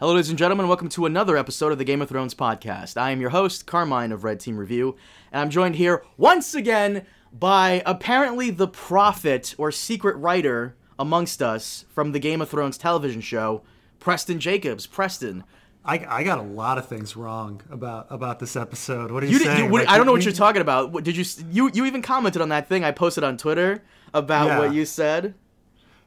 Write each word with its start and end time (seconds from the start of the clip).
Hello, 0.00 0.12
ladies 0.14 0.28
and 0.28 0.38
gentlemen. 0.38 0.68
Welcome 0.68 0.88
to 0.90 1.06
another 1.06 1.36
episode 1.36 1.72
of 1.72 1.78
the 1.78 1.84
Game 1.84 2.00
of 2.00 2.08
Thrones 2.08 2.34
podcast. 2.34 2.96
I 2.96 3.10
am 3.10 3.20
your 3.20 3.30
host, 3.30 3.66
Carmine 3.66 4.12
of 4.12 4.22
Red 4.22 4.38
Team 4.38 4.56
Review, 4.56 4.96
and 5.32 5.40
I'm 5.40 5.50
joined 5.50 5.74
here 5.74 6.04
once 6.16 6.54
again 6.54 7.04
by 7.32 7.82
apparently 7.84 8.50
the 8.50 8.68
prophet 8.68 9.54
or 9.58 9.72
secret 9.72 10.16
writer 10.16 10.76
amongst 11.00 11.42
us 11.42 11.84
from 11.90 12.12
the 12.12 12.20
Game 12.20 12.40
of 12.40 12.48
Thrones 12.48 12.78
television 12.78 13.20
show, 13.20 13.62
Preston 13.98 14.38
Jacobs. 14.38 14.86
Preston, 14.86 15.42
I, 15.84 16.04
I 16.08 16.22
got 16.22 16.38
a 16.38 16.42
lot 16.42 16.78
of 16.78 16.86
things 16.86 17.16
wrong 17.16 17.60
about 17.68 18.06
about 18.10 18.38
this 18.38 18.54
episode. 18.54 19.10
What 19.10 19.24
are 19.24 19.26
you, 19.26 19.32
you, 19.32 19.38
did, 19.40 19.44
saying? 19.46 19.64
you 19.64 19.70
what, 19.70 19.80
Like, 19.86 19.88
I 19.92 19.96
don't 19.96 20.06
know 20.06 20.12
what 20.12 20.24
you're 20.24 20.32
talking 20.32 20.62
about. 20.62 20.92
What- 20.92 21.02
Did 21.02 21.16
you 21.16 21.24
you 21.50 21.70
you 21.74 21.86
even 21.86 22.02
commented 22.02 22.40
on 22.40 22.50
that 22.50 22.68
thing 22.68 22.84
I 22.84 22.92
posted 22.92 23.24
on 23.24 23.36
Twitter 23.36 23.82
about 24.14 24.46
Yeah. 24.46 24.58
what 24.60 24.72
you 24.72 24.84
said? 24.86 25.34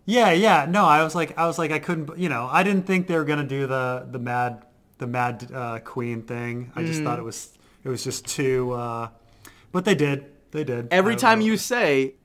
Yeah, 0.06 0.32
yeah. 0.32 0.66
No, 0.70 0.86
I 0.86 1.04
was 1.04 1.14
like, 1.16 1.38
I 1.38 1.46
was 1.48 1.58
like, 1.60 1.72
I 1.72 1.80
couldn't. 1.80 2.18
You 2.18 2.30
know, 2.30 2.48
I 2.52 2.64
didn't 2.64 2.88
think 2.88 3.08
they 3.08 3.16
were 3.16 3.26
gonna 3.26 3.44
do 3.48 3.68
the 3.68 4.08
the 4.10 4.20
mad 4.20 4.64
the 4.98 5.08
mad 5.08 5.50
uh, 5.54 5.80
queen 5.80 6.24
thing. 6.24 6.72
I 6.76 6.84
just 6.84 7.02
thought 7.04 7.18
Mm. 7.18 7.22
it 7.22 7.26
was 7.26 7.58
it 7.84 7.90
was 7.90 8.04
just 8.04 8.26
too. 8.26 8.72
Uh, 8.72 9.10
but 9.72 9.86
they 9.86 9.96
did. 9.96 10.26
They 10.52 10.64
did. 10.64 10.88
Every 10.92 11.16
time 11.16 11.40
you 11.42 11.56
say 11.58 12.16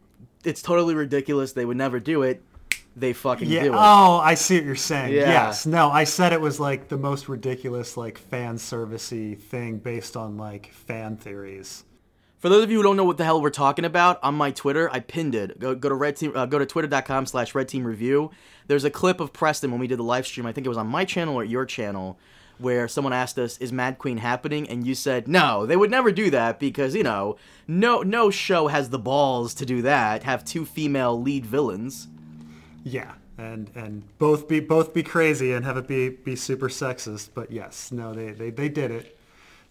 it's 0.44 0.62
totally 0.62 0.94
ridiculous, 0.94 1.52
they 1.52 1.64
would 1.64 1.76
never 1.76 2.00
do 2.00 2.22
it. 2.22 2.42
They 2.96 3.12
fucking 3.12 3.48
Yeah. 3.48 3.64
do 3.64 3.72
it. 3.74 3.76
Oh, 3.76 4.18
I 4.18 4.34
see 4.34 4.56
what 4.56 4.64
you're 4.64 4.74
saying. 4.74 5.12
Yeah. 5.12 5.28
Yes. 5.28 5.66
No, 5.66 5.90
I 5.90 6.04
said 6.04 6.32
it 6.32 6.40
was 6.40 6.58
like 6.58 6.88
the 6.88 6.96
most 6.96 7.28
ridiculous, 7.28 7.96
like 7.96 8.16
fan 8.16 8.56
servicey 8.56 9.38
thing 9.38 9.76
based 9.78 10.16
on 10.16 10.38
like 10.38 10.72
fan 10.72 11.18
theories. 11.18 11.84
For 12.38 12.50
those 12.50 12.64
of 12.64 12.70
you 12.70 12.76
who 12.76 12.82
don't 12.82 12.96
know 12.96 13.04
what 13.04 13.16
the 13.16 13.24
hell 13.24 13.40
we're 13.40 13.50
talking 13.50 13.86
about, 13.86 14.22
on 14.22 14.34
my 14.34 14.50
Twitter, 14.50 14.90
I 14.92 15.00
pinned 15.00 15.34
it. 15.34 15.58
Go, 15.58 15.74
go 15.74 15.88
to 15.88 15.94
red 15.94 16.16
team, 16.16 16.32
uh, 16.36 16.44
go 16.46 16.58
to 16.58 16.66
twitter.com 16.66 17.26
slash 17.26 17.54
red 17.54 17.68
team 17.68 17.86
review. 17.86 18.30
There's 18.66 18.84
a 18.84 18.90
clip 18.90 19.20
of 19.20 19.32
Preston 19.32 19.70
when 19.70 19.80
we 19.80 19.86
did 19.86 19.98
the 19.98 20.04
live 20.04 20.26
stream. 20.26 20.46
I 20.46 20.52
think 20.52 20.66
it 20.66 20.68
was 20.68 20.76
on 20.76 20.86
my 20.86 21.06
channel 21.06 21.34
or 21.34 21.44
your 21.44 21.64
channel, 21.64 22.18
where 22.58 22.88
someone 22.88 23.14
asked 23.14 23.38
us, 23.38 23.56
"Is 23.58 23.72
Mad 23.72 23.98
Queen 23.98 24.18
happening?" 24.18 24.68
And 24.68 24.86
you 24.86 24.94
said, 24.94 25.28
"No, 25.28 25.64
they 25.64 25.76
would 25.76 25.90
never 25.90 26.12
do 26.12 26.30
that 26.30 26.60
because 26.60 26.94
you 26.94 27.02
know, 27.02 27.36
no, 27.66 28.02
no 28.02 28.30
show 28.30 28.68
has 28.68 28.90
the 28.90 28.98
balls 28.98 29.54
to 29.54 29.64
do 29.66 29.80
that. 29.82 30.22
Have 30.24 30.44
two 30.44 30.66
female 30.66 31.20
lead 31.20 31.46
villains." 31.46 32.08
Yeah, 32.84 33.12
and 33.38 33.70
and 33.74 34.04
both 34.18 34.46
be 34.46 34.60
both 34.60 34.92
be 34.92 35.02
crazy 35.02 35.52
and 35.52 35.64
have 35.64 35.78
it 35.78 35.86
be 35.86 36.10
be 36.10 36.36
super 36.36 36.68
sexist. 36.68 37.30
But 37.34 37.50
yes, 37.50 37.90
no, 37.90 38.12
they 38.12 38.32
they, 38.32 38.50
they 38.50 38.68
did 38.68 38.90
it. 38.90 39.15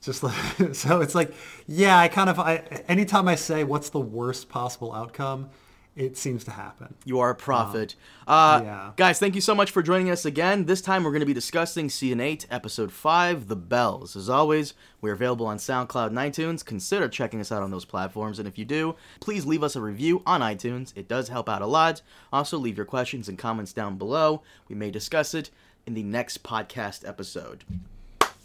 Just 0.05 0.23
like 0.23 0.35
so, 0.73 1.01
it's 1.01 1.15
like 1.15 1.33
yeah. 1.67 1.97
I 1.97 2.07
kind 2.07 2.29
of 2.29 2.39
I 2.39 2.57
anytime 2.87 3.27
I 3.27 3.35
say 3.35 3.63
what's 3.63 3.89
the 3.89 3.99
worst 3.99 4.49
possible 4.49 4.93
outcome, 4.93 5.49
it 5.95 6.17
seems 6.17 6.43
to 6.43 6.51
happen. 6.51 6.93
You 7.05 7.19
are 7.21 7.29
a 7.29 7.35
prophet. 7.35 7.95
uh, 8.27 8.61
yeah. 8.63 8.91
Guys, 8.97 9.17
thank 9.17 9.33
you 9.33 9.41
so 9.41 9.55
much 9.55 9.71
for 9.71 9.81
joining 9.81 10.09
us 10.09 10.25
again. 10.25 10.65
This 10.65 10.81
time 10.81 11.03
we're 11.03 11.11
going 11.11 11.21
to 11.21 11.25
be 11.25 11.33
discussing 11.33 11.89
Season 11.89 12.19
8, 12.19 12.47
Episode 12.51 12.91
5, 12.91 13.47
The 13.47 13.55
Bells. 13.55 14.17
As 14.17 14.29
always, 14.29 14.73
we're 14.99 15.13
available 15.13 15.47
on 15.47 15.57
SoundCloud 15.57 16.07
and 16.07 16.17
iTunes. 16.17 16.65
Consider 16.65 17.07
checking 17.07 17.39
us 17.39 17.51
out 17.51 17.63
on 17.63 17.71
those 17.71 17.85
platforms. 17.85 18.39
And 18.39 18.47
if 18.47 18.57
you 18.57 18.65
do, 18.65 18.95
please 19.21 19.45
leave 19.45 19.63
us 19.63 19.77
a 19.77 19.81
review 19.81 20.21
on 20.25 20.41
iTunes. 20.41 20.91
It 20.97 21.07
does 21.07 21.29
help 21.29 21.47
out 21.47 21.61
a 21.61 21.67
lot. 21.67 22.01
Also, 22.33 22.57
leave 22.57 22.75
your 22.75 22.85
questions 22.85 23.29
and 23.29 23.37
comments 23.37 23.71
down 23.71 23.97
below. 23.97 24.41
We 24.67 24.75
may 24.75 24.91
discuss 24.91 25.33
it 25.33 25.49
in 25.87 25.93
the 25.93 26.03
next 26.03 26.43
podcast 26.43 27.07
episode. 27.07 27.63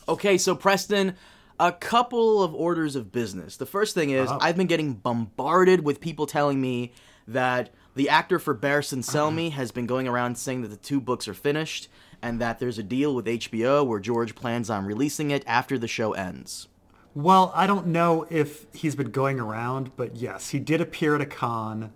Okay, 0.08 0.38
so 0.38 0.54
Preston, 0.54 1.16
a 1.60 1.70
couple 1.70 2.42
of 2.42 2.54
orders 2.54 2.96
of 2.96 3.12
business. 3.12 3.58
The 3.58 3.66
first 3.66 3.94
thing 3.94 4.10
is 4.10 4.30
I've 4.40 4.56
been 4.56 4.66
getting 4.66 4.94
bombarded 4.94 5.84
with 5.84 6.00
people 6.00 6.26
telling 6.26 6.58
me 6.58 6.92
that 7.28 7.70
the 7.94 8.08
actor 8.08 8.38
for 8.38 8.54
Barristan 8.54 9.04
Selmy 9.04 9.52
has 9.52 9.70
been 9.70 9.86
going 9.86 10.08
around 10.08 10.38
saying 10.38 10.62
that 10.62 10.68
the 10.68 10.76
two 10.76 11.00
books 11.00 11.28
are 11.28 11.34
finished 11.34 11.88
and 12.22 12.40
that 12.40 12.58
there's 12.60 12.78
a 12.78 12.82
deal 12.82 13.14
with 13.14 13.26
HBO 13.26 13.86
where 13.86 14.00
George 14.00 14.34
plans 14.34 14.70
on 14.70 14.86
releasing 14.86 15.30
it 15.30 15.44
after 15.46 15.76
the 15.76 15.86
show 15.86 16.12
ends. 16.14 16.66
Well, 17.14 17.52
I 17.54 17.66
don't 17.66 17.88
know 17.88 18.26
if 18.30 18.66
he's 18.72 18.94
been 18.94 19.10
going 19.10 19.38
around, 19.38 19.96
but 19.96 20.16
yes, 20.16 20.50
he 20.50 20.60
did 20.60 20.80
appear 20.80 21.14
at 21.14 21.20
a 21.20 21.26
con 21.26 21.92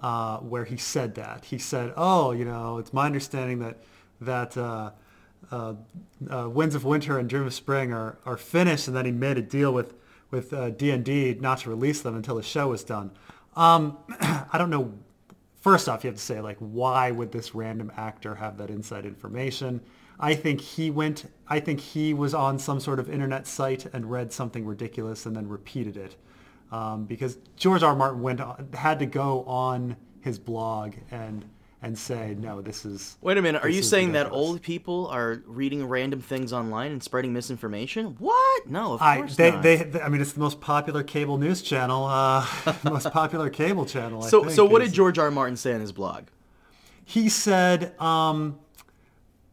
uh, 0.00 0.38
where 0.38 0.64
he 0.64 0.78
said 0.78 1.16
that. 1.16 1.46
He 1.46 1.58
said, 1.58 1.92
"Oh, 1.96 2.30
you 2.32 2.44
know, 2.44 2.78
it's 2.78 2.92
my 2.92 3.06
understanding 3.06 3.58
that 3.58 3.82
that 4.20 4.56
uh, 4.56 4.92
uh, 5.52 5.74
uh, 6.28 6.48
Winds 6.48 6.74
of 6.74 6.84
Winter 6.84 7.18
and 7.18 7.28
Dream 7.28 7.46
of 7.46 7.54
Spring 7.54 7.92
are, 7.92 8.18
are 8.26 8.36
finished," 8.36 8.88
and 8.88 8.96
then 8.96 9.04
he 9.04 9.12
made 9.12 9.38
a 9.38 9.42
deal 9.42 9.72
with 9.72 9.94
with 10.32 10.52
uh, 10.52 10.70
D&D 10.70 11.36
not 11.40 11.58
to 11.58 11.70
release 11.70 12.00
them 12.00 12.16
until 12.16 12.36
the 12.36 12.42
show 12.42 12.68
was 12.68 12.82
done. 12.82 13.10
Um, 13.54 13.98
I 14.20 14.56
don't 14.56 14.70
know. 14.70 14.92
First 15.60 15.88
off, 15.88 16.02
you 16.02 16.08
have 16.08 16.16
to 16.16 16.22
say 16.22 16.40
like, 16.40 16.56
why 16.58 17.10
would 17.10 17.30
this 17.30 17.54
random 17.54 17.92
actor 17.96 18.34
have 18.34 18.56
that 18.56 18.70
inside 18.70 19.04
information? 19.06 19.80
I 20.18 20.34
think 20.34 20.60
he 20.60 20.90
went. 20.90 21.30
I 21.48 21.60
think 21.60 21.80
he 21.80 22.14
was 22.14 22.34
on 22.34 22.58
some 22.58 22.80
sort 22.80 22.98
of 22.98 23.10
internet 23.10 23.46
site 23.46 23.86
and 23.92 24.10
read 24.10 24.32
something 24.32 24.64
ridiculous 24.64 25.26
and 25.26 25.36
then 25.36 25.48
repeated 25.48 25.96
it, 25.96 26.16
um, 26.70 27.04
because 27.04 27.38
George 27.56 27.82
R. 27.82 27.90
R. 27.90 27.96
Martin 27.96 28.22
went 28.22 28.40
on, 28.40 28.68
had 28.74 28.98
to 29.00 29.06
go 29.06 29.44
on 29.44 29.96
his 30.20 30.38
blog 30.38 30.94
and 31.10 31.44
and 31.82 31.98
say 31.98 32.36
no, 32.38 32.60
this 32.62 32.84
is. 32.84 33.16
Wait 33.20 33.36
a 33.36 33.42
minute, 33.42 33.62
are 33.62 33.68
you 33.68 33.82
saying 33.82 34.12
that 34.12 34.30
old 34.30 34.62
people 34.62 35.08
are 35.08 35.42
reading 35.46 35.84
random 35.86 36.20
things 36.20 36.52
online 36.52 36.92
and 36.92 37.02
spreading 37.02 37.32
misinformation? 37.32 38.14
What? 38.20 38.68
No, 38.70 38.94
of 38.94 39.02
I, 39.02 39.18
course 39.18 39.36
they, 39.36 39.50
not. 39.50 39.62
they, 39.62 39.76
they- 39.76 40.00
I 40.00 40.08
mean, 40.08 40.20
it's 40.20 40.32
the 40.32 40.40
most 40.40 40.60
popular 40.60 41.02
cable 41.02 41.38
news 41.38 41.60
channel, 41.60 42.04
uh, 42.06 42.46
most 42.84 43.10
popular 43.10 43.50
cable 43.50 43.84
channel. 43.84 44.22
I 44.22 44.28
so, 44.28 44.42
think, 44.42 44.52
so 44.54 44.64
what 44.64 44.80
is- 44.82 44.90
did 44.90 44.94
George 44.96 45.18
R. 45.18 45.24
R. 45.26 45.30
Martin 45.32 45.56
say 45.56 45.72
in 45.72 45.80
his 45.80 45.92
blog? 45.92 46.24
He 47.04 47.28
said, 47.28 48.00
um, 48.00 48.60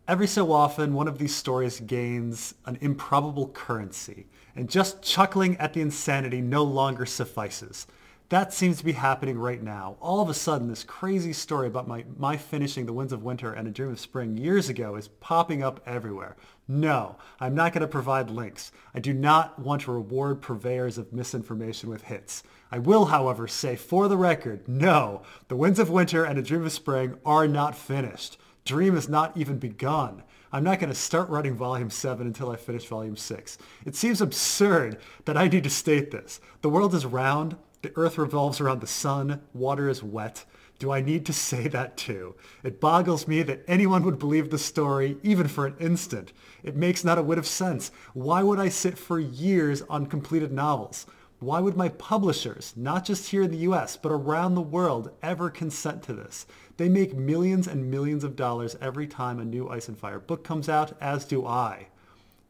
every 0.07 0.27
so 0.27 0.51
often, 0.51 0.93
one 0.93 1.07
of 1.07 1.17
these 1.17 1.35
stories 1.35 1.79
gains 1.79 2.53
an 2.65 2.77
improbable 2.79 3.49
currency, 3.49 4.27
and 4.55 4.69
just 4.69 5.01
chuckling 5.01 5.57
at 5.57 5.73
the 5.73 5.81
insanity 5.81 6.41
no 6.41 6.63
longer 6.63 7.07
suffices. 7.07 7.87
That 8.29 8.53
seems 8.53 8.77
to 8.77 8.85
be 8.85 8.91
happening 8.91 9.39
right 9.39 9.61
now. 9.61 9.97
All 9.99 10.21
of 10.21 10.29
a 10.29 10.35
sudden, 10.35 10.67
this 10.67 10.83
crazy 10.83 11.33
story 11.33 11.65
about 11.65 11.87
my, 11.87 12.05
my 12.15 12.37
finishing 12.37 12.85
The 12.85 12.93
Winds 12.93 13.11
of 13.11 13.23
Winter 13.23 13.53
and 13.53 13.67
A 13.67 13.71
Dream 13.71 13.89
of 13.89 13.99
Spring 13.99 14.37
years 14.37 14.69
ago 14.69 14.95
is 14.95 15.07
popping 15.07 15.63
up 15.63 15.81
everywhere. 15.83 16.35
No, 16.67 17.15
I'm 17.39 17.55
not 17.55 17.73
going 17.73 17.81
to 17.81 17.87
provide 17.87 18.29
links. 18.29 18.71
I 18.93 18.99
do 18.99 19.15
not 19.15 19.57
want 19.57 19.81
to 19.81 19.91
reward 19.91 20.43
purveyors 20.43 20.99
of 20.99 21.11
misinformation 21.11 21.89
with 21.89 22.03
hits. 22.03 22.43
I 22.71 22.77
will, 22.77 23.05
however, 23.05 23.47
say 23.47 23.75
for 23.75 24.07
the 24.07 24.17
record, 24.17 24.67
no, 24.67 25.23
The 25.47 25.55
Winds 25.55 25.79
of 25.79 25.89
Winter 25.89 26.23
and 26.23 26.37
A 26.37 26.43
Dream 26.43 26.63
of 26.63 26.71
Spring 26.71 27.17
are 27.25 27.47
not 27.47 27.75
finished. 27.75 28.37
Dream 28.63 28.93
has 28.93 29.09
not 29.09 29.35
even 29.37 29.57
begun. 29.57 30.21
I'm 30.51 30.63
not 30.63 30.79
going 30.79 30.89
to 30.91 30.95
start 30.95 31.29
writing 31.29 31.55
Volume 31.55 31.89
7 31.89 32.27
until 32.27 32.51
I 32.51 32.57
finish 32.57 32.85
Volume 32.85 33.17
6. 33.17 33.57
It 33.87 33.95
seems 33.95 34.21
absurd 34.21 34.99
that 35.25 35.35
I 35.35 35.47
need 35.47 35.63
to 35.63 35.69
state 35.71 36.11
this. 36.11 36.39
The 36.61 36.69
world 36.69 36.93
is 36.93 37.07
round. 37.07 37.55
The 37.81 37.93
earth 37.95 38.17
revolves 38.17 38.59
around 38.59 38.81
the 38.81 38.87
sun. 38.87 39.41
Water 39.53 39.87
is 39.87 40.03
wet. 40.03 40.45
Do 40.79 40.91
I 40.91 41.01
need 41.01 41.25
to 41.25 41.33
say 41.33 41.67
that 41.67 41.97
too? 41.97 42.35
It 42.63 42.79
boggles 42.79 43.27
me 43.27 43.41
that 43.43 43.63
anyone 43.67 44.03
would 44.03 44.17
believe 44.19 44.49
the 44.49 44.57
story, 44.57 45.17
even 45.23 45.47
for 45.47 45.65
an 45.65 45.75
instant. 45.79 46.31
It 46.63 46.75
makes 46.75 47.03
not 47.03 47.17
a 47.17 47.21
whit 47.21 47.37
of 47.37 47.45
sense. 47.45 47.91
Why 48.13 48.43
would 48.43 48.59
I 48.59 48.69
sit 48.69 48.97
for 48.97 49.19
years 49.19 49.81
on 49.89 50.05
completed 50.05 50.51
novels? 50.51 51.05
Why 51.39 51.61
would 51.61 51.77
my 51.77 51.87
publishers, 51.89 52.73
not 52.75 53.05
just 53.05 53.29
here 53.29 53.43
in 53.43 53.51
the 53.51 53.67
US, 53.69 53.95
but 53.95 54.11
around 54.11 54.55
the 54.55 54.61
world, 54.61 55.11
ever 55.23 55.49
consent 55.49 56.03
to 56.03 56.13
this? 56.13 56.45
They 56.75 56.89
make 56.89 57.15
millions 57.15 57.67
and 57.67 57.89
millions 57.89 58.25
of 58.25 58.35
dollars 58.35 58.75
every 58.81 59.07
time 59.07 59.39
a 59.39 59.45
new 59.45 59.69
Ice 59.69 59.87
and 59.87 59.97
Fire 59.97 60.19
book 60.19 60.43
comes 60.43 60.67
out, 60.67 60.97
as 60.99 61.23
do 61.23 61.45
I. 61.45 61.87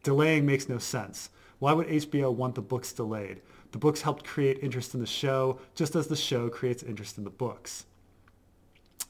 Delaying 0.01 0.45
makes 0.45 0.69
no 0.69 0.79
sense. 0.79 1.29
Why 1.59 1.73
would 1.73 1.87
HBO 1.87 2.33
want 2.33 2.55
the 2.55 2.61
books 2.61 2.93
delayed? 2.93 3.41
The 3.71 3.77
books 3.77 4.01
helped 4.01 4.25
create 4.25 4.59
interest 4.61 4.93
in 4.93 4.99
the 4.99 5.05
show, 5.05 5.59
just 5.75 5.95
as 5.95 6.07
the 6.07 6.15
show 6.15 6.49
creates 6.49 6.81
interest 6.83 7.17
in 7.17 7.23
the 7.23 7.29
books. 7.29 7.85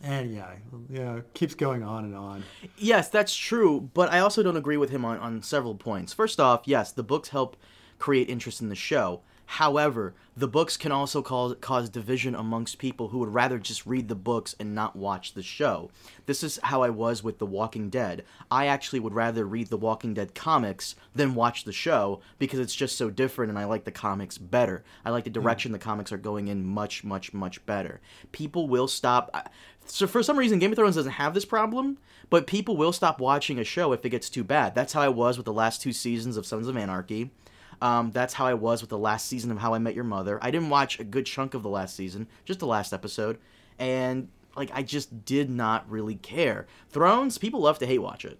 And 0.01 0.33
yeah, 0.33 0.51
yeah, 0.89 1.19
keeps 1.33 1.55
going 1.55 1.83
on 1.83 2.05
and 2.05 2.15
on. 2.15 2.43
Yes, 2.77 3.09
that's 3.09 3.35
true, 3.35 3.89
but 3.93 4.11
I 4.11 4.19
also 4.19 4.41
don't 4.41 4.55
agree 4.55 4.77
with 4.77 4.89
him 4.89 5.03
on, 5.03 5.17
on 5.17 5.41
several 5.41 5.75
points. 5.75 6.13
First 6.13 6.39
off, 6.39 6.61
yes, 6.65 6.91
the 6.91 7.03
books 7.03 7.29
help 7.29 7.57
create 7.97 8.29
interest 8.29 8.61
in 8.61 8.69
the 8.69 8.75
show. 8.75 9.21
However, 9.53 10.13
the 10.37 10.47
books 10.47 10.77
can 10.77 10.91
also 10.91 11.23
cause, 11.23 11.55
cause 11.59 11.89
division 11.89 12.35
amongst 12.35 12.77
people 12.77 13.07
who 13.07 13.17
would 13.17 13.33
rather 13.33 13.57
just 13.57 13.83
read 13.87 14.07
the 14.07 14.13
books 14.13 14.53
and 14.59 14.75
not 14.75 14.95
watch 14.95 15.33
the 15.33 15.41
show. 15.41 15.89
This 16.27 16.43
is 16.43 16.59
how 16.61 16.83
I 16.83 16.91
was 16.91 17.23
with 17.23 17.39
The 17.39 17.47
Walking 17.47 17.89
Dead. 17.89 18.23
I 18.51 18.67
actually 18.67 18.99
would 18.99 19.15
rather 19.15 19.45
read 19.45 19.69
The 19.69 19.75
Walking 19.75 20.13
Dead 20.13 20.35
comics 20.35 20.93
than 21.15 21.33
watch 21.33 21.63
the 21.63 21.73
show 21.73 22.21
because 22.37 22.59
it's 22.59 22.75
just 22.75 22.95
so 22.95 23.09
different 23.09 23.49
and 23.49 23.57
I 23.57 23.65
like 23.65 23.85
the 23.85 23.91
comics 23.91 24.37
better. 24.37 24.83
I 25.03 25.09
like 25.09 25.23
the 25.23 25.31
hmm. 25.31 25.41
direction 25.41 25.71
the 25.71 25.79
comics 25.79 26.11
are 26.11 26.19
going 26.19 26.47
in 26.47 26.63
much, 26.63 27.03
much, 27.03 27.33
much 27.33 27.65
better. 27.65 28.01
People 28.31 28.67
will 28.67 28.87
stop. 28.87 29.51
So 29.87 30.05
for 30.05 30.21
some 30.21 30.37
reason, 30.37 30.59
Game 30.59 30.71
of 30.71 30.77
Thrones 30.77 30.95
doesn't 30.95 31.13
have 31.13 31.33
this 31.33 31.45
problem, 31.45 31.97
but 32.29 32.45
people 32.45 32.77
will 32.77 32.93
stop 32.93 33.19
watching 33.19 33.57
a 33.57 33.63
show 33.63 33.93
if 33.93 34.05
it 34.05 34.09
gets 34.09 34.29
too 34.29 34.43
bad. 34.43 34.75
That's 34.75 34.93
how 34.93 35.01
I 35.01 35.09
was 35.09 35.37
with 35.37 35.47
the 35.47 35.53
last 35.53 35.81
two 35.81 35.91
seasons 35.91 36.37
of 36.37 36.45
Sons 36.45 36.67
of 36.67 36.77
Anarchy. 36.77 37.31
Um, 37.81 38.11
that's 38.11 38.33
how 38.33 38.45
I 38.45 38.53
was 38.53 38.81
with 38.81 38.89
the 38.89 38.97
last 38.97 39.27
season 39.27 39.51
of 39.51 39.59
How 39.59 39.73
I 39.73 39.79
Met 39.79 39.95
Your 39.95 40.03
Mother. 40.03 40.37
I 40.41 40.51
didn't 40.51 40.69
watch 40.69 40.99
a 40.99 41.03
good 41.03 41.25
chunk 41.25 41.53
of 41.53 41.63
the 41.63 41.69
last 41.69 41.95
season, 41.95 42.27
just 42.45 42.59
the 42.59 42.67
last 42.67 42.91
episode, 42.93 43.37
and 43.77 44.27
like 44.55 44.69
I 44.73 44.83
just 44.83 45.25
did 45.25 45.49
not 45.49 45.89
really 45.89 46.15
care. 46.15 46.67
Thrones, 46.89 47.37
people 47.37 47.61
love 47.61 47.79
to 47.79 47.85
hate 47.85 47.99
watch 47.99 48.25
it. 48.25 48.39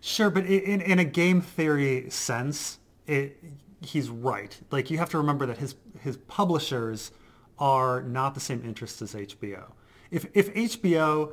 Sure, 0.00 0.30
but 0.30 0.46
in, 0.46 0.80
in 0.80 0.98
a 0.98 1.04
game 1.04 1.40
theory 1.40 2.08
sense, 2.08 2.78
it, 3.06 3.42
he's 3.80 4.08
right. 4.08 4.58
Like 4.70 4.90
you 4.90 4.98
have 4.98 5.10
to 5.10 5.18
remember 5.18 5.46
that 5.46 5.58
his 5.58 5.74
his 6.00 6.16
publishers 6.16 7.10
are 7.58 8.02
not 8.02 8.34
the 8.34 8.40
same 8.40 8.62
interests 8.64 9.02
as 9.02 9.14
HBO. 9.14 9.72
If 10.10 10.26
if 10.34 10.54
HBO 10.54 11.32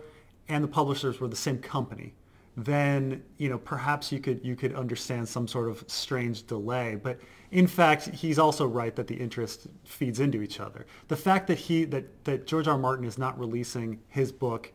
and 0.49 0.63
the 0.63 0.67
publishers 0.67 1.19
were 1.19 1.27
the 1.27 1.35
same 1.35 1.59
company, 1.59 2.13
then 2.57 3.23
you 3.37 3.49
know 3.49 3.59
perhaps 3.59 4.11
you 4.11 4.19
could 4.19 4.43
you 4.43 4.55
could 4.55 4.73
understand 4.73 5.29
some 5.29 5.47
sort 5.47 5.69
of 5.69 5.83
strange 5.87 6.45
delay. 6.47 6.95
But 7.01 7.19
in 7.51 7.67
fact, 7.67 8.09
he's 8.09 8.39
also 8.39 8.65
right 8.65 8.95
that 8.95 9.07
the 9.07 9.15
interest 9.15 9.67
feeds 9.85 10.19
into 10.19 10.41
each 10.41 10.59
other. 10.59 10.87
The 11.07 11.15
fact 11.15 11.47
that 11.47 11.59
he 11.59 11.85
that 11.85 12.25
that 12.25 12.47
George 12.47 12.67
R. 12.67 12.73
R. 12.73 12.79
Martin 12.79 13.05
is 13.05 13.17
not 13.17 13.39
releasing 13.39 13.99
his 14.07 14.31
book 14.31 14.73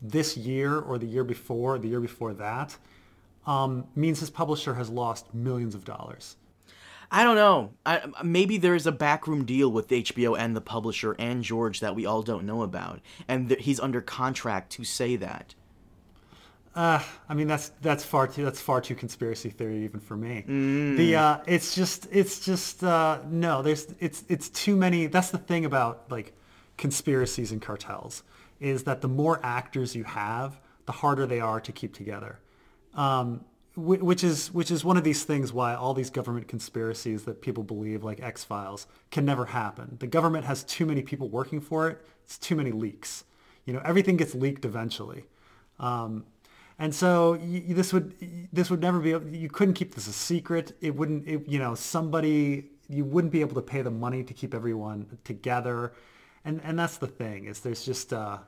this 0.00 0.36
year 0.36 0.78
or 0.78 0.96
the 0.96 1.06
year 1.06 1.24
before, 1.24 1.78
the 1.78 1.88
year 1.88 2.00
before 2.00 2.32
that, 2.34 2.78
um, 3.46 3.86
means 3.96 4.20
his 4.20 4.30
publisher 4.30 4.74
has 4.74 4.88
lost 4.88 5.34
millions 5.34 5.74
of 5.74 5.84
dollars. 5.84 6.36
I 7.10 7.24
don't 7.24 7.34
know. 7.34 7.72
I, 7.84 8.02
maybe 8.22 8.56
there's 8.56 8.86
a 8.86 8.92
backroom 8.92 9.44
deal 9.44 9.72
with 9.72 9.88
HBO 9.88 10.38
and 10.38 10.54
the 10.54 10.60
publisher 10.60 11.16
and 11.18 11.42
George 11.42 11.80
that 11.80 11.96
we 11.96 12.06
all 12.06 12.22
don't 12.22 12.44
know 12.44 12.62
about, 12.62 13.00
and 13.26 13.48
th- 13.48 13.64
he's 13.64 13.80
under 13.80 14.00
contract 14.00 14.70
to 14.74 14.84
say 14.84 15.16
that. 15.16 15.56
Uh, 16.74 17.02
I 17.28 17.34
mean 17.34 17.48
that's 17.48 17.70
that's 17.82 18.04
far 18.04 18.28
too 18.28 18.44
that's 18.44 18.60
far 18.60 18.80
too 18.80 18.94
conspiracy 18.94 19.50
theory 19.50 19.82
even 19.84 19.98
for 20.00 20.16
me. 20.16 20.44
The 20.96 21.16
uh, 21.16 21.38
it's 21.46 21.74
just 21.74 22.06
it's 22.12 22.38
just 22.44 22.84
uh, 22.84 23.18
no. 23.28 23.62
There's 23.62 23.92
it's 23.98 24.24
it's 24.28 24.48
too 24.50 24.76
many. 24.76 25.06
That's 25.06 25.30
the 25.30 25.38
thing 25.38 25.64
about 25.64 26.10
like 26.10 26.32
conspiracies 26.76 27.50
and 27.52 27.60
cartels 27.60 28.22
is 28.60 28.84
that 28.84 29.00
the 29.00 29.08
more 29.08 29.40
actors 29.42 29.96
you 29.96 30.04
have, 30.04 30.60
the 30.86 30.92
harder 30.92 31.26
they 31.26 31.40
are 31.40 31.60
to 31.60 31.72
keep 31.72 31.92
together. 31.94 32.38
Um, 32.94 33.44
whi- 33.74 33.98
which 33.98 34.22
is 34.22 34.52
which 34.52 34.70
is 34.70 34.84
one 34.84 34.96
of 34.96 35.02
these 35.02 35.24
things 35.24 35.52
why 35.52 35.74
all 35.74 35.92
these 35.92 36.10
government 36.10 36.46
conspiracies 36.46 37.24
that 37.24 37.42
people 37.42 37.64
believe 37.64 38.04
like 38.04 38.20
X 38.22 38.44
Files 38.44 38.86
can 39.10 39.24
never 39.24 39.46
happen. 39.46 39.96
The 39.98 40.06
government 40.06 40.44
has 40.44 40.62
too 40.62 40.86
many 40.86 41.02
people 41.02 41.28
working 41.28 41.60
for 41.60 41.88
it. 41.88 42.06
It's 42.24 42.38
too 42.38 42.54
many 42.54 42.70
leaks. 42.70 43.24
You 43.64 43.72
know 43.72 43.82
everything 43.84 44.16
gets 44.16 44.36
leaked 44.36 44.64
eventually. 44.64 45.24
Um, 45.80 46.26
and 46.80 46.94
so 46.94 47.32
y- 47.34 47.64
y- 47.68 47.74
this 47.74 47.92
would 47.92 48.14
this 48.52 48.70
would 48.70 48.80
never 48.80 48.98
be 49.00 49.10
you 49.38 49.48
couldn't 49.48 49.74
keep 49.74 49.94
this 49.94 50.08
a 50.08 50.12
secret. 50.12 50.76
It 50.80 50.96
wouldn't 50.96 51.28
it, 51.28 51.48
you 51.48 51.60
know 51.60 51.76
somebody 51.76 52.70
you 52.88 53.04
wouldn't 53.04 53.32
be 53.32 53.40
able 53.42 53.54
to 53.54 53.62
pay 53.62 53.82
the 53.82 53.90
money 53.92 54.24
to 54.24 54.34
keep 54.34 54.54
everyone 54.54 55.18
together. 55.24 55.92
And 56.44 56.60
and 56.64 56.78
that's 56.78 56.98
the 56.98 57.06
thing 57.06 57.44
is 57.46 57.60
there's 57.60 57.84
just 57.84 58.12
uh, 58.12 58.38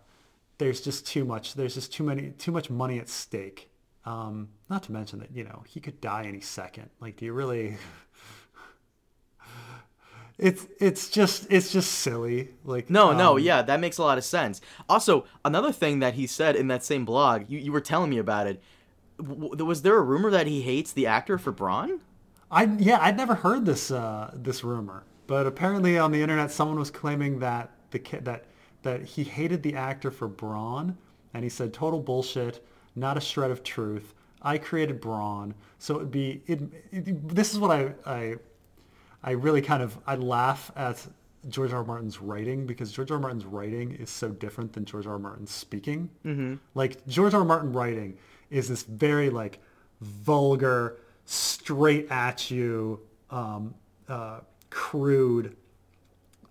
there's 0.58 0.80
just 0.80 1.06
too 1.06 1.24
much 1.24 1.54
there's 1.54 1.74
just 1.74 1.92
too 1.92 2.04
many 2.04 2.30
too 2.32 2.52
much 2.52 2.70
money 2.70 2.98
at 2.98 3.08
stake. 3.08 3.68
Um, 4.04 4.48
not 4.68 4.82
to 4.84 4.92
mention 4.92 5.20
that 5.20 5.30
you 5.36 5.44
know 5.44 5.62
he 5.68 5.80
could 5.80 6.00
die 6.00 6.24
any 6.26 6.40
second. 6.40 6.90
Like 7.00 7.16
do 7.16 7.24
you 7.26 7.32
really 7.34 7.76
It's 10.42 10.66
it's 10.80 11.08
just 11.08 11.46
it's 11.50 11.72
just 11.72 11.90
silly. 11.92 12.48
Like 12.64 12.90
No, 12.90 13.12
no, 13.12 13.36
um, 13.36 13.42
yeah, 13.42 13.62
that 13.62 13.80
makes 13.80 13.98
a 13.98 14.02
lot 14.02 14.18
of 14.18 14.24
sense. 14.24 14.60
Also, 14.88 15.24
another 15.44 15.72
thing 15.72 16.00
that 16.00 16.14
he 16.14 16.26
said 16.26 16.56
in 16.56 16.66
that 16.68 16.84
same 16.84 17.04
blog, 17.04 17.44
you, 17.48 17.58
you 17.58 17.70
were 17.72 17.80
telling 17.80 18.10
me 18.10 18.18
about 18.18 18.46
it. 18.48 18.62
W- 19.18 19.64
was 19.64 19.82
there 19.82 19.96
a 19.96 20.02
rumor 20.02 20.30
that 20.30 20.46
he 20.48 20.62
hates 20.62 20.92
the 20.92 21.06
actor 21.06 21.38
for 21.38 21.52
Bronn? 21.52 22.00
I 22.50 22.64
yeah, 22.64 22.98
I'd 23.00 23.16
never 23.16 23.36
heard 23.36 23.64
this 23.64 23.90
uh, 23.90 24.32
this 24.34 24.64
rumor, 24.64 25.04
but 25.26 25.46
apparently 25.46 25.96
on 25.98 26.10
the 26.10 26.20
internet, 26.20 26.50
someone 26.50 26.78
was 26.78 26.90
claiming 26.90 27.38
that 27.38 27.70
the 27.90 27.98
ki- 28.00 28.18
that 28.18 28.44
that 28.82 29.02
he 29.04 29.24
hated 29.24 29.62
the 29.62 29.76
actor 29.76 30.10
for 30.10 30.28
Bronn, 30.28 30.96
and 31.34 31.44
he 31.44 31.48
said 31.48 31.72
total 31.72 32.00
bullshit, 32.00 32.64
not 32.96 33.16
a 33.16 33.20
shred 33.20 33.50
of 33.50 33.62
truth. 33.62 34.12
I 34.42 34.58
created 34.58 35.00
Bronn, 35.00 35.54
so 35.78 35.96
it'd 35.96 36.10
be 36.10 36.42
it. 36.46 36.60
it 36.90 37.28
this 37.28 37.52
is 37.52 37.60
what 37.60 37.70
I 37.70 37.94
I 38.04 38.34
I 39.22 39.32
really 39.32 39.62
kind 39.62 39.82
of 39.82 39.96
I 40.06 40.16
laugh 40.16 40.70
at 40.76 41.06
George 41.48 41.72
R. 41.72 41.78
R. 41.78 41.84
Martin's 41.84 42.20
writing 42.20 42.66
because 42.66 42.92
George 42.92 43.10
R. 43.10 43.16
R. 43.16 43.20
Martin's 43.20 43.44
writing 43.44 43.92
is 43.92 44.10
so 44.10 44.30
different 44.30 44.72
than 44.72 44.84
George 44.84 45.06
R. 45.06 45.12
R. 45.12 45.18
Martin's 45.18 45.50
speaking. 45.50 46.10
Mm-hmm. 46.24 46.54
Like 46.74 47.06
George 47.06 47.34
R. 47.34 47.44
Martin 47.44 47.72
writing 47.72 48.16
is 48.50 48.68
this 48.68 48.82
very 48.82 49.30
like 49.30 49.60
vulgar, 50.00 50.98
straight 51.24 52.10
at 52.10 52.50
you, 52.50 53.00
um, 53.30 53.74
uh, 54.08 54.40
crude, 54.70 55.56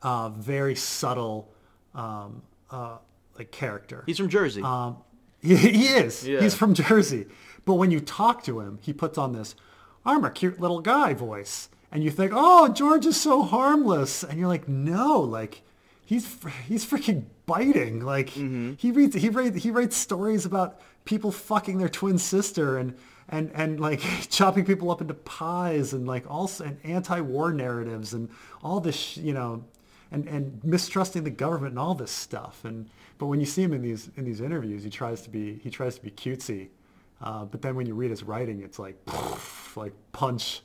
uh, 0.01 0.29
very 0.29 0.75
subtle, 0.75 1.51
um, 1.93 2.41
uh, 2.69 2.97
like 3.37 3.51
character. 3.51 4.03
He's 4.05 4.17
from 4.17 4.29
Jersey. 4.29 4.61
Um, 4.61 4.97
he, 5.41 5.55
he 5.55 5.87
is. 5.87 6.27
Yeah. 6.27 6.41
He's 6.41 6.55
from 6.55 6.73
Jersey. 6.73 7.27
But 7.65 7.75
when 7.75 7.91
you 7.91 7.99
talk 7.99 8.43
to 8.45 8.59
him, 8.59 8.79
he 8.81 8.93
puts 8.93 9.17
on 9.17 9.33
this, 9.33 9.55
I'm 10.05 10.25
a 10.25 10.31
cute 10.31 10.59
little 10.59 10.81
guy 10.81 11.13
voice. 11.13 11.69
And 11.91 12.03
you 12.03 12.11
think, 12.11 12.31
oh, 12.33 12.69
George 12.69 13.05
is 13.05 13.19
so 13.19 13.43
harmless. 13.43 14.23
And 14.23 14.39
you're 14.39 14.47
like, 14.47 14.67
no, 14.67 15.19
like, 15.19 15.61
he's 16.05 16.37
he's 16.67 16.85
freaking 16.85 17.25
biting. 17.45 17.99
Like, 17.99 18.29
he 18.77 18.91
reads, 18.91 19.15
he 19.15 19.29
writes, 19.29 19.61
he 19.63 19.71
writes 19.71 19.97
stories 19.97 20.45
about 20.45 20.79
people 21.05 21.31
fucking 21.31 21.77
their 21.79 21.89
twin 21.89 22.17
sister 22.17 22.77
and, 22.77 22.95
and, 23.27 23.51
and 23.53 23.79
like 23.79 24.01
chopping 24.29 24.65
people 24.65 24.91
up 24.91 25.01
into 25.01 25.13
pies 25.13 25.93
and 25.93 26.07
like 26.07 26.29
also 26.29 26.63
and 26.63 26.77
anti-war 26.83 27.51
narratives 27.51 28.13
and 28.13 28.29
all 28.63 28.79
this, 28.79 28.95
sh- 28.95 29.17
you 29.17 29.33
know, 29.33 29.63
and, 30.11 30.27
and 30.27 30.63
mistrusting 30.63 31.23
the 31.23 31.29
government 31.29 31.71
and 31.71 31.79
all 31.79 31.95
this 31.95 32.11
stuff. 32.11 32.63
And 32.65 32.89
but 33.17 33.27
when 33.27 33.39
you 33.39 33.45
see 33.45 33.63
him 33.63 33.73
in 33.73 33.81
these 33.81 34.09
in 34.17 34.25
these 34.25 34.41
interviews, 34.41 34.83
he 34.83 34.89
tries 34.89 35.21
to 35.21 35.29
be 35.29 35.59
he 35.63 35.69
tries 35.69 35.95
to 35.95 36.01
be 36.01 36.11
cutesy. 36.11 36.69
Uh, 37.21 37.45
but 37.45 37.61
then 37.61 37.75
when 37.75 37.85
you 37.85 37.93
read 37.93 38.09
his 38.09 38.23
writing, 38.23 38.61
it's 38.61 38.79
like 38.79 38.95
like 39.75 39.93
punch. 40.11 40.61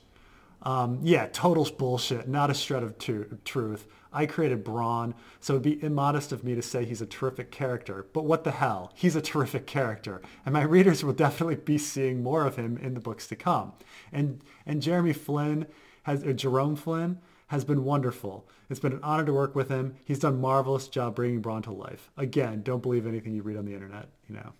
Um, 0.67 0.99
yeah, 1.01 1.29
total 1.31 1.63
bullshit. 1.77 2.27
Not 2.27 2.49
a 2.49 2.53
shred 2.53 2.83
of 2.83 2.97
tru- 2.97 3.37
truth. 3.45 3.87
I 4.11 4.25
created 4.25 4.65
Bronn, 4.65 5.13
so 5.39 5.53
it'd 5.53 5.63
be 5.63 5.81
immodest 5.81 6.33
of 6.33 6.43
me 6.43 6.55
to 6.55 6.61
say 6.61 6.83
he's 6.83 7.01
a 7.01 7.05
terrific 7.05 7.51
character. 7.51 8.05
But 8.11 8.25
what 8.25 8.43
the 8.43 8.51
hell? 8.51 8.91
He's 8.93 9.15
a 9.15 9.21
terrific 9.21 9.65
character, 9.65 10.21
and 10.45 10.51
my 10.51 10.63
readers 10.63 11.05
will 11.05 11.13
definitely 11.13 11.55
be 11.55 11.77
seeing 11.77 12.21
more 12.21 12.45
of 12.45 12.57
him 12.57 12.77
in 12.79 12.95
the 12.95 12.99
books 12.99 13.27
to 13.27 13.35
come. 13.37 13.71
And 14.11 14.41
and 14.65 14.81
Jeremy 14.81 15.13
Flynn 15.13 15.67
has 16.03 16.21
Jerome 16.35 16.75
Flynn 16.75 17.19
has 17.47 17.63
been 17.63 17.85
wonderful. 17.85 18.45
It's 18.69 18.81
been 18.81 18.91
an 18.91 18.99
honor 19.03 19.23
to 19.23 19.31
work 19.31 19.55
with 19.55 19.69
him. 19.69 19.95
He's 20.03 20.19
done 20.19 20.33
a 20.33 20.37
marvelous 20.37 20.89
job 20.89 21.15
bringing 21.15 21.41
Bronn 21.41 21.63
to 21.63 21.71
life. 21.71 22.11
Again, 22.17 22.61
don't 22.61 22.83
believe 22.83 23.07
anything 23.07 23.33
you 23.33 23.41
read 23.41 23.55
on 23.55 23.63
the 23.63 23.73
internet. 23.73 24.09
You 24.27 24.35
know, 24.35 24.51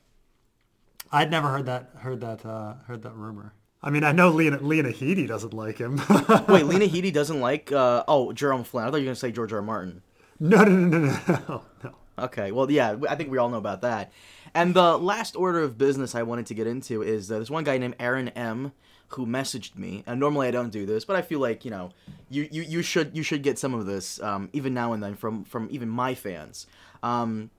I'd 1.12 1.31
never 1.31 1.50
heard 1.50 1.65
that 1.65 1.89
heard 1.98 2.21
that 2.21 2.45
uh, 2.45 2.75
heard 2.86 3.01
that 3.01 3.13
rumor. 3.13 3.51
I 3.81 3.89
mean, 3.89 4.03
I 4.03 4.12
know 4.12 4.29
Lena 4.29 4.57
Lena 4.57 4.90
Headey 4.90 5.28
doesn't 5.28 5.54
like 5.54 5.78
him. 5.78 5.97
Wait, 6.47 6.66
Lena 6.66 6.85
Headey 6.85 7.13
doesn't 7.13 7.40
like. 7.40 7.71
Uh, 7.71 8.04
oh, 8.07 8.33
Jerome 8.33 8.63
Flynn. 8.63 8.85
I 8.85 8.92
thought 8.92 8.97
you 8.97 9.04
were 9.04 9.09
gonna 9.09 9.16
say 9.16 9.31
George 9.31 9.54
R. 9.54 9.59
R. 9.59 9.63
Martin. 9.63 10.01
no, 10.40 10.63
no, 10.63 10.75
no, 10.75 10.97
no, 10.99 11.19
no, 11.47 11.61
no. 11.83 11.95
Okay, 12.19 12.51
well, 12.51 12.69
yeah, 12.71 12.95
I 13.07 13.16
think 13.16 13.30
we 13.30 13.37
all 13.37 13.49
know 13.49 13.57
about 13.57 13.81
that. 13.81 14.11
And 14.56 14.73
the 14.73 14.97
last 14.97 15.35
order 15.35 15.59
of 15.59 15.78
business 15.78 16.16
I 16.16 16.23
wanted 16.23 16.47
to 16.47 16.56
get 16.56 16.66
into 16.66 17.04
is 17.04 17.30
uh, 17.31 17.35
there's 17.35 17.51
one 17.51 17.63
guy 17.63 17.78
named 17.78 17.95
Aaron 17.99 18.30
M. 18.30 18.71
who 19.09 19.28
messaged 19.28 19.78
me. 19.78 20.04
And 20.07 20.19
normally 20.19 20.47
I 20.47 20.51
don't 20.51 20.71
do 20.71 20.87
this, 20.87 21.06
but 21.06 21.16
I 21.16 21.21
feel 21.21 21.40
like 21.40 21.63
you 21.63 21.69
know, 21.69 21.92
you 22.30 22.47
you, 22.51 22.63
you 22.63 22.81
should 22.81 23.16
you 23.16 23.21
should 23.21 23.44
get 23.44 23.59
some 23.59 23.75
of 23.75 23.85
this 23.85 24.19
um, 24.21 24.49
even 24.54 24.73
now 24.73 24.94
and 24.94 25.04
then 25.04 25.16
from 25.16 25.44
from 25.44 25.68
even 25.69 25.90
my 25.90 26.16
fans. 26.16 26.66
Um, 27.04 27.51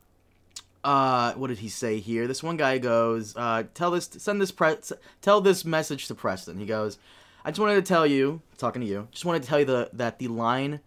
uh, 0.85 1.35
what 1.35 1.49
did 1.49 1.59
he 1.59 1.69
say 1.69 1.99
here? 1.99 2.27
This 2.27 2.43
one 2.43 2.57
guy 2.57 2.79
goes, 2.79 3.37
uh, 3.37 3.65
tell 3.75 3.91
this, 3.91 4.09
send 4.19 4.41
this 4.41 4.51
press, 4.51 4.93
tell 5.21 5.41
this 5.41 5.65
message 5.65 6.09
to 6.09 6.15
Preston. 6.15 6.59
He 6.59 6.67
goes, 6.67 6.99
I 7.45 7.51
just 7.51 7.61
wanted 7.61 7.77
to 7.77 7.83
tell 7.83 8.07
you, 8.07 8.43
talking 8.57 8.83
to 8.83 8.89
you, 8.89 9.09
just 9.11 9.25
wanted 9.25 9.43
to 9.43 9.49
tell 9.49 9.61
you 9.61 9.65
the, 9.65 9.91
that 9.93 10.19
the 10.19 10.29
line 10.29 10.81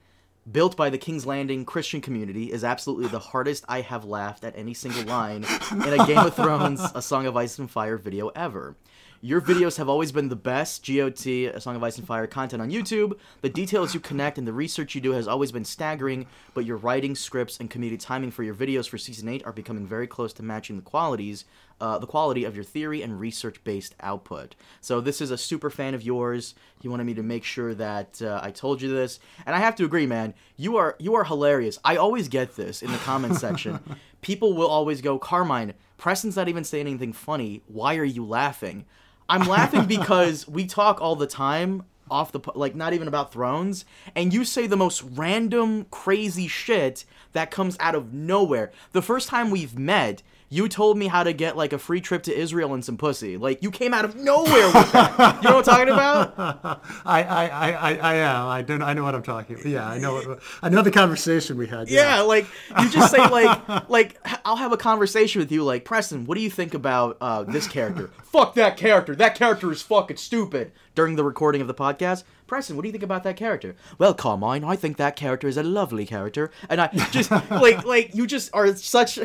built 0.52 0.76
by 0.76 0.90
the 0.90 0.98
King's 0.98 1.26
Landing 1.26 1.66
Christian 1.66 2.02
community 2.02 2.52
is 2.52 2.64
absolutely 2.64 3.08
the 3.08 3.20
hardest 3.20 3.64
I 3.68 3.82
have 3.82 4.06
laughed 4.06 4.44
at 4.44 4.58
any 4.58 4.74
single 4.74 5.04
line 5.04 5.46
in 5.72 6.00
a 6.00 6.06
Game 6.08 6.18
of 6.18 6.36
Thrones, 6.36 6.82
A 6.96 7.02
Song 7.02 7.28
of 7.28 7.38
Ice 7.38 7.60
and 7.60 7.70
Fire 7.70 7.98
video 7.98 8.30
ever. 8.30 8.76
Your 9.24 9.40
videos 9.40 9.78
have 9.78 9.88
always 9.88 10.12
been 10.12 10.30
the 10.30 10.36
best 10.36 10.84
GOT, 10.84 11.28
A 11.28 11.62
Song 11.62 11.76
of 11.76 11.84
Ice 11.84 12.00
and 12.00 12.08
Fire 12.08 12.26
content 12.26 12.60
on 12.60 12.72
YouTube. 12.72 13.20
The 13.42 13.50
details 13.50 13.94
you 13.94 14.00
connect 14.00 14.40
and 14.40 14.48
the 14.48 14.52
research 14.52 14.96
you 14.96 15.02
do 15.02 15.12
has 15.12 15.28
always 15.28 15.52
been 15.52 15.64
staggering, 15.64 16.26
but 16.56 16.66
your 16.66 16.78
writing, 16.78 17.14
scripts, 17.14 17.60
and 17.60 17.70
comedic 17.70 18.00
timing 18.00 18.32
for 18.32 18.42
your 18.42 18.56
videos 18.56 18.90
for 18.90 18.98
season 18.98 19.30
8 19.30 19.46
are 19.46 19.54
becoming 19.54 19.86
very 19.86 20.08
close 20.08 20.34
to 20.34 20.44
matching 20.44 20.76
the 20.76 20.82
qualities, 20.82 21.46
uh, 21.80 22.00
the 22.00 22.08
quality 22.08 22.46
of 22.46 22.56
your 22.56 22.64
theory 22.64 23.04
and 23.04 23.20
research-based 23.20 23.94
output. 24.00 24.56
So 24.82 25.00
this 25.00 25.22
is 25.22 25.30
a 25.30 25.38
super 25.38 25.70
fan 25.70 25.94
of 25.94 26.02
yours. 26.02 26.56
He 26.82 26.88
wanted 26.88 27.04
me 27.04 27.14
to 27.14 27.22
make 27.22 27.44
sure 27.44 27.76
that 27.76 28.24
uh, 28.24 28.40
I 28.42 28.50
told 28.50 28.82
you 28.82 28.90
this, 28.90 29.20
and 29.46 29.56
I 29.56 29.60
have 29.60 29.76
to 29.76 29.86
agree, 29.86 30.08
man. 30.08 30.34
You 30.58 30.78
are 30.78 30.96
you 30.98 31.14
are 31.14 31.26
hilarious. 31.26 31.78
I 31.86 31.96
always 31.96 32.28
get 32.28 32.56
this 32.56 32.82
in 32.82 32.92
the 32.92 32.98
comment 32.98 33.36
section. 33.36 33.82
People 34.22 34.56
will 34.56 34.68
always 34.68 35.00
go, 35.00 35.20
Carmine, 35.20 35.76
Preston's 36.00 36.36
not 36.36 36.50
even 36.50 36.64
saying 36.64 36.88
anything 36.88 37.14
funny. 37.14 37.62
Why 37.68 37.98
are 37.98 38.04
you 38.04 38.26
laughing? 38.26 38.86
I'm 39.30 39.48
laughing 39.48 39.86
because 39.88 40.48
we 40.48 40.66
talk 40.66 41.02
all 41.02 41.16
the 41.16 41.28
time 41.28 41.84
off 42.10 42.34
the 42.34 42.42
like 42.56 42.76
not 42.76 42.94
even 42.94 43.08
about 43.08 43.32
thrones 43.32 43.86
and 44.16 44.34
you 44.34 44.44
say 44.44 44.68
the 44.68 44.76
most 44.76 45.02
random 45.02 45.86
crazy 45.92 46.48
shit 46.48 47.06
that 47.32 47.50
comes 47.52 47.78
out 47.80 47.96
of 47.96 48.14
nowhere. 48.14 48.72
The 48.92 49.02
first 49.02 49.30
time 49.30 49.50
we've 49.50 49.80
met, 49.80 50.22
You 50.54 50.68
told 50.68 50.98
me 50.98 51.08
how 51.08 51.24
to 51.24 51.32
get 51.32 51.56
like 51.56 51.72
a 51.72 51.78
free 51.78 52.02
trip 52.02 52.24
to 52.24 52.38
Israel 52.38 52.74
and 52.74 52.84
some 52.84 52.98
pussy. 52.98 53.38
Like 53.38 53.64
you 53.64 53.72
came 53.72 53.94
out 53.94 54.04
of 54.04 54.18
nowhere 54.18 54.66
with 54.66 54.92
that. 54.92 55.38
you 55.42 55.50
know 55.50 55.56
what 55.56 55.70
I'm 55.70 55.88
talking 55.88 55.94
about? 55.94 56.84
I, 57.06 57.24
I, 57.24 57.48
I, 57.48 57.96
I, 57.96 58.14
am. 58.16 58.48
I 58.48 58.62
don't. 58.62 58.82
I 58.82 58.92
know 58.92 59.04
what 59.04 59.16
I'm 59.16 59.24
talking. 59.24 59.56
about. 59.56 59.66
Yeah, 59.66 59.88
I 59.88 59.98
know. 59.98 60.16
What, 60.16 60.42
I 60.62 60.68
know 60.68 60.82
the 60.82 60.92
conversation 60.92 61.58
we 61.58 61.68
had. 61.68 61.90
Yeah, 61.90 62.20
like 62.20 62.48
you 62.82 62.90
just 62.90 63.12
say 63.14 63.26
like 63.30 63.90
like 63.90 64.18
I'll 64.44 64.58
have 64.58 64.74
a 64.74 64.78
conversation 64.78 65.40
with 65.40 65.54
you 65.54 65.64
like 65.64 65.86
Preston. 65.86 66.26
What 66.26 66.36
do 66.36 66.42
you 66.42 66.50
think 66.50 66.74
about 66.74 67.16
uh, 67.22 67.44
this 67.44 67.66
character? 67.66 68.10
Fuck 68.22 68.56
that 68.56 68.76
character. 68.76 69.16
That 69.16 69.36
character 69.36 69.72
is 69.72 69.82
fucking 69.82 70.18
stupid. 70.18 70.74
During 70.94 71.16
the 71.16 71.24
recording 71.24 71.62
of 71.62 71.68
the 71.68 71.74
podcast, 71.74 72.26
Preston, 72.52 72.76
what 72.76 72.82
do 72.82 72.90
you 72.90 72.92
think 72.92 73.06
about 73.06 73.24
that 73.24 73.38
character? 73.38 73.78
Well, 73.98 74.14
Carmine, 74.14 74.66
I 74.66 74.76
think 74.76 74.98
that 74.98 75.16
character 75.16 75.48
is 75.48 75.56
a 75.56 75.64
lovely 75.64 76.06
character, 76.06 76.52
and 76.68 76.82
I 76.82 76.88
just 77.10 77.32
like 77.32 77.86
like 77.96 78.14
you 78.14 78.28
just 78.28 78.50
are 78.54 78.76
such 78.76 79.20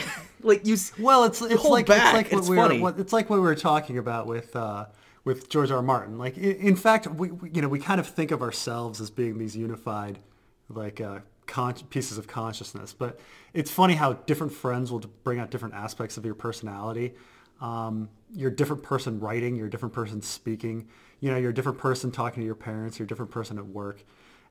like 0.45 0.65
you. 0.65 0.77
Well, 0.97 1.25
it's 1.25 1.43
it's 1.43 1.65
like 1.65 1.87
back. 1.87 2.05
it's 2.05 2.15
like 2.15 2.31
what 2.31 2.39
It's 2.39 2.49
we 2.49 2.57
funny. 2.57 2.77
were 2.77 2.83
what, 2.85 3.01
it's 3.01 3.13
like 3.13 3.29
what 3.29 3.41
we 3.41 3.43
were 3.43 3.57
talking 3.57 3.99
about 3.99 4.29
with 4.29 4.55
uh, 4.55 4.87
with 5.25 5.49
George 5.49 5.73
R. 5.73 5.79
R. 5.79 5.83
Martin. 5.83 6.19
Like 6.19 6.39
in, 6.39 6.77
fact, 6.77 7.09
we, 7.09 7.33
we 7.33 7.51
you 7.51 7.63
know 7.63 7.69
we 7.69 7.81
kind 7.81 7.99
of 7.99 8.07
think 8.07 8.31
of 8.31 8.43
ourselves 8.43 9.01
as 9.01 9.11
being 9.11 9.39
these 9.39 9.57
unified 9.57 10.21
like 10.69 11.01
uh, 11.01 11.19
con- 11.49 11.75
pieces 11.91 12.19
of 12.19 12.29
consciousness, 12.29 12.93
but 12.93 13.19
it's 13.53 13.73
funny 13.73 13.95
how 13.95 14.13
different 14.13 14.53
friends 14.53 14.93
will 14.93 15.03
bring 15.25 15.41
out 15.41 15.51
different 15.51 15.75
aspects 15.75 16.17
of 16.17 16.25
your 16.25 16.37
personality. 16.37 17.13
Um, 17.61 18.09
you're 18.33 18.53
a 18.53 18.55
different 18.55 18.85
person 18.85 19.19
writing, 19.19 19.57
you're 19.57 19.67
a 19.67 19.71
different 19.71 19.95
person 19.97 20.23
speaking. 20.23 20.87
You 21.21 21.31
know, 21.31 21.37
you're 21.37 21.51
a 21.51 21.55
different 21.55 21.79
person 21.79 22.11
talking 22.11 22.43
to 22.43 22.47
your 22.47 22.55
parents, 22.55 22.99
you're 22.99 23.05
a 23.05 23.09
different 23.09 23.31
person 23.31 23.59
at 23.59 23.67
work 23.67 24.05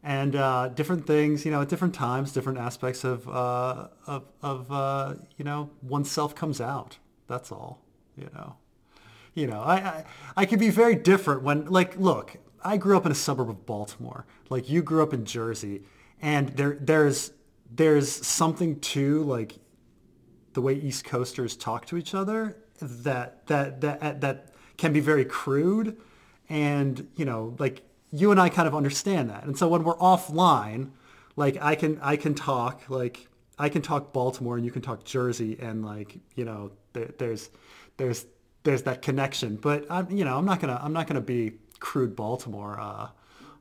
and 0.05 0.35
uh, 0.35 0.67
different 0.67 1.07
things, 1.07 1.45
you 1.45 1.51
know, 1.51 1.63
at 1.63 1.67
different 1.67 1.95
times, 1.95 2.31
different 2.31 2.59
aspects 2.59 3.03
of 3.03 3.27
uh, 3.27 3.87
of, 4.05 4.25
of 4.41 4.71
uh, 4.71 5.15
you 5.35 5.43
know 5.43 5.71
oneself 5.81 6.35
comes 6.35 6.61
out. 6.61 6.99
That's 7.27 7.51
all, 7.51 7.81
you 8.15 8.29
know. 8.33 8.55
You 9.33 9.47
know, 9.47 9.61
I, 9.61 9.75
I 9.75 10.05
I 10.37 10.45
can 10.45 10.59
be 10.59 10.69
very 10.69 10.95
different 10.95 11.41
when 11.41 11.65
like 11.65 11.97
look, 11.97 12.37
I 12.63 12.77
grew 12.77 12.95
up 12.95 13.05
in 13.05 13.11
a 13.11 13.15
suburb 13.15 13.49
of 13.49 13.65
Baltimore, 13.65 14.27
like 14.49 14.69
you 14.69 14.83
grew 14.83 15.01
up 15.01 15.11
in 15.11 15.25
Jersey, 15.25 15.81
and 16.21 16.49
there 16.49 16.77
there's 16.79 17.31
there's 17.69 18.09
something 18.09 18.79
to 18.81 19.23
like 19.23 19.55
the 20.53 20.61
way 20.61 20.75
East 20.75 21.03
Coasters 21.03 21.55
talk 21.57 21.87
to 21.87 21.97
each 21.97 22.13
other 22.13 22.57
that 22.79 23.47
that 23.47 23.81
that 23.81 24.21
that 24.21 24.53
can 24.77 24.93
be 24.93 24.99
very 24.99 25.25
crude, 25.25 25.97
and 26.49 27.07
you 27.15 27.25
know, 27.25 27.55
like 27.59 27.83
you 28.11 28.31
and 28.31 28.39
I 28.39 28.49
kind 28.49 28.67
of 28.67 28.75
understand 28.75 29.29
that. 29.29 29.43
And 29.43 29.57
so 29.57 29.67
when 29.67 29.83
we're 29.83 29.97
offline, 29.97 30.91
like 31.35 31.57
I 31.61 31.75
can 31.75 31.99
I 32.01 32.15
can 32.15 32.33
talk 32.33 32.89
like 32.89 33.27
I 33.57 33.69
can 33.69 33.81
talk 33.81 34.13
Baltimore 34.13 34.57
and 34.57 34.65
you 34.65 34.71
can 34.71 34.81
talk 34.81 35.03
Jersey, 35.03 35.57
and 35.59 35.85
like 35.85 36.17
you 36.35 36.45
know, 36.45 36.71
there, 36.93 37.11
there's 37.17 37.49
there's 37.97 38.25
there's 38.63 38.83
that 38.83 39.01
connection. 39.01 39.55
But 39.57 39.85
I'm 39.89 40.09
you 40.11 40.25
know 40.25 40.37
I'm 40.37 40.45
not 40.45 40.59
gonna 40.59 40.79
I'm 40.81 40.93
not 40.93 41.07
gonna 41.07 41.21
be 41.21 41.53
crude 41.79 42.15
Baltimore. 42.15 42.79
Uh, 42.79 43.07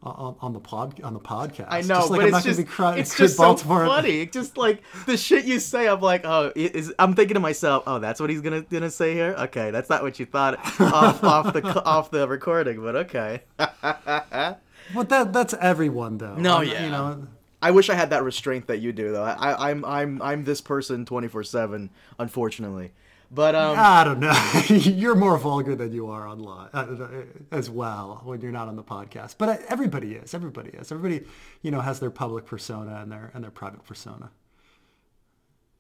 on, 0.04 0.36
on 0.40 0.52
the 0.52 0.60
pod 0.60 1.00
on 1.02 1.14
the 1.14 1.20
podcast. 1.20 1.66
I 1.68 1.80
know, 1.80 1.94
just 1.96 2.10
like 2.10 2.20
but 2.20 2.24
I'm 2.26 2.30
not 2.32 2.36
it's 2.38 2.44
just 2.46 2.58
be 2.58 2.64
cru- 2.64 2.88
it's 2.88 3.16
just 3.16 3.36
Baltimore. 3.38 3.84
so 3.86 3.90
funny. 3.90 4.20
It's 4.20 4.32
just 4.34 4.56
like 4.56 4.82
the 5.06 5.16
shit 5.16 5.44
you 5.46 5.58
say. 5.58 5.88
I'm 5.88 6.00
like, 6.00 6.22
oh, 6.24 6.52
is 6.54 6.92
I'm 6.98 7.14
thinking 7.14 7.34
to 7.34 7.40
myself, 7.40 7.84
oh, 7.86 7.98
that's 7.98 8.20
what 8.20 8.30
he's 8.30 8.40
gonna 8.40 8.62
gonna 8.62 8.90
say 8.90 9.14
here. 9.14 9.34
Okay, 9.38 9.70
that's 9.70 9.88
not 9.90 10.02
what 10.02 10.20
you 10.20 10.26
thought 10.26 10.58
off 10.80 11.24
off 11.24 11.52
the 11.52 11.84
off 11.84 12.10
the 12.10 12.28
recording, 12.28 12.82
but 12.82 12.96
okay. 12.96 13.42
But 14.94 15.08
that 15.08 15.32
that's 15.32 15.54
everyone 15.54 16.18
though. 16.18 16.34
No, 16.36 16.56
I'm- 16.58 16.68
yeah. 16.68 16.84
You 16.84 16.90
know, 16.90 17.26
I 17.62 17.70
wish 17.70 17.88
I 17.88 17.94
had 17.94 18.10
that 18.10 18.22
restraint 18.22 18.66
that 18.66 18.80
you 18.80 18.92
do, 18.92 19.12
though. 19.12 19.22
I, 19.22 19.70
I'm 19.70 19.82
I'm 19.86 20.20
I'm 20.20 20.44
this 20.44 20.60
person 20.60 21.06
24 21.06 21.44
seven, 21.44 21.88
unfortunately. 22.18 22.92
But 23.30 23.54
um, 23.54 23.76
I 23.78 24.04
don't 24.04 24.20
know. 24.20 24.32
you're 24.68 25.14
more 25.14 25.36
vulgar 25.38 25.74
than 25.74 25.92
you 25.92 26.08
are 26.08 26.26
online 26.28 26.68
uh, 26.72 27.24
as 27.50 27.68
well 27.68 28.20
when 28.24 28.40
you're 28.40 28.52
not 28.52 28.68
on 28.68 28.76
the 28.76 28.84
podcast. 28.84 29.36
But 29.38 29.48
uh, 29.48 29.56
everybody 29.68 30.14
is. 30.14 30.34
Everybody 30.34 30.70
is. 30.70 30.92
Everybody, 30.92 31.26
you 31.62 31.70
know, 31.70 31.80
has 31.80 32.00
their 32.00 32.10
public 32.10 32.46
persona 32.46 33.00
and 33.02 33.10
their 33.10 33.30
and 33.34 33.42
their 33.42 33.50
private 33.50 33.84
persona. 33.84 34.30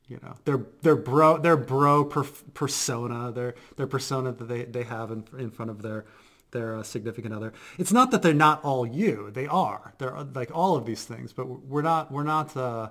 You 0.08 0.18
know, 0.22 0.34
their 0.44 0.60
their 0.82 0.96
bro 0.96 1.38
their 1.38 1.56
bro 1.56 2.04
per, 2.04 2.24
persona, 2.54 3.32
their 3.32 3.54
their 3.76 3.86
persona 3.86 4.32
that 4.32 4.44
they, 4.44 4.64
they 4.64 4.82
have 4.82 5.10
in 5.10 5.24
in 5.38 5.50
front 5.50 5.70
of 5.70 5.82
their 5.82 6.04
their 6.50 6.76
uh, 6.76 6.82
significant 6.82 7.34
other. 7.34 7.52
It's 7.78 7.92
not 7.92 8.10
that 8.10 8.22
they're 8.22 8.34
not 8.34 8.64
all 8.64 8.86
you. 8.86 9.30
They 9.32 9.46
are. 9.46 9.92
They're 9.98 10.16
uh, 10.16 10.26
like 10.34 10.50
all 10.54 10.76
of 10.76 10.86
these 10.86 11.04
things. 11.04 11.32
But 11.32 11.46
we're 11.46 11.82
not. 11.82 12.10
We're 12.10 12.24
not. 12.24 12.56
Uh, 12.56 12.88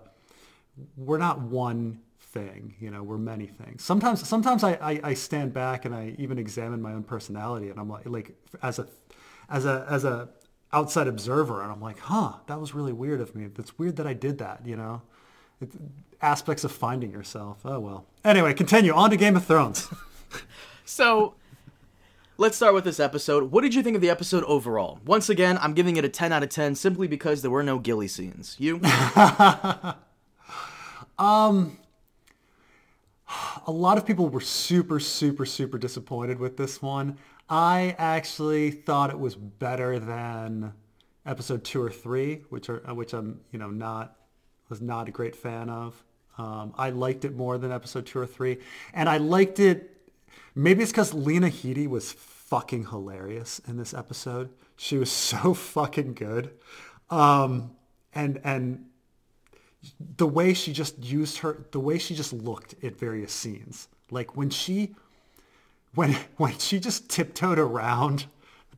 we're 0.97 1.17
not 1.17 1.39
one 1.41 1.99
thing 2.33 2.73
you 2.79 2.89
know 2.89 3.03
we're 3.03 3.17
many 3.17 3.45
things 3.45 3.83
sometimes 3.83 4.27
sometimes 4.27 4.63
I, 4.63 4.73
I 4.73 4.99
i 5.03 5.13
stand 5.13 5.53
back 5.53 5.85
and 5.85 5.93
i 5.93 6.15
even 6.17 6.39
examine 6.39 6.81
my 6.81 6.91
own 6.91 7.03
personality 7.03 7.69
and 7.69 7.79
i'm 7.79 7.89
like 7.89 8.05
like 8.05 8.35
as 8.61 8.79
a 8.79 8.87
as 9.49 9.65
a 9.65 9.85
as 9.87 10.03
a 10.03 10.29
outside 10.71 11.07
observer 11.07 11.61
and 11.61 11.71
i'm 11.71 11.81
like 11.81 11.99
huh 11.99 12.33
that 12.47 12.59
was 12.59 12.73
really 12.73 12.91
weird 12.91 13.21
of 13.21 13.35
me 13.35 13.47
it's 13.57 13.77
weird 13.77 13.97
that 13.97 14.07
i 14.07 14.13
did 14.13 14.39
that 14.39 14.65
you 14.65 14.75
know 14.75 15.01
it's 15.61 15.77
aspects 16.21 16.63
of 16.63 16.71
finding 16.71 17.11
yourself 17.11 17.59
oh 17.65 17.79
well 17.79 18.05
anyway 18.25 18.53
continue 18.53 18.93
on 18.93 19.11
to 19.11 19.17
game 19.17 19.35
of 19.35 19.45
thrones 19.45 19.87
so 20.85 21.35
let's 22.37 22.55
start 22.57 22.73
with 22.73 22.83
this 22.83 22.99
episode. 22.99 23.51
What 23.51 23.61
did 23.61 23.75
you 23.75 23.83
think 23.83 23.95
of 23.95 24.01
the 24.01 24.09
episode 24.09 24.43
overall? 24.45 24.99
Once 25.05 25.29
again, 25.29 25.59
I'm 25.61 25.73
giving 25.73 25.97
it 25.97 26.03
a 26.03 26.09
10 26.09 26.31
out 26.33 26.41
of 26.41 26.49
10 26.49 26.73
simply 26.73 27.07
because 27.07 27.43
there 27.43 27.51
were 27.51 27.61
no 27.61 27.77
gilly 27.77 28.07
scenes. 28.07 28.55
You? 28.59 28.81
Um, 31.17 31.77
a 33.67 33.71
lot 33.71 33.97
of 33.97 34.05
people 34.05 34.29
were 34.29 34.41
super, 34.41 34.99
super, 34.99 35.45
super 35.45 35.77
disappointed 35.77 36.39
with 36.39 36.57
this 36.57 36.81
one. 36.81 37.17
I 37.49 37.95
actually 37.97 38.71
thought 38.71 39.09
it 39.09 39.19
was 39.19 39.35
better 39.35 39.99
than 39.99 40.73
episode 41.25 41.63
two 41.63 41.81
or 41.81 41.89
three, 41.89 42.43
which 42.49 42.69
are 42.69 42.79
which 42.93 43.13
I'm 43.13 43.41
you 43.51 43.59
know 43.59 43.69
not 43.69 44.15
was 44.69 44.81
not 44.81 45.07
a 45.07 45.11
great 45.11 45.35
fan 45.35 45.69
of. 45.69 46.03
Um, 46.37 46.73
I 46.77 46.89
liked 46.89 47.25
it 47.25 47.35
more 47.35 47.57
than 47.57 47.71
episode 47.71 48.05
two 48.05 48.19
or 48.19 48.25
three, 48.25 48.57
and 48.93 49.07
I 49.07 49.17
liked 49.17 49.59
it. 49.59 49.89
Maybe 50.55 50.83
it's 50.83 50.91
because 50.91 51.13
Lena 51.13 51.47
Headey 51.47 51.87
was 51.87 52.11
fucking 52.11 52.87
hilarious 52.87 53.59
in 53.67 53.77
this 53.77 53.93
episode. 53.93 54.49
She 54.75 54.97
was 54.97 55.11
so 55.29 55.53
fucking 55.53 56.13
good, 56.13 56.51
um, 57.09 57.71
and 58.13 58.39
and 58.43 58.85
the 60.17 60.27
way 60.27 60.53
she 60.53 60.73
just 60.73 60.97
used 61.03 61.39
her, 61.39 61.65
the 61.71 61.79
way 61.79 61.97
she 61.97 62.15
just 62.15 62.33
looked 62.33 62.75
at 62.83 62.97
various 62.97 63.31
scenes, 63.31 63.87
like 64.11 64.35
when 64.35 64.49
she, 64.49 64.95
when 65.95 66.13
when 66.37 66.57
she 66.57 66.79
just 66.79 67.09
tiptoed 67.09 67.59
around 67.59 68.25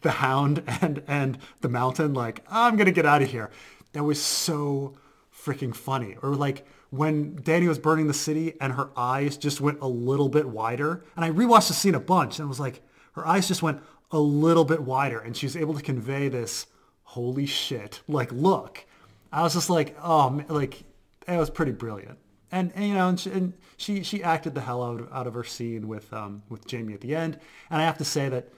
the 0.02 0.12
hound 0.12 0.64
and 0.82 1.04
and 1.08 1.38
the 1.62 1.70
mountain, 1.70 2.14
like 2.14 2.44
I'm 2.50 2.76
gonna 2.76 2.92
get 2.92 3.06
out 3.06 3.22
of 3.22 3.30
here. 3.30 3.52
That 3.94 4.04
was 4.04 4.22
so 4.22 4.96
freaking 5.34 5.76
funny. 5.76 6.18
Or 6.22 6.36
like 6.36 6.66
when 6.90 7.36
Dany 7.40 7.68
was 7.68 7.80
burning 7.80 8.08
the 8.08 8.14
city 8.14 8.54
and 8.60 8.74
her 8.74 8.90
eyes 8.98 9.38
just 9.38 9.62
went 9.62 9.80
a 9.82 9.88
little 9.88 10.30
bit 10.30 10.48
wider. 10.48 11.04
And 11.16 11.24
I 11.24 11.32
rewatched 11.32 11.68
the 11.68 11.74
scene 11.74 11.96
a 11.96 12.00
bunch 12.00 12.40
and 12.40 12.50
was 12.50 12.60
like 12.60 12.82
her 13.14 13.26
eyes 13.26 13.48
just 13.48 13.62
went 13.62 13.82
a 14.12 14.20
little 14.20 14.66
bit 14.66 14.82
wider 14.82 15.20
and 15.20 15.36
she 15.36 15.46
was 15.46 15.56
able 15.56 15.74
to 15.74 15.82
convey 15.82 16.30
this 16.30 16.68
holy 17.04 17.46
shit 17.46 18.02
like 18.08 18.32
look. 18.32 18.86
I 19.32 19.42
was 19.42 19.54
just 19.54 19.70
like, 19.70 19.98
oh, 20.02 20.42
like 20.48 20.84
it 21.28 21.38
was 21.38 21.50
pretty 21.50 21.72
brilliant. 21.72 22.18
And, 22.52 22.72
and 22.76 22.86
you 22.88 22.94
know, 22.94 23.10
and 23.10 23.20
she, 23.20 23.32
and 23.32 23.54
she 23.78 24.04
she 24.04 24.24
acted 24.24 24.56
the 24.56 24.62
hell 24.62 24.84
out 24.84 25.02
of, 25.02 25.12
out 25.12 25.28
of 25.28 25.34
her 25.34 25.44
scene 25.44 25.88
with 25.88 26.14
um, 26.14 26.44
with 26.50 26.70
Jaime 26.70 26.94
at 26.94 27.02
the 27.02 27.16
end. 27.16 27.40
And 27.70 27.82
I 27.82 27.86
have 27.86 27.98
to 27.98 28.06
say 28.06 28.30
that 28.30 28.50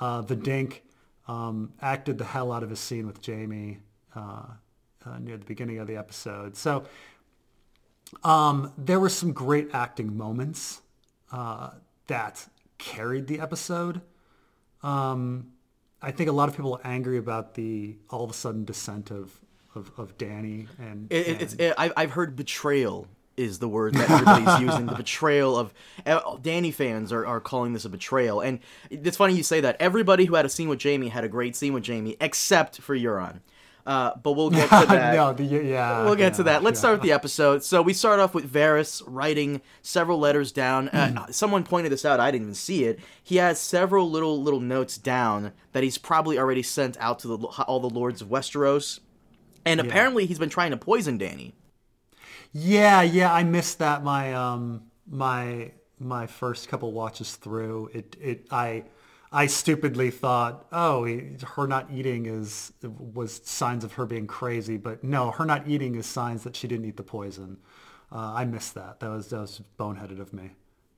uh, 0.00 0.22
the 0.22 0.36
Dink 0.36 0.82
um, 1.28 1.72
acted 1.80 2.18
the 2.18 2.24
hell 2.24 2.52
out 2.52 2.62
of 2.62 2.70
his 2.70 2.80
scene 2.80 3.06
with 3.06 3.24
Jaime 3.24 3.78
uh, 4.14 4.44
uh, 5.06 5.18
near 5.18 5.36
the 5.36 5.44
beginning 5.44 5.78
of 5.78 5.86
the 5.86 5.96
episode. 5.96 6.56
So 6.56 6.84
um, 8.24 8.72
there 8.76 8.98
were 8.98 9.08
some 9.08 9.32
great 9.32 9.70
acting 9.72 10.16
moments 10.16 10.80
uh, 11.30 11.70
that 12.06 12.46
carried 12.78 13.26
the 13.26 13.40
episode. 13.40 14.00
Um, 14.82 15.52
I 16.00 16.10
think 16.12 16.28
a 16.28 16.32
lot 16.32 16.48
of 16.48 16.56
people 16.56 16.74
are 16.74 16.86
angry 16.86 17.18
about 17.18 17.54
the 17.54 17.96
all 18.10 18.24
of 18.24 18.30
a 18.30 18.34
sudden 18.34 18.64
descent 18.64 19.10
of 19.10 19.38
of, 19.74 19.90
of 19.96 20.16
Dany 20.18 20.68
and, 20.78 21.12
It, 21.12 21.26
and 21.26 21.42
it's 21.42 21.54
it, 21.54 21.74
I, 21.76 21.90
I've 21.96 22.12
heard 22.12 22.36
betrayal 22.36 23.06
is 23.36 23.60
the 23.60 23.68
word 23.68 23.94
that 23.94 24.10
everybody's 24.10 24.60
using. 24.68 24.86
The 24.86 24.96
betrayal 24.96 25.56
of 25.56 25.72
uh, 26.04 26.20
Dany 26.36 26.74
fans 26.74 27.12
are, 27.12 27.24
are 27.24 27.40
calling 27.40 27.72
this 27.72 27.84
a 27.84 27.88
betrayal, 27.88 28.40
and 28.40 28.58
it's 28.90 29.16
funny 29.16 29.34
you 29.34 29.42
say 29.44 29.60
that. 29.60 29.76
Everybody 29.80 30.24
who 30.24 30.34
had 30.34 30.44
a 30.44 30.48
scene 30.48 30.68
with 30.68 30.82
Jaime 30.82 31.08
had 31.08 31.24
a 31.24 31.28
great 31.28 31.54
scene 31.54 31.72
with 31.72 31.86
Jaime, 31.86 32.16
except 32.20 32.80
for 32.80 32.96
Euron. 32.96 33.40
Uh, 33.86 34.14
but 34.22 34.32
we'll 34.32 34.50
get 34.50 34.68
to 34.68 34.86
that. 34.88 35.14
no, 35.14 35.32
the, 35.32 35.44
yeah, 35.44 36.04
We'll 36.04 36.14
get 36.14 36.34
to 36.34 36.42
that. 36.42 36.62
Let's 36.62 36.76
yeah. 36.76 36.80
start 36.80 36.94
with 36.96 37.02
the 37.02 37.12
episode. 37.12 37.64
So 37.64 37.80
we 37.80 37.94
start 37.94 38.20
off 38.20 38.34
with 38.34 38.52
Varys 38.52 39.02
writing 39.06 39.62
several 39.80 40.18
letters 40.18 40.52
down. 40.52 40.90
Uh, 40.90 41.26
someone 41.30 41.64
pointed 41.64 41.90
this 41.90 42.04
out. 42.04 42.20
I 42.20 42.30
didn't 42.30 42.42
even 42.42 42.54
see 42.54 42.84
it. 42.84 43.00
He 43.22 43.36
has 43.36 43.58
several 43.58 44.10
little 44.10 44.42
little 44.42 44.60
notes 44.60 44.98
down 44.98 45.52
that 45.72 45.82
he's 45.82 45.96
probably 45.96 46.38
already 46.38 46.62
sent 46.62 46.98
out 47.00 47.20
to 47.20 47.28
the, 47.28 47.36
all 47.36 47.80
the 47.80 47.88
lords 47.88 48.20
of 48.20 48.28
Westeros. 48.28 49.00
And 49.64 49.80
apparently 49.80 50.26
he's 50.26 50.38
been 50.38 50.48
trying 50.48 50.70
to 50.70 50.76
poison 50.76 51.18
Dany. 51.18 51.52
Yeah, 52.52 53.02
yeah, 53.02 53.32
I 53.32 53.44
missed 53.44 53.78
that. 53.78 54.02
My 54.02 54.32
um, 54.34 54.84
my 55.06 55.72
my 55.98 56.26
first 56.26 56.68
couple 56.68 56.92
watches 56.92 57.36
through, 57.36 57.90
it 57.92 58.16
it 58.20 58.46
I 58.50 58.84
I 59.30 59.46
stupidly 59.46 60.10
thought, 60.10 60.66
oh, 60.72 61.04
he, 61.04 61.36
her 61.54 61.66
not 61.66 61.90
eating 61.92 62.26
is 62.26 62.72
was 62.82 63.40
signs 63.44 63.84
of 63.84 63.92
her 63.94 64.06
being 64.06 64.26
crazy, 64.26 64.76
but 64.76 65.04
no, 65.04 65.30
her 65.30 65.44
not 65.44 65.68
eating 65.68 65.94
is 65.96 66.06
signs 66.06 66.44
that 66.44 66.56
she 66.56 66.66
didn't 66.66 66.86
eat 66.86 66.96
the 66.96 67.02
poison. 67.02 67.58
Uh, 68.10 68.32
I 68.34 68.44
missed 68.46 68.74
that. 68.74 69.00
That 69.00 69.10
was 69.10 69.28
that 69.28 69.40
was 69.40 69.60
boneheaded 69.78 70.20
of 70.20 70.32
me. 70.32 70.52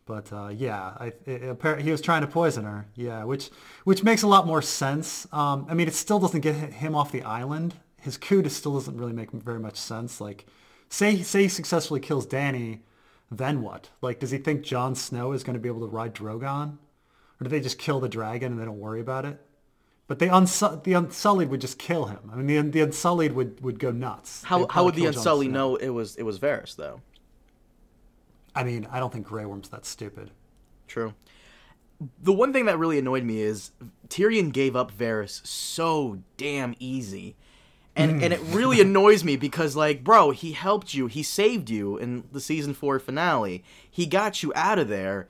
But 0.06 0.32
uh, 0.32 0.48
yeah, 0.48 0.94
I, 0.98 1.12
it, 1.26 1.42
apparently 1.44 1.84
he 1.84 1.90
was 1.90 2.00
trying 2.00 2.22
to 2.22 2.26
poison 2.26 2.64
her. 2.64 2.86
Yeah, 2.94 3.24
which 3.24 3.50
which 3.84 4.04
makes 4.04 4.22
a 4.22 4.28
lot 4.28 4.46
more 4.46 4.62
sense. 4.62 5.26
Um, 5.32 5.66
I 5.68 5.74
mean, 5.74 5.88
it 5.88 5.94
still 5.94 6.20
doesn't 6.20 6.40
get 6.40 6.54
him 6.54 6.94
off 6.94 7.10
the 7.10 7.22
island. 7.22 7.74
His 8.00 8.16
coup 8.16 8.48
still 8.48 8.74
doesn't 8.74 8.96
really 8.96 9.12
make 9.12 9.30
very 9.30 9.60
much 9.60 9.76
sense. 9.76 10.20
Like, 10.20 10.46
say 10.88 11.22
say 11.22 11.42
he 11.42 11.48
successfully 11.48 12.00
kills 12.00 12.26
Dany, 12.26 12.80
then 13.30 13.62
what? 13.62 13.90
Like, 14.00 14.18
does 14.18 14.30
he 14.30 14.38
think 14.38 14.62
Jon 14.62 14.94
Snow 14.94 15.32
is 15.32 15.44
going 15.44 15.54
to 15.54 15.60
be 15.60 15.68
able 15.68 15.86
to 15.86 15.94
ride 15.94 16.14
Drogon, 16.14 16.78
or 17.40 17.44
do 17.44 17.48
they 17.48 17.60
just 17.60 17.78
kill 17.78 18.00
the 18.00 18.08
dragon 18.08 18.52
and 18.52 18.60
they 18.60 18.64
don't 18.64 18.80
worry 18.80 19.00
about 19.00 19.24
it? 19.24 19.40
But 20.10 20.18
the, 20.18 20.26
Unsu- 20.26 20.82
the 20.82 20.94
Unsullied 20.94 21.50
would 21.50 21.60
just 21.60 21.78
kill 21.78 22.06
him. 22.06 22.18
I 22.32 22.36
mean, 22.36 22.46
the, 22.48 22.70
the 22.70 22.80
Unsullied 22.80 23.32
would, 23.32 23.60
would 23.60 23.78
go 23.78 23.92
nuts. 23.92 24.42
How, 24.42 24.66
how 24.68 24.84
would 24.84 24.96
the 24.96 25.06
Unsullied 25.06 25.52
know 25.52 25.76
it 25.76 25.90
was 25.90 26.16
it 26.16 26.24
was 26.24 26.40
Varys 26.40 26.74
though? 26.74 27.00
I 28.52 28.64
mean, 28.64 28.88
I 28.90 28.98
don't 28.98 29.12
think 29.12 29.26
Grey 29.26 29.44
Worm's 29.44 29.68
that 29.68 29.86
stupid. 29.86 30.32
True. 30.88 31.14
The 32.20 32.32
one 32.32 32.52
thing 32.52 32.64
that 32.64 32.76
really 32.76 32.98
annoyed 32.98 33.22
me 33.22 33.40
is 33.40 33.70
Tyrion 34.08 34.52
gave 34.52 34.74
up 34.74 34.90
Varys 34.90 35.46
so 35.46 36.18
damn 36.36 36.74
easy. 36.80 37.36
And, 37.96 38.22
and 38.22 38.32
it 38.32 38.40
really 38.40 38.80
annoys 38.86 39.24
me 39.24 39.36
because 39.36 39.76
like 39.76 40.04
bro 40.04 40.30
he 40.30 40.52
helped 40.52 40.94
you. 40.94 41.06
He 41.06 41.22
saved 41.22 41.70
you 41.70 41.96
in 41.96 42.24
the 42.32 42.40
season 42.40 42.74
4 42.74 42.98
finale. 42.98 43.64
He 43.90 44.06
got 44.06 44.42
you 44.42 44.52
out 44.54 44.78
of 44.78 44.88
there. 44.88 45.28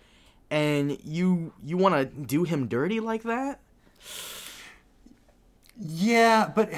And 0.50 0.98
you 1.04 1.52
you 1.64 1.76
want 1.76 1.94
to 1.94 2.04
do 2.04 2.44
him 2.44 2.66
dirty 2.66 3.00
like 3.00 3.22
that? 3.22 3.60
Yeah 5.78 6.50
but 6.54 6.70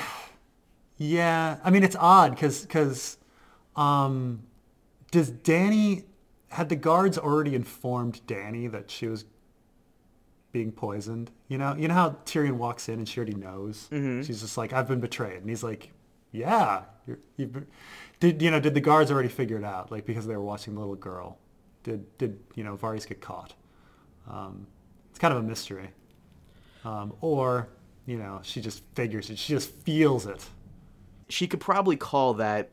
yeah. 0.98 1.58
I 1.64 1.70
mean 1.70 1.82
it's 1.82 1.96
odd 1.96 2.32
because 2.32 2.62
because 2.62 3.18
um 3.76 4.42
does 5.10 5.30
Dany 5.30 6.04
had 6.48 6.68
the 6.68 6.76
guards 6.76 7.16
already 7.16 7.54
informed 7.54 8.20
Dany 8.26 8.70
that 8.70 8.90
she 8.90 9.06
was 9.06 9.24
being 10.52 10.70
poisoned? 10.70 11.30
You 11.48 11.58
know, 11.58 11.74
you 11.74 11.88
know 11.88 11.94
how 11.94 12.10
Tyrion 12.24 12.52
walks 12.52 12.88
in 12.88 12.98
and 12.98 13.08
she 13.08 13.18
already 13.18 13.34
knows. 13.34 13.88
Mm-hmm. 13.90 14.22
She's 14.22 14.40
just 14.42 14.56
like, 14.56 14.72
"I've 14.72 14.88
been 14.88 15.00
betrayed," 15.00 15.38
and 15.38 15.48
he's 15.48 15.62
like, 15.62 15.90
"Yeah, 16.30 16.82
you're, 17.06 17.18
you've 17.36 17.64
did 18.20 18.40
you 18.40 18.50
know? 18.50 18.60
Did 18.60 18.74
the 18.74 18.80
guards 18.80 19.10
already 19.10 19.28
figure 19.28 19.56
it 19.56 19.64
out? 19.64 19.90
Like 19.90 20.06
because 20.06 20.26
they 20.26 20.36
were 20.36 20.44
watching 20.44 20.74
the 20.74 20.80
little 20.80 20.94
girl? 20.94 21.38
Did 21.82 22.16
did 22.18 22.38
you 22.54 22.62
know 22.62 22.76
Varys 22.76 23.06
get 23.06 23.20
caught? 23.20 23.54
Um, 24.30 24.66
it's 25.10 25.18
kind 25.18 25.34
of 25.34 25.40
a 25.40 25.42
mystery, 25.42 25.90
um, 26.84 27.14
or 27.20 27.68
you 28.06 28.16
know, 28.16 28.40
she 28.42 28.60
just 28.60 28.82
figures 28.94 29.30
it. 29.30 29.38
She 29.38 29.52
just 29.52 29.70
feels 29.70 30.26
it. 30.26 30.44
She 31.28 31.46
could 31.46 31.60
probably 31.60 31.96
call 31.96 32.34
that 32.34 32.70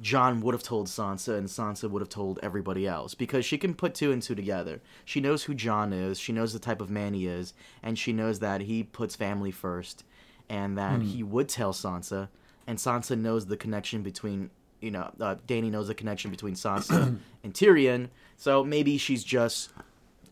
Jon 0.00 0.40
would 0.40 0.54
have 0.54 0.62
told 0.62 0.88
Sansa 0.88 1.38
and 1.38 1.48
Sansa 1.48 1.90
would 1.90 2.02
have 2.02 2.08
told 2.08 2.38
everybody 2.42 2.86
else 2.86 3.14
because 3.14 3.44
she 3.44 3.56
can 3.56 3.74
put 3.74 3.94
two 3.94 4.12
and 4.12 4.22
two 4.22 4.34
together. 4.34 4.80
She 5.04 5.20
knows 5.20 5.44
who 5.44 5.54
Jon 5.54 5.92
is, 5.92 6.18
she 6.18 6.32
knows 6.32 6.52
the 6.52 6.58
type 6.58 6.80
of 6.80 6.90
man 6.90 7.14
he 7.14 7.26
is, 7.26 7.54
and 7.82 7.98
she 7.98 8.12
knows 8.12 8.40
that 8.40 8.62
he 8.62 8.82
puts 8.82 9.16
family 9.16 9.50
first 9.50 10.04
and 10.48 10.76
that 10.76 11.00
mm. 11.00 11.04
he 11.04 11.22
would 11.22 11.48
tell 11.48 11.72
Sansa 11.72 12.28
and 12.66 12.78
Sansa 12.78 13.18
knows 13.18 13.46
the 13.46 13.56
connection 13.56 14.02
between 14.02 14.50
you 14.80 14.90
know, 14.90 15.10
uh, 15.20 15.36
Dany 15.46 15.70
knows 15.70 15.88
the 15.88 15.94
connection 15.94 16.30
between 16.30 16.54
Sansa 16.54 17.18
and 17.44 17.54
Tyrion, 17.54 18.08
so 18.36 18.62
maybe 18.62 18.98
she's 18.98 19.24
just 19.24 19.70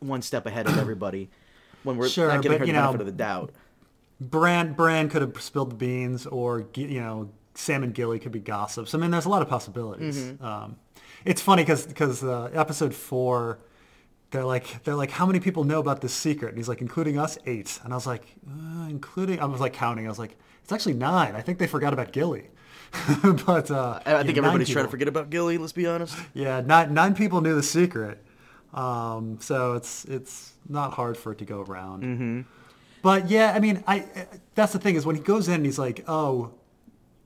one 0.01 0.23
step 0.23 0.47
ahead 0.47 0.67
of 0.67 0.79
everybody 0.79 1.31
when 1.83 1.97
we're 1.97 2.09
sure, 2.09 2.29
not 2.29 2.43
giving 2.43 2.59
but, 2.59 2.61
her 2.61 2.67
the 2.67 2.73
benefit 2.73 2.95
know, 2.95 3.01
of 3.01 3.07
the 3.07 3.13
doubt. 3.13 3.53
Bran 4.21 4.75
Bran 4.75 5.09
could 5.09 5.23
have 5.23 5.41
spilled 5.41 5.71
the 5.71 5.77
beans, 5.77 6.27
or 6.27 6.67
you 6.75 7.01
know, 7.01 7.31
Sam 7.55 7.83
and 7.83 7.95
Gilly 7.95 8.19
could 8.19 8.33
be 8.33 8.41
gossips. 8.41 8.95
I 8.95 8.99
mean, 8.99 9.11
there's 9.11 9.27
a 9.27 9.29
lot 9.29 9.43
of 9.43 9.49
possibilities. 9.49 10.19
Mm-hmm. 10.19 10.45
Um, 10.45 10.77
it's 11.25 11.41
funny 11.41 11.63
because 11.63 11.87
because 11.87 12.23
uh, 12.23 12.51
episode 12.53 12.95
four, 12.95 13.59
they're 14.31 14.45
like 14.45 14.83
they're 14.85 14.97
like, 14.97 15.11
how 15.11 15.25
many 15.25 15.41
people 15.41 15.65
know 15.65 15.79
about 15.79 16.01
this 16.01 16.13
secret? 16.13 16.49
And 16.49 16.59
he's 16.59 16.69
like, 16.69 16.81
including 16.81 17.19
us, 17.19 17.39
eight. 17.47 17.79
And 17.85 17.93
I 17.93 17.97
was 17.97 18.07
like, 18.07 18.27
uh, 18.49 18.89
including. 18.89 19.41
I 19.41 19.47
was 19.47 19.61
like 19.61 19.73
counting. 19.73 20.07
I 20.07 20.09
was 20.09 20.19
like, 20.19 20.37
it's 20.63 20.73
actually 20.73 20.95
nine. 20.95 21.35
I 21.35 21.41
think 21.41 21.59
they 21.59 21.67
forgot 21.67 21.93
about 21.93 22.13
Gilly. 22.13 22.49
but 23.47 23.71
uh, 23.71 24.01
I, 24.05 24.23
think 24.23 24.37
yeah, 24.37 24.43
everybody's 24.43 24.69
trying 24.69 24.85
to 24.85 24.91
forget 24.91 25.09
about 25.09 25.31
Gilly. 25.31 25.59
Let's 25.59 25.73
be 25.73 25.87
honest. 25.87 26.17
Yeah, 26.35 26.61
nine 26.61 26.93
nine 26.93 27.15
people 27.15 27.41
knew 27.41 27.55
the 27.55 27.63
secret. 27.63 28.23
Um, 28.73 29.39
so 29.41 29.75
it's 29.75 30.05
it's 30.07 30.53
not 30.69 30.93
hard 30.93 31.17
for 31.17 31.33
it 31.33 31.39
to 31.39 31.45
go 31.45 31.63
around. 31.63 32.03
Mm-hmm. 32.03 32.41
But 33.03 33.31
yeah, 33.31 33.53
I 33.55 33.61
mean, 33.61 33.85
I 33.87 34.07
that's 34.55 34.73
the 34.73 34.79
thing 34.79 34.97
is 34.97 35.07
when 35.07 35.17
he 35.17 35.23
goes 35.23 35.49
in, 35.49 35.65
he's 35.65 35.79
like, 35.79 36.05
oh 36.09 36.53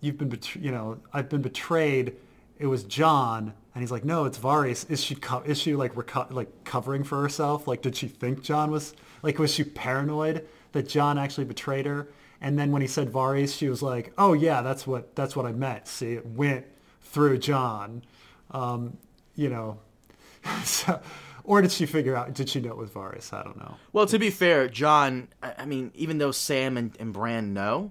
you've 0.01 0.19
been, 0.19 0.39
you 0.59 0.71
know, 0.71 0.99
I've 1.13 1.29
been 1.29 1.43
betrayed. 1.43 2.17
It 2.59 2.67
was 2.67 2.85
Jon. 2.85 3.53
And 3.75 3.83
he's 3.83 3.91
like, 3.91 4.05
no, 4.05 4.25
it's 4.25 4.39
Varys. 4.39 4.91
Is 4.91 5.03
she, 5.03 5.15
co- 5.15 5.43
is 5.47 5.59
she 5.59 5.75
like, 5.75 5.95
reco- 5.95 6.33
like 6.33 6.65
covering 6.65 7.05
for 7.05 7.21
herself? 7.23 7.69
Like, 7.69 7.83
did 7.83 7.97
she 7.97 8.09
think 8.09 8.43
Jon 8.43 8.71
was, 8.71 8.95
like, 9.23 9.39
was 9.39 9.53
she 9.53 9.65
paranoid 9.65 10.47
that 10.73 10.89
Jon 10.89 11.19
actually 11.19 11.45
betrayed 11.45 11.87
her? 11.87 12.09
And 12.41 12.59
then 12.59 12.71
when 12.71 12.83
he 12.83 12.89
said 12.89 13.13
Varys, 13.13 13.57
she 13.57 13.69
was 13.69 13.83
like, 13.83 14.13
oh 14.19 14.33
yeah, 14.33 14.63
that's 14.63 14.87
what, 14.87 15.15
that's 15.17 15.35
what 15.35 15.47
I 15.47 15.53
meant. 15.53 15.87
See, 15.89 16.15
it 16.15 16.27
went 16.27 16.67
through 17.03 17.39
Jon. 17.39 18.03
Um, 18.51 18.97
you 19.35 19.49
know, 19.49 19.79
so, 20.65 21.01
or 21.45 21.63
did 21.63 21.73
she 21.73 21.87
figure 21.87 22.15
out? 22.15 22.35
Did 22.35 22.49
she 22.49 22.61
know 22.61 22.71
it 22.71 22.77
was 22.77 22.91
Varys? 22.91 23.33
I 23.33 23.43
don't 23.43 23.57
know. 23.57 23.77
Well, 23.93 24.07
to 24.07 24.19
be 24.19 24.31
fair, 24.31 24.69
Jon. 24.69 25.29
I 25.43 25.65
mean, 25.65 25.93
even 25.95 26.19
though 26.19 26.31
Sam 26.31 26.77
and, 26.77 26.95
and 27.01 27.13
Bran 27.13 27.55
know, 27.55 27.91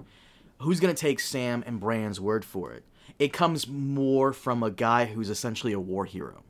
who's 0.59 0.79
going 0.79 0.93
to 0.93 0.99
take 0.99 1.19
Sam 1.19 1.63
and 1.65 1.79
Bran's 1.79 2.19
word 2.19 2.45
for 2.45 2.73
it? 2.73 2.83
It 3.19 3.33
comes 3.33 3.67
more 3.67 4.33
from 4.33 4.63
a 4.63 4.71
guy 4.71 5.05
who's 5.05 5.29
essentially 5.29 5.73
a 5.73 5.79
war 5.79 6.05
hero. 6.05 6.43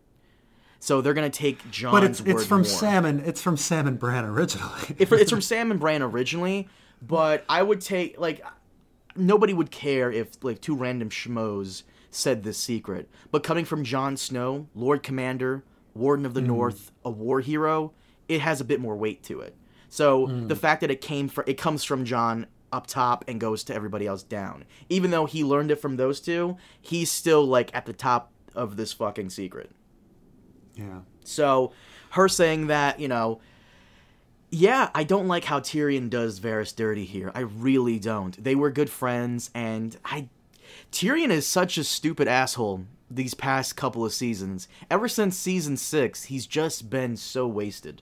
So 0.79 1.01
they're 1.01 1.13
going 1.13 1.29
to 1.29 1.37
take 1.37 1.69
Jon's 1.71 1.91
But 1.91 2.03
it's, 2.03 2.19
it's 2.21 2.45
from 2.45 2.59
more. 2.59 2.65
Sam 2.65 3.05
and 3.05 3.21
it's 3.21 3.41
from 3.41 3.57
Sam 3.57 3.87
and 3.87 3.97
Bran 3.97 4.25
originally. 4.25 4.81
it, 4.97 5.11
it's 5.11 5.31
from 5.31 5.41
Sam 5.51 5.71
and 5.71 5.79
Bran 5.79 6.01
originally, 6.01 6.67
but 7.01 7.45
I 7.49 7.63
would 7.63 7.81
take 7.81 8.19
like 8.19 8.43
nobody 9.15 9.53
would 9.53 9.71
care 9.71 10.11
if 10.11 10.43
like 10.43 10.61
two 10.61 10.75
random 10.75 11.09
schmoes 11.09 11.83
said 12.11 12.43
this 12.43 12.57
secret. 12.57 13.09
But 13.31 13.43
coming 13.43 13.65
from 13.65 13.83
Jon 13.83 14.17
Snow, 14.17 14.67
Lord 14.75 15.03
Commander, 15.03 15.63
Warden 15.93 16.25
of 16.25 16.33
the 16.33 16.41
mm. 16.41 16.47
North, 16.47 16.91
a 17.03 17.09
war 17.09 17.41
hero, 17.41 17.93
it 18.27 18.41
has 18.41 18.61
a 18.61 18.65
bit 18.65 18.79
more 18.79 18.95
weight 18.95 19.23
to 19.23 19.41
it. 19.41 19.55
So 19.89 20.27
mm. 20.27 20.47
the 20.47 20.55
fact 20.55 20.81
that 20.81 20.91
it 20.91 21.01
came 21.01 21.27
from 21.27 21.45
it 21.47 21.57
comes 21.57 21.83
from 21.83 22.05
Jon 22.05 22.47
up 22.71 22.87
top 22.87 23.25
and 23.27 23.39
goes 23.39 23.63
to 23.65 23.75
everybody 23.75 24.07
else 24.07 24.23
down. 24.23 24.65
Even 24.89 25.11
though 25.11 25.25
he 25.25 25.43
learned 25.43 25.71
it 25.71 25.77
from 25.77 25.97
those 25.97 26.19
two, 26.19 26.57
he's 26.81 27.11
still 27.11 27.45
like 27.45 27.73
at 27.75 27.85
the 27.85 27.93
top 27.93 28.31
of 28.55 28.77
this 28.77 28.93
fucking 28.93 29.29
secret. 29.29 29.71
Yeah. 30.75 31.01
So 31.23 31.71
her 32.11 32.27
saying 32.27 32.67
that, 32.67 32.99
you 32.99 33.07
know, 33.07 33.39
yeah, 34.49 34.89
I 34.95 35.03
don't 35.03 35.27
like 35.27 35.43
how 35.43 35.59
Tyrion 35.59 36.09
does 36.09 36.39
Varys 36.39 36.75
dirty 36.75 37.05
here. 37.05 37.31
I 37.35 37.41
really 37.41 37.99
don't. 37.99 38.41
They 38.41 38.55
were 38.55 38.71
good 38.71 38.89
friends 38.89 39.49
and 39.53 39.97
I 40.05 40.29
Tyrion 40.91 41.29
is 41.29 41.45
such 41.45 41.77
a 41.77 41.83
stupid 41.83 42.27
asshole 42.27 42.85
these 43.09 43.33
past 43.33 43.75
couple 43.75 44.05
of 44.05 44.13
seasons. 44.13 44.67
Ever 44.89 45.07
since 45.07 45.37
season 45.37 45.77
6, 45.77 46.25
he's 46.25 46.45
just 46.45 46.89
been 46.89 47.15
so 47.17 47.47
wasted. 47.47 48.01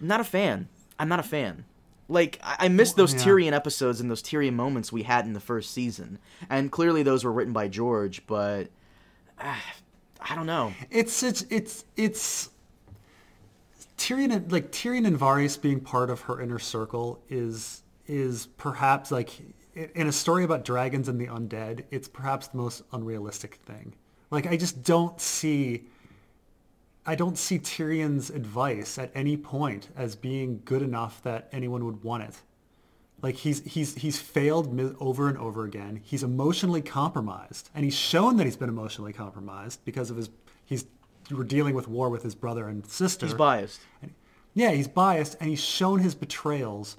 I'm 0.00 0.06
not 0.06 0.20
a 0.20 0.24
fan. 0.24 0.68
I'm 0.98 1.08
not 1.08 1.20
a 1.20 1.24
fan. 1.24 1.64
Like 2.08 2.38
I, 2.42 2.56
I 2.60 2.68
missed 2.68 2.96
those 2.96 3.14
yeah. 3.14 3.20
Tyrion 3.20 3.52
episodes 3.52 4.00
and 4.00 4.10
those 4.10 4.22
Tyrion 4.22 4.54
moments 4.54 4.92
we 4.92 5.02
had 5.02 5.24
in 5.26 5.32
the 5.32 5.40
first 5.40 5.72
season, 5.72 6.18
and 6.48 6.70
clearly 6.70 7.02
those 7.02 7.24
were 7.24 7.32
written 7.32 7.52
by 7.52 7.68
George, 7.68 8.26
but 8.26 8.68
uh, 9.40 9.54
I 10.20 10.34
don't 10.34 10.46
know. 10.46 10.72
It's 10.90 11.22
it's 11.22 11.44
it's 11.50 11.84
it's 11.96 12.50
Tyrion 13.98 14.50
like 14.52 14.70
Tyrion 14.70 15.06
and 15.06 15.18
Varys 15.18 15.60
being 15.60 15.80
part 15.80 16.10
of 16.10 16.22
her 16.22 16.40
inner 16.40 16.58
circle 16.58 17.22
is 17.28 17.82
is 18.06 18.46
perhaps 18.56 19.10
like 19.10 19.30
in 19.74 20.06
a 20.06 20.12
story 20.12 20.44
about 20.44 20.64
dragons 20.64 21.08
and 21.08 21.20
the 21.20 21.26
undead, 21.26 21.84
it's 21.90 22.08
perhaps 22.08 22.48
the 22.48 22.56
most 22.56 22.82
unrealistic 22.92 23.56
thing. 23.66 23.94
Like 24.30 24.46
I 24.46 24.56
just 24.56 24.82
don't 24.82 25.20
see 25.20 25.84
I 27.06 27.14
don't 27.14 27.38
see 27.38 27.58
Tyrion's 27.58 28.30
advice 28.30 28.98
at 28.98 29.10
any 29.14 29.36
point 29.36 29.88
as 29.96 30.16
being 30.16 30.60
good 30.64 30.82
enough 30.82 31.22
that 31.22 31.48
anyone 31.52 31.84
would 31.84 32.02
want 32.02 32.24
it. 32.24 32.34
Like 33.22 33.36
he's 33.36 33.64
he's 33.64 33.94
he's 33.94 34.18
failed 34.18 34.78
over 35.00 35.28
and 35.28 35.38
over 35.38 35.64
again. 35.64 36.00
He's 36.02 36.22
emotionally 36.22 36.82
compromised, 36.82 37.70
and 37.74 37.84
he's 37.84 37.96
shown 37.96 38.36
that 38.36 38.44
he's 38.44 38.56
been 38.56 38.68
emotionally 38.68 39.12
compromised 39.12 39.84
because 39.84 40.10
of 40.10 40.16
his 40.16 40.28
he's 40.64 40.84
we're 41.30 41.44
dealing 41.44 41.74
with 41.74 41.88
war 41.88 42.10
with 42.10 42.22
his 42.22 42.34
brother 42.34 42.68
and 42.68 42.86
sister. 42.86 43.26
He's 43.26 43.34
biased. 43.34 43.80
And, 44.02 44.12
yeah, 44.54 44.70
he's 44.72 44.88
biased, 44.88 45.36
and 45.40 45.48
he's 45.48 45.62
shown 45.62 46.00
his 46.00 46.14
betrayals 46.14 46.96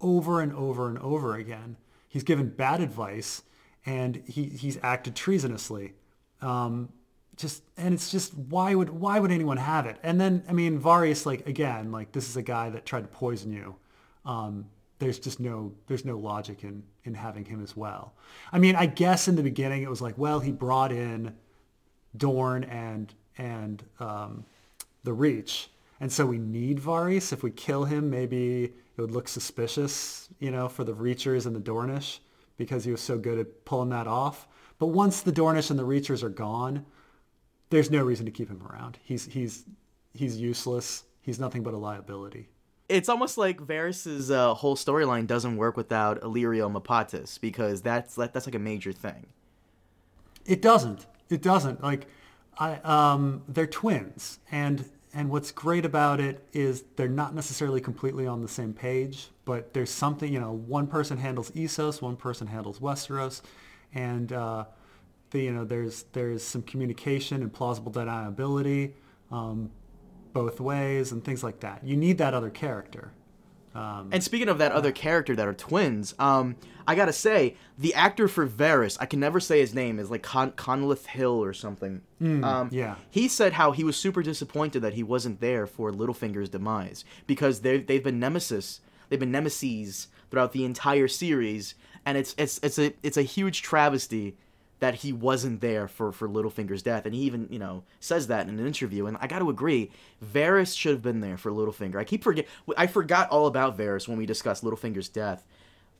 over 0.00 0.40
and 0.40 0.52
over 0.54 0.88
and 0.88 0.98
over 0.98 1.34
again. 1.34 1.76
He's 2.08 2.22
given 2.22 2.48
bad 2.48 2.80
advice, 2.80 3.42
and 3.84 4.22
he 4.26 4.44
he's 4.44 4.78
acted 4.82 5.14
treasonously. 5.14 5.94
Um, 6.40 6.90
just 7.38 7.62
and 7.76 7.94
it's 7.94 8.10
just 8.10 8.34
why 8.34 8.74
would 8.74 8.90
why 8.90 9.18
would 9.18 9.30
anyone 9.30 9.56
have 9.56 9.86
it? 9.86 9.96
And 10.02 10.20
then 10.20 10.42
I 10.48 10.52
mean 10.52 10.80
Varys 10.80 11.24
like 11.24 11.46
again 11.46 11.90
like 11.92 12.12
this 12.12 12.28
is 12.28 12.36
a 12.36 12.42
guy 12.42 12.70
that 12.70 12.84
tried 12.84 13.02
to 13.02 13.08
poison 13.08 13.52
you. 13.52 13.76
Um, 14.24 14.66
there's 14.98 15.18
just 15.18 15.40
no 15.40 15.72
there's 15.86 16.04
no 16.04 16.18
logic 16.18 16.64
in 16.64 16.82
in 17.04 17.14
having 17.14 17.44
him 17.44 17.62
as 17.62 17.76
well. 17.76 18.12
I 18.52 18.58
mean 18.58 18.76
I 18.76 18.86
guess 18.86 19.28
in 19.28 19.36
the 19.36 19.42
beginning 19.42 19.82
it 19.82 19.90
was 19.90 20.02
like 20.02 20.18
well 20.18 20.40
he 20.40 20.52
brought 20.52 20.92
in 20.92 21.34
Dorne 22.16 22.64
and 22.64 23.14
and 23.38 23.84
um, 24.00 24.44
the 25.04 25.12
Reach, 25.12 25.70
and 26.00 26.10
so 26.10 26.26
we 26.26 26.38
need 26.38 26.80
Varys. 26.80 27.32
If 27.32 27.44
we 27.44 27.52
kill 27.52 27.84
him, 27.84 28.10
maybe 28.10 28.64
it 28.64 29.00
would 29.00 29.12
look 29.12 29.28
suspicious, 29.28 30.28
you 30.40 30.50
know, 30.50 30.68
for 30.68 30.82
the 30.82 30.92
Reachers 30.94 31.46
and 31.46 31.54
the 31.54 31.60
Dornish 31.60 32.18
because 32.56 32.84
he 32.84 32.90
was 32.90 33.00
so 33.00 33.16
good 33.16 33.38
at 33.38 33.64
pulling 33.64 33.90
that 33.90 34.08
off. 34.08 34.48
But 34.80 34.88
once 34.88 35.20
the 35.20 35.32
Dornish 35.32 35.70
and 35.70 35.78
the 35.78 35.84
Reachers 35.84 36.24
are 36.24 36.28
gone, 36.28 36.84
there's 37.70 37.90
no 37.90 38.02
reason 38.02 38.26
to 38.26 38.32
keep 38.32 38.48
him 38.48 38.62
around. 38.70 38.98
He's 39.02 39.26
he's 39.26 39.64
he's 40.14 40.36
useless. 40.36 41.04
He's 41.20 41.38
nothing 41.38 41.62
but 41.62 41.74
a 41.74 41.78
liability. 41.78 42.48
It's 42.88 43.10
almost 43.10 43.36
like 43.36 43.60
Varys's 43.60 44.30
uh, 44.30 44.54
whole 44.54 44.74
storyline 44.74 45.26
doesn't 45.26 45.56
work 45.56 45.76
without 45.76 46.22
Illyrio 46.22 46.72
Mopatis 46.72 47.38
because 47.38 47.82
that's 47.82 48.14
that's 48.14 48.46
like 48.46 48.54
a 48.54 48.58
major 48.60 48.92
thing. 48.92 49.26
It 50.46 50.62
doesn't. 50.62 51.06
It 51.28 51.42
doesn't. 51.42 51.82
Like, 51.82 52.06
I 52.58 52.76
um, 52.76 53.42
they're 53.46 53.66
twins, 53.66 54.38
and 54.50 54.86
and 55.12 55.28
what's 55.28 55.50
great 55.50 55.84
about 55.84 56.20
it 56.20 56.42
is 56.54 56.84
they're 56.96 57.08
not 57.08 57.34
necessarily 57.34 57.82
completely 57.82 58.26
on 58.26 58.40
the 58.40 58.48
same 58.48 58.72
page, 58.72 59.28
but 59.44 59.74
there's 59.74 59.90
something. 59.90 60.32
You 60.32 60.40
know, 60.40 60.52
one 60.52 60.86
person 60.86 61.18
handles 61.18 61.50
Essos, 61.50 62.00
one 62.00 62.16
person 62.16 62.46
handles 62.46 62.78
Westeros, 62.78 63.42
and 63.92 64.32
uh, 64.32 64.64
the, 65.30 65.42
you 65.42 65.52
know 65.52 65.64
there's 65.64 66.04
there's 66.12 66.42
some 66.42 66.62
communication 66.62 67.42
and 67.42 67.52
plausible 67.52 67.92
deniability 67.92 68.92
um, 69.30 69.70
both 70.32 70.60
ways 70.60 71.12
and 71.12 71.24
things 71.24 71.42
like 71.42 71.60
that. 71.60 71.84
You 71.84 71.96
need 71.96 72.18
that 72.18 72.34
other 72.34 72.50
character. 72.50 73.12
Um, 73.74 74.08
and 74.12 74.24
speaking 74.24 74.48
of 74.48 74.58
that 74.58 74.72
other 74.72 74.92
character 74.92 75.36
that 75.36 75.46
are 75.46 75.54
twins, 75.54 76.14
um, 76.18 76.56
I 76.86 76.94
gotta 76.94 77.12
say 77.12 77.54
the 77.76 77.94
actor 77.94 78.26
for 78.26 78.46
Varys, 78.46 78.96
I 78.98 79.06
can 79.06 79.20
never 79.20 79.40
say 79.40 79.60
his 79.60 79.74
name, 79.74 79.98
is 79.98 80.10
like 80.10 80.22
Con- 80.22 80.52
Conleth 80.52 81.06
Hill 81.06 81.44
or 81.44 81.52
something. 81.52 82.00
Mm, 82.20 82.44
um, 82.44 82.68
yeah. 82.72 82.96
He 83.10 83.28
said 83.28 83.52
how 83.52 83.72
he 83.72 83.84
was 83.84 83.96
super 83.96 84.22
disappointed 84.22 84.80
that 84.80 84.94
he 84.94 85.02
wasn't 85.02 85.40
there 85.40 85.66
for 85.66 85.92
Littlefinger's 85.92 86.48
demise 86.48 87.04
because 87.26 87.60
they 87.60 87.78
they've 87.78 88.02
been 88.02 88.18
nemesis, 88.18 88.80
they've 89.08 89.20
been 89.20 89.30
nemesis 89.30 90.08
throughout 90.30 90.52
the 90.52 90.64
entire 90.64 91.08
series, 91.08 91.74
and 92.06 92.16
it's 92.16 92.34
it's 92.38 92.58
it's 92.62 92.78
a 92.78 92.94
it's 93.02 93.18
a 93.18 93.22
huge 93.22 93.62
travesty 93.62 94.36
that 94.80 94.96
he 94.96 95.12
wasn't 95.12 95.60
there 95.60 95.88
for 95.88 96.12
for 96.12 96.28
Littlefinger's 96.28 96.82
death, 96.82 97.06
and 97.06 97.14
he 97.14 97.22
even 97.22 97.48
you 97.50 97.58
know 97.58 97.84
says 98.00 98.26
that 98.28 98.48
in 98.48 98.58
an 98.58 98.66
interview. 98.66 99.06
And 99.06 99.16
I 99.20 99.26
got 99.26 99.40
to 99.40 99.50
agree, 99.50 99.90
Varys 100.24 100.76
should 100.76 100.92
have 100.92 101.02
been 101.02 101.20
there 101.20 101.36
for 101.36 101.50
Littlefinger. 101.50 101.96
I 101.96 102.04
keep 102.04 102.22
forget 102.22 102.46
I 102.76 102.86
forgot 102.86 103.30
all 103.30 103.46
about 103.46 103.76
Varys 103.76 104.08
when 104.08 104.18
we 104.18 104.26
discussed 104.26 104.64
Littlefinger's 104.64 105.08
death. 105.08 105.44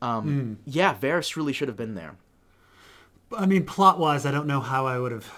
Um, 0.01 0.59
mm. 0.59 0.63
Yeah, 0.65 0.95
Varys 0.95 1.35
really 1.35 1.53
should 1.53 1.67
have 1.67 1.77
been 1.77 1.95
there. 1.95 2.15
I 3.37 3.45
mean, 3.45 3.65
plot 3.65 3.99
wise, 3.99 4.25
I 4.25 4.31
don't 4.31 4.47
know 4.47 4.61
how 4.61 4.87
I 4.87 4.97
would 4.97 5.11
have 5.11 5.31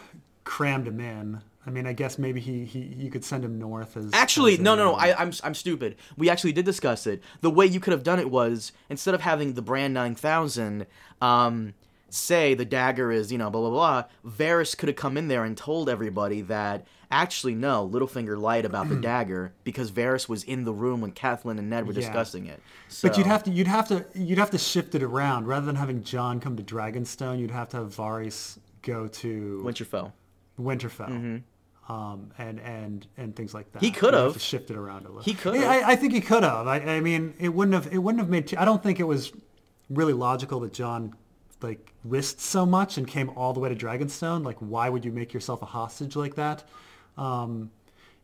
crammed 0.43 0.87
him 0.87 0.99
in. 0.99 1.41
I 1.65 1.69
mean, 1.69 1.85
I 1.85 1.93
guess 1.93 2.17
maybe 2.17 2.39
he, 2.39 2.65
he 2.65 2.79
you 2.79 3.11
could 3.11 3.23
send 3.23 3.45
him 3.45 3.59
north 3.59 3.95
as. 3.95 4.09
Actually, 4.13 4.53
as 4.53 4.59
no, 4.59 4.75
no, 4.75 4.91
no. 4.91 4.93
I, 4.95 5.15
I'm 5.19 5.31
I'm 5.43 5.53
stupid. 5.53 5.95
We 6.17 6.29
actually 6.29 6.53
did 6.53 6.65
discuss 6.65 7.05
it. 7.05 7.21
The 7.41 7.51
way 7.51 7.65
you 7.67 7.79
could 7.79 7.93
have 7.93 8.03
done 8.03 8.19
it 8.19 8.31
was 8.31 8.71
instead 8.89 9.13
of 9.13 9.21
having 9.21 9.53
the 9.53 9.61
brand 9.61 9.93
nine 9.93 10.15
thousand, 10.15 10.87
um, 11.21 11.75
say 12.13 12.53
the 12.53 12.65
dagger 12.65 13.11
is 13.11 13.31
you 13.31 13.37
know 13.37 13.49
blah 13.49 13.61
blah 13.61 13.69
blah. 13.69 14.03
Varys 14.29 14.77
could 14.77 14.89
have 14.89 14.95
come 14.95 15.17
in 15.17 15.27
there 15.27 15.43
and 15.43 15.57
told 15.57 15.89
everybody 15.89 16.41
that 16.41 16.85
actually 17.09 17.55
no, 17.55 17.87
Littlefinger 17.89 18.39
lied 18.39 18.65
about 18.65 18.89
the 18.89 18.95
dagger 19.01 19.53
because 19.63 19.91
Varys 19.91 20.29
was 20.29 20.43
in 20.43 20.63
the 20.63 20.73
room 20.73 21.01
when 21.01 21.11
Catelyn 21.11 21.57
and 21.59 21.69
Ned 21.69 21.85
were 21.87 21.93
Yeah. 21.93 21.99
discussing 22.01 22.45
it. 22.45 22.61
So, 22.89 23.07
But 23.07 23.17
you'd 23.17 23.27
have 23.27 23.43
to 23.43 23.51
you'd 23.51 23.67
have 23.67 23.87
to 23.87 24.05
you'd 24.13 24.37
have 24.37 24.51
to 24.51 24.57
shift 24.57 24.93
it 24.95 25.03
around 25.03 25.47
rather 25.47 25.65
than 25.65 25.75
having 25.75 26.03
Jon 26.03 26.39
come 26.39 26.55
to 26.57 26.63
Dragonstone. 26.63 27.39
You'd 27.39 27.51
have 27.51 27.69
to 27.69 27.77
have 27.77 27.87
Varys 27.95 28.57
go 28.81 29.07
to 29.07 29.61
Winterfell. 29.65 30.11
Winterfell. 30.59 31.41
Um, 31.89 32.31
and 32.37 32.59
and 32.61 33.07
and 33.17 33.35
things 33.35 33.53
like 33.53 33.71
that. 33.73 33.81
He 33.81 33.91
could 33.91 34.13
have. 34.13 34.39
shifted 34.41 34.77
around 34.77 35.05
a 35.05 35.09
little. 35.09 35.23
He 35.23 35.33
could 35.33 35.55
I, 35.55 35.91
I 35.91 35.95
think 35.95 36.13
he 36.13 36.21
could 36.21 36.43
have. 36.43 36.67
I, 36.67 36.77
I 36.79 36.99
mean, 37.01 37.33
it 37.39 37.49
wouldn't 37.49 37.73
have. 37.73 37.91
It 37.93 37.97
wouldn't 37.97 38.21
have 38.21 38.29
made. 38.29 38.47
Too, 38.47 38.55
I 38.57 38.63
don't 38.65 38.81
think 38.81 38.99
it 38.99 39.03
was 39.03 39.33
really 39.89 40.13
logical 40.13 40.59
that 40.61 40.71
Jon 40.73 41.13
like 41.63 41.93
risked 42.03 42.41
so 42.41 42.65
much 42.65 42.97
and 42.97 43.07
came 43.07 43.29
all 43.31 43.53
the 43.53 43.59
way 43.59 43.69
to 43.69 43.75
Dragonstone. 43.75 44.45
Like, 44.45 44.57
why 44.59 44.89
would 44.89 45.05
you 45.05 45.11
make 45.11 45.33
yourself 45.33 45.61
a 45.61 45.65
hostage 45.65 46.15
like 46.15 46.35
that? 46.35 46.63
Um, 47.17 47.71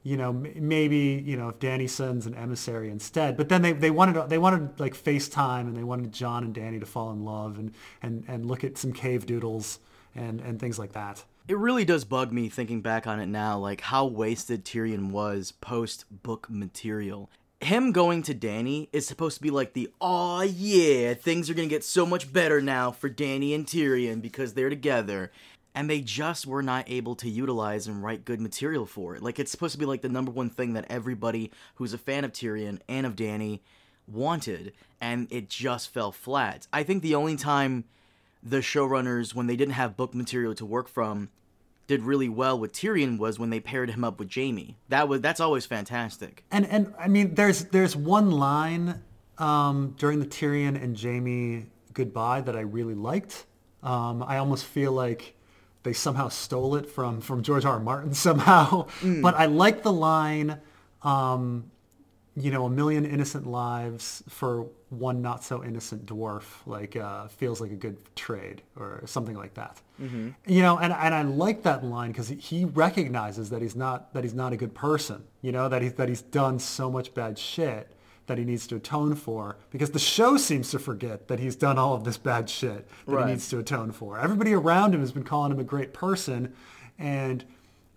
you 0.04 0.16
know, 0.16 0.30
m- 0.30 0.54
maybe 0.56 1.22
you 1.26 1.36
know 1.36 1.50
if 1.50 1.60
Dany 1.60 1.90
sends 1.90 2.26
an 2.26 2.34
emissary 2.36 2.90
instead. 2.90 3.36
But 3.36 3.50
then 3.50 3.62
they, 3.62 3.74
they 3.74 3.92
wanted 3.92 4.30
they 4.30 4.38
wanted 4.38 4.80
like 4.80 4.96
FaceTime 4.96 5.62
and 5.62 5.76
they 5.76 5.84
wanted 5.84 6.12
Jon 6.12 6.44
and 6.44 6.56
Dany 6.56 6.80
to 6.80 6.86
fall 6.86 7.12
in 7.12 7.26
love 7.26 7.58
and 7.58 7.74
and, 8.02 8.24
and 8.28 8.46
look 8.46 8.64
at 8.64 8.78
some 8.78 8.94
cave 8.94 9.26
doodles 9.26 9.80
and 10.16 10.40
and 10.42 10.60
things 10.60 10.80
like 10.80 10.94
that. 10.94 11.24
It 11.48 11.58
really 11.58 11.86
does 11.86 12.04
bug 12.04 12.34
me 12.34 12.50
thinking 12.50 12.82
back 12.82 13.08
on 13.08 13.20
it 13.20 13.28
now, 13.28 13.58
like 13.58 13.82
how 13.82 14.06
wasted 14.06 14.66
Tyrion 14.66 15.12
was 15.12 15.52
post 15.52 16.06
book 16.24 16.48
material. 16.50 17.30
Him 17.60 17.92
going 17.92 18.22
to 18.24 18.36
Dany 18.36 18.88
is 18.94 19.08
supposed 19.08 19.38
to 19.38 19.42
be 19.42 19.50
like 19.50 19.74
the, 19.74 19.90
oh 20.00 20.42
yeah, 20.42 21.14
things 21.16 21.50
are 21.50 21.54
gonna 21.54 21.68
get 21.68 21.84
so 21.84 22.06
much 22.06 22.32
better 22.32 22.62
now 22.62 22.92
for 22.92 23.10
Dany 23.10 23.56
and 23.56 23.66
Tyrion 23.66 24.22
because 24.22 24.54
they're 24.54 24.70
together. 24.70 25.32
And 25.74 25.90
they 25.90 26.02
just 26.02 26.48
were 26.48 26.64
not 26.64 26.90
able 26.90 27.16
to 27.16 27.30
utilize 27.30 27.86
and 27.86 28.04
write 28.04 28.26
good 28.26 28.42
material 28.42 28.88
for 28.88 29.16
it. 29.16 29.22
Like, 29.22 29.38
it's 29.38 29.52
supposed 29.52 29.74
to 29.74 29.80
be 29.80 29.86
like 29.86 30.02
the 30.02 30.10
number 30.10 30.32
one 30.32 30.50
thing 30.50 30.74
that 30.74 30.88
everybody 30.90 31.52
who's 31.76 31.94
a 31.94 32.00
fan 32.00 32.24
of 32.24 32.32
Tyrion 32.32 32.80
and 32.90 33.06
of 33.06 33.16
Dany 33.16 33.60
wanted, 34.08 34.74
and 35.00 35.28
it 35.32 35.50
just 35.50 35.94
fell 35.94 36.12
flat. 36.12 36.66
I 36.74 36.82
think 36.82 37.04
the 37.04 37.14
only 37.14 37.36
time 37.38 37.84
the 38.42 38.58
showrunners, 38.58 39.36
when 39.36 39.46
they 39.46 39.56
didn't 39.56 39.74
have 39.74 39.98
book 39.98 40.16
material 40.16 40.56
to 40.56 40.66
work 40.66 40.88
from, 40.88 41.30
did 41.88 42.04
really 42.04 42.30
well 42.30 42.60
with 42.60 42.74
Tyrion 42.74 43.18
was 43.18 43.40
when 43.40 43.50
they 43.50 43.60
paired 43.60 43.90
him 43.90 44.04
up 44.04 44.20
with 44.20 44.34
Jaime. 44.34 44.78
That 44.90 45.08
was 45.08 45.22
that's 45.22 45.40
always 45.40 45.66
fantastic. 45.66 46.44
And 46.52 46.68
and 46.68 46.94
I 47.00 47.08
mean, 47.08 47.34
there's 47.36 47.66
there's 47.66 47.96
one 47.96 48.32
line 48.32 49.04
um, 49.38 49.96
during 49.98 50.20
the 50.20 50.26
Tyrion 50.26 50.82
and 50.82 51.00
Jaime 51.00 51.68
goodbye 51.94 52.42
that 52.42 52.56
I 52.56 52.62
really 52.62 52.94
liked. 52.94 53.46
Um, 53.84 54.22
I 54.22 54.38
almost 54.38 54.66
feel 54.66 54.92
like 54.92 55.36
they 55.84 55.94
somehow 55.94 56.28
stole 56.28 56.76
it 56.76 56.90
from 56.90 57.22
from 57.22 57.42
George 57.42 57.66
R. 57.66 57.74
R. 57.74 57.80
Martin 57.80 58.14
somehow. 58.28 58.88
But 59.02 59.36
I 59.36 59.46
like 59.46 59.84
the 59.84 59.94
line, 59.94 60.60
um, 61.04 61.72
you 62.36 62.52
know, 62.52 62.66
a 62.66 62.70
million 62.70 63.06
innocent 63.06 63.48
lives 63.48 64.24
for 64.28 64.68
one 64.90 65.22
not 65.22 65.44
so 65.44 65.64
innocent 65.64 66.06
dwarf. 66.06 66.44
Like 66.66 66.98
uh, 66.98 67.30
feels 67.30 67.62
like 67.62 67.72
a 67.72 67.76
good 67.76 67.98
trade 68.16 68.62
or 68.76 69.04
something 69.06 69.36
like 69.36 69.54
that. 69.54 69.80
You 70.00 70.62
know, 70.62 70.78
and, 70.78 70.94
and 70.94 71.14
I 71.16 71.22
like 71.24 71.64
that 71.64 71.84
line 71.84 72.12
because 72.12 72.30
he 72.30 72.66
recognizes 72.66 73.50
that 73.50 73.62
he's 73.62 73.76
not 73.76 74.14
that 74.14 74.24
he's 74.24 74.34
not 74.34 74.54
a 74.54 74.58
good 74.58 74.74
person. 74.76 75.24
You 75.42 75.52
know 75.52 75.68
that 75.70 75.82
he's 75.82 75.94
that 75.94 76.08
he's 76.10 76.22
done 76.22 76.60
so 76.60 76.92
much 76.92 77.14
bad 77.14 77.38
shit 77.40 77.92
that 78.28 78.38
he 78.38 78.44
needs 78.44 78.68
to 78.68 78.76
atone 78.76 79.16
for 79.16 79.56
because 79.72 79.92
the 79.92 80.00
show 80.00 80.36
seems 80.38 80.70
to 80.72 80.78
forget 80.80 81.30
that 81.30 81.40
he's 81.40 81.56
done 81.56 81.78
all 81.80 81.94
of 81.96 82.04
this 82.04 82.18
bad 82.18 82.50
shit 82.50 82.88
that 83.06 83.12
Right. 83.12 83.26
he 83.26 83.32
needs 83.32 83.48
to 83.50 83.58
atone 83.60 83.92
for. 83.92 84.20
Everybody 84.20 84.54
around 84.54 84.94
him 84.94 85.00
has 85.00 85.14
been 85.14 85.24
calling 85.24 85.52
him 85.52 85.60
a 85.60 85.64
great 85.64 85.94
person 85.94 86.54
and 87.00 87.46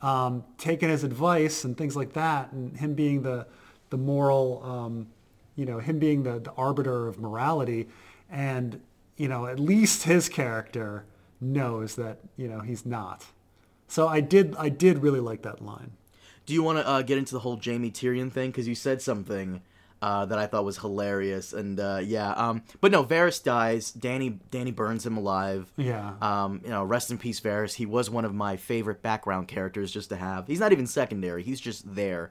um, 0.03 0.45
taking 0.57 0.89
his 0.89 1.03
advice 1.05 1.65
and 1.65 1.77
things 1.77 1.97
like 1.97 2.13
that, 2.15 2.53
and 2.53 2.77
him 2.77 2.95
being 2.95 3.23
the 3.23 3.47
the 3.91 3.97
moral, 3.99 4.63
um, 4.65 5.09
you 5.57 5.67
know, 5.67 5.81
him 5.81 5.99
being 5.99 6.23
the, 6.23 6.39
the 6.39 6.53
arbiter 6.53 7.09
of 7.09 7.19
morality, 7.19 7.89
and 8.31 8.81
you 9.17 9.29
know, 9.29 9.47
at 9.47 9.59
least 9.61 10.05
his 10.05 10.29
character 10.29 11.05
knows 11.41 11.97
that 11.97 12.21
you 12.37 12.49
know 12.49 12.61
he's 12.61 12.85
not. 12.85 13.25
So 13.89 14.07
I 14.09 14.21
did 14.21 14.55
I 14.57 14.69
did 14.69 14.99
really 14.99 15.21
like 15.21 15.43
that 15.43 15.65
line. 15.65 15.93
Do 16.47 16.55
you 16.55 16.63
want 16.63 16.79
to 16.79 16.87
uh, 16.87 17.03
get 17.03 17.19
into 17.19 17.35
the 17.35 17.41
whole 17.41 17.61
Jaime 17.63 17.91
Tyrion 17.91 18.33
thing? 18.33 18.51
Because 18.51 18.67
you 18.67 18.75
said 18.75 19.03
something 19.03 19.63
uh, 20.03 20.25
that 20.27 20.39
I 20.39 20.47
thought 20.47 20.65
was 20.65 20.79
hilarious, 20.79 21.53
and 21.53 21.79
uh, 21.79 22.01
yeah. 22.03 22.33
Um, 22.33 22.63
but 22.81 22.91
no, 22.91 23.05
Varys 23.05 23.43
dies. 23.43 23.93
Dany 23.93 24.39
Dany 24.51 24.75
burns 24.75 25.05
him 25.05 25.17
alive. 25.17 25.73
Yeah. 25.77 26.15
Um, 26.23 26.61
you 26.65 26.71
know, 26.71 26.85
rest 26.85 27.11
in 27.11 27.19
peace, 27.19 27.41
Varys. 27.41 27.75
He 27.75 27.87
was 27.87 28.09
one 28.09 28.25
of 28.25 28.35
my 28.35 28.57
favorite 28.57 29.03
background 29.03 29.49
characters 29.49 29.93
just 29.93 30.09
to 30.11 30.17
have. 30.17 30.47
He's 30.47 30.61
not 30.61 30.73
even 30.73 30.87
secondary. 30.87 31.43
He's 31.43 31.61
just 31.61 31.95
there. 31.95 32.31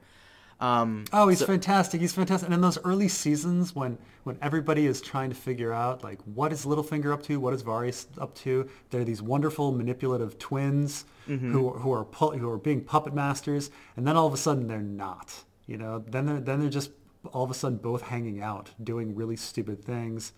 Um, 0.61 1.05
Oh, 1.13 1.29
he's 1.29 1.41
fantastic. 1.41 2.01
He's 2.01 2.13
fantastic. 2.13 2.47
And 2.47 2.53
in 2.53 2.59
those 2.61 2.77
early 2.83 3.07
seasons 3.07 3.73
when, 3.73 3.97
when 4.25 4.37
everybody 4.41 4.87
is 4.87 4.99
trying 5.01 5.29
to 5.29 5.35
figure 5.35 5.71
out 5.71 6.03
like 6.03 6.19
what 6.23 6.51
is 6.51 6.65
Littlefinger 6.65 7.13
up 7.13 7.23
to, 7.23 7.39
what 7.39 7.53
is 7.53 7.63
Varys 7.63 8.07
up 8.19 8.35
to, 8.35 8.69
they're 8.89 9.05
these 9.05 9.21
wonderful 9.21 9.71
manipulative 9.71 10.37
twins 10.37 11.05
who 11.27 11.69
who 11.69 11.93
are 11.93 12.03
pu- 12.05 12.31
who 12.31 12.49
are 12.49 12.57
being 12.57 12.81
puppet 12.83 13.13
masters, 13.13 13.69
and 13.95 14.05
then 14.07 14.17
all 14.17 14.25
of 14.27 14.33
a 14.33 14.37
sudden 14.37 14.67
they're 14.67 14.81
not. 14.81 15.43
You 15.67 15.77
know, 15.77 16.03
then 16.07 16.25
they're 16.25 16.39
then 16.41 16.59
they're 16.59 16.69
just 16.71 16.91
all 17.31 17.43
of 17.43 17.51
a 17.51 17.53
sudden 17.53 17.77
both 17.77 18.01
hanging 18.01 18.41
out, 18.41 18.71
doing 18.83 19.13
really 19.15 19.35
stupid 19.35 19.83
things, 19.83 20.33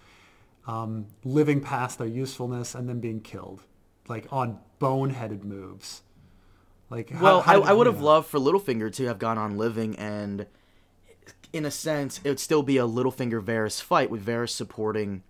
um, 0.68 1.06
living 1.24 1.62
past 1.62 1.98
their 1.98 2.08
usefulness, 2.08 2.76
and 2.76 2.90
then 2.90 3.00
being 3.00 3.22
killed, 3.22 3.62
like 4.08 4.28
on 4.32 4.60
boneheaded 4.82 5.44
moves. 5.46 6.02
Like, 6.92 7.10
how, 7.10 7.24
Well, 7.24 7.42
how 7.42 7.62
I, 7.62 7.70
I 7.70 7.74
would 7.74 7.88
have 7.88 8.02
loved 8.02 8.28
for 8.28 8.38
Littlefinger 8.38 8.94
to 8.96 9.06
have 9.06 9.18
gone 9.18 9.38
on 9.38 9.58
living, 9.58 9.96
and 9.96 10.46
in 11.54 11.66
a 11.66 11.72
sense, 11.72 12.20
it 12.24 12.30
would 12.30 12.40
still 12.40 12.64
be 12.64 12.78
a 12.78 12.86
Littlefinger 12.86 13.42
Varys 13.42 13.82
fight 13.82 14.12
with 14.12 14.26
Varys 14.26 14.50
supporting 14.50 15.24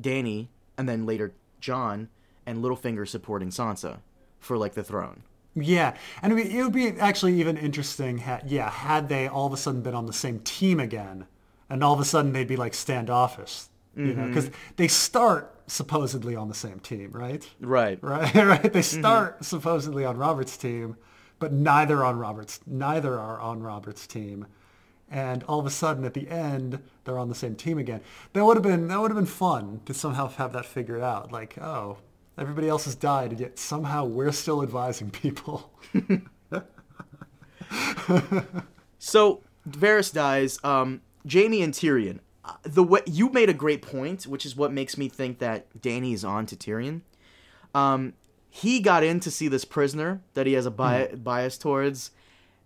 Dany, 0.00 0.48
and 0.78 0.88
then 0.88 1.04
later 1.04 1.34
Jon, 1.60 2.08
and 2.46 2.64
Littlefinger 2.64 3.06
supporting 3.06 3.50
Sansa 3.50 3.98
for 4.40 4.56
like 4.56 4.72
the 4.72 4.82
throne. 4.82 5.22
Yeah, 5.54 5.94
and 6.22 6.32
I 6.32 6.36
mean, 6.36 6.50
it 6.50 6.62
would 6.62 6.72
be 6.72 6.88
actually 6.98 7.38
even 7.38 7.56
interesting. 7.58 8.18
Ha- 8.18 8.40
yeah, 8.46 8.70
had 8.70 9.08
they 9.08 9.28
all 9.28 9.46
of 9.46 9.52
a 9.52 9.56
sudden 9.56 9.82
been 9.82 9.94
on 9.94 10.06
the 10.06 10.12
same 10.12 10.40
team 10.40 10.80
again, 10.80 11.26
and 11.68 11.84
all 11.84 11.92
of 11.92 12.00
a 12.00 12.04
sudden 12.04 12.32
they'd 12.32 12.48
be 12.48 12.56
like 12.56 12.74
standoffish, 12.74 13.62
you 13.98 14.14
know, 14.14 14.26
because 14.28 14.50
they 14.76 14.88
start 14.88 15.54
supposedly 15.66 16.34
on 16.34 16.48
the 16.48 16.54
same 16.54 16.80
team, 16.80 17.10
right? 17.12 17.46
Right. 17.60 17.98
Right, 18.02 18.34
right. 18.34 18.72
They 18.72 18.82
start 18.82 19.44
supposedly 19.44 20.04
on 20.04 20.16
Robert's 20.16 20.56
team, 20.56 20.96
but 21.38 21.52
neither 21.52 22.04
on 22.04 22.18
Robert's, 22.18 22.60
neither 22.66 23.18
are 23.18 23.38
on 23.40 23.62
Robert's 23.62 24.06
team, 24.06 24.46
and 25.10 25.42
all 25.44 25.58
of 25.58 25.66
a 25.66 25.70
sudden 25.70 26.04
at 26.04 26.14
the 26.14 26.28
end 26.28 26.80
they're 27.04 27.18
on 27.18 27.28
the 27.28 27.34
same 27.34 27.54
team 27.54 27.78
again. 27.78 28.00
That 28.32 28.44
would 28.44 28.56
have 28.56 28.64
been 28.64 28.88
that 28.88 29.00
would 29.00 29.10
have 29.10 29.16
been 29.16 29.26
fun 29.26 29.80
to 29.86 29.94
somehow 29.94 30.28
have 30.28 30.52
that 30.52 30.66
figured 30.66 31.02
out. 31.02 31.32
Like, 31.32 31.58
oh, 31.58 31.98
everybody 32.38 32.68
else 32.68 32.84
has 32.86 32.94
died, 32.94 33.30
and 33.30 33.40
yet 33.40 33.58
somehow 33.58 34.04
we're 34.04 34.32
still 34.32 34.62
advising 34.62 35.10
people. 35.10 35.72
So 38.98 39.42
Varys 39.68 40.12
dies. 40.12 40.58
Um, 40.64 41.00
Jaime 41.30 41.62
and 41.62 41.72
Tyrion. 41.72 42.18
The 42.62 42.82
way 42.82 43.00
you 43.06 43.30
made 43.30 43.48
a 43.48 43.54
great 43.54 43.82
point, 43.82 44.26
which 44.26 44.46
is 44.46 44.56
what 44.56 44.72
makes 44.72 44.96
me 44.96 45.08
think 45.08 45.38
that 45.38 45.66
Dany 45.80 46.14
is 46.14 46.24
on 46.24 46.46
to 46.46 46.56
Tyrion. 46.56 47.02
Um, 47.74 48.14
he 48.48 48.80
got 48.80 49.04
in 49.04 49.20
to 49.20 49.30
see 49.30 49.48
this 49.48 49.64
prisoner 49.64 50.20
that 50.34 50.46
he 50.46 50.54
has 50.54 50.66
a 50.66 50.70
bi- 50.70 51.08
bias 51.08 51.58
towards 51.58 52.10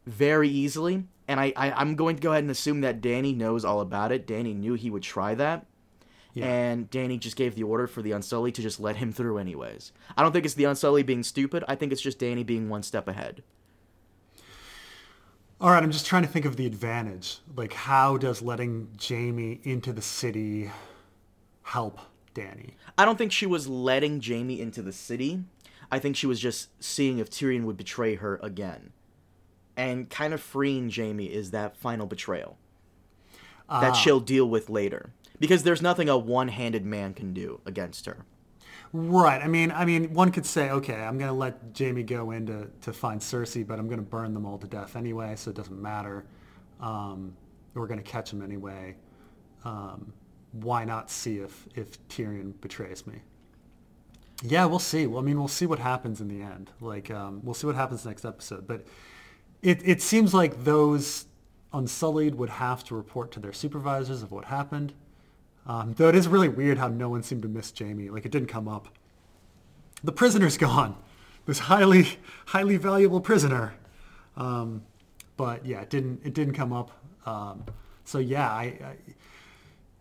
very 0.06 0.48
easily, 0.48 1.04
and 1.26 1.40
I, 1.40 1.52
I 1.56 1.72
I'm 1.72 1.96
going 1.96 2.16
to 2.16 2.22
go 2.22 2.30
ahead 2.30 2.44
and 2.44 2.50
assume 2.50 2.80
that 2.82 3.00
Dany 3.00 3.36
knows 3.36 3.64
all 3.64 3.80
about 3.80 4.12
it. 4.12 4.26
Dany 4.26 4.54
knew 4.54 4.74
he 4.74 4.90
would 4.90 5.02
try 5.02 5.34
that. 5.34 5.66
Yeah. 6.34 6.46
And 6.46 6.90
Dany 6.90 7.18
just 7.18 7.36
gave 7.36 7.54
the 7.56 7.62
order 7.64 7.86
for 7.86 8.00
the 8.00 8.12
Unsullied 8.12 8.54
to 8.54 8.62
just 8.62 8.80
let 8.80 8.96
him 8.96 9.12
through 9.12 9.38
anyways. 9.38 9.92
I 10.16 10.22
don't 10.22 10.32
think 10.32 10.46
it's 10.46 10.54
the 10.54 10.64
Unsullied 10.64 11.04
being 11.06 11.22
stupid. 11.22 11.62
I 11.68 11.74
think 11.74 11.92
it's 11.92 12.00
just 12.00 12.18
Dany 12.18 12.44
being 12.46 12.68
one 12.68 12.82
step 12.82 13.06
ahead. 13.06 13.42
All 15.62 15.70
right, 15.70 15.80
I'm 15.80 15.92
just 15.92 16.06
trying 16.06 16.22
to 16.22 16.28
think 16.28 16.44
of 16.44 16.56
the 16.56 16.66
advantage. 16.66 17.38
Like, 17.54 17.72
how 17.72 18.16
does 18.16 18.42
letting 18.42 18.88
Jaime 19.00 19.60
into 19.62 19.92
the 19.92 20.02
city 20.02 20.72
help 21.62 22.00
Dany? 22.34 22.72
I 22.98 23.04
don't 23.04 23.16
think 23.16 23.30
she 23.30 23.46
was 23.46 23.68
letting 23.68 24.20
Jaime 24.20 24.60
into 24.60 24.82
the 24.82 24.90
city. 24.90 25.44
I 25.88 26.00
think 26.00 26.16
she 26.16 26.26
was 26.26 26.40
just 26.40 26.70
seeing 26.82 27.20
if 27.20 27.30
Tyrion 27.30 27.62
would 27.62 27.76
betray 27.76 28.16
her 28.16 28.40
again. 28.42 28.90
And 29.76 30.10
kind 30.10 30.34
of 30.34 30.40
freeing 30.40 30.90
Jaime 30.90 31.26
is 31.26 31.52
that 31.52 31.76
final 31.76 32.08
betrayal 32.08 32.58
that 33.68 33.92
ah. 33.92 33.92
she'll 33.92 34.18
deal 34.18 34.48
with 34.48 34.68
later. 34.68 35.12
Because 35.38 35.62
there's 35.62 35.80
nothing 35.80 36.08
a 36.08 36.18
one-handed 36.18 36.84
man 36.84 37.14
can 37.14 37.32
do 37.32 37.60
against 37.64 38.06
her. 38.06 38.24
Right. 38.94 39.40
I 39.42 39.48
mean, 39.48 39.70
I 39.70 39.86
mean, 39.86 40.12
one 40.12 40.30
could 40.30 40.44
say, 40.44 40.70
okay, 40.70 40.96
I'm 40.96 41.16
going 41.16 41.30
to 41.30 41.36
let 41.36 41.58
Jaime 41.78 42.02
go 42.02 42.30
in 42.30 42.46
to, 42.46 42.68
to 42.82 42.92
find 42.92 43.20
Cersei, 43.20 43.66
but 43.66 43.78
I'm 43.78 43.86
going 43.86 44.00
to 44.00 44.06
burn 44.06 44.34
them 44.34 44.44
all 44.44 44.58
to 44.58 44.66
death 44.66 44.96
anyway, 44.96 45.34
so 45.36 45.50
it 45.50 45.56
doesn't 45.56 45.80
matter. 45.80 46.26
Um, 46.78 47.34
we're 47.72 47.86
going 47.86 48.02
to 48.02 48.04
catch 48.04 48.30
them 48.30 48.42
anyway. 48.42 48.96
Um, 49.64 50.12
why 50.52 50.84
not 50.84 51.10
see 51.10 51.38
if, 51.38 51.66
if 51.74 52.06
Tyrion 52.08 52.52
betrays 52.60 53.06
me? 53.06 53.14
Yeah, 54.42 54.66
we'll 54.66 54.78
see. 54.78 55.06
Well, 55.06 55.20
I 55.20 55.22
mean, 55.22 55.38
we'll 55.38 55.48
see 55.48 55.66
what 55.66 55.78
happens 55.78 56.20
in 56.20 56.28
the 56.28 56.42
end. 56.42 56.70
Like, 56.80 57.10
um, 57.10 57.40
we'll 57.42 57.54
see 57.54 57.66
what 57.66 57.76
happens 57.76 58.04
next 58.04 58.26
episode. 58.26 58.66
But 58.66 58.84
it, 59.62 59.80
it 59.84 60.02
seems 60.02 60.34
like 60.34 60.64
those 60.64 61.26
Unsullied 61.72 62.34
would 62.34 62.50
have 62.50 62.84
to 62.84 62.94
report 62.94 63.30
to 63.32 63.40
their 63.40 63.52
supervisors 63.54 64.22
of 64.22 64.32
what 64.32 64.46
happened. 64.46 64.92
Um, 65.66 65.94
though 65.96 66.08
it 66.08 66.14
is 66.14 66.26
really 66.26 66.48
weird 66.48 66.78
how 66.78 66.88
no 66.88 67.08
one 67.08 67.22
seemed 67.22 67.42
to 67.42 67.48
miss 67.48 67.72
Jaime. 67.76 68.10
Like 68.10 68.26
it 68.26 68.32
didn't 68.32 68.48
come 68.48 68.68
up. 68.68 68.88
The 70.02 70.12
prisoner's 70.12 70.56
gone. 70.56 70.96
This 71.46 71.60
highly, 71.60 72.18
highly 72.46 72.76
valuable 72.76 73.20
prisoner. 73.20 73.74
Um, 74.36 74.82
but 75.36 75.64
yeah, 75.64 75.80
it 75.80 75.90
didn't. 75.90 76.20
It 76.24 76.34
didn't 76.34 76.54
come 76.54 76.72
up. 76.72 76.90
Um, 77.26 77.64
so 78.04 78.18
yeah, 78.18 78.50
I, 78.50 78.62
I, 78.62 78.96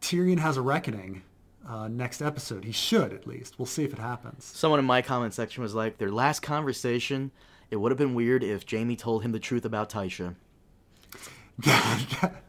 Tyrion 0.01 0.39
has 0.39 0.57
a 0.57 0.61
reckoning. 0.61 1.23
Uh, 1.67 1.87
next 1.87 2.21
episode, 2.21 2.65
he 2.65 2.71
should 2.71 3.13
at 3.13 3.27
least. 3.27 3.59
We'll 3.59 3.67
see 3.67 3.83
if 3.83 3.93
it 3.93 3.99
happens. 3.99 4.45
Someone 4.45 4.79
in 4.79 4.85
my 4.85 5.03
comment 5.03 5.33
section 5.33 5.61
was 5.61 5.75
like, 5.75 5.99
their 5.99 6.11
last 6.11 6.41
conversation, 6.41 7.31
it 7.69 7.75
would 7.75 7.91
have 7.91 7.99
been 7.99 8.15
weird 8.15 8.43
if 8.43 8.69
Jaime 8.69 8.95
told 8.95 9.23
him 9.23 9.31
the 9.31 9.39
truth 9.39 9.63
about 9.63 9.89
Tysha. 9.89 10.35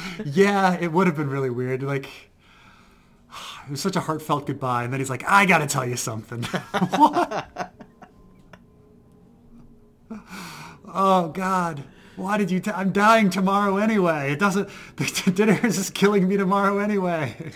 yeah, 0.24 0.76
it 0.78 0.92
would 0.92 1.06
have 1.06 1.16
been 1.16 1.30
really 1.30 1.50
weird. 1.50 1.82
Like 1.82 2.06
it 3.66 3.70
was 3.70 3.80
such 3.80 3.96
a 3.96 4.00
heartfelt 4.00 4.46
goodbye, 4.46 4.84
and 4.84 4.92
then 4.92 5.00
he's 5.00 5.10
like, 5.10 5.24
"I 5.26 5.46
got 5.46 5.58
to 5.58 5.66
tell 5.66 5.86
you 5.86 5.96
something." 5.96 6.42
what? 6.96 7.72
oh 10.86 11.28
God. 11.28 11.84
Why 12.16 12.36
did 12.36 12.50
you? 12.50 12.60
I'm 12.66 12.92
dying 12.92 13.30
tomorrow 13.30 13.78
anyway. 13.78 14.32
It 14.32 14.38
doesn't. 14.38 14.68
The 14.96 15.32
dinner 15.34 15.58
is 15.64 15.76
just 15.76 15.94
killing 15.94 16.28
me 16.28 16.36
tomorrow 16.36 16.78
anyway. 16.78 17.52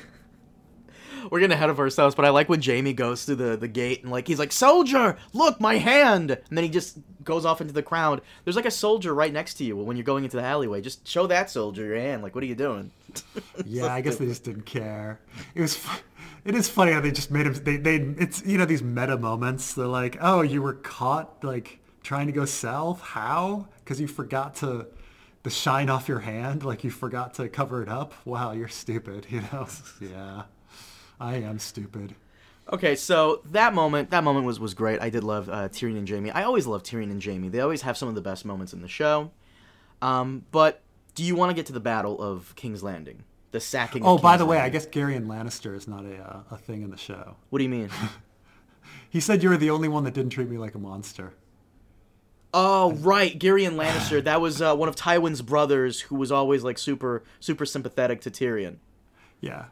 We're 1.31 1.41
getting 1.41 1.55
ahead 1.55 1.71
of 1.71 1.79
ourselves, 1.79 2.15
but 2.15 2.25
I 2.25 2.31
like 2.31 2.49
when 2.49 2.63
Jaime 2.63 2.93
goes 2.93 3.25
through 3.25 3.37
the, 3.37 3.57
the 3.57 3.69
gate 3.69 4.03
and 4.03 4.11
like 4.13 4.27
he's 4.29 4.39
like, 4.39 4.53
Soldier, 4.53 5.17
look, 5.33 5.61
my 5.61 5.77
hand 5.79 6.31
and 6.31 6.57
then 6.57 6.65
he 6.65 6.71
just 6.71 6.99
goes 7.25 7.45
off 7.45 7.61
into 7.61 7.73
the 7.73 7.83
crowd. 7.83 8.21
There's 8.45 8.57
like 8.57 8.67
a 8.67 8.71
soldier 8.71 9.13
right 9.15 9.33
next 9.33 9.55
to 9.55 9.65
you 9.65 9.77
when 9.77 9.97
you're 9.97 10.05
going 10.05 10.25
into 10.25 10.37
the 10.37 10.43
alleyway. 10.45 10.81
Just 10.81 11.07
show 11.09 11.27
that 11.27 11.51
soldier 11.51 11.85
your 11.85 11.97
hand. 11.97 12.23
Like, 12.23 12.35
what 12.35 12.45
are 12.45 12.47
you 12.47 12.55
doing? 12.55 12.91
Yeah, 13.65 13.87
I 13.87 14.01
guess 14.03 14.17
they 14.17 14.27
just 14.27 14.45
didn't 14.45 14.67
care. 14.67 15.19
It 15.55 15.61
was. 15.63 15.75
fu- 15.75 16.03
It 16.45 16.55
is 16.55 16.69
funny 16.69 16.93
how 16.93 17.01
they 17.01 17.11
just 17.11 17.31
made 17.31 17.47
him. 17.47 17.55
They, 17.55 17.77
they. 17.79 17.97
It's 17.97 18.45
you 18.45 18.59
know 18.59 18.67
these 18.67 18.83
meta 18.83 19.17
moments. 19.17 19.73
They're 19.75 19.87
like, 19.87 20.19
oh, 20.21 20.43
you 20.43 20.61
were 20.63 20.75
caught 20.75 21.43
like 21.43 21.81
trying 22.03 22.27
to 22.27 22.33
go 22.33 22.45
south. 22.45 23.01
How? 23.01 23.69
Because 23.83 24.01
you 24.01 24.07
forgot 24.07 24.55
to, 24.57 24.87
the 25.43 25.51
shine 25.51 25.89
off 25.89 26.09
your 26.09 26.21
hand. 26.21 26.63
Like 26.65 26.85
you 26.85 26.91
forgot 26.91 27.33
to 27.35 27.49
cover 27.49 27.83
it 27.83 27.89
up. 27.89 28.13
Wow, 28.27 28.53
you're 28.53 28.69
stupid. 28.69 29.27
You 29.31 29.41
know. 29.53 29.67
yeah, 30.01 30.43
I 31.21 31.37
am 31.37 31.59
stupid. 31.59 32.15
Okay, 32.73 32.97
so 32.97 33.43
that 33.53 33.75
moment, 33.75 34.11
that 34.11 34.25
moment 34.25 34.45
was 34.45 34.59
was 34.59 34.75
great. 34.75 35.01
I 35.01 35.09
did 35.09 35.23
love 35.25 35.49
uh, 35.49 35.69
Tyrion 35.69 35.97
and 35.99 36.09
Jaime. 36.09 36.31
I 36.31 36.43
always 36.43 36.67
love 36.67 36.83
Tyrion 36.83 37.11
and 37.11 37.23
Jaime. 37.25 37.49
They 37.49 37.61
always 37.61 37.83
have 37.83 37.97
some 37.97 38.09
of 38.09 38.15
the 38.17 38.21
best 38.21 38.45
moments 38.45 38.73
in 38.73 38.83
the 38.83 38.89
show. 38.89 39.31
Um, 40.03 40.45
but 40.51 40.83
do 41.15 41.23
you 41.23 41.37
want 41.37 41.51
to 41.51 41.55
get 41.55 41.67
to 41.67 41.73
the 41.73 41.81
battle 41.81 42.21
of 42.21 42.55
King's 42.57 42.83
Landing, 42.83 43.23
the 43.53 43.61
sacking? 43.61 44.03
of 44.03 44.09
Oh, 44.09 44.19
by 44.19 44.37
the 44.37 44.45
way, 44.45 44.57
I 44.57 44.63
Landing? 44.63 44.81
guess 44.81 44.87
Gerion 44.89 45.27
Lannister 45.27 45.77
is 45.77 45.87
not 45.87 46.05
a 46.05 46.17
uh, 46.19 46.41
a 46.51 46.59
thing 46.59 46.83
in 46.83 46.91
the 46.91 46.97
show. 46.97 47.37
What 47.51 47.59
do 47.59 47.65
you 47.65 47.71
mean? 47.71 47.91
He 49.09 49.21
said 49.21 49.43
you 49.43 49.49
were 49.49 49.57
the 49.57 49.71
only 49.71 49.89
one 49.89 50.05
that 50.05 50.15
didn't 50.15 50.31
treat 50.31 50.49
me 50.49 50.59
like 50.59 50.75
a 50.75 50.79
monster. 50.79 51.33
Oh 52.55 52.93
right, 52.95 53.37
Gerion 53.39 53.75
Lannister. 53.77 54.23
That 54.23 54.41
was 54.41 54.61
uh, 54.63 54.75
one 54.77 54.89
of 54.89 54.97
Tywin's 54.97 55.43
brothers 55.43 56.01
who 56.03 56.17
was 56.17 56.31
always 56.31 56.63
like 56.63 56.79
super 56.79 57.23
super 57.41 57.67
sympathetic 57.67 58.21
to 58.23 58.31
Tyrion. 58.31 58.77
Yeah. 59.41 59.67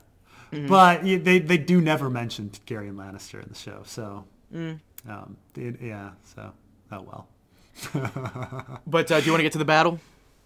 But 0.69 1.03
they 1.05 1.39
they 1.39 1.59
do 1.59 1.81
never 1.81 2.09
mention 2.11 2.51
Gerion 2.67 2.95
Lannister 2.97 3.43
in 3.43 3.49
the 3.49 3.55
show, 3.55 3.83
so 3.85 4.25
um, 4.55 5.37
it- 5.57 5.81
yeah, 5.83 6.11
so 6.35 6.53
oh 6.93 7.03
well. 7.03 7.29
But 8.87 9.11
uh, 9.11 9.21
do 9.21 9.27
you 9.27 9.33
want 9.33 9.41
to 9.41 9.43
get 9.45 9.53
to 9.53 9.59
the 9.59 9.65
battle? 9.65 9.99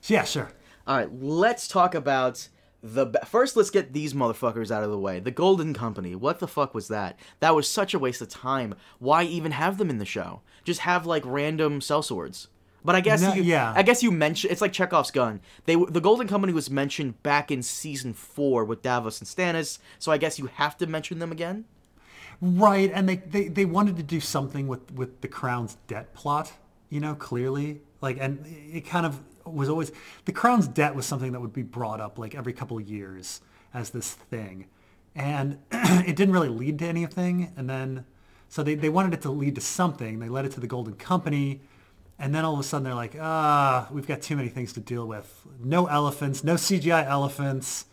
Yeah, 0.04 0.24
sure. 0.24 0.50
All 0.86 0.96
right, 0.96 1.08
let's 1.22 1.68
talk 1.68 1.94
about 1.94 2.48
the 2.82 3.06
ba- 3.06 3.26
first. 3.26 3.56
Let's 3.56 3.70
get 3.70 3.92
these 3.92 4.14
motherfuckers 4.14 4.70
out 4.70 4.82
of 4.84 4.90
the 4.90 4.98
way. 4.98 5.20
The 5.20 5.30
Golden 5.30 5.74
Company. 5.74 6.14
What 6.14 6.38
the 6.38 6.48
fuck 6.48 6.74
was 6.74 6.88
that? 6.88 7.18
That 7.40 7.54
was 7.54 7.68
such 7.68 7.92
a 7.94 7.98
waste 7.98 8.22
of 8.22 8.28
time. 8.28 8.74
Why 8.98 9.24
even 9.24 9.52
have 9.52 9.76
them 9.78 9.90
in 9.90 9.98
the 9.98 10.04
show? 10.06 10.40
Just 10.64 10.80
have 10.80 11.04
like 11.04 11.22
random 11.26 11.80
sellswords. 11.80 12.46
But 12.84 12.94
I 12.94 13.00
guess 13.00 13.20
No, 13.20 13.34
you, 13.34 13.42
yeah. 13.42 13.72
I 13.74 13.82
guess 13.82 14.02
you 14.02 14.10
mentioned 14.10 14.52
it's 14.52 14.60
like 14.60 14.72
Chekhov's 14.72 15.10
gun. 15.10 15.40
They 15.64 15.74
the 15.74 16.00
Golden 16.00 16.28
Company 16.28 16.52
was 16.52 16.70
mentioned 16.70 17.22
back 17.22 17.50
in 17.50 17.62
season 17.62 18.14
four 18.14 18.64
with 18.64 18.82
Davos 18.82 19.20
and 19.20 19.28
Stannis, 19.28 19.78
so 19.98 20.12
I 20.12 20.16
guess 20.16 20.38
you 20.38 20.46
have 20.54 20.76
to 20.78 20.86
mention 20.86 21.18
them 21.18 21.32
again. 21.32 21.64
Right, 22.40 22.90
and 22.94 23.08
they, 23.08 23.16
they, 23.16 23.48
they 23.48 23.64
wanted 23.64 23.96
to 23.96 24.02
do 24.02 24.20
something 24.20 24.68
with, 24.68 24.92
with 24.92 25.20
the 25.22 25.28
crown's 25.28 25.76
debt 25.88 26.14
plot, 26.14 26.52
you 26.88 27.00
know, 27.00 27.14
clearly. 27.14 27.80
Like, 28.00 28.18
and 28.20 28.44
it 28.46 28.86
kind 28.86 29.04
of 29.04 29.20
was 29.44 29.68
always, 29.68 29.90
the 30.24 30.32
crown's 30.32 30.68
debt 30.68 30.94
was 30.94 31.04
something 31.04 31.32
that 31.32 31.40
would 31.40 31.52
be 31.52 31.62
brought 31.62 32.00
up 32.00 32.16
like 32.18 32.36
every 32.36 32.52
couple 32.52 32.78
of 32.78 32.88
years 32.88 33.40
as 33.74 33.90
this 33.90 34.12
thing. 34.12 34.66
And 35.16 35.58
it 35.72 36.14
didn't 36.14 36.32
really 36.32 36.48
lead 36.48 36.78
to 36.78 36.86
anything. 36.86 37.52
And 37.56 37.68
then, 37.68 38.04
so 38.48 38.62
they, 38.62 38.76
they 38.76 38.88
wanted 38.88 39.14
it 39.14 39.22
to 39.22 39.30
lead 39.30 39.56
to 39.56 39.60
something. 39.60 40.20
They 40.20 40.28
led 40.28 40.44
it 40.44 40.52
to 40.52 40.60
the 40.60 40.68
Golden 40.68 40.94
Company. 40.94 41.60
And 42.18 42.34
then 42.34 42.44
all 42.44 42.54
of 42.54 42.60
a 42.60 42.64
sudden 42.64 42.84
they're 42.84 42.94
like, 42.94 43.16
ah, 43.20 43.88
we've 43.90 44.06
got 44.06 44.22
too 44.22 44.36
many 44.36 44.48
things 44.48 44.72
to 44.72 44.80
deal 44.80 45.06
with. 45.06 45.46
No 45.62 45.86
elephants, 45.86 46.42
no 46.42 46.54
CGI 46.54 47.06
elephants. 47.06 47.86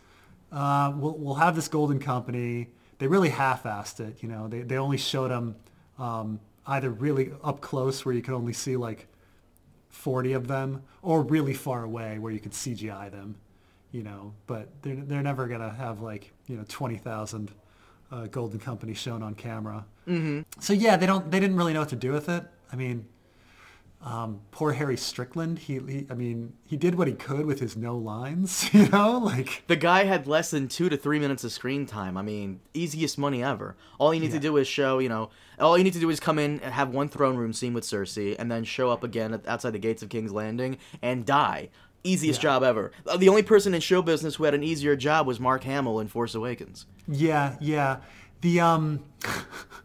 Uh, 0.52 0.94
we'll, 0.96 1.18
we'll 1.18 1.36
have 1.36 1.56
this 1.56 1.68
golden 1.68 2.00
company. 2.00 2.70
They 2.98 3.08
really 3.08 3.30
half-assed 3.30 4.00
it, 4.00 4.24
you 4.24 4.30
know. 4.30 4.48
They, 4.48 4.62
they 4.62 4.78
only 4.78 4.98
showed 4.98 5.30
them 5.30 5.56
um, 6.00 6.40
either 6.66 6.90
really 6.90 7.34
up 7.44 7.62
close 7.62 8.06
where 8.06 8.16
you 8.16 8.22
could 8.22 8.34
only 8.34 8.54
see 8.54 8.78
like 8.78 9.08
40 9.90 10.34
of 10.34 10.48
them 10.48 10.84
or 11.02 11.22
really 11.22 11.54
far 11.54 11.84
away 11.84 12.18
where 12.20 12.32
you 12.32 12.40
could 12.40 12.52
CGI 12.52 13.12
them, 13.12 13.36
you 13.92 14.04
know, 14.04 14.34
but 14.48 14.70
they're, 14.82 14.96
they're 14.96 15.22
never 15.22 15.48
going 15.48 15.62
to 15.62 15.70
have 15.70 16.02
like, 16.02 16.32
you 16.48 16.58
know, 16.58 16.66
20,000 16.68 17.52
uh, 18.12 18.26
Golden 18.28 18.60
Company 18.60 18.94
shown 18.94 19.22
on 19.22 19.36
camera. 19.36 19.86
Mm-hmm. 20.08 20.42
So 20.60 20.74
yeah, 20.74 20.98
they 20.98 21.06
don't, 21.06 21.30
they 21.30 21.40
didn't 21.40 21.58
really 21.58 21.74
know 21.74 21.82
what 21.82 21.90
to 21.90 21.96
do 21.96 22.12
with 22.12 22.30
it. 22.30 22.44
I 22.72 22.76
mean, 22.76 23.08
um, 24.02 24.42
poor 24.52 24.74
Harry 24.74 24.98
Strickland. 24.98 25.58
He, 25.58 25.80
he, 25.80 26.06
I 26.10 26.14
mean, 26.14 26.54
he 26.64 26.78
did 26.78 26.96
what 26.96 27.08
he 27.08 27.14
could 27.14 27.46
with 27.46 27.60
his 27.60 27.76
no 27.76 27.98
lines. 27.98 28.70
You 28.76 28.90
know, 28.90 29.18
like 29.20 29.64
the 29.68 29.78
guy 29.78 30.04
had 30.04 30.28
less 30.28 30.52
than 30.52 30.68
two 30.68 30.90
to 30.90 30.98
three 30.98 31.18
minutes 31.18 31.46
of 31.46 31.52
screen 31.52 31.86
time. 31.86 32.18
I 32.18 32.22
mean, 32.22 32.60
easiest 32.74 33.18
money 33.18 33.42
ever. 33.42 33.78
All 34.00 34.14
you 34.14 34.20
need 34.20 34.28
yeah. 34.28 34.34
to 34.34 34.40
do 34.40 34.58
is 34.58 34.68
show, 34.68 35.00
you 35.00 35.08
know, 35.08 35.30
all 35.60 35.78
you 35.78 35.84
need 35.84 35.94
to 35.94 36.00
do 36.00 36.10
is 36.10 36.20
come 36.20 36.38
in 36.38 36.60
and 36.60 36.74
have 36.74 36.90
one 36.90 37.08
throne 37.08 37.38
room 37.38 37.54
scene 37.54 37.74
with 37.74 37.86
Cersei, 37.86 38.36
and 38.38 38.52
then 38.52 38.66
show 38.66 38.90
up 38.90 39.04
again 39.04 39.42
outside 39.48 39.72
the 39.72 39.80
gates 39.80 40.04
of 40.04 40.10
King's 40.10 40.34
Landing 40.34 40.78
and 41.02 41.26
die. 41.26 41.70
Easiest 42.04 42.40
yeah. 42.40 42.50
job 42.50 42.64
ever. 42.64 42.92
Uh, 43.08 43.18
the 43.18 43.30
only 43.30 43.44
person 43.44 43.74
in 43.74 43.82
show 43.82 44.02
business 44.02 44.36
who 44.36 44.44
had 44.44 44.54
an 44.54 44.64
easier 44.64 44.96
job 44.96 45.26
was 45.26 45.40
Mark 45.40 45.64
Hamill 45.64 46.00
in 46.00 46.08
Force 46.08 46.36
Awakens. 46.36 46.86
Yeah, 47.08 47.56
yeah. 47.62 47.98
The 48.42 48.60
um. 48.60 49.06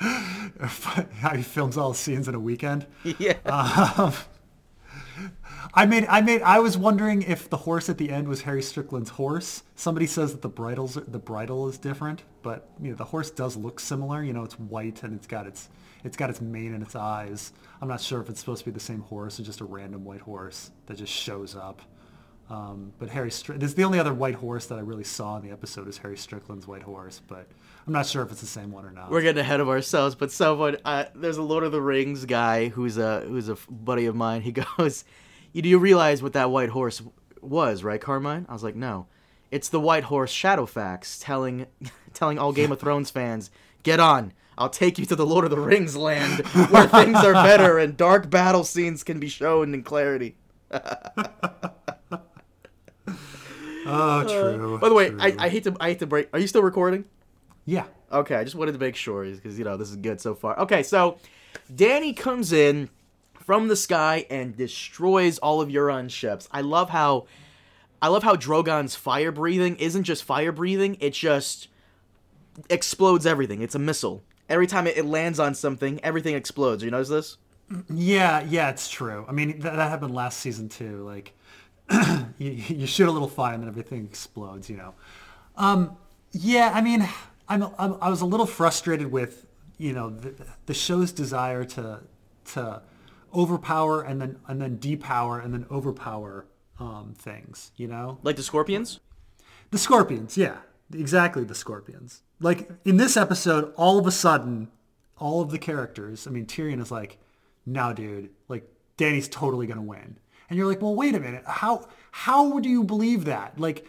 how 0.00 1.34
he 1.34 1.42
films 1.42 1.76
all 1.76 1.90
the 1.92 1.98
scenes 1.98 2.28
in 2.28 2.34
a 2.34 2.40
weekend. 2.40 2.86
Yeah. 3.18 3.34
Um, 3.44 4.14
I 5.74 5.86
made, 5.86 6.06
I 6.08 6.20
made, 6.20 6.42
I 6.42 6.58
was 6.58 6.76
wondering 6.78 7.22
if 7.22 7.48
the 7.48 7.58
horse 7.58 7.88
at 7.88 7.98
the 7.98 8.10
end 8.10 8.28
was 8.28 8.42
Harry 8.42 8.62
Strickland's 8.62 9.10
horse. 9.10 9.62
Somebody 9.76 10.06
says 10.06 10.32
that 10.32 10.42
the 10.42 10.48
bridle's, 10.48 10.94
the 10.94 11.18
bridle 11.18 11.68
is 11.68 11.78
different, 11.78 12.24
but 12.42 12.68
you 12.80 12.90
know 12.90 12.96
the 12.96 13.04
horse 13.04 13.30
does 13.30 13.56
look 13.56 13.78
similar. 13.78 14.22
You 14.22 14.32
know, 14.32 14.42
it's 14.42 14.58
white 14.58 15.02
and 15.02 15.14
it's 15.14 15.26
got 15.26 15.46
its, 15.46 15.68
it's 16.02 16.16
got 16.16 16.30
its 16.30 16.40
mane 16.40 16.74
and 16.74 16.82
its 16.82 16.96
eyes. 16.96 17.52
I'm 17.80 17.88
not 17.88 18.00
sure 18.00 18.20
if 18.20 18.28
it's 18.30 18.40
supposed 18.40 18.60
to 18.64 18.70
be 18.70 18.74
the 18.74 18.80
same 18.80 19.02
horse 19.02 19.38
or 19.38 19.42
just 19.42 19.60
a 19.60 19.64
random 19.64 20.04
white 20.04 20.22
horse 20.22 20.70
that 20.86 20.96
just 20.96 21.12
shows 21.12 21.54
up. 21.54 21.82
Um, 22.48 22.92
but 22.98 23.10
Harry, 23.10 23.30
Str- 23.30 23.52
this 23.52 23.70
is 23.70 23.74
the 23.76 23.84
only 23.84 24.00
other 24.00 24.14
white 24.14 24.34
horse 24.36 24.66
that 24.66 24.78
I 24.78 24.82
really 24.82 25.04
saw 25.04 25.36
in 25.36 25.42
the 25.42 25.52
episode 25.52 25.86
is 25.86 25.98
Harry 25.98 26.16
Strickland's 26.16 26.66
white 26.66 26.82
horse, 26.82 27.20
but 27.28 27.46
I'm 27.90 27.94
not 27.94 28.06
sure 28.06 28.22
if 28.22 28.30
it's 28.30 28.40
the 28.40 28.46
same 28.46 28.70
one 28.70 28.86
or 28.86 28.92
not. 28.92 29.10
We're 29.10 29.20
getting 29.20 29.40
ahead 29.40 29.58
of 29.58 29.68
ourselves, 29.68 30.14
but 30.14 30.30
someone 30.30 30.76
uh, 30.84 31.06
there's 31.12 31.38
a 31.38 31.42
Lord 31.42 31.64
of 31.64 31.72
the 31.72 31.82
Rings 31.82 32.24
guy 32.24 32.68
who's 32.68 32.96
a 32.96 33.22
who's 33.22 33.48
a 33.48 33.56
buddy 33.68 34.06
of 34.06 34.14
mine. 34.14 34.42
He 34.42 34.52
goes, 34.78 35.04
"You 35.52 35.60
do 35.60 35.68
you 35.68 35.76
realize 35.76 36.22
what 36.22 36.34
that 36.34 36.52
white 36.52 36.68
horse 36.68 37.02
was, 37.40 37.82
right, 37.82 38.00
Carmine?" 38.00 38.46
I 38.48 38.52
was 38.52 38.62
like, 38.62 38.76
"No, 38.76 39.08
it's 39.50 39.68
the 39.68 39.80
white 39.80 40.04
horse 40.04 40.32
Shadowfax 40.32 41.18
telling 41.20 41.66
telling 42.14 42.38
all 42.38 42.52
Game 42.52 42.70
of 42.70 42.78
Thrones 42.80 43.10
fans, 43.10 43.50
get 43.82 43.98
on." 43.98 44.34
I'll 44.56 44.70
take 44.70 44.96
you 44.96 45.06
to 45.06 45.16
the 45.16 45.26
Lord 45.26 45.44
of 45.44 45.50
the 45.50 45.58
Rings 45.58 45.96
land 45.96 46.46
where 46.46 46.86
things 46.86 47.16
are 47.16 47.32
better 47.32 47.76
and 47.78 47.96
dark 47.96 48.30
battle 48.30 48.62
scenes 48.62 49.02
can 49.02 49.18
be 49.18 49.28
shown 49.28 49.74
in 49.74 49.82
clarity. 49.82 50.36
oh, 50.70 50.80
true. 54.28 54.76
Uh, 54.76 54.78
by 54.78 54.88
the 54.88 54.94
way, 54.94 55.12
I, 55.18 55.34
I, 55.38 55.48
hate 55.48 55.64
to 55.64 55.74
I 55.80 55.88
hate 55.88 55.98
to 56.00 56.06
break. 56.06 56.28
Are 56.32 56.38
you 56.38 56.46
still 56.46 56.62
recording? 56.62 57.06
Yeah. 57.70 57.84
Okay, 58.10 58.34
I 58.34 58.42
just 58.42 58.56
wanted 58.56 58.72
to 58.72 58.78
make 58.78 58.96
sure 58.96 59.24
because 59.24 59.56
you 59.56 59.64
know 59.64 59.76
this 59.76 59.90
is 59.90 59.96
good 59.96 60.20
so 60.20 60.34
far. 60.34 60.58
Okay, 60.58 60.82
so 60.82 61.18
Dany 61.72 62.16
comes 62.16 62.52
in 62.52 62.88
from 63.34 63.68
the 63.68 63.76
sky 63.76 64.26
and 64.28 64.56
destroys 64.56 65.38
all 65.38 65.60
of 65.60 65.68
Euron's 65.68 66.12
ships. 66.12 66.48
I 66.50 66.62
love 66.62 66.90
how 66.90 67.26
I 68.02 68.08
love 68.08 68.24
how 68.24 68.34
Drogon's 68.34 68.96
fire 68.96 69.30
breathing 69.30 69.76
isn't 69.76 70.02
just 70.02 70.24
fire 70.24 70.50
breathing; 70.50 70.96
it 70.98 71.10
just 71.10 71.68
explodes 72.68 73.24
everything. 73.24 73.62
It's 73.62 73.76
a 73.76 73.78
missile. 73.78 74.24
Every 74.48 74.66
time 74.66 74.88
it, 74.88 75.06
lands 75.06 75.38
on 75.38 75.54
something, 75.54 76.00
everything 76.02 76.34
explodes. 76.34 76.82
You 76.82 76.90
notice 76.90 77.08
this? 77.08 77.36
Yeah, 77.88 78.44
yeah, 78.48 78.70
it's 78.70 78.90
true. 78.90 79.24
I 79.28 79.32
mean, 79.32 79.60
that, 79.60 79.76
that 79.76 79.90
happened 79.90 80.12
last 80.12 80.40
season 80.40 80.68
too. 80.68 81.04
Like, 81.04 81.34
you, 82.38 82.50
you 82.50 82.86
shoot 82.88 83.06
a 83.06 83.12
little 83.12 83.28
fire 83.28 83.54
and 83.54 83.62
then 83.62 83.68
everything 83.68 84.06
explodes. 84.06 84.68
You 84.68 84.78
know. 84.78 84.94
Um, 85.56 85.96
yeah, 86.32 86.72
I 86.74 86.80
mean, 86.80 87.08
I'm, 87.50 87.64
I'm 87.78 87.96
I 88.00 88.08
was 88.08 88.20
a 88.20 88.26
little 88.26 88.46
frustrated 88.46 89.10
with 89.10 89.44
you 89.76 89.92
know 89.92 90.08
the, 90.08 90.34
the 90.66 90.74
show's 90.74 91.12
desire 91.12 91.64
to 91.64 92.00
to 92.52 92.82
overpower 93.34 94.02
and 94.02 94.20
then 94.20 94.38
and 94.46 94.62
then 94.62 94.78
depower 94.78 95.44
and 95.44 95.52
then 95.52 95.66
overpower 95.70 96.46
um, 96.78 97.14
things. 97.18 97.72
You 97.76 97.88
know, 97.88 98.18
like 98.22 98.36
the 98.36 98.42
Scorpions. 98.42 99.00
The 99.70 99.78
Scorpions, 99.78 100.36
yeah, 100.36 100.58
exactly 100.92 101.44
the 101.44 101.54
Scorpions. 101.54 102.22
Like 102.40 102.70
in 102.84 102.96
this 102.96 103.16
episode, 103.16 103.72
all 103.76 103.98
of 103.98 104.06
a 104.06 104.12
sudden, 104.12 104.68
all 105.18 105.40
of 105.40 105.50
the 105.50 105.58
characters. 105.58 106.26
I 106.26 106.30
mean, 106.30 106.46
Tyrion 106.46 106.80
is 106.80 106.90
like, 106.90 107.18
"Now, 107.66 107.92
dude, 107.92 108.30
like 108.48 108.70
Dany's 108.96 109.28
totally 109.28 109.66
gonna 109.66 109.82
win," 109.82 110.18
and 110.48 110.56
you're 110.56 110.68
like, 110.68 110.80
"Well, 110.80 110.94
wait 110.94 111.16
a 111.16 111.20
minute. 111.20 111.42
How 111.46 111.88
how 112.12 112.60
do 112.60 112.68
you 112.68 112.84
believe 112.84 113.24
that? 113.24 113.58
Like, 113.58 113.86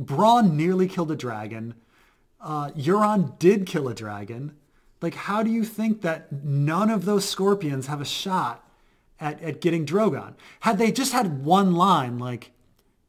Bronn 0.00 0.54
nearly 0.54 0.88
killed 0.88 1.12
a 1.12 1.16
dragon." 1.16 1.74
Uh, 2.44 2.70
Euron 2.72 3.38
did 3.38 3.66
kill 3.66 3.88
a 3.88 3.94
dragon. 3.94 4.54
Like, 5.00 5.14
how 5.14 5.42
do 5.42 5.50
you 5.50 5.64
think 5.64 6.02
that 6.02 6.32
none 6.44 6.90
of 6.90 7.04
those 7.04 7.28
scorpions 7.28 7.88
have 7.88 8.00
a 8.00 8.04
shot 8.04 8.68
at, 9.18 9.42
at 9.42 9.60
getting 9.60 9.84
Drogon? 9.84 10.34
Had 10.60 10.78
they 10.78 10.92
just 10.92 11.12
had 11.12 11.44
one 11.44 11.74
line, 11.74 12.18
like, 12.18 12.52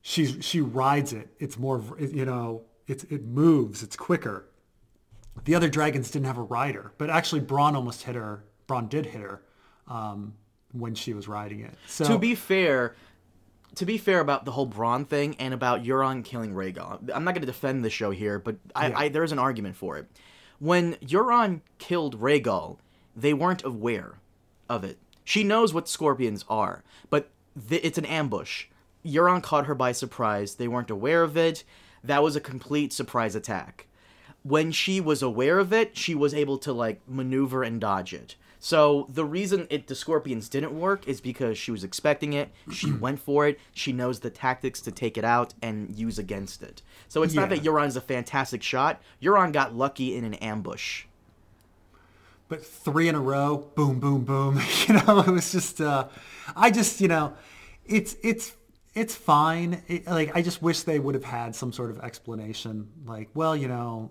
she's, 0.02 0.43
she 0.43 0.62
rides 0.62 1.13
it, 1.13 1.30
it's 1.39 1.58
more, 1.58 1.84
you 2.00 2.26
know, 2.26 2.63
it's, 2.88 3.04
it 3.06 3.26
moves, 3.26 3.84
it's 3.84 3.95
quicker. 3.95 4.45
The 5.43 5.56
other 5.56 5.69
dragons 5.69 6.12
didn't 6.12 6.28
have 6.28 6.38
a 6.38 6.43
rider, 6.43 6.93
but 6.98 7.10
actually 7.10 7.41
Bronn 7.41 7.76
almost 7.76 8.04
hit 8.04 8.15
her. 8.15 8.45
Bronn 8.67 8.89
did 8.89 9.06
hit 9.06 9.21
her 9.21 9.41
um, 9.88 10.34
when 10.71 10.95
she 10.95 11.13
was 11.13 11.28
riding 11.28 11.60
it. 11.60 11.74
So, 11.88 12.06
to 12.06 12.17
be 12.17 12.36
fair, 12.36 12.95
to 13.75 13.85
be 13.85 13.97
fair 13.97 14.19
about 14.19 14.45
the 14.45 14.51
whole 14.51 14.67
Bronn 14.67 15.07
thing 15.07 15.35
and 15.38 15.53
about 15.53 15.83
Euron 15.83 16.23
killing 16.23 16.53
Rhaegal, 16.53 17.09
I'm 17.13 17.23
not 17.23 17.33
going 17.33 17.41
to 17.41 17.47
defend 17.47 17.83
the 17.83 17.89
show 17.89 18.11
here, 18.11 18.39
but 18.39 18.55
I, 18.75 18.88
yeah. 18.88 18.97
I, 18.99 19.07
there's 19.09 19.31
an 19.31 19.39
argument 19.39 19.75
for 19.75 19.97
it. 19.97 20.07
When 20.59 20.93
Euron 20.95 21.61
killed 21.77 22.19
Rhaegal, 22.19 22.77
they 23.15 23.33
weren't 23.33 23.63
aware 23.63 24.15
of 24.69 24.83
it. 24.83 24.97
She 25.23 25.43
knows 25.43 25.73
what 25.73 25.89
scorpions 25.89 26.45
are, 26.49 26.83
but 27.09 27.29
th- 27.69 27.81
it's 27.83 27.97
an 27.97 28.05
ambush. 28.05 28.65
Euron 29.05 29.43
caught 29.43 29.65
her 29.65 29.75
by 29.75 29.91
surprise. 29.91 30.55
They 30.55 30.67
weren't 30.67 30.89
aware 30.89 31.23
of 31.23 31.35
it. 31.38 31.63
That 32.03 32.23
was 32.23 32.35
a 32.35 32.41
complete 32.41 32.93
surprise 32.93 33.35
attack. 33.35 33.88
When 34.43 34.71
she 34.71 35.01
was 35.01 35.21
aware 35.21 35.59
of 35.59 35.73
it, 35.73 35.97
she 35.97 36.13
was 36.15 36.33
able 36.33 36.57
to 36.59 36.71
like 36.71 37.01
maneuver 37.07 37.63
and 37.63 37.81
dodge 37.81 38.13
it. 38.13 38.35
So 38.65 39.06
the 39.10 39.23
reason 39.23 39.67
it 39.69 39.86
the 39.86 39.93
scorpions 39.93 40.49
didn't 40.49 40.75
work 40.75 41.08
is 41.08 41.21
because 41.21 41.56
she 41.56 41.69
was 41.69 41.84
expecting 41.84 42.34
it. 42.34 42.49
She 42.71 42.91
went 43.06 43.19
for 43.19 43.47
it. 43.47 43.60
She 43.73 43.93
knows 43.93 44.21
the 44.21 44.32
tactics 44.32 44.82
to 44.82 44.91
take 44.91 45.19
it 45.19 45.23
out 45.23 45.54
and 45.62 45.95
use 45.95 46.17
against 46.17 46.63
it. 46.63 46.82
So 47.08 47.21
it's 47.21 47.36
yeah. 47.36 47.41
not 47.41 47.49
that 47.51 47.62
Euron's 47.62 47.95
a 47.95 48.01
fantastic 48.01 48.63
shot. 48.63 49.04
Euron 49.21 49.54
got 49.54 49.75
lucky 49.75 50.15
in 50.15 50.23
an 50.23 50.34
ambush. 50.34 51.06
But 52.47 52.65
three 52.65 53.08
in 53.08 53.13
a 53.13 53.19
row, 53.19 53.69
boom, 53.75 53.99
boom, 53.99 54.23
boom. 54.23 54.60
You 54.88 54.95
know, 54.95 55.19
it 55.19 55.28
was 55.28 55.51
just. 55.51 55.80
Uh, 55.80 56.08
I 56.56 56.71
just, 56.71 56.99
you 57.01 57.08
know, 57.08 57.36
it's 57.86 58.15
it's 58.23 58.56
it's 58.95 59.13
fine. 59.13 59.84
It, 59.88 60.08
like 60.08 60.36
I 60.36 60.41
just 60.41 60.63
wish 60.63 60.82
they 60.82 60.97
would 60.97 61.13
have 61.13 61.23
had 61.23 61.56
some 61.56 61.71
sort 61.71 61.91
of 61.91 61.99
explanation. 61.99 62.89
Like, 63.06 63.30
well, 63.36 63.56
you 63.56 63.67
know, 63.67 64.10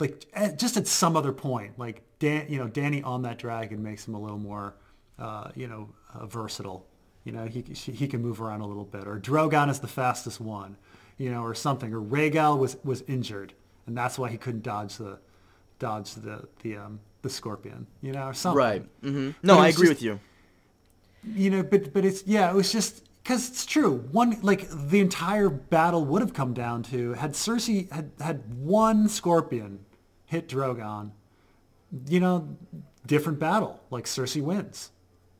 like 0.00 0.26
just 0.56 0.76
at 0.76 0.88
some 0.88 1.16
other 1.16 1.32
point, 1.32 1.78
like 1.78 2.02
Dan, 2.24 2.46
you 2.48 2.58
know, 2.58 2.68
Dany 2.68 3.04
on 3.04 3.20
that 3.22 3.38
dragon 3.38 3.82
makes 3.82 4.08
him 4.08 4.14
a 4.14 4.18
little 4.18 4.38
more, 4.38 4.74
uh, 5.18 5.50
you 5.54 5.68
know, 5.68 5.90
uh, 6.14 6.24
versatile. 6.24 6.86
You 7.24 7.32
know, 7.32 7.44
he 7.44 7.60
he 7.60 8.08
can 8.08 8.22
move 8.22 8.40
around 8.40 8.62
a 8.62 8.66
little 8.66 8.86
bit. 8.86 9.06
Or 9.06 9.20
Drogon 9.20 9.68
is 9.68 9.80
the 9.80 9.88
fastest 9.88 10.40
one, 10.40 10.78
you 11.18 11.30
know, 11.30 11.42
or 11.42 11.54
something. 11.54 11.92
Or 11.92 12.00
Rhaegal 12.00 12.58
was 12.58 12.78
was 12.82 13.02
injured, 13.02 13.52
and 13.86 13.94
that's 13.94 14.18
why 14.18 14.30
he 14.30 14.38
couldn't 14.38 14.62
dodge 14.62 14.96
the 14.96 15.18
dodge 15.78 16.14
the 16.14 16.48
the 16.62 16.78
um, 16.78 17.00
the 17.20 17.28
scorpion. 17.28 17.86
You 18.00 18.12
know, 18.12 18.28
or 18.28 18.32
something. 18.34 18.56
Right. 18.56 19.02
Mm-hmm. 19.02 19.30
No, 19.42 19.58
I 19.58 19.68
agree 19.68 19.88
just, 19.88 20.00
with 20.00 20.02
you. 20.02 20.18
You 21.26 21.50
know, 21.50 21.62
but 21.62 21.92
but 21.92 22.06
it's 22.06 22.26
yeah, 22.26 22.50
it 22.50 22.54
was 22.54 22.72
just 22.72 23.04
because 23.22 23.50
it's 23.50 23.66
true. 23.66 23.98
One 24.12 24.38
like 24.40 24.66
the 24.70 25.00
entire 25.00 25.50
battle 25.50 26.06
would 26.06 26.22
have 26.22 26.32
come 26.32 26.54
down 26.54 26.84
to 26.84 27.12
had 27.12 27.32
Cersei 27.32 27.92
had 27.92 28.12
had 28.18 28.54
one 28.54 29.10
scorpion 29.10 29.80
hit 30.24 30.48
Drogon, 30.48 31.10
you 32.08 32.20
know, 32.20 32.56
different 33.06 33.38
battle. 33.38 33.80
Like 33.90 34.04
Cersei 34.04 34.42
wins. 34.42 34.90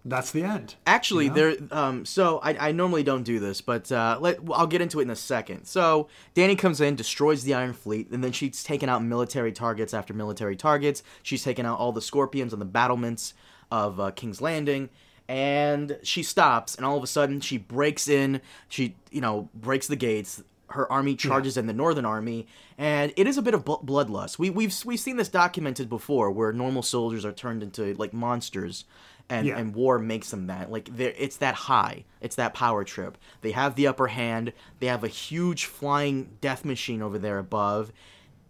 That's 0.06 0.32
the 0.32 0.42
end. 0.42 0.74
Actually, 0.86 1.26
you 1.26 1.30
know? 1.30 1.54
there. 1.54 1.56
Um, 1.70 2.04
so 2.04 2.38
I, 2.42 2.68
I 2.68 2.72
normally 2.72 3.02
don't 3.02 3.22
do 3.22 3.40
this, 3.40 3.62
but 3.62 3.90
uh, 3.90 4.18
let 4.20 4.38
I'll 4.52 4.66
get 4.66 4.82
into 4.82 5.00
it 5.00 5.04
in 5.04 5.10
a 5.10 5.16
second. 5.16 5.64
So 5.64 6.08
Dany 6.34 6.58
comes 6.58 6.80
in, 6.82 6.94
destroys 6.94 7.42
the 7.42 7.54
Iron 7.54 7.72
Fleet, 7.72 8.10
and 8.10 8.22
then 8.22 8.32
she's 8.32 8.62
taken 8.62 8.90
out 8.90 9.02
military 9.02 9.52
targets 9.52 9.94
after 9.94 10.12
military 10.12 10.56
targets. 10.56 11.02
She's 11.22 11.42
taken 11.42 11.64
out 11.64 11.78
all 11.78 11.92
the 11.92 12.02
Scorpions 12.02 12.52
on 12.52 12.58
the 12.58 12.66
battlements 12.66 13.32
of 13.70 13.98
uh, 13.98 14.10
King's 14.10 14.42
Landing 14.42 14.90
and 15.26 15.98
she 16.02 16.22
stops 16.22 16.74
and 16.74 16.84
all 16.84 16.98
of 16.98 17.02
a 17.02 17.06
sudden 17.06 17.40
she 17.40 17.56
breaks 17.56 18.08
in 18.08 18.40
she 18.68 18.94
you 19.10 19.22
know 19.22 19.48
breaks 19.54 19.86
the 19.86 19.96
gates 19.96 20.42
her 20.70 20.90
army 20.90 21.14
charges 21.14 21.56
in 21.56 21.66
the 21.66 21.72
northern 21.72 22.04
army 22.04 22.46
and 22.78 23.12
it 23.16 23.26
is 23.26 23.36
a 23.38 23.42
bit 23.42 23.54
of 23.54 23.64
bl- 23.64 23.74
bloodlust. 23.84 24.38
We, 24.38 24.50
we've 24.50 24.74
we've 24.84 24.98
seen 24.98 25.16
this 25.16 25.28
documented 25.28 25.88
before 25.88 26.30
where 26.30 26.52
normal 26.52 26.82
soldiers 26.82 27.24
are 27.24 27.32
turned 27.32 27.62
into 27.62 27.94
like 27.94 28.12
monsters 28.12 28.84
and, 29.28 29.46
Yeah. 29.46 29.56
and 29.58 29.74
war 29.74 29.98
makes 29.98 30.30
them 30.30 30.46
that. 30.48 30.70
Like 30.72 30.88
it's 30.98 31.36
that 31.38 31.54
high. 31.54 32.04
It's 32.20 32.36
that 32.36 32.54
power 32.54 32.82
trip. 32.84 33.16
They 33.42 33.52
have 33.52 33.74
the 33.74 33.86
upper 33.86 34.08
hand. 34.08 34.52
They 34.80 34.86
have 34.86 35.04
a 35.04 35.08
huge 35.08 35.66
flying 35.66 36.36
death 36.40 36.64
machine 36.64 37.02
over 37.02 37.18
there 37.18 37.38
above. 37.38 37.92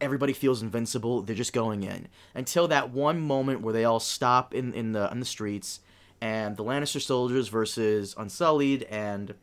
Everybody 0.01 0.33
feels 0.33 0.63
invincible. 0.63 1.23
They're 1.23 1.37
just 1.37 1.53
going 1.53 1.83
in. 1.83 2.09
Until 2.35 2.67
that 2.69 2.91
one 2.91 3.21
moment 3.21 3.61
where 3.61 3.73
they 3.73 3.85
all 3.85 4.01
stop 4.01 4.53
in, 4.55 4.73
in 4.75 4.93
the 4.93 5.11
on 5.11 5.21
the 5.21 5.27
streets 5.27 5.81
and 6.21 6.57
the 6.57 6.65
lannister 6.65 7.01
soldiers 7.03 7.49
versus 7.49 8.15
unsullied 8.17 8.85
and 8.85 9.35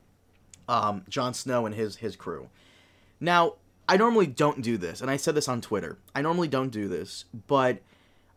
um, 0.67 1.03
Jon 1.09 1.33
Snow 1.33 1.65
and 1.65 1.75
his 1.75 1.97
his 1.97 2.15
crew. 2.15 2.49
Now, 3.21 3.53
I 3.87 3.97
normally 3.97 4.27
don't 4.27 4.61
do 4.61 4.77
this, 4.77 4.99
and 4.99 5.09
I 5.09 5.17
said 5.17 5.35
this 5.35 5.47
on 5.47 5.61
Twitter. 5.61 5.97
I 6.15 6.21
normally 6.21 6.47
don't 6.47 6.69
do 6.69 6.87
this, 6.87 7.25
but 7.47 7.79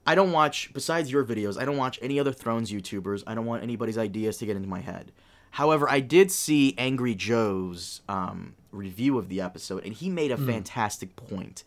I 0.07 0.15
don't 0.15 0.33
watch 0.33 0.73
besides 0.73 1.11
your 1.11 1.25
videos. 1.25 1.59
I 1.61 1.65
don't 1.65 1.79
watch 1.79 1.99
any 2.03 2.21
other 2.21 2.33
Thrones 2.33 2.71
YouTubers. 2.71 3.25
I 3.27 3.35
don't 3.35 3.47
want 3.47 3.63
anybody's 3.63 3.97
ideas 3.97 4.37
to 4.39 4.47
get 4.47 4.57
into 4.57 4.69
my 4.69 4.81
head. 4.81 5.11
However, 5.53 5.89
I 5.89 6.01
did 6.01 6.31
see 6.31 6.75
Angry 6.77 7.15
Joe's 7.15 8.03
um, 8.09 8.57
review 8.73 9.19
of 9.19 9.29
the 9.29 9.41
episode, 9.41 9.85
and 9.85 9.95
he 9.95 10.11
made 10.11 10.33
a 10.33 10.37
fantastic 10.37 11.15
point. 11.17 11.65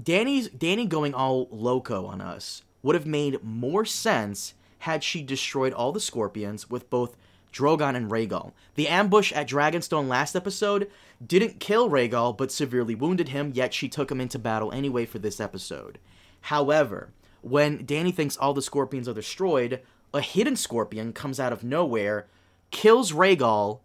Dany's 0.00 0.48
Dany 0.48 0.88
going 0.88 1.14
all 1.14 1.48
loco 1.50 2.04
on 2.04 2.20
us 2.20 2.62
would 2.82 2.94
have 2.94 3.06
made 3.06 3.42
more 3.42 3.84
sense 3.84 4.54
had 4.80 5.02
she 5.02 5.22
destroyed 5.22 5.72
all 5.72 5.92
the 5.92 6.00
scorpions 6.00 6.68
with 6.68 6.90
both 6.90 7.16
Drogon 7.56 7.96
and 7.96 8.10
Rhaegal. 8.10 8.52
The 8.74 8.88
ambush 8.88 9.32
at 9.32 9.48
Dragonstone 9.48 10.08
last 10.08 10.36
episode 10.36 10.90
didn't 11.24 11.60
kill 11.60 11.88
Rhaegal 11.88 12.36
but 12.36 12.52
severely 12.52 12.94
wounded 12.94 13.28
him, 13.28 13.52
yet 13.54 13.72
she 13.72 13.88
took 13.88 14.10
him 14.10 14.20
into 14.20 14.38
battle 14.38 14.72
anyway 14.72 15.06
for 15.06 15.18
this 15.18 15.40
episode. 15.40 15.98
However, 16.42 17.12
when 17.40 17.86
Dany 17.86 18.14
thinks 18.14 18.36
all 18.36 18.52
the 18.52 18.62
scorpions 18.62 19.08
are 19.08 19.14
destroyed, 19.14 19.80
a 20.12 20.20
hidden 20.20 20.56
scorpion 20.56 21.12
comes 21.12 21.40
out 21.40 21.52
of 21.52 21.64
nowhere, 21.64 22.26
kills 22.70 23.12
Rhaegal, 23.12 23.80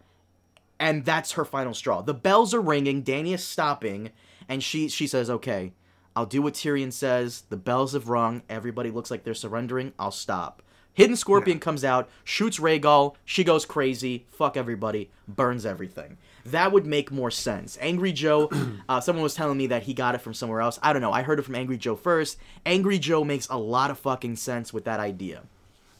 and 0.80 1.06
that's 1.06 1.34
her 1.34 1.46
final 1.46 1.74
straw. 1.74 2.02
The 2.02 2.14
bells 2.14 2.54
are 2.54 2.62
ringing, 2.62 3.04
Dany 3.04 3.34
is 3.34 3.44
stopping, 3.44 4.12
and 4.50 4.64
she 4.64 4.90
she 4.90 5.08
says, 5.08 5.30
"Okay, 5.30 5.74
I'll 6.16 6.26
do 6.26 6.42
what 6.42 6.56
Tyrion 6.56 6.92
says. 6.92 7.44
The 7.50 7.58
bells 7.58 7.94
have 7.94 8.10
rung. 8.10 8.42
Everybody 8.50 8.92
looks 8.92 9.12
like 9.12 9.24
they're 9.24 9.34
surrendering. 9.34 9.94
I'll 9.98 10.12
stop." 10.12 10.62
Hidden 10.94 11.16
Scorpion 11.16 11.60
comes 11.60 11.84
out, 11.84 12.10
shoots 12.24 12.60
Rhaegal. 12.60 13.16
She 13.24 13.44
goes 13.44 13.66
crazy. 13.66 14.26
Fuck 14.32 14.58
everybody. 14.58 15.10
Burns 15.28 15.66
everything. 15.66 16.18
That 16.46 16.72
would 16.72 16.86
make 16.86 17.12
more 17.12 17.32
sense. 17.32 17.78
Angry 17.82 18.12
Joe, 18.12 18.50
uh, 18.90 19.00
someone 19.00 19.24
was 19.24 19.36
telling 19.36 19.58
me 19.58 19.68
that 19.68 19.84
he 19.84 19.94
got 19.94 20.16
it 20.16 20.22
from 20.22 20.34
somewhere 20.34 20.62
else. 20.62 20.80
I 20.82 20.92
don't 20.92 21.02
know. 21.02 21.12
I 21.12 21.22
heard 21.22 21.40
it 21.40 21.44
from 21.44 21.56
Angry 21.56 21.78
Joe 21.78 21.96
first. 21.96 22.38
Angry 22.66 23.00
Joe 23.00 23.24
makes 23.24 23.48
a 23.50 23.58
lot 23.58 23.92
of 23.92 24.00
fucking 24.00 24.36
sense 24.36 24.74
with 24.74 24.86
that 24.86 25.00
idea. 25.00 25.44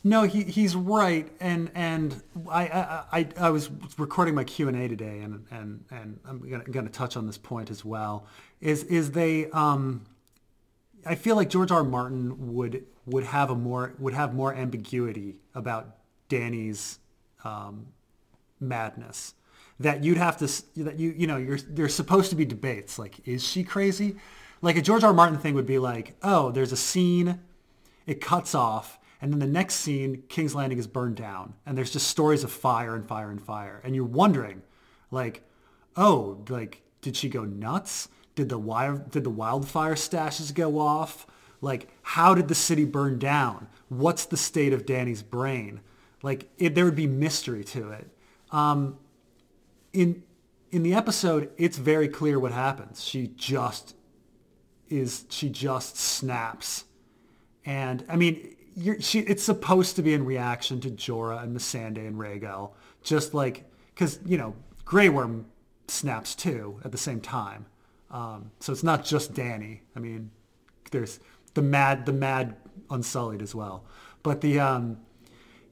No, 0.04 0.24
he 0.24 0.44
he's 0.44 0.76
right, 0.76 1.32
and 1.40 1.70
and 1.76 2.24
I 2.50 2.68
I, 2.68 3.04
I, 3.12 3.28
I 3.38 3.50
was 3.52 3.70
recording 4.00 4.34
my 4.34 4.44
Q 4.44 4.68
and 4.68 4.76
A 4.76 4.88
today, 4.88 5.20
and 5.20 5.46
and 5.52 5.86
and 5.92 6.20
I'm 6.28 6.40
gonna 6.50 6.64
gonna 6.64 6.90
touch 6.90 7.16
on 7.16 7.28
this 7.28 7.38
point 7.38 7.70
as 7.70 7.86
well. 7.86 8.26
Is 8.62 8.84
is 8.86 9.12
they 9.12 9.52
um, 9.52 10.02
I 11.06 11.16
feel 11.16 11.36
like 11.36 11.50
George 11.50 11.72
R. 11.72 11.80
R. 11.80 11.84
Martin 11.84 12.54
would 12.54 12.86
would 13.06 13.24
have 13.24 13.50
a 13.50 13.56
more 13.56 13.94
would 14.00 14.14
have 14.14 14.34
more 14.34 14.54
ambiguity 14.54 15.38
about 15.56 15.98
Dany's 16.30 17.00
um, 17.44 17.88
madness. 18.60 19.34
That 19.80 20.04
you'd 20.04 20.18
have 20.18 20.38
to 20.38 20.48
that 20.84 21.00
you 21.00 21.14
you 21.18 21.28
know 21.28 21.38
you're 21.38 21.58
there's 21.58 21.94
supposed 21.94 22.30
to 22.30 22.36
be 22.36 22.46
debates 22.46 23.00
like 23.00 23.28
is 23.28 23.44
she 23.48 23.64
crazy? 23.64 24.16
Like 24.62 24.78
a 24.78 24.82
George 24.82 25.04
R. 25.04 25.10
R. 25.10 25.14
Martin 25.14 25.40
thing 25.40 25.56
would 25.56 25.66
be 25.66 25.80
like 25.80 26.16
oh 26.22 26.52
there's 26.52 26.72
a 26.72 26.78
scene 26.78 27.40
it 28.06 28.22
cuts 28.22 28.54
off 28.54 29.00
and 29.22 29.32
then 29.32 29.40
the 29.40 29.48
next 29.48 29.76
scene 29.76 30.24
king's 30.30 30.56
landing 30.56 30.78
is 30.78 30.88
burned 30.88 31.16
down 31.16 31.54
and 31.66 31.78
there's 31.78 31.92
just 31.92 32.08
stories 32.08 32.44
of 32.44 32.52
fire 32.52 32.96
and 32.96 33.08
fire 33.08 33.32
and 33.32 33.42
fire 33.42 33.82
and 33.84 33.96
you're 33.96 34.06
wondering 34.06 34.62
like 35.10 35.44
oh 35.96 36.44
like 36.50 36.82
did 37.02 37.16
she 37.16 37.30
go 37.30 37.44
nuts 37.44 38.08
did 38.36 38.50
the 38.50 38.58
wire 38.58 39.04
did 39.10 39.24
the 39.24 39.30
wildfire 39.30 39.96
stashes 39.96 40.54
go 40.54 40.80
off? 40.80 41.28
Like 41.62 41.90
how 42.02 42.34
did 42.34 42.48
the 42.48 42.56
city 42.56 42.86
burn 42.86 43.20
down? 43.20 43.68
What's 43.90 44.26
the 44.26 44.38
state 44.38 44.74
of 44.74 44.86
dany's 44.86 45.24
brain? 45.24 45.82
Like 46.24 46.50
it, 46.58 46.76
there 46.76 46.86
would 46.86 46.96
be 46.96 47.08
mystery 47.08 47.64
to 47.66 47.92
it. 47.92 48.10
Um, 48.52 48.98
in 49.94 50.24
in 50.72 50.84
the 50.84 50.94
episode 50.94 51.52
it's 51.58 51.78
very 51.78 52.08
clear 52.08 52.40
what 52.40 52.52
happens. 52.52 53.04
She 53.04 53.28
just 53.36 53.96
is 54.90 55.26
she 55.30 55.50
just 55.50 55.98
snaps. 55.98 56.86
And 57.66 58.04
I 58.10 58.16
mean, 58.16 58.56
she, 59.00 59.20
it's 59.20 59.44
supposed 59.44 59.96
to 59.98 60.02
be 60.02 60.14
in 60.14 60.26
reaction 60.26 60.80
to 60.82 60.90
Jorah 60.90 61.44
and 61.44 61.56
Missandei 61.56 62.08
and 62.08 62.16
Rhaegal, 62.16 62.72
just 63.04 63.34
like 63.34 63.70
because 63.94 64.20
you 64.26 64.38
know 64.38 64.56
Grey 64.86 65.10
Worm 65.10 65.46
snaps 65.88 66.36
too 66.36 66.80
at 66.84 66.92
the 66.92 66.98
same 66.98 67.22
time. 67.22 67.66
Um, 68.12 68.52
so 68.60 68.72
it's 68.72 68.84
not 68.84 69.06
just 69.06 69.34
Dany. 69.34 69.80
I 69.96 70.00
mean, 70.00 70.32
there's 70.92 71.20
the 71.54 71.62
mad, 71.62 72.06
the 72.06 72.14
mad 72.14 72.56
Unsullied 72.90 73.42
as 73.42 73.56
well. 73.56 73.86
But 74.22 74.42
the, 74.42 74.60
um, 74.60 74.98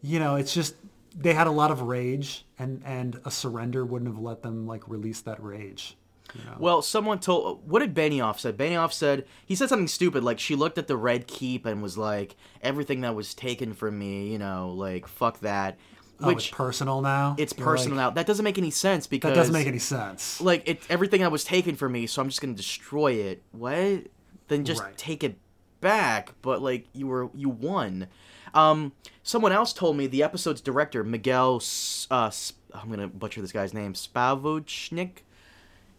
you 0.01 0.19
know, 0.19 0.35
it's 0.35 0.53
just 0.53 0.75
they 1.15 1.33
had 1.33 1.47
a 1.47 1.51
lot 1.51 1.69
of 1.69 1.81
rage, 1.81 2.45
and 2.57 2.81
and 2.85 3.19
a 3.25 3.31
surrender 3.31 3.85
wouldn't 3.85 4.09
have 4.09 4.21
let 4.21 4.41
them 4.41 4.65
like 4.65 4.87
release 4.87 5.21
that 5.21 5.43
rage. 5.43 5.97
You 6.33 6.41
know? 6.45 6.55
Well, 6.59 6.81
someone 6.81 7.19
told. 7.19 7.67
What 7.69 7.79
did 7.79 7.93
Benioff 7.93 8.39
said? 8.39 8.57
Benioff 8.57 8.93
said 8.93 9.25
he 9.45 9.55
said 9.55 9.69
something 9.69 9.87
stupid. 9.87 10.23
Like 10.23 10.39
she 10.39 10.55
looked 10.55 10.77
at 10.77 10.87
the 10.87 10.95
red 10.95 11.27
keep 11.27 11.65
and 11.65 11.83
was 11.83 11.97
like, 11.97 12.35
"Everything 12.61 13.01
that 13.01 13.15
was 13.15 13.33
taken 13.33 13.73
from 13.73 13.99
me, 13.99 14.31
you 14.31 14.37
know, 14.37 14.71
like 14.75 15.07
fuck 15.07 15.39
that." 15.41 15.77
Oh, 16.21 16.29
it's 16.29 16.35
Which 16.35 16.51
personal 16.51 17.01
now. 17.01 17.35
it's 17.37 17.53
You're 17.57 17.65
personal 17.65 17.97
like, 17.97 18.03
now. 18.05 18.09
That 18.11 18.25
doesn't 18.27 18.43
make 18.43 18.57
any 18.57 18.71
sense 18.71 19.07
because 19.07 19.29
That 19.29 19.35
doesn't 19.35 19.53
make 19.53 19.67
any 19.67 19.79
sense. 19.79 20.39
like 20.41 20.67
it 20.67 20.81
everything 20.89 21.21
that 21.21 21.31
was 21.31 21.43
taken 21.43 21.75
from 21.75 21.91
me, 21.93 22.07
so 22.07 22.21
I'm 22.21 22.29
just 22.29 22.41
gonna 22.41 22.53
destroy 22.53 23.13
it. 23.13 23.41
What? 23.51 24.07
Then 24.47 24.65
just 24.65 24.81
Right. 24.81 24.97
take 24.97 25.23
it 25.23 25.37
back. 25.81 26.33
But 26.41 26.61
like 26.61 26.87
you 26.93 27.07
were 27.07 27.29
you 27.33 27.49
won. 27.49 28.07
Um, 28.53 28.93
someone 29.23 29.51
else 29.51 29.73
told 29.73 29.95
me 29.95 30.07
the 30.07 30.23
episode's 30.23 30.59
director 30.61 31.03
Miguel. 31.03 31.57
S- 31.57 32.07
Uh, 32.09 32.25
S- 32.27 32.53
I'm 32.73 32.89
gonna 32.89 33.07
butcher 33.07 33.41
this 33.41 33.51
guy's 33.51 33.73
name. 33.73 33.93
Spavochnik. 33.93 35.19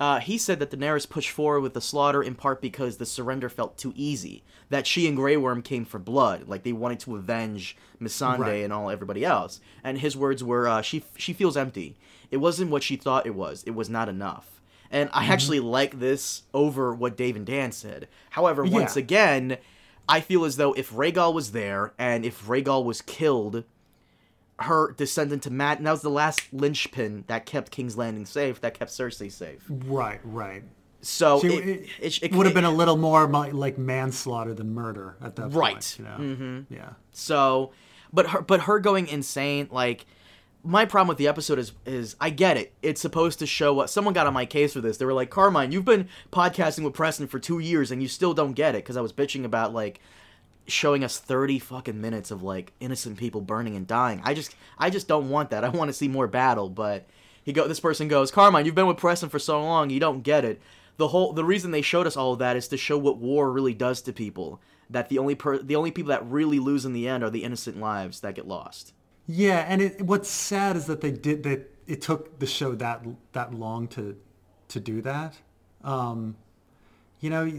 Uh, 0.01 0.19
he 0.19 0.39
said 0.39 0.59
that 0.59 0.71
Daenerys 0.71 1.07
pushed 1.09 1.31
forward 1.31 1.61
with 1.61 1.75
the 1.75 1.81
slaughter 1.81 2.23
in 2.23 2.35
part 2.35 2.63
because 2.63 2.97
the 2.97 3.05
surrender 3.05 3.51
felt 3.51 3.77
too 3.77 3.93
easy. 3.95 4.43
That 4.71 4.87
she 4.87 5.07
and 5.07 5.15
Grey 5.17 5.37
Worm 5.37 5.61
came 5.63 5.85
for 5.85 5.99
blood, 5.99 6.49
like 6.49 6.63
they 6.63 6.73
wanted 6.73 7.01
to 7.01 7.17
avenge 7.17 7.77
Missandei 8.01 8.39
Right. 8.39 8.65
and 8.65 8.73
all 8.73 8.89
everybody 8.89 9.25
else. 9.25 9.61
And 9.85 9.99
his 9.99 10.17
words 10.17 10.43
were, 10.43 10.67
uh, 10.67 10.81
"She 10.81 11.05
she 11.17 11.33
feels 11.35 11.57
empty. 11.57 11.97
It 12.31 12.39
wasn't 12.39 12.71
what 12.71 12.83
she 12.83 12.97
thought 12.97 13.27
it 13.27 13.35
was. 13.35 13.63
It 13.65 13.73
was 13.75 13.91
not 13.91 14.09
enough." 14.09 14.61
And 14.91 15.11
I 15.13 15.27
actually 15.27 15.61
like 15.61 16.01
this 16.01 16.43
over 16.55 16.95
what 16.95 17.17
Dave 17.17 17.37
and 17.37 17.45
Dan 17.47 17.71
said. 17.71 18.09
However, 18.31 18.65
once 18.65 18.97
again, 18.97 19.59
I 20.09 20.21
feel 20.21 20.45
as 20.45 20.57
though 20.57 20.73
if 20.73 20.91
Rhaegal 20.91 21.33
was 21.35 21.53
there 21.53 21.93
and 21.99 22.25
if 22.25 22.47
Rhaegal 22.47 22.85
was 22.85 23.03
killed, 23.03 23.63
her 24.61 24.93
descendant 24.97 25.43
to 25.45 25.51
Matt, 25.51 25.79
and 25.79 25.87
that 25.87 25.93
was 25.93 26.03
the 26.03 26.11
last 26.11 26.43
linchpin 26.53 27.25
that 27.27 27.47
kept 27.47 27.71
King's 27.71 27.97
Landing 27.97 28.27
safe, 28.27 28.61
that 28.61 28.75
kept 28.75 28.91
Cersei 28.91 29.31
safe. 29.33 29.65
Right, 29.69 30.21
right. 30.25 30.63
So 31.03 31.41
She- 31.41 31.49
it, 31.49 31.69
it, 31.69 31.89
it, 32.01 32.23
it- 32.25 32.33
would 32.35 32.47
have 32.47 32.55
been 32.55 32.65
a 32.65 32.71
little 32.71 32.97
more 32.97 33.27
like 33.27 33.79
manslaughter 33.79 34.53
than 34.55 34.75
murder 34.75 35.17
at 35.23 35.37
that 35.37 35.49
Right. 35.55 35.73
point. 35.75 35.97
You 35.99 36.05
know? 36.05 36.17
mm-hmm. 36.19 36.75
Yeah. 36.75 36.91
So, 37.13 37.73
but 38.13 38.29
her, 38.31 38.43
but 38.43 38.61
her 38.63 38.79
going 38.81 39.07
insane, 39.09 39.69
like 39.71 40.05
my 40.63 40.85
problem 40.85 41.09
with 41.09 41.17
the 41.17 41.27
episode 41.29 41.59
is, 41.59 41.73
is 41.87 42.17
I 42.21 42.29
get 42.29 42.59
it. 42.59 42.75
It's 42.83 43.01
supposed 43.01 43.39
to 43.39 43.47
show 43.47 43.73
what 43.73 43.89
someone 43.89 44.13
got 44.13 44.27
on 44.27 44.35
my 44.35 44.45
case 44.45 44.75
for 44.75 44.83
this. 44.83 44.99
They 44.99 45.07
were 45.07 45.15
like, 45.15 45.31
Carmine, 45.31 45.73
you've 45.73 45.87
been 45.87 46.07
podcasting 46.33 46.85
with 46.85 46.93
Preston 46.93 47.29
for 47.29 47.39
two 47.39 47.61
years 47.61 47.91
and 47.91 48.03
you 48.03 48.09
still 48.09 48.35
don't 48.35 48.53
get 48.53 48.75
it 48.75 48.85
because 48.85 48.99
I 48.99 49.01
was 49.01 49.15
bitching 49.15 49.47
about 49.47 49.73
like 49.73 50.01
showing 50.67 51.03
us 51.05 51.19
30 51.19 51.59
fucking 51.59 52.01
minutes 52.01 52.31
of 52.31 52.43
like 52.43 52.73
innocent 52.81 53.19
people 53.19 53.41
burning 53.41 53.77
and 53.77 53.87
dying. 53.87 54.21
I 54.25 54.35
just, 54.35 54.55
I 54.79 54.91
just 54.91 55.09
don't 55.09 55.29
want 55.29 55.51
that. 55.51 55.65
I 55.65 55.69
want 55.69 55.89
to 55.89 55.95
see 55.95 56.09
more 56.09 56.27
battle. 56.27 56.69
But 56.69 57.07
he 57.43 57.53
go, 57.53 57.67
this 57.67 57.81
person 57.81 58.09
goes, 58.09 58.31
Carmine, 58.31 58.67
you've 58.67 58.75
been 58.75 58.87
with 58.87 58.97
Preston 58.97 59.29
for 59.29 59.39
so 59.39 59.63
long, 59.63 59.91
you 59.91 60.01
don't 60.01 60.23
get 60.23 60.45
it. 60.45 60.61
The 60.97 61.09
whole, 61.09 61.33
the 61.33 61.45
reason 61.45 61.71
they 61.71 61.83
showed 61.83 62.07
us 62.07 62.17
all 62.17 62.35
of 62.35 62.39
that 62.41 62.57
is 62.57 62.69
to 62.69 62.77
show 62.77 62.99
what 62.99 63.17
war 63.17 63.51
really 63.51 63.75
does 63.75 64.03
to 64.03 64.13
people. 64.13 64.61
That 64.91 65.09
the 65.09 65.19
only 65.19 65.35
per, 65.35 65.59
the 65.59 65.77
only 65.77 65.93
people 65.93 66.11
that 66.11 66.27
really 66.27 66.59
lose 66.59 66.85
in 66.85 66.93
the 66.93 67.09
end 67.09 67.23
are 67.23 67.31
the 67.31 67.45
innocent 67.45 67.79
lives 67.79 68.21
that 68.21 68.35
get 68.35 68.49
lost. 68.49 68.93
Yeah, 69.27 69.65
and 69.69 69.81
it, 69.81 70.03
what's 70.03 70.29
sad 70.29 70.77
is 70.77 70.87
that 70.87 71.01
they 71.01 71.13
did 71.13 71.45
that. 71.45 71.73
It 71.87 72.03
took 72.03 72.39
the 72.41 72.47
show 72.47 72.75
that 72.75 73.05
that 73.33 73.55
long 73.55 73.87
to 73.89 74.17
to 74.69 74.81
do 74.81 75.01
that. 75.03 75.37
Um, 75.85 76.37
you 77.21 77.31
know, 77.31 77.51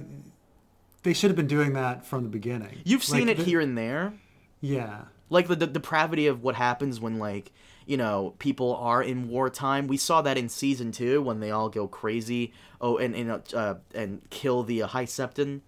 they 1.03 1.13
should 1.13 1.29
have 1.29 1.37
been 1.37 1.47
doing 1.47 1.73
that 1.73 2.05
from 2.05 2.23
the 2.23 2.29
beginning. 2.29 2.79
You've 2.83 3.03
seen 3.03 3.27
Like, 3.27 3.31
it 3.31 3.37
the- 3.37 3.43
here 3.45 3.59
and 3.59 3.77
there, 3.77 4.13
Yeah. 4.61 5.05
like 5.29 5.47
the, 5.47 5.55
the 5.55 5.67
depravity 5.67 6.27
of 6.27 6.43
what 6.43 6.55
happens 6.55 6.99
when 6.99 7.17
like 7.19 7.51
you 7.87 7.97
know 7.97 8.35
people 8.39 8.75
are 8.75 9.01
in 9.01 9.27
wartime. 9.27 9.87
We 9.87 9.97
saw 9.97 10.21
that 10.21 10.37
in 10.37 10.47
season 10.49 10.91
two 10.91 11.21
when 11.21 11.39
they 11.39 11.51
all 11.51 11.69
go 11.69 11.87
crazy. 11.87 12.53
Oh, 12.79 12.97
and 12.97 13.15
and 13.15 13.53
uh, 13.53 13.75
and 13.95 14.21
kill 14.29 14.63
the 14.63 14.83
uh, 14.83 14.87
High 14.87 15.05
Septon. 15.05 15.61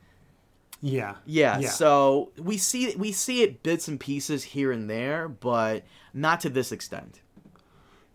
Yeah. 0.81 1.15
Yeah, 1.25 1.61
so 1.61 2.31
we 2.37 2.57
see 2.57 2.93
we 2.97 3.11
see 3.13 3.41
it 3.41 3.63
bits 3.63 3.87
and 3.87 3.99
pieces 3.99 4.43
here 4.43 4.71
and 4.71 4.89
there, 4.89 5.27
but 5.29 5.83
not 6.13 6.41
to 6.41 6.49
this 6.49 6.71
extent. 6.71 7.21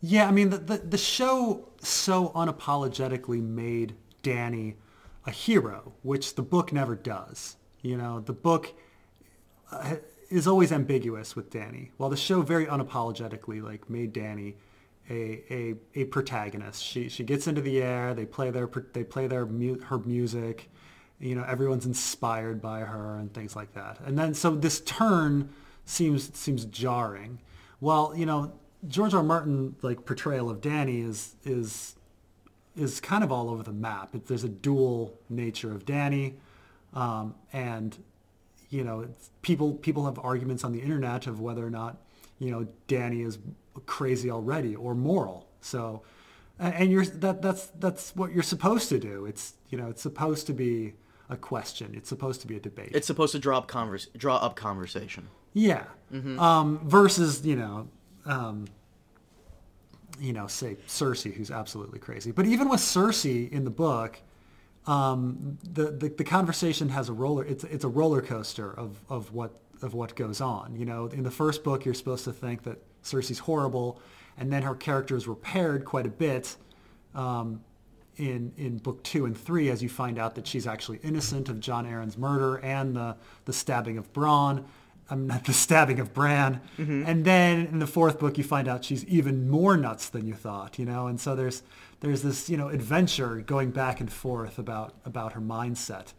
Yeah, 0.00 0.28
I 0.28 0.30
mean, 0.30 0.50
the, 0.50 0.58
the, 0.58 0.76
the 0.78 0.98
show 0.98 1.68
so 1.80 2.28
unapologetically 2.36 3.42
made 3.42 3.94
Dany 4.22 4.74
a 5.28 5.30
hero, 5.30 5.92
which 6.02 6.34
the 6.36 6.42
book 6.42 6.72
never 6.72 6.96
does. 6.96 7.56
You 7.82 7.98
know, 7.98 8.20
the 8.20 8.32
book 8.32 8.74
uh, 9.70 9.96
is 10.30 10.48
always 10.48 10.72
ambiguous 10.72 11.36
with 11.36 11.50
Dany, 11.50 11.90
while 11.98 12.08
the 12.08 12.16
show 12.16 12.40
very 12.40 12.64
unapologetically 12.66 13.62
like 13.62 13.88
made 13.90 14.14
Dany 14.14 14.54
a, 15.10 15.44
a, 15.50 15.74
a 15.94 16.04
protagonist. 16.04 16.82
She 16.82 17.08
she 17.10 17.24
gets 17.24 17.46
into 17.46 17.60
the 17.60 17.82
air. 17.82 18.14
They 18.14 18.24
play 18.24 18.50
their 18.50 18.68
they 18.94 19.04
play 19.04 19.26
their 19.26 19.46
her 19.46 19.98
music. 19.98 20.70
You 21.20 21.34
know, 21.34 21.44
everyone's 21.44 21.84
inspired 21.84 22.62
by 22.62 22.80
her 22.80 23.18
and 23.18 23.32
things 23.32 23.54
like 23.54 23.74
that. 23.74 24.00
And 24.04 24.18
then 24.18 24.32
so 24.32 24.54
this 24.54 24.80
turn 24.80 25.50
seems 25.84 26.34
seems 26.36 26.64
jarring. 26.64 27.38
Well, 27.80 28.14
you 28.16 28.24
know, 28.24 28.54
George 28.86 29.12
R. 29.12 29.20
R. 29.20 29.24
Martin 29.24 29.76
like 29.82 30.06
portrayal 30.06 30.48
of 30.48 30.62
Dany 30.62 31.06
is 31.06 31.36
is 31.44 31.96
is 32.78 33.00
kind 33.00 33.24
of 33.24 33.32
all 33.32 33.50
over 33.50 33.62
the 33.62 33.72
map. 33.72 34.14
It, 34.14 34.26
there's 34.26 34.44
a 34.44 34.48
dual 34.48 35.18
nature 35.28 35.72
of 35.72 35.84
Dany, 35.84 36.34
um, 36.94 37.34
and 37.52 37.96
you 38.70 38.84
know, 38.84 39.08
people 39.42 39.74
people 39.74 40.04
have 40.06 40.18
arguments 40.18 40.64
on 40.64 40.72
the 40.72 40.80
internet 40.80 41.26
of 41.26 41.40
whether 41.40 41.66
or 41.66 41.70
not 41.70 41.98
you 42.38 42.50
know 42.50 42.66
Dany 42.86 43.26
is 43.26 43.38
crazy 43.86 44.30
already 44.30 44.74
or 44.74 44.94
moral. 44.94 45.48
So, 45.60 46.02
and 46.58 46.90
you're 46.90 47.04
that 47.04 47.42
that's 47.42 47.66
that's 47.78 48.14
what 48.14 48.32
you're 48.32 48.42
supposed 48.42 48.88
to 48.90 48.98
do. 48.98 49.26
It's 49.26 49.54
you 49.70 49.78
know 49.78 49.88
it's 49.88 50.02
supposed 50.02 50.46
to 50.46 50.52
be 50.52 50.94
a 51.30 51.36
question. 51.36 51.92
It's 51.94 52.08
supposed 52.08 52.40
to 52.42 52.46
be 52.46 52.56
a 52.56 52.60
debate. 52.60 52.90
It's 52.94 53.06
supposed 53.06 53.32
to 53.32 53.38
draw 53.38 53.58
up 53.58 53.68
converse, 53.68 54.06
draw 54.16 54.36
up 54.36 54.56
conversation. 54.56 55.28
Yeah. 55.52 55.84
Um, 56.38 56.80
versus, 56.84 57.44
you 57.44 57.56
know, 57.56 57.88
um, 58.24 58.66
you 60.20 60.32
know, 60.32 60.46
say 60.46 60.76
Cersei, 60.86 61.32
who's 61.32 61.50
absolutely 61.50 61.98
crazy. 61.98 62.30
But 62.32 62.46
even 62.46 62.68
with 62.68 62.80
Cersei 62.80 63.50
in 63.50 63.64
the 63.64 63.70
book, 63.70 64.20
um, 64.86 65.58
the, 65.62 65.90
the 65.90 66.08
the 66.08 66.24
conversation 66.24 66.88
has 66.90 67.08
a 67.08 67.12
roller. 67.12 67.44
It's 67.44 67.64
it's 67.64 67.84
a 67.84 67.88
roller 67.88 68.22
coaster 68.22 68.72
of 68.72 68.98
of 69.08 69.32
what 69.32 69.60
of 69.82 69.94
what 69.94 70.16
goes 70.16 70.40
on. 70.40 70.74
You 70.76 70.86
know, 70.86 71.06
in 71.06 71.22
the 71.22 71.30
first 71.30 71.62
book, 71.64 71.84
you're 71.84 71.94
supposed 71.94 72.24
to 72.24 72.32
think 72.32 72.62
that 72.64 72.78
Cersei's 73.02 73.38
horrible, 73.38 74.00
and 74.36 74.52
then 74.52 74.62
her 74.62 74.74
character 74.74 75.16
is 75.16 75.28
repaired 75.28 75.84
quite 75.84 76.06
a 76.06 76.10
bit. 76.10 76.56
Um, 77.14 77.60
in, 78.18 78.52
in 78.56 78.78
book 78.78 79.02
two 79.04 79.26
and 79.26 79.36
three, 79.36 79.70
as 79.70 79.82
you 79.82 79.88
find 79.88 80.18
out 80.18 80.34
that 80.34 80.46
she's 80.46 80.66
actually 80.66 80.98
innocent 81.02 81.48
of 81.48 81.60
Jon 81.60 81.86
Arryn's 81.86 82.18
murder 82.18 82.56
and 82.56 82.94
the, 82.94 83.16
the 83.44 83.52
stabbing 83.52 83.96
of 83.96 84.12
Braun, 84.12 84.64
um, 85.10 85.26
not 85.26 85.44
the 85.44 85.52
stabbing 85.52 85.98
of 86.00 86.12
Bran. 86.12 86.60
And 87.06 87.24
then 87.24 87.66
in 87.66 87.78
the 87.78 87.86
fourth 87.86 88.18
book, 88.18 88.38
you 88.38 88.44
find 88.44 88.68
out 88.68 88.84
she's 88.84 89.04
even 89.06 89.48
more 89.48 89.76
nuts 89.76 90.08
than 90.08 90.26
you 90.26 90.34
thought, 90.34 90.78
you 90.78 90.84
know? 90.84 91.06
And 91.06 91.20
so 91.20 91.34
there's, 91.34 91.62
there's 92.00 92.22
this, 92.22 92.50
you 92.50 92.56
know, 92.56 92.68
adventure 92.68 93.40
going 93.40 93.70
back 93.70 94.00
and 94.00 94.12
forth 94.12 94.58
about, 94.58 94.94
about 95.04 95.32
her 95.32 95.40
mindset. 95.40 96.12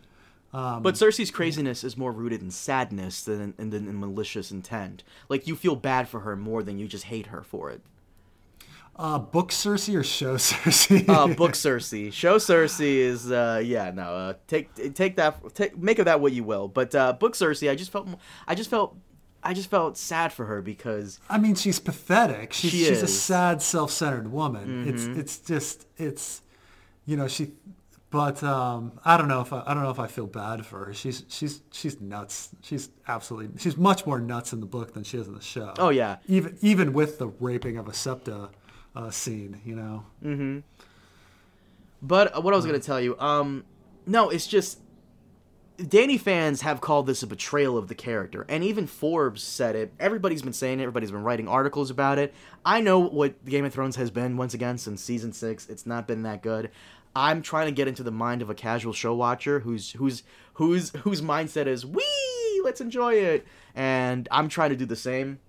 Um, 0.52 0.82
But 0.82 0.96
Cersei's 0.96 1.30
craziness 1.30 1.84
is 1.84 1.96
more 1.96 2.12
rooted 2.12 2.42
in 2.42 2.50
sadness 2.50 3.24
than 3.24 3.54
in, 3.60 3.70
than 3.70 3.88
in 3.88 4.00
malicious 4.00 4.50
intent. 4.52 5.04
Like 5.30 5.46
you 5.46 5.56
feel 5.56 5.76
bad 5.76 6.10
for 6.10 6.22
her 6.22 6.36
more 6.36 6.64
than 6.64 6.80
you 6.80 6.88
just 6.88 7.06
hate 7.06 7.28
her 7.28 7.44
for 7.44 7.70
it. 7.70 7.82
Uh, 9.00 9.18
book 9.18 9.50
Cersei 9.50 9.96
or 9.96 10.04
show 10.04 10.36
Cersei? 10.38 11.08
Uh, 11.08 11.34
book 11.34 11.54
Cersei, 11.54 12.12
show 12.12 12.36
Cersei 12.36 12.98
is 12.98 13.32
uh, 13.32 13.62
yeah 13.64 13.92
no 13.92 14.04
uh, 14.04 14.34
take 14.46 14.94
take 14.94 15.16
that 15.16 15.56
take 15.56 15.78
make 15.78 16.00
of 16.00 16.06
that 16.06 16.20
what 16.20 16.34
you 16.34 16.44
will. 16.44 16.68
But 16.68 16.94
uh, 16.94 17.14
book 17.14 17.34
Cersei, 17.34 17.72
I 17.72 17.76
just 17.76 17.92
felt 17.92 18.10
I 18.46 18.56
just 18.56 18.70
felt 18.70 18.98
I 19.42 19.54
just 19.54 19.70
felt 19.70 19.98
sad 19.98 20.34
for 20.34 20.46
her 20.48 20.62
because 20.62 21.18
I 21.30 21.38
mean, 21.38 21.56
she's 21.56 21.80
pathetic. 21.80 22.52
She's, 22.52 22.72
She 22.72 22.78
she's 22.80 23.02
a. 23.02 23.06
Mm-hmm. 23.06 23.08
sad, 23.08 23.62
self-centered 23.62 24.30
woman. 24.34 24.86
It's 24.86 25.06
it's 25.06 25.38
just 25.40 25.88
it's 25.96 26.42
you 27.06 27.16
know 27.16 27.30
she, 27.30 27.54
but 28.10 28.44
um, 28.44 29.00
I 29.06 29.16
don't 29.16 29.30
know 29.30 29.40
if 29.40 29.54
I, 29.54 29.64
I 29.66 29.74
don't 29.74 29.84
know 29.84 29.92
if 29.92 30.00
I 30.00 30.08
feel 30.08 30.28
bad 30.28 30.66
for 30.66 30.86
her. 30.86 30.94
She's 30.94 31.24
she's 31.30 31.62
she's 31.72 32.02
nuts. 32.02 32.50
She's 32.64 32.90
absolutely 33.08 33.58
she's 33.62 33.78
much 33.78 34.06
more 34.06 34.20
nuts 34.20 34.52
in 34.52 34.60
the 34.60 34.66
book 34.66 34.94
than 34.94 35.06
she 35.06 35.18
is 35.18 35.28
in 35.30 35.36
the 35.36 35.42
show. 35.42 35.74
Oh, 35.78 35.90
yeah. 35.90 36.18
even 36.28 36.58
even 36.62 36.92
with 36.92 37.18
the 37.18 37.28
raping 37.28 37.78
of 37.78 37.88
a 37.88 37.94
septa 37.94 38.50
uh, 39.00 39.12
scene, 39.12 39.62
you 39.66 39.76
know. 39.76 40.04
But 42.02 42.36
uh, 42.38 42.42
what 42.42 42.54
I 42.54 42.58
was 42.58 42.66
gonna 42.66 42.80
tell 42.80 43.00
you, 43.00 43.18
um, 43.20 43.66
no, 44.06 44.30
it's 44.30 44.48
just 44.48 44.80
Dany 45.78 46.20
fans 46.20 46.62
have 46.62 46.82
called 46.82 47.08
this 47.08 47.24
a 47.24 47.28
betrayal 47.28 47.78
of 47.78 47.88
the 47.88 47.96
character, 47.96 48.46
and 48.50 48.64
even 48.64 48.88
Forbes 48.88 49.42
said 49.42 49.76
it. 49.76 49.94
Everybody's 50.00 50.42
been 50.42 50.54
saying 50.54 50.80
it. 50.80 50.84
Everybody's 50.84 51.12
been 51.12 51.24
writing 51.24 51.48
articles 51.48 51.90
about 51.90 52.20
it. 52.20 52.34
I 52.66 52.82
know 52.82 53.00
what 53.00 53.46
Game 53.46 53.66
of 53.66 53.74
Thrones 53.74 53.96
has 53.96 54.12
been 54.12 54.38
once 54.38 54.54
again 54.54 54.78
since 54.78 55.02
season 55.02 55.32
six. 55.32 55.70
It's 55.70 55.86
not 55.86 56.08
been 56.08 56.24
that 56.24 56.42
good. 56.42 56.70
I'm 57.16 57.42
trying 57.42 57.68
to 57.68 57.72
get 57.72 57.88
into 57.88 58.04
the 58.04 58.12
mind 58.12 58.42
of 58.42 58.50
a 58.50 58.56
casual 58.56 58.94
show 58.94 59.16
watcher 59.16 59.62
who's 59.62 59.92
who's 59.94 60.24
whose 60.54 60.92
whose 61.04 61.22
mindset 61.22 61.68
is 61.68 61.86
wee, 61.86 62.62
let's 62.64 62.82
enjoy 62.82 63.14
it, 63.16 63.48
and 63.76 64.28
I'm 64.32 64.50
trying 64.50 64.70
to 64.72 64.76
do 64.76 64.86
the 64.86 64.96
same 64.96 65.40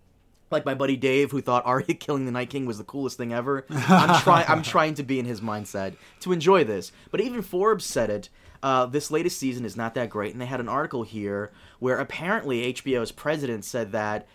like 0.51 0.65
my 0.65 0.75
buddy 0.75 0.97
Dave, 0.97 1.31
who 1.31 1.41
thought 1.41 1.67
Arya 1.67 1.85
killing 1.95 2.27
the 2.27 2.33
Night 2.33 2.51
King 2.51 2.67
was 2.67 2.79
the 2.79 2.85
coolest 2.85 3.17
thing 3.17 3.33
ever. 3.33 3.65
I'm 3.71 4.21
trying. 4.23 4.47
I'm 4.49 4.63
trying 4.63 4.95
to 4.95 5.03
be 5.03 5.19
in 5.19 5.27
his 5.27 5.41
mindset 5.41 5.95
to 6.21 6.33
enjoy 6.33 6.65
this. 6.65 6.93
But 7.11 7.21
even 7.21 7.43
Forbes 7.43 7.85
said 7.85 8.11
it. 8.11 8.29
Uh, 8.63 8.85
this 8.85 9.11
latest 9.11 9.39
season 9.39 9.65
is 9.65 9.75
not 9.75 9.95
that 9.95 10.11
great, 10.11 10.33
and 10.33 10.41
they 10.41 10.47
had 10.47 10.61
an 10.61 10.69
article 10.69 11.03
here 11.03 11.51
where 11.79 11.99
apparently 11.99 12.75
HBO's 12.75 13.11
president 13.11 13.65
said 13.65 13.93
that 13.93 14.27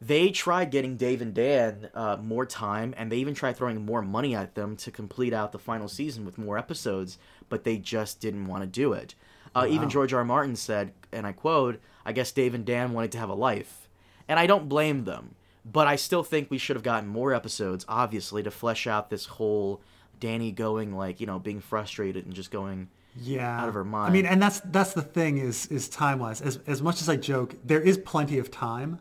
they 0.00 0.30
tried 0.30 0.70
getting 0.70 0.96
Dave 0.96 1.20
and 1.20 1.34
Dan 1.34 1.90
uh, 1.92 2.16
more 2.16 2.46
time, 2.46 2.94
and 2.96 3.12
they 3.12 3.18
even 3.18 3.34
tried 3.34 3.56
throwing 3.56 3.84
more 3.84 4.00
money 4.00 4.34
at 4.34 4.54
them 4.54 4.74
to 4.76 4.90
complete 4.90 5.34
out 5.34 5.52
the 5.52 5.58
final 5.58 5.88
season 5.88 6.24
with 6.24 6.38
more 6.38 6.56
episodes, 6.56 7.18
but 7.48 7.64
they 7.64 7.76
just 7.76 8.20
didn't 8.20 8.46
want 8.46 8.62
to 8.62 8.66
do 8.66 8.92
it. 8.94 9.14
Uh, 9.54 9.66
Even 9.68 9.90
George 9.90 10.12
R. 10.12 10.20
R. 10.20 10.24
Martin 10.24 10.56
said, 10.56 10.92
and 11.10 11.26
I 11.26 11.32
quote, 11.32 11.80
"I 12.06 12.12
guess 12.12 12.32
Dave 12.32 12.54
and 12.54 12.64
Dan 12.64 12.92
wanted 12.92 13.12
to 13.12 13.18
have 13.18 13.28
a 13.28 13.34
life," 13.34 13.88
and 14.28 14.38
I 14.38 14.46
don't 14.46 14.68
blame 14.68 15.04
them. 15.04 15.34
But 15.64 15.86
I 15.86 15.96
still 15.96 16.22
think 16.22 16.50
we 16.50 16.58
should 16.58 16.76
have 16.76 16.82
gotten 16.82 17.08
more 17.08 17.34
episodes, 17.34 17.84
obviously, 17.88 18.42
to 18.42 18.50
flesh 18.50 18.86
out 18.86 19.10
this 19.10 19.26
whole 19.26 19.82
Dany 20.20 20.54
going 20.54 20.94
like 20.96 21.20
you 21.20 21.26
know 21.26 21.38
being 21.38 21.60
frustrated 21.60 22.24
and 22.24 22.34
just 22.34 22.50
going. 22.50 22.88
yeah 23.20 23.60
out 23.60 23.68
of 23.68 23.74
her 23.74 23.84
mind. 23.84 24.10
I 24.10 24.12
mean, 24.12 24.26
and 24.26 24.40
that's 24.42 24.60
that's 24.60 24.92
the 24.94 25.02
thing 25.02 25.38
is 25.38 25.66
is 25.66 25.88
time 25.88 26.18
wise. 26.20 26.40
As 26.40 26.58
as 26.66 26.82
much 26.82 27.00
as 27.02 27.08
I 27.08 27.16
joke, 27.16 27.54
there 27.64 27.80
is 27.80 27.98
plenty 27.98 28.38
of 28.38 28.50
time. 28.50 29.00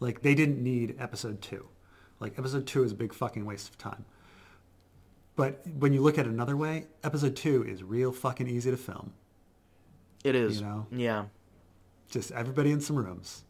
Like 0.00 0.22
they 0.22 0.34
didn't 0.34 0.62
need 0.62 0.96
episode 0.98 1.40
two. 1.42 1.68
Like 2.20 2.38
episode 2.38 2.66
two 2.66 2.82
is 2.84 2.92
a 2.92 2.94
big 2.96 3.12
fucking 3.14 3.44
waste 3.44 3.68
of 3.68 3.78
time. 3.78 4.04
But 5.36 5.62
when 5.78 5.92
you 5.92 6.00
look 6.00 6.18
at 6.18 6.26
it 6.26 6.30
another 6.30 6.56
way, 6.56 6.86
episode 7.04 7.36
two 7.36 7.64
is 7.64 7.82
real 7.84 8.10
fucking 8.12 8.48
easy 8.48 8.70
to 8.72 8.76
film. 8.76 9.12
It 10.24 10.34
is, 10.34 10.58
You 10.60 10.66
know? 10.66 10.86
yeah. 10.90 11.24
Just 12.10 12.32
everybody 12.32 12.72
in 12.72 12.80
some 12.80 12.96
rooms, 12.96 13.44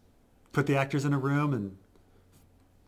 put 0.53 0.67
the 0.67 0.77
actors 0.77 1.05
in 1.07 1.15
a 1.15 1.19
room 1.19 1.55
and 1.55 1.77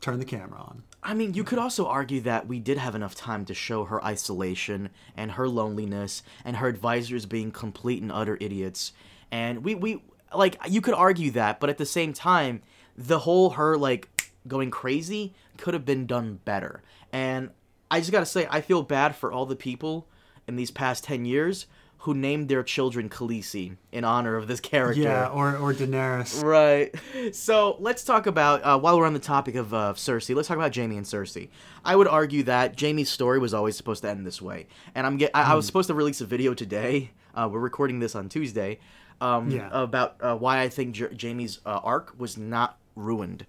turn 0.00 0.18
the 0.18 0.24
camera 0.24 0.60
on. 0.60 0.82
I 1.02 1.14
mean, 1.14 1.34
you 1.34 1.44
could 1.44 1.58
also 1.58 1.86
argue 1.86 2.20
that 2.22 2.46
we 2.46 2.58
did 2.58 2.78
have 2.78 2.94
enough 2.94 3.14
time 3.14 3.44
to 3.46 3.54
show 3.54 3.84
her 3.84 4.04
isolation 4.04 4.90
and 5.16 5.32
her 5.32 5.48
loneliness 5.48 6.22
and 6.44 6.56
her 6.56 6.68
advisors 6.68 7.26
being 7.26 7.50
complete 7.50 8.02
and 8.02 8.12
utter 8.12 8.36
idiots. 8.40 8.92
And 9.30 9.64
we, 9.64 9.74
we 9.74 10.02
like, 10.34 10.56
you 10.68 10.80
could 10.80 10.94
argue 10.94 11.30
that, 11.32 11.60
but 11.60 11.70
at 11.70 11.78
the 11.78 11.86
same 11.86 12.12
time, 12.12 12.62
the 12.96 13.20
whole 13.20 13.50
her, 13.50 13.76
like, 13.76 14.08
going 14.46 14.70
crazy 14.70 15.34
could 15.56 15.74
have 15.74 15.84
been 15.84 16.06
done 16.06 16.40
better. 16.44 16.82
And 17.12 17.50
I 17.90 18.00
just 18.00 18.12
gotta 18.12 18.26
say, 18.26 18.46
I 18.50 18.60
feel 18.60 18.82
bad 18.82 19.16
for 19.16 19.32
all 19.32 19.46
the 19.46 19.56
people 19.56 20.06
in 20.46 20.56
these 20.56 20.70
past 20.70 21.04
10 21.04 21.24
years 21.24 21.66
who 22.04 22.14
named 22.14 22.48
their 22.48 22.62
children 22.62 23.10
Khaleesi 23.10 23.76
in 23.92 24.04
honor 24.04 24.36
of 24.36 24.48
this 24.48 24.58
character. 24.60 25.02
Yeah, 25.02 25.26
or 25.28 25.56
or 25.56 25.74
Daenerys. 25.74 26.42
Right. 26.42 26.94
So 27.32 27.76
let's 27.78 28.02
talk 28.04 28.26
about 28.26 28.62
uh, 28.64 28.78
while 28.78 28.98
we're 28.98 29.06
on 29.06 29.12
the 29.12 29.18
topic 29.20 29.54
of 29.54 29.72
uh, 29.74 29.92
Cersei. 29.94 30.34
Let's 30.34 30.48
talk 30.48 30.56
about 30.56 30.74
Jaime 30.74 30.96
and 30.96 31.04
Cersei. 31.06 31.48
I 31.84 31.94
would 31.96 32.08
argue 32.08 32.42
that 32.44 32.80
Jaime's 32.80 33.08
story 33.10 33.38
was 33.38 33.52
always 33.54 33.76
supposed 33.76 34.02
to 34.02 34.08
end 34.10 34.26
this 34.26 34.40
way, 34.40 34.66
and 34.94 35.06
I'm 35.06 35.16
get. 35.18 35.30
I, 35.34 35.52
I 35.52 35.54
was 35.54 35.66
supposed 35.66 35.88
to 35.88 35.94
release 35.94 36.20
a 36.20 36.26
video 36.26 36.54
today. 36.54 37.10
Uh, 37.34 37.48
we're 37.52 37.60
recording 37.60 37.98
this 38.00 38.14
on 38.14 38.28
Tuesday. 38.28 38.78
Um, 39.20 39.50
Yeah. 39.50 39.68
About 39.70 40.16
uh, 40.20 40.34
why 40.36 40.60
I 40.62 40.68
think 40.70 40.94
J- 40.94 41.14
Jaime's 41.20 41.60
uh, 41.66 41.80
arc 41.82 42.14
was 42.18 42.36
not 42.38 42.78
ruined. 42.96 43.44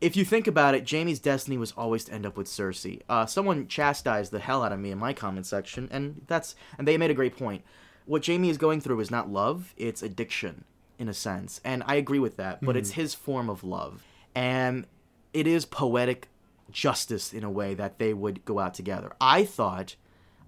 If 0.00 0.16
you 0.16 0.24
think 0.24 0.46
about 0.46 0.74
it, 0.74 0.88
Jaime's 0.88 1.18
destiny 1.18 1.58
was 1.58 1.72
always 1.76 2.04
to 2.04 2.12
end 2.12 2.24
up 2.24 2.36
with 2.36 2.46
Cersei. 2.46 3.02
Uh, 3.08 3.26
someone 3.26 3.66
chastised 3.66 4.30
the 4.30 4.38
hell 4.38 4.62
out 4.62 4.72
of 4.72 4.78
me 4.78 4.92
in 4.92 4.98
my 4.98 5.12
comment 5.12 5.46
section, 5.46 5.88
and 5.90 6.22
that's 6.26 6.54
and 6.78 6.86
they 6.86 6.96
made 6.96 7.10
a 7.10 7.14
great 7.14 7.36
point. 7.36 7.62
What 8.06 8.24
Jaime 8.24 8.48
is 8.48 8.58
going 8.58 8.80
through 8.80 9.00
is 9.00 9.10
not 9.10 9.28
love; 9.28 9.74
it's 9.76 10.02
addiction, 10.02 10.64
in 10.98 11.08
a 11.08 11.14
sense, 11.14 11.60
and 11.64 11.82
I 11.84 11.96
agree 11.96 12.20
with 12.20 12.36
that. 12.36 12.64
But 12.64 12.76
it's 12.76 12.92
his 12.92 13.12
form 13.12 13.50
of 13.50 13.64
love, 13.64 14.04
and 14.34 14.86
it 15.34 15.46
is 15.46 15.64
poetic 15.64 16.28
justice 16.70 17.32
in 17.32 17.44
a 17.44 17.50
way 17.50 17.74
that 17.74 17.98
they 17.98 18.14
would 18.14 18.44
go 18.44 18.60
out 18.60 18.74
together. 18.74 19.12
I 19.20 19.44
thought, 19.44 19.96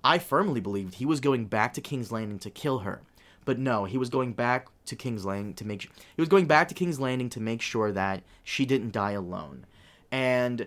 I 0.04 0.18
firmly 0.18 0.60
believed 0.60 0.94
he 0.94 1.06
was 1.06 1.20
going 1.20 1.46
back 1.46 1.74
to 1.74 1.80
King's 1.80 2.12
Landing 2.12 2.38
to 2.40 2.50
kill 2.50 2.80
her. 2.80 3.02
But 3.44 3.58
no, 3.58 3.84
he 3.84 3.98
was 3.98 4.10
going 4.10 4.34
back 4.34 4.68
to 4.90 4.96
King's 4.96 5.24
Landing 5.24 5.54
to 5.54 5.66
make 5.66 5.82
he 5.82 5.90
was 6.20 6.28
going 6.28 6.46
back 6.46 6.68
to 6.68 6.74
King's 6.74 7.00
Landing 7.00 7.30
to 7.30 7.40
make 7.40 7.62
sure 7.62 7.90
that 7.92 8.22
she 8.44 8.66
didn't 8.66 8.92
die 8.92 9.12
alone. 9.12 9.66
And 10.12 10.66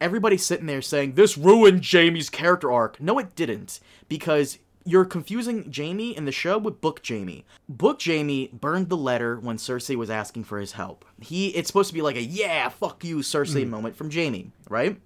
everybody's 0.00 0.44
sitting 0.44 0.66
there 0.66 0.82
saying 0.82 1.14
this 1.14 1.38
ruined 1.38 1.84
Jaime's 1.84 2.28
character 2.28 2.70
arc. 2.70 3.00
No, 3.00 3.18
it 3.18 3.34
didn't 3.34 3.80
because 4.08 4.58
you're 4.84 5.04
confusing 5.04 5.72
Jaime 5.74 6.16
in 6.16 6.24
the 6.24 6.32
show 6.32 6.58
with 6.58 6.80
Book 6.80 7.00
Jaime. 7.06 7.44
Book 7.68 8.00
Jaime 8.04 8.48
burned 8.52 8.88
the 8.88 8.96
letter 8.96 9.38
when 9.38 9.56
Cersei 9.56 9.96
was 9.96 10.10
asking 10.10 10.44
for 10.44 10.58
his 10.58 10.72
help. 10.72 11.04
He 11.20 11.48
it's 11.48 11.68
supposed 11.68 11.88
to 11.88 11.94
be 11.94 12.02
like 12.02 12.16
a 12.16 12.22
yeah, 12.22 12.68
fuck 12.68 13.04
you 13.04 13.18
Cersei 13.18 13.62
mm-hmm. 13.62 13.70
moment 13.70 13.96
from 13.96 14.10
Jaime, 14.10 14.50
right? 14.68 15.00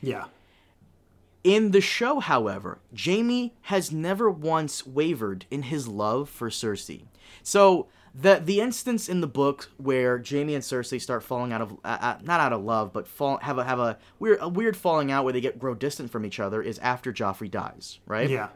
Yeah. 0.00 0.26
In 1.44 1.72
the 1.72 1.80
show, 1.80 2.20
however, 2.20 2.78
Jaime 2.96 3.54
has 3.62 3.90
never 3.90 4.30
once 4.30 4.86
wavered 4.86 5.46
in 5.50 5.62
his 5.62 5.88
love 5.88 6.28
for 6.28 6.50
Cersei. 6.50 7.06
So 7.42 7.88
the 8.14 8.40
the 8.44 8.60
instance 8.60 9.08
in 9.08 9.20
the 9.20 9.26
book 9.26 9.70
where 9.78 10.22
Jaime 10.22 10.54
and 10.54 10.62
Cersei 10.62 11.00
start 11.00 11.22
falling 11.22 11.52
out 11.52 11.62
of 11.62 11.72
uh, 11.84 11.98
uh, 12.00 12.16
not 12.22 12.40
out 12.40 12.52
of 12.52 12.62
love, 12.62 12.92
but 12.92 13.08
fall 13.08 13.38
have 13.38 13.58
a 13.58 13.64
have 13.64 13.78
a 13.78 13.98
weird 14.18 14.38
a 14.40 14.48
weird 14.48 14.76
falling 14.76 15.10
out 15.10 15.24
where 15.24 15.32
they 15.32 15.40
get 15.40 15.58
grow 15.58 15.74
distant 15.74 16.10
from 16.10 16.26
each 16.26 16.38
other 16.38 16.62
is 16.62 16.78
after 16.80 17.12
Joffrey 17.12 17.50
dies, 17.50 18.00
right? 18.06 18.28
Yeah. 18.28 18.48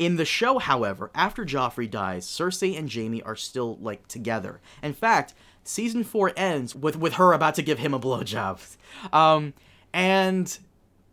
In 0.00 0.16
the 0.16 0.24
show, 0.24 0.58
however, 0.58 1.10
after 1.14 1.44
Joffrey 1.44 1.88
dies, 1.88 2.26
Cersei 2.26 2.76
and 2.76 2.92
Jaime 2.92 3.22
are 3.22 3.36
still 3.36 3.76
like 3.80 4.08
together. 4.08 4.60
In 4.82 4.92
fact, 4.92 5.32
season 5.62 6.02
four 6.02 6.32
ends 6.36 6.74
with 6.74 6.96
with 6.96 7.14
her 7.14 7.32
about 7.32 7.54
to 7.54 7.62
give 7.62 7.78
him 7.78 7.94
a 7.94 8.00
blowjob, 8.00 8.76
um, 9.12 9.54
and 9.92 10.58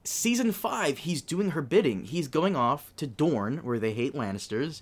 season 0.03 0.51
five 0.51 0.99
he's 0.99 1.21
doing 1.21 1.51
her 1.51 1.61
bidding. 1.61 2.05
He's 2.05 2.27
going 2.27 2.55
off 2.55 2.91
to 2.97 3.05
Dorne, 3.05 3.59
where 3.59 3.79
they 3.79 3.93
hate 3.93 4.15
Lannisters, 4.15 4.81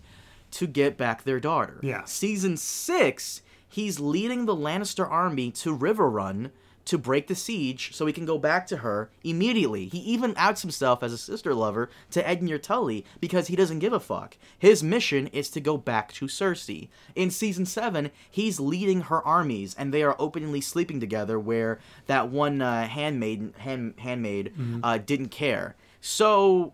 to 0.51 0.67
get 0.67 0.97
back 0.97 1.23
their 1.23 1.39
daughter. 1.39 1.79
Yeah. 1.81 2.03
Season 2.05 2.57
six, 2.57 3.41
he's 3.67 3.99
leading 3.99 4.45
the 4.45 4.55
Lannister 4.55 5.09
army 5.09 5.51
to 5.51 5.75
Riverrun 5.75 6.51
to 6.85 6.97
break 6.97 7.27
the 7.27 7.35
siege 7.35 7.95
so 7.95 8.05
he 8.05 8.13
can 8.13 8.25
go 8.25 8.37
back 8.37 8.65
to 8.67 8.77
her 8.77 9.09
immediately. 9.23 9.87
He 9.87 9.99
even 9.99 10.33
outs 10.35 10.61
himself 10.61 11.03
as 11.03 11.13
a 11.13 11.17
sister 11.17 11.53
lover 11.53 11.89
to 12.11 12.23
Edmure 12.23 12.61
Tully 12.61 13.05
because 13.19 13.47
he 13.47 13.55
doesn't 13.55 13.79
give 13.79 13.93
a 13.93 13.99
fuck. 13.99 14.35
His 14.57 14.83
mission 14.83 15.27
is 15.27 15.49
to 15.51 15.59
go 15.59 15.77
back 15.77 16.11
to 16.13 16.25
Cersei. 16.25 16.89
In 17.15 17.29
season 17.29 17.65
7, 17.65 18.11
he's 18.29 18.59
leading 18.59 19.01
her 19.01 19.21
armies 19.25 19.75
and 19.77 19.93
they 19.93 20.03
are 20.03 20.15
openly 20.19 20.59
sleeping 20.59 20.99
together 20.99 21.39
where 21.39 21.79
that 22.07 22.29
one 22.29 22.61
uh, 22.61 22.87
handmaid 22.87 23.53
hand, 23.57 23.93
handmaid 23.97 24.51
uh, 24.83 24.97
didn't 24.97 25.29
care. 25.29 25.75
So 26.01 26.73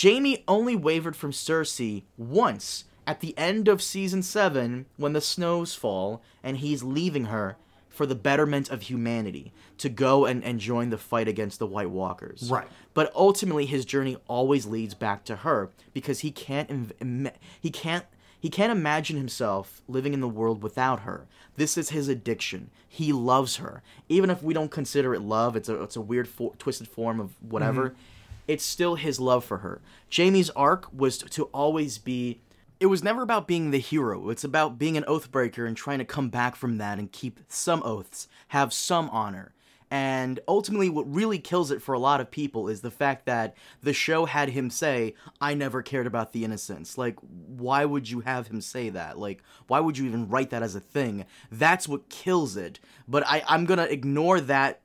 Jaime 0.00 0.44
only 0.48 0.76
wavered 0.76 1.16
from 1.16 1.32
Cersei 1.32 2.02
once 2.16 2.84
at 3.06 3.20
the 3.20 3.36
end 3.36 3.68
of 3.68 3.82
season 3.82 4.22
7 4.22 4.86
when 4.96 5.12
the 5.12 5.20
snows 5.20 5.74
fall 5.74 6.22
and 6.42 6.58
he's 6.58 6.82
leaving 6.82 7.26
her 7.26 7.56
for 7.88 8.06
the 8.06 8.14
betterment 8.14 8.70
of 8.70 8.82
humanity 8.82 9.52
to 9.78 9.88
go 9.88 10.24
and, 10.24 10.42
and 10.44 10.60
join 10.60 10.90
the 10.90 10.96
fight 10.98 11.28
against 11.28 11.58
the 11.58 11.66
White 11.66 11.90
Walkers. 11.90 12.48
Right. 12.50 12.66
But 12.94 13.12
ultimately 13.14 13.66
his 13.66 13.84
journey 13.84 14.16
always 14.28 14.66
leads 14.66 14.94
back 14.94 15.24
to 15.24 15.36
her 15.36 15.70
because 15.92 16.20
he 16.20 16.30
can't 16.30 16.70
Im- 16.70 16.92
Im- 17.00 17.30
he 17.60 17.70
can't 17.70 18.06
he 18.40 18.48
can't 18.50 18.72
imagine 18.72 19.16
himself 19.16 19.82
living 19.86 20.14
in 20.14 20.20
the 20.20 20.28
world 20.28 20.62
without 20.64 21.00
her. 21.00 21.26
This 21.56 21.78
is 21.78 21.90
his 21.90 22.08
addiction. 22.08 22.70
He 22.88 23.12
loves 23.12 23.56
her. 23.56 23.82
Even 24.08 24.30
if 24.30 24.42
we 24.42 24.52
don't 24.52 24.70
consider 24.70 25.14
it 25.14 25.20
love, 25.20 25.54
it's 25.54 25.68
a 25.68 25.80
it's 25.82 25.94
a 25.96 26.00
weird 26.00 26.26
fo- 26.26 26.54
twisted 26.58 26.88
form 26.88 27.20
of 27.20 27.30
whatever. 27.40 27.90
Mm-hmm. 27.90 27.98
It's 28.48 28.64
still 28.64 28.96
his 28.96 29.20
love 29.20 29.44
for 29.44 29.58
her. 29.58 29.80
Jaime's 30.14 30.50
arc 30.50 30.92
was 30.92 31.18
to, 31.18 31.28
to 31.30 31.44
always 31.46 31.98
be 31.98 32.40
it 32.82 32.86
was 32.86 33.04
never 33.04 33.22
about 33.22 33.46
being 33.46 33.70
the 33.70 33.78
hero. 33.78 34.28
It's 34.28 34.42
about 34.42 34.76
being 34.76 34.96
an 34.96 35.04
oathbreaker 35.04 35.68
and 35.68 35.76
trying 35.76 36.00
to 36.00 36.04
come 36.04 36.30
back 36.30 36.56
from 36.56 36.78
that 36.78 36.98
and 36.98 37.12
keep 37.12 37.38
some 37.46 37.80
oaths, 37.84 38.26
have 38.48 38.72
some 38.72 39.08
honor. 39.10 39.54
And 39.88 40.40
ultimately, 40.48 40.88
what 40.88 41.14
really 41.14 41.38
kills 41.38 41.70
it 41.70 41.80
for 41.80 41.92
a 41.92 42.00
lot 42.00 42.20
of 42.20 42.30
people 42.30 42.66
is 42.66 42.80
the 42.80 42.90
fact 42.90 43.26
that 43.26 43.54
the 43.82 43.92
show 43.92 44.24
had 44.24 44.48
him 44.48 44.68
say, 44.68 45.14
I 45.40 45.54
never 45.54 45.80
cared 45.80 46.08
about 46.08 46.32
the 46.32 46.44
innocents. 46.44 46.98
Like, 46.98 47.18
why 47.20 47.84
would 47.84 48.10
you 48.10 48.20
have 48.20 48.48
him 48.48 48.60
say 48.62 48.88
that? 48.88 49.16
Like, 49.16 49.44
why 49.68 49.78
would 49.78 49.96
you 49.96 50.06
even 50.06 50.28
write 50.28 50.50
that 50.50 50.64
as 50.64 50.74
a 50.74 50.80
thing? 50.80 51.26
That's 51.52 51.86
what 51.86 52.08
kills 52.08 52.56
it. 52.56 52.80
But 53.06 53.22
I, 53.28 53.44
I'm 53.46 53.64
gonna 53.64 53.84
ignore 53.84 54.40
that 54.40 54.80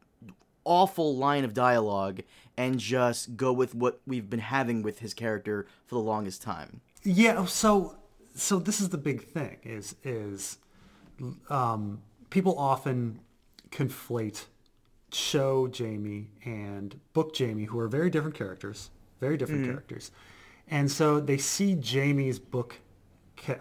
awful 0.65 1.15
line 1.15 1.45
of 1.45 1.53
dialogue 1.53 2.21
and 2.57 2.79
just 2.79 3.37
go 3.37 3.53
with 3.53 3.75
what 3.75 4.01
we've 4.07 4.29
been 4.29 4.39
having 4.39 4.81
with 4.81 4.99
his 4.99 5.13
character 5.13 5.67
for 5.85 5.95
the 5.95 6.01
longest 6.01 6.41
time. 6.41 6.81
Yeah, 7.03 7.45
so 7.45 7.95
so 8.35 8.59
this 8.59 8.81
is 8.81 8.89
the 8.89 8.97
big 8.97 9.23
thing 9.23 9.57
is 9.63 9.95
is 10.03 10.57
um, 11.49 12.01
people 12.29 12.57
often 12.57 13.19
conflate 13.69 14.45
show 15.11 15.69
Jaime 15.75 16.27
and 16.43 16.99
book 17.13 17.35
Jaime, 17.37 17.65
who 17.65 17.79
are 17.79 17.87
very 17.87 18.09
different 18.09 18.35
characters, 18.35 18.89
very 19.19 19.37
different 19.37 19.65
characters, 19.65 20.11
and 20.67 20.91
so 20.91 21.19
they 21.19 21.37
see 21.37 21.79
Jaime's 21.81 22.39
book 22.39 22.75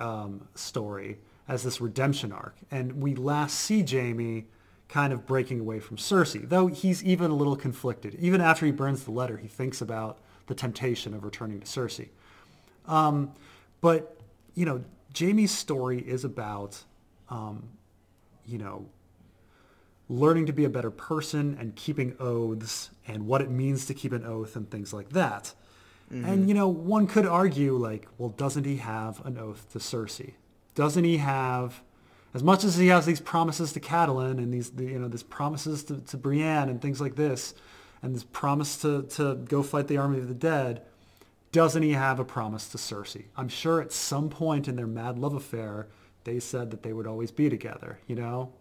um, 0.01 0.49
story 0.55 1.19
as 1.49 1.63
this 1.63 1.81
redemption 1.81 2.33
arc, 2.33 2.57
and 2.71 3.01
we 3.01 3.15
last 3.15 3.61
see 3.61 3.85
Jaime 3.85 4.47
kind 4.89 5.13
of 5.13 5.27
breaking 5.27 5.61
away 5.61 5.81
from 5.81 5.97
Cersei, 5.97 6.49
though 6.49 6.69
he's 6.69 7.03
even 7.05 7.31
a 7.31 7.35
little 7.35 7.57
conflicted. 7.57 8.15
Even 8.17 8.41
after 8.41 8.67
he 8.67 8.73
burns 8.73 9.05
the 9.05 9.11
letter, 9.11 9.37
he 9.37 9.49
thinks 9.49 9.81
about 9.81 10.19
the 10.47 10.55
temptation 10.55 11.13
of 11.13 11.25
returning 11.25 11.61
to 11.61 11.67
Cersei. 11.67 12.09
Um, 12.87 13.33
but 13.81 14.17
you 14.55 14.65
know, 14.65 14.85
Jaime's 15.19 15.51
story 15.51 15.99
is 15.99 16.25
about, 16.25 16.83
um, 17.29 17.69
you 18.47 18.59
know, 18.59 18.87
learning 20.09 20.47
to 20.47 20.53
be 20.53 20.65
a 20.65 20.69
better 20.69 20.91
person 20.91 21.57
and 21.59 21.75
keeping 21.75 22.15
oaths 22.21 22.91
and 23.09 23.27
what 23.27 23.41
it 23.41 23.51
means 23.51 23.87
to 23.87 23.95
keep 23.95 24.13
an 24.13 24.25
oath 24.25 24.55
and 24.57 24.71
things 24.71 24.93
like 24.93 25.11
that. 25.11 25.53
And 26.25 26.49
you 26.49 26.55
know, 26.55 26.69
one 26.69 27.09
could 27.09 27.27
argue 27.27 27.75
like, 27.77 28.07
well, 28.17 28.29
doesn't 28.29 28.63
he 28.63 28.77
have 28.77 29.25
an 29.27 29.37
oath 29.39 29.73
to 29.73 29.81
Cersei? 29.81 30.35
Doesn't 30.77 31.03
he 31.03 31.17
have, 31.17 31.83
as 32.37 32.45
much 32.45 32.65
as 32.65 32.77
he 32.77 32.89
has 32.89 33.07
these 33.07 33.19
promises 33.19 33.73
to 33.73 33.81
Catelyn 33.81 34.33
and 34.33 34.53
these, 34.53 34.71
you 34.79 34.99
know, 34.99 35.09
these 35.09 35.23
promises 35.23 35.83
to, 35.85 36.03
to 36.03 36.19
Brienne 36.19 36.69
and 36.69 36.83
things 36.83 37.01
like 37.01 37.17
this, 37.17 37.55
and 38.03 38.15
this 38.15 38.25
promise 38.25 38.77
to, 38.83 39.05
to 39.05 39.37
go 39.37 39.63
fight 39.63 39.89
the 39.89 39.97
army 39.97 40.19
of 40.19 40.29
the 40.29 40.35
dead, 40.35 40.83
doesn't 41.51 41.83
he 41.83 41.93
have 41.93 42.21
a 42.21 42.27
promise 42.27 42.69
to 42.69 42.77
Cersei? 42.77 43.25
I'm 43.39 43.49
sure 43.49 43.81
at 43.81 43.91
some 43.91 44.29
point 44.29 44.69
in 44.69 44.77
their 44.77 44.87
mad 44.87 45.19
love 45.19 45.33
affair, 45.33 45.87
they 46.25 46.39
said 46.39 46.71
that 46.73 46.83
they 46.83 46.93
would 46.93 47.07
always 47.07 47.31
be 47.31 47.49
together, 47.49 48.01
you 48.07 48.17
know? 48.17 48.53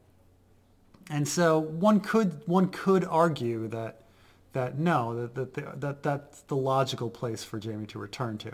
And 1.09 1.27
so 1.27 1.59
one 1.59 1.99
could 1.99 2.41
one 2.45 2.69
could 2.69 3.03
argue 3.03 3.67
that 3.67 4.03
that 4.53 4.79
no, 4.79 5.27
that 5.27 5.53
that, 5.53 5.81
that 5.81 6.01
that's 6.01 6.41
the 6.43 6.55
logical 6.55 7.09
place 7.09 7.43
for 7.43 7.59
Jaime 7.59 7.87
to 7.87 7.99
return 7.99 8.37
to, 8.37 8.53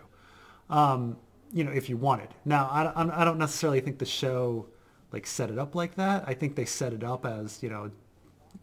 um, 0.71 1.17
you 1.53 1.63
know, 1.63 1.71
if 1.71 1.89
you 1.89 1.95
wanted. 1.95 2.29
Now, 2.43 2.65
I, 2.71 3.21
I 3.21 3.23
don't 3.23 3.37
necessarily 3.37 3.81
think 3.81 3.99
the 3.99 4.05
show 4.05 4.65
like 5.11 5.27
set 5.27 5.49
it 5.49 5.57
up 5.57 5.75
like 5.75 5.95
that. 5.95 6.23
I 6.27 6.33
think 6.33 6.55
they 6.55 6.65
set 6.65 6.93
it 6.93 7.03
up 7.03 7.25
as 7.25 7.61
you 7.61 7.69
know, 7.69 7.91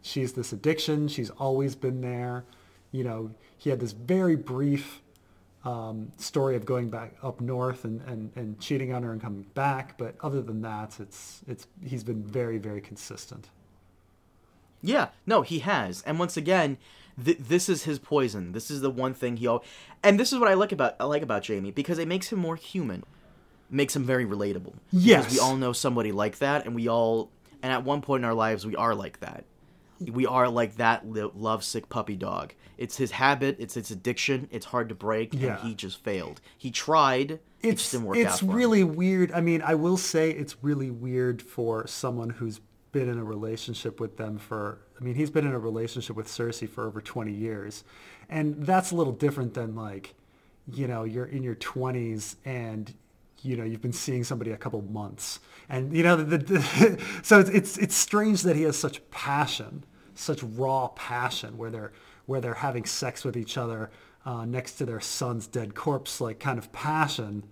she's 0.01 0.33
this 0.33 0.53
addiction. 0.53 1.07
She's 1.07 1.29
always 1.31 1.75
been 1.75 2.01
there. 2.01 2.45
You 2.91 3.03
know, 3.03 3.31
he 3.57 3.69
had 3.69 3.79
this 3.79 3.91
very 3.91 4.35
brief 4.35 5.01
um, 5.63 6.11
story 6.17 6.55
of 6.55 6.65
going 6.65 6.89
back 6.89 7.13
up 7.21 7.41
north 7.41 7.83
and, 7.85 8.01
and, 8.01 8.31
and 8.35 8.59
cheating 8.59 8.93
on 8.93 9.03
her 9.03 9.11
and 9.11 9.21
coming 9.21 9.45
back. 9.53 9.97
But 9.97 10.15
other 10.21 10.41
than 10.41 10.61
that, 10.61 10.99
it's 10.99 11.41
it's 11.47 11.67
he's 11.83 12.03
been 12.03 12.23
very 12.23 12.57
very 12.57 12.81
consistent. 12.81 13.49
Yeah, 14.81 15.09
no, 15.25 15.41
he 15.41 15.59
has. 15.59 16.01
And 16.03 16.19
once 16.19 16.37
again, 16.37 16.77
th- 17.23 17.37
this 17.37 17.67
is 17.67 17.83
his 17.83 17.99
poison. 17.99 18.53
This 18.53 18.71
is 18.71 18.81
the 18.81 18.89
one 18.89 19.13
thing 19.13 19.37
he 19.37 19.47
all 19.47 19.63
And 20.03 20.19
this 20.19 20.31
is 20.31 20.39
what 20.39 20.49
I 20.49 20.53
like 20.53 20.71
about 20.71 20.95
I 20.99 21.03
like 21.03 21.21
about 21.21 21.45
Jaime 21.45 21.71
because 21.71 21.99
it 21.99 22.07
makes 22.07 22.31
him 22.31 22.39
more 22.39 22.55
human. 22.55 23.03
Makes 23.71 23.95
him 23.95 24.03
very 24.03 24.25
relatable. 24.25 24.73
Yes. 24.91 25.25
Because 25.25 25.33
we 25.33 25.39
all 25.39 25.55
know 25.55 25.73
somebody 25.73 26.11
like 26.11 26.39
that 26.39 26.65
and 26.65 26.73
we 26.75 26.87
all 26.87 27.29
and 27.61 27.71
at 27.71 27.83
one 27.83 28.01
point 28.01 28.21
in 28.21 28.25
our 28.25 28.33
lives 28.33 28.65
we 28.65 28.75
are 28.75 28.95
like 28.95 29.19
that. 29.19 29.45
We 29.99 30.25
are 30.25 30.47
like 30.47 30.77
that 30.77 31.05
lovesick 31.07 31.89
puppy 31.89 32.15
dog. 32.15 32.53
It's 32.77 32.95
his 32.95 33.11
habit, 33.11 33.57
it's 33.59 33.75
its 33.75 33.91
addiction, 33.91 34.47
it's 34.51 34.65
hard 34.67 34.87
to 34.89 34.95
break 34.95 35.33
Yeah. 35.33 35.57
and 35.59 35.67
he 35.67 35.75
just 35.75 36.01
failed. 36.03 36.39
He 36.57 36.71
tried, 36.71 37.31
it 37.31 37.39
just 37.73 37.73
it's 37.73 37.91
didn't 37.91 38.05
work 38.05 38.17
out 38.17 38.21
it's 38.25 38.39
for 38.39 38.45
him. 38.45 38.51
really 38.53 38.83
weird. 38.85 39.31
I 39.33 39.41
mean, 39.41 39.61
I 39.61 39.75
will 39.75 39.97
say 39.97 40.31
it's 40.31 40.55
really 40.63 40.89
weird 40.89 41.41
for 41.41 41.85
someone 41.85 42.29
who's 42.29 42.61
been 42.93 43.09
in 43.09 43.19
a 43.19 43.23
relationship 43.23 43.99
with 43.99 44.15
them 44.17 44.37
for. 44.39 44.79
I 44.99 45.03
mean, 45.03 45.13
he's 45.15 45.29
been 45.29 45.45
in 45.45 45.53
a 45.53 45.59
relationship 45.59 46.15
with 46.15 46.27
Cersei 46.27 46.67
for 46.67 46.87
over 46.87 47.01
twenty 47.01 47.33
years, 47.33 47.83
and 48.29 48.65
that's 48.65 48.91
a 48.91 48.95
little 48.95 49.13
different 49.13 49.53
than 49.53 49.75
like, 49.75 50.15
you 50.73 50.87
know, 50.87 51.03
you're 51.03 51.25
in 51.25 51.43
your 51.43 51.55
twenties 51.55 52.37
and 52.45 52.93
you 53.43 53.57
know 53.57 53.63
you've 53.63 53.81
been 53.81 53.93
seeing 53.93 54.23
somebody 54.23 54.51
a 54.51 54.57
couple 54.57 54.81
months, 54.81 55.39
and 55.69 55.95
you 55.95 56.03
know 56.03 56.15
the, 56.15 56.37
the, 56.37 57.01
so 57.23 57.39
it's, 57.39 57.49
it's 57.49 57.77
it's 57.77 57.95
strange 57.95 58.43
that 58.43 58.55
he 58.55 58.63
has 58.63 58.77
such 58.77 59.07
passion 59.11 59.83
such 60.19 60.43
raw 60.43 60.87
passion 60.89 61.57
where 61.57 61.71
they're 61.71 61.91
where 62.25 62.41
they're 62.41 62.53
having 62.53 62.85
sex 62.85 63.23
with 63.23 63.35
each 63.35 63.57
other 63.57 63.89
uh, 64.25 64.45
next 64.45 64.73
to 64.73 64.85
their 64.85 64.99
son's 64.99 65.47
dead 65.47 65.73
corpse, 65.73 66.21
like 66.21 66.39
kind 66.39 66.59
of 66.59 66.71
passion, 66.71 67.43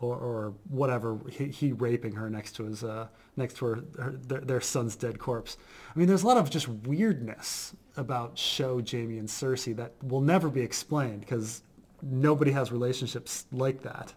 or, 0.00 0.16
or 0.16 0.54
whatever. 0.68 1.18
He, 1.30 1.46
he, 1.46 1.72
raping 1.72 2.14
her 2.14 2.28
next 2.28 2.56
to 2.56 2.64
his 2.64 2.82
uh, 2.82 3.06
next 3.36 3.58
to 3.58 3.66
her, 3.66 3.84
her 3.98 4.10
their, 4.26 4.40
their, 4.40 4.60
son's 4.60 4.96
dead 4.96 5.18
corpse. 5.18 5.56
I 5.94 5.98
mean, 5.98 6.08
there's 6.08 6.24
a 6.24 6.26
lot 6.26 6.38
of 6.38 6.50
just 6.50 6.66
weirdness 6.66 7.76
about 7.96 8.36
show 8.36 8.80
Jaime 8.80 9.18
and 9.18 9.28
Cersei 9.28 9.76
that 9.76 9.92
will 10.02 10.20
never 10.20 10.48
be 10.48 10.62
explained 10.62 11.20
because 11.20 11.62
nobody 12.02 12.50
has 12.50 12.72
relationships 12.72 13.46
like 13.52 13.82
that. 13.82 14.12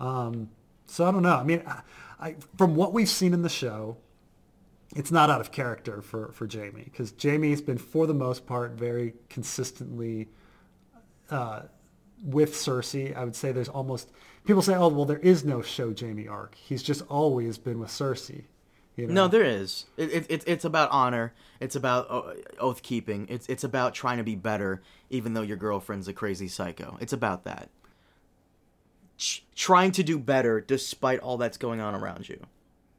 Um, 0.00 0.50
so 0.86 1.06
I 1.06 1.10
don't 1.10 1.22
know. 1.22 1.36
I 1.36 1.44
mean, 1.44 1.62
I, 1.66 1.80
I, 2.20 2.36
from 2.56 2.74
what 2.74 2.92
we've 2.92 3.08
seen 3.08 3.32
in 3.34 3.42
the 3.42 3.48
show, 3.48 3.96
it's 4.94 5.10
not 5.10 5.30
out 5.30 5.40
of 5.40 5.50
character 5.50 6.02
for, 6.02 6.30
for 6.32 6.48
Jaime 6.50 6.82
because 6.84 7.12
Jaime's 7.20 7.60
been, 7.60 7.78
for 7.78 8.06
the 8.06 8.14
most 8.14 8.46
part, 8.46 8.72
very 8.72 9.14
consistently 9.28 10.28
uh, 11.30 11.62
with 12.22 12.54
Cersei. 12.54 13.16
I 13.16 13.24
would 13.24 13.36
say 13.36 13.52
there's 13.52 13.68
almost 13.68 14.10
people 14.44 14.62
say, 14.62 14.74
oh 14.74 14.88
well, 14.88 15.04
there 15.04 15.18
is 15.18 15.44
no 15.44 15.62
show 15.62 15.92
Jaime 15.98 16.28
arc. 16.28 16.54
He's 16.54 16.82
just 16.82 17.02
always 17.08 17.58
been 17.58 17.78
with 17.78 17.90
Cersei. 17.90 18.44
You 18.96 19.08
know? 19.08 19.14
No, 19.14 19.28
there 19.28 19.42
is. 19.42 19.86
It, 19.96 20.30
it, 20.30 20.44
it's 20.46 20.64
about 20.64 20.90
honor. 20.92 21.34
It's 21.58 21.74
about 21.74 22.06
uh, 22.08 22.34
oath 22.60 22.82
keeping. 22.82 23.26
It's 23.28 23.48
it's 23.48 23.64
about 23.64 23.92
trying 23.92 24.18
to 24.18 24.24
be 24.24 24.36
better, 24.36 24.82
even 25.10 25.34
though 25.34 25.42
your 25.42 25.56
girlfriend's 25.56 26.06
a 26.06 26.12
crazy 26.12 26.46
psycho. 26.46 26.96
It's 27.00 27.12
about 27.12 27.42
that. 27.44 27.70
Trying 29.54 29.92
to 29.92 30.02
do 30.02 30.18
better 30.18 30.60
despite 30.60 31.20
all 31.20 31.36
that's 31.36 31.56
going 31.56 31.80
on 31.80 31.94
around 31.94 32.28
you. 32.28 32.40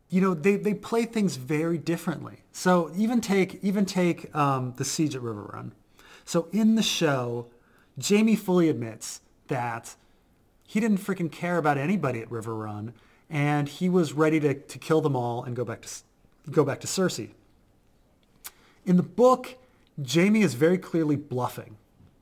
You 0.09 0.22
know 0.22 0.34
they, 0.34 0.55
they 0.55 0.74
play 0.74 1.05
things 1.05 1.36
very 1.36 1.78
differently. 1.78 2.43
So 2.51 2.91
even 2.95 3.22
take 3.22 3.59
even 3.63 3.86
take 3.86 4.34
um, 4.36 4.74
the 4.78 4.86
siege 4.86 5.16
at 5.16 5.22
riverrun. 5.22 5.72
So 6.24 6.47
in 6.51 6.76
the 6.76 6.84
show 6.84 7.47
jaime 8.01 8.36
fully 8.36 8.70
admits 8.70 9.22
that 9.47 9.95
he 10.63 10.80
didn't 10.80 10.99
freaking 10.99 11.32
care 11.32 11.57
about 11.57 11.78
anybody 11.78 12.22
at 12.22 12.30
riverrun 12.30 12.93
and 13.30 13.68
he 13.68 13.89
was 13.89 14.13
ready 14.13 14.39
to, 14.39 14.53
to 14.53 14.78
kill 14.78 15.01
them 15.01 15.16
all 15.16 15.43
and 15.43 15.55
go 15.55 15.66
back 15.66 15.82
to 15.82 15.89
go 16.51 16.63
back 16.63 16.80
to 16.82 16.88
cersei. 16.88 17.32
In 18.86 18.97
the 18.97 19.03
book 19.03 19.57
jaime 20.03 20.41
is 20.41 20.53
very 20.53 20.78
clearly 20.78 21.16
bluffing. 21.16 21.78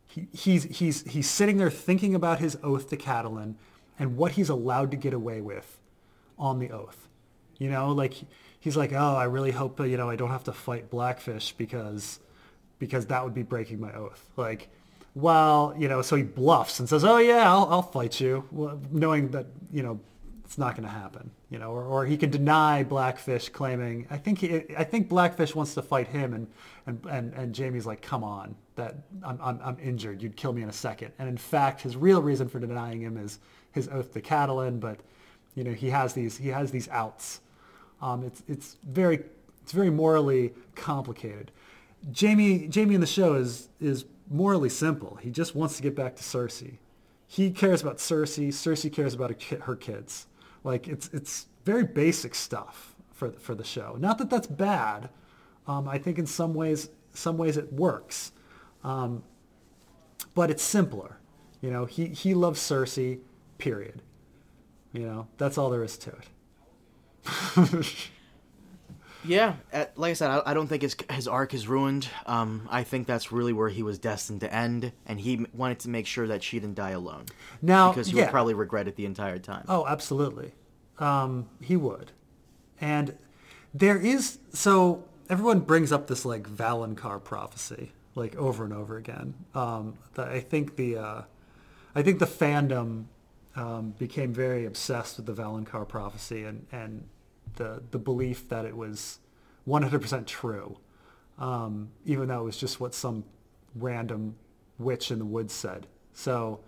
He, 0.07 0.27
he's, 0.31 0.63
he's, 0.65 1.03
he's 1.03 1.29
sitting 1.29 1.57
there 1.57 1.71
thinking 1.71 2.13
about 2.13 2.39
his 2.39 2.57
oath 2.63 2.89
to 2.89 2.97
Catelyn 2.97 3.55
and 3.99 4.17
what 4.17 4.33
he's 4.33 4.49
allowed 4.49 4.91
to 4.91 4.97
get 4.97 5.13
away 5.13 5.41
with 5.41 5.79
on 6.37 6.59
the 6.59 6.71
oath 6.71 7.07
you 7.57 7.69
know, 7.69 7.91
like 7.91 8.15
he's 8.59 8.75
like, 8.75 8.93
oh, 8.93 9.15
I 9.15 9.25
really 9.25 9.51
hope 9.51 9.79
you 9.79 9.97
know 9.97 10.09
I 10.09 10.15
don't 10.15 10.31
have 10.31 10.43
to 10.45 10.53
fight 10.53 10.89
Blackfish 10.89 11.53
because 11.53 12.19
because 12.79 13.05
that 13.07 13.23
would 13.23 13.33
be 13.33 13.43
breaking 13.43 13.79
my 13.79 13.93
oath. 13.93 14.29
Like, 14.35 14.69
well, 15.15 15.73
you 15.77 15.87
know, 15.87 16.01
so 16.01 16.15
he 16.15 16.23
bluffs 16.23 16.79
and 16.79 16.89
says, 16.89 17.05
oh 17.05 17.17
yeah, 17.19 17.49
I'll, 17.49 17.67
I'll 17.69 17.81
fight 17.81 18.19
you, 18.19 18.43
well, 18.51 18.81
knowing 18.91 19.29
that 19.29 19.45
you 19.71 19.83
know 19.83 19.99
it's 20.43 20.57
not 20.57 20.75
going 20.75 20.87
to 20.87 20.93
happen. 20.93 21.31
You 21.49 21.59
know, 21.59 21.71
or, 21.71 21.83
or 21.83 22.05
he 22.05 22.17
can 22.17 22.31
deny 22.31 22.83
Blackfish 22.83 23.49
claiming. 23.49 24.07
I 24.09 24.17
think 24.17 24.39
he, 24.39 24.63
I 24.75 24.83
think 24.83 25.07
Blackfish 25.07 25.53
wants 25.53 25.75
to 25.75 25.83
fight 25.83 26.07
him, 26.07 26.33
and 26.33 26.47
and 26.87 27.05
and, 27.09 27.33
and 27.33 27.55
Jaime's 27.55 27.85
like, 27.85 28.01
come 28.01 28.23
on, 28.23 28.55
that 28.75 28.95
I'm, 29.23 29.39
I'm 29.41 29.59
I'm 29.63 29.77
injured. 29.79 30.21
You'd 30.21 30.35
kill 30.35 30.51
me 30.51 30.63
in 30.63 30.69
a 30.69 30.73
second. 30.73 31.13
And 31.19 31.29
in 31.29 31.37
fact, 31.37 31.81
his 31.81 31.95
real 31.95 32.21
reason 32.21 32.49
for 32.49 32.59
denying 32.59 33.01
him 33.01 33.17
is 33.17 33.39
his 33.73 33.89
oath 33.89 34.13
to 34.13 34.21
Catelyn, 34.21 34.79
but 34.79 34.99
you 35.55 35.63
know, 35.63 35.73
he 35.73 35.89
has 35.89 36.13
these 36.13 36.37
he 36.37 36.49
has 36.49 36.71
these 36.71 36.87
outs. 36.89 37.41
Um, 38.01 38.23
it's 38.23 38.43
it's 38.47 38.77
very 38.83 39.23
it's 39.61 39.71
very 39.71 39.89
morally 39.89 40.53
complicated. 40.75 41.51
Jamie 42.11 42.69
Jaime 42.73 42.95
in 42.95 43.01
the 43.01 43.07
show 43.07 43.33
is 43.33 43.69
is 43.79 44.05
morally 44.29 44.69
simple. 44.69 45.17
He 45.21 45.29
just 45.29 45.55
wants 45.55 45.77
to 45.77 45.83
get 45.83 45.95
back 45.95 46.15
to 46.15 46.23
Cersei. 46.23 46.77
He 47.27 47.51
cares 47.51 47.81
about 47.81 47.97
Cersei. 47.97 48.49
Cersei 48.49 48.91
cares 48.91 49.13
about 49.13 49.41
her 49.41 49.75
kids. 49.75 50.27
Like 50.63 50.87
it's 50.87 51.09
it's 51.13 51.47
very 51.65 51.83
basic 51.83 52.35
stuff 52.35 52.95
for 53.11 53.31
for 53.31 53.55
the 53.55 53.63
show. 53.63 53.95
Not 53.99 54.17
that 54.19 54.29
that's 54.29 54.47
bad. 54.47 55.09
Um, 55.67 55.87
I 55.87 55.97
think 55.97 56.19
in 56.19 56.25
some 56.25 56.53
ways 56.53 56.89
some 57.13 57.37
ways 57.37 57.57
it 57.57 57.71
works, 57.71 58.31
um, 58.83 59.23
but 60.35 60.49
it's 60.49 60.63
simpler. 60.63 61.17
You 61.61 61.71
know, 61.71 61.85
he 61.85 62.07
he 62.07 62.33
loves 62.33 62.59
Cersei. 62.59 63.19
Period. 63.63 64.01
You 64.91 65.05
know, 65.07 65.27
that's 65.37 65.57
all 65.57 65.69
there 65.69 65.85
is 65.85 65.97
to 65.99 66.11
it. 66.11 67.85
yeah, 69.25 69.53
like 69.95 70.11
I 70.11 70.13
said, 70.13 70.29
I, 70.29 70.41
I, 70.47 70.53
don't 70.53 70.67
think 70.67 70.81
his 70.81 70.97
his 71.09 71.29
arc 71.29 71.53
is 71.53 71.65
ruined. 71.65 72.09
Um, 72.25 72.67
I 72.69 72.83
think 72.83 73.07
that's 73.07 73.31
really 73.31 73.53
where 73.53 73.69
he 73.69 73.81
was 73.81 73.99
destined 73.99 74.41
to 74.41 74.53
end, 74.53 74.91
and 75.05 75.17
he 75.17 75.47
wanted 75.53 75.79
to 75.79 75.89
make 75.89 76.07
sure 76.07 76.27
that 76.27 76.43
she 76.43 76.59
didn't 76.59 76.75
die 76.75 76.89
alone. 76.89 77.27
Now, 77.61 77.93
because 77.93 78.07
he 78.07 78.17
yeah. 78.17 78.23
would 78.23 78.31
probably 78.31 78.53
regret 78.53 78.89
it 78.89 78.97
the 78.97 79.05
entire 79.05 79.39
time. 79.39 79.63
Oh, 79.69 79.87
absolutely, 79.87 80.51
um, 80.99 81.47
he 81.61 81.77
would. 81.77 82.11
And 82.81 83.17
there 83.73 83.97
is 83.97 84.39
so 84.51 85.05
everyone 85.29 85.61
brings 85.61 85.93
up 85.93 86.07
this 86.07 86.25
like 86.25 86.43
Valonqar 86.49 87.23
prophecy 87.23 87.93
like 88.13 88.35
over 88.35 88.65
and 88.65 88.73
over 88.73 88.97
again. 88.97 89.35
Um, 89.55 89.97
I 90.17 90.41
think 90.41 90.75
the 90.75 90.97
uh, 90.97 91.21
I 91.95 92.01
think 92.01 92.19
the 92.19 92.25
fandom 92.25 93.05
um, 93.55 93.93
became 93.97 94.33
very 94.33 94.65
obsessed 94.65 95.17
with 95.17 95.25
the 95.25 95.33
Valonqar 95.33 95.87
prophecy 95.87 96.43
and, 96.43 96.65
and 96.71 97.07
the, 97.55 97.83
the 97.91 97.99
belief 97.99 98.49
that 98.49 98.65
it 98.65 98.75
was 98.75 99.19
100% 99.67 100.25
true, 100.25 100.77
um, 101.37 101.89
even 102.05 102.27
though 102.27 102.41
it 102.41 102.45
was 102.45 102.57
just 102.57 102.79
what 102.79 102.93
some 102.93 103.23
random 103.75 104.35
witch 104.79 105.11
in 105.11 105.19
the 105.19 105.25
woods 105.25 105.53
said. 105.53 105.87
So, 106.13 106.59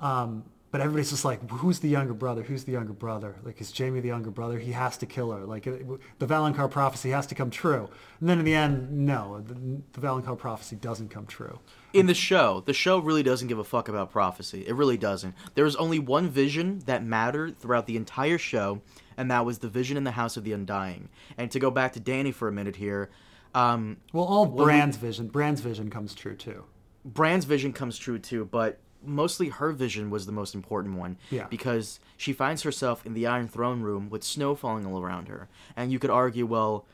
um, 0.00 0.44
but 0.74 0.80
everybody's 0.80 1.10
just 1.10 1.24
like, 1.24 1.48
who's 1.48 1.78
the 1.78 1.88
younger 1.88 2.14
brother? 2.14 2.42
Who's 2.42 2.64
the 2.64 2.72
younger 2.72 2.92
brother? 2.92 3.36
Like, 3.44 3.60
is 3.60 3.72
Jaime 3.78 4.00
the 4.00 4.08
younger 4.08 4.32
brother? 4.32 4.58
He 4.58 4.72
has 4.72 4.96
to 4.96 5.06
kill 5.06 5.30
her. 5.30 5.44
Like, 5.44 5.68
it, 5.68 5.86
the 6.18 6.26
Valonqar 6.26 6.68
prophecy 6.68 7.10
has 7.10 7.28
to 7.28 7.36
come 7.36 7.48
true. 7.48 7.88
And 8.18 8.28
then 8.28 8.40
in 8.40 8.44
the 8.44 8.56
end, 8.56 8.90
no, 8.90 9.40
the, 9.40 9.54
the 9.54 10.04
Valonqar 10.04 10.36
prophecy 10.36 10.74
doesn't 10.74 11.10
come 11.10 11.26
true 11.26 11.60
in 11.92 12.06
the 12.06 12.14
show, 12.14 12.64
the 12.66 12.74
show 12.74 12.98
really 12.98 13.22
doesn't 13.22 13.46
give 13.46 13.60
a 13.60 13.64
fuck 13.64 13.88
about 13.88 14.10
prophecy. 14.10 14.64
It 14.66 14.74
really 14.74 14.96
doesn't. 14.96 15.32
There 15.54 15.64
was 15.64 15.76
only 15.76 16.00
one 16.00 16.28
vision 16.28 16.80
that 16.86 17.04
mattered 17.04 17.56
throughout 17.56 17.86
the 17.86 17.96
entire 17.96 18.36
show, 18.36 18.82
and 19.16 19.30
that 19.30 19.46
was 19.46 19.60
the 19.60 19.68
vision 19.68 19.96
in 19.96 20.02
the 20.02 20.10
House 20.10 20.36
of 20.36 20.42
the 20.42 20.52
Undying. 20.52 21.08
And 21.38 21.52
to 21.52 21.60
go 21.60 21.70
back 21.70 21.92
to 21.92 22.00
Dany 22.00 22.34
for 22.34 22.48
a 22.48 22.52
minute 22.52 22.74
here, 22.74 23.10
um, 23.54 23.98
well, 24.12 24.24
all 24.24 24.46
Bran's 24.46 25.00
we, 25.00 25.06
vision, 25.06 25.28
Bran's 25.28 25.60
vision 25.60 25.88
comes 25.88 26.16
true 26.16 26.34
too. 26.34 26.64
Bran's 27.04 27.44
vision 27.44 27.72
comes 27.72 27.96
true 27.96 28.18
too, 28.18 28.48
but 28.50 28.80
mostly 29.06 29.48
her 29.48 29.72
vision 29.72 30.10
was 30.10 30.26
the 30.26 30.32
most 30.32 30.54
important 30.54 30.96
one. 30.96 31.16
Yeah. 31.30 31.46
Because 31.48 32.00
she 32.16 32.32
finds 32.32 32.62
herself 32.62 33.04
in 33.04 33.14
the 33.14 33.26
Iron 33.26 33.48
Throne 33.48 33.82
room 33.82 34.08
with 34.10 34.24
snow 34.24 34.54
falling 34.54 34.86
all 34.86 35.00
around 35.00 35.28
her, 35.28 35.48
and 35.76 35.92
you 35.92 35.98
could 35.98 36.10
argue, 36.10 36.46
well, 36.46 36.86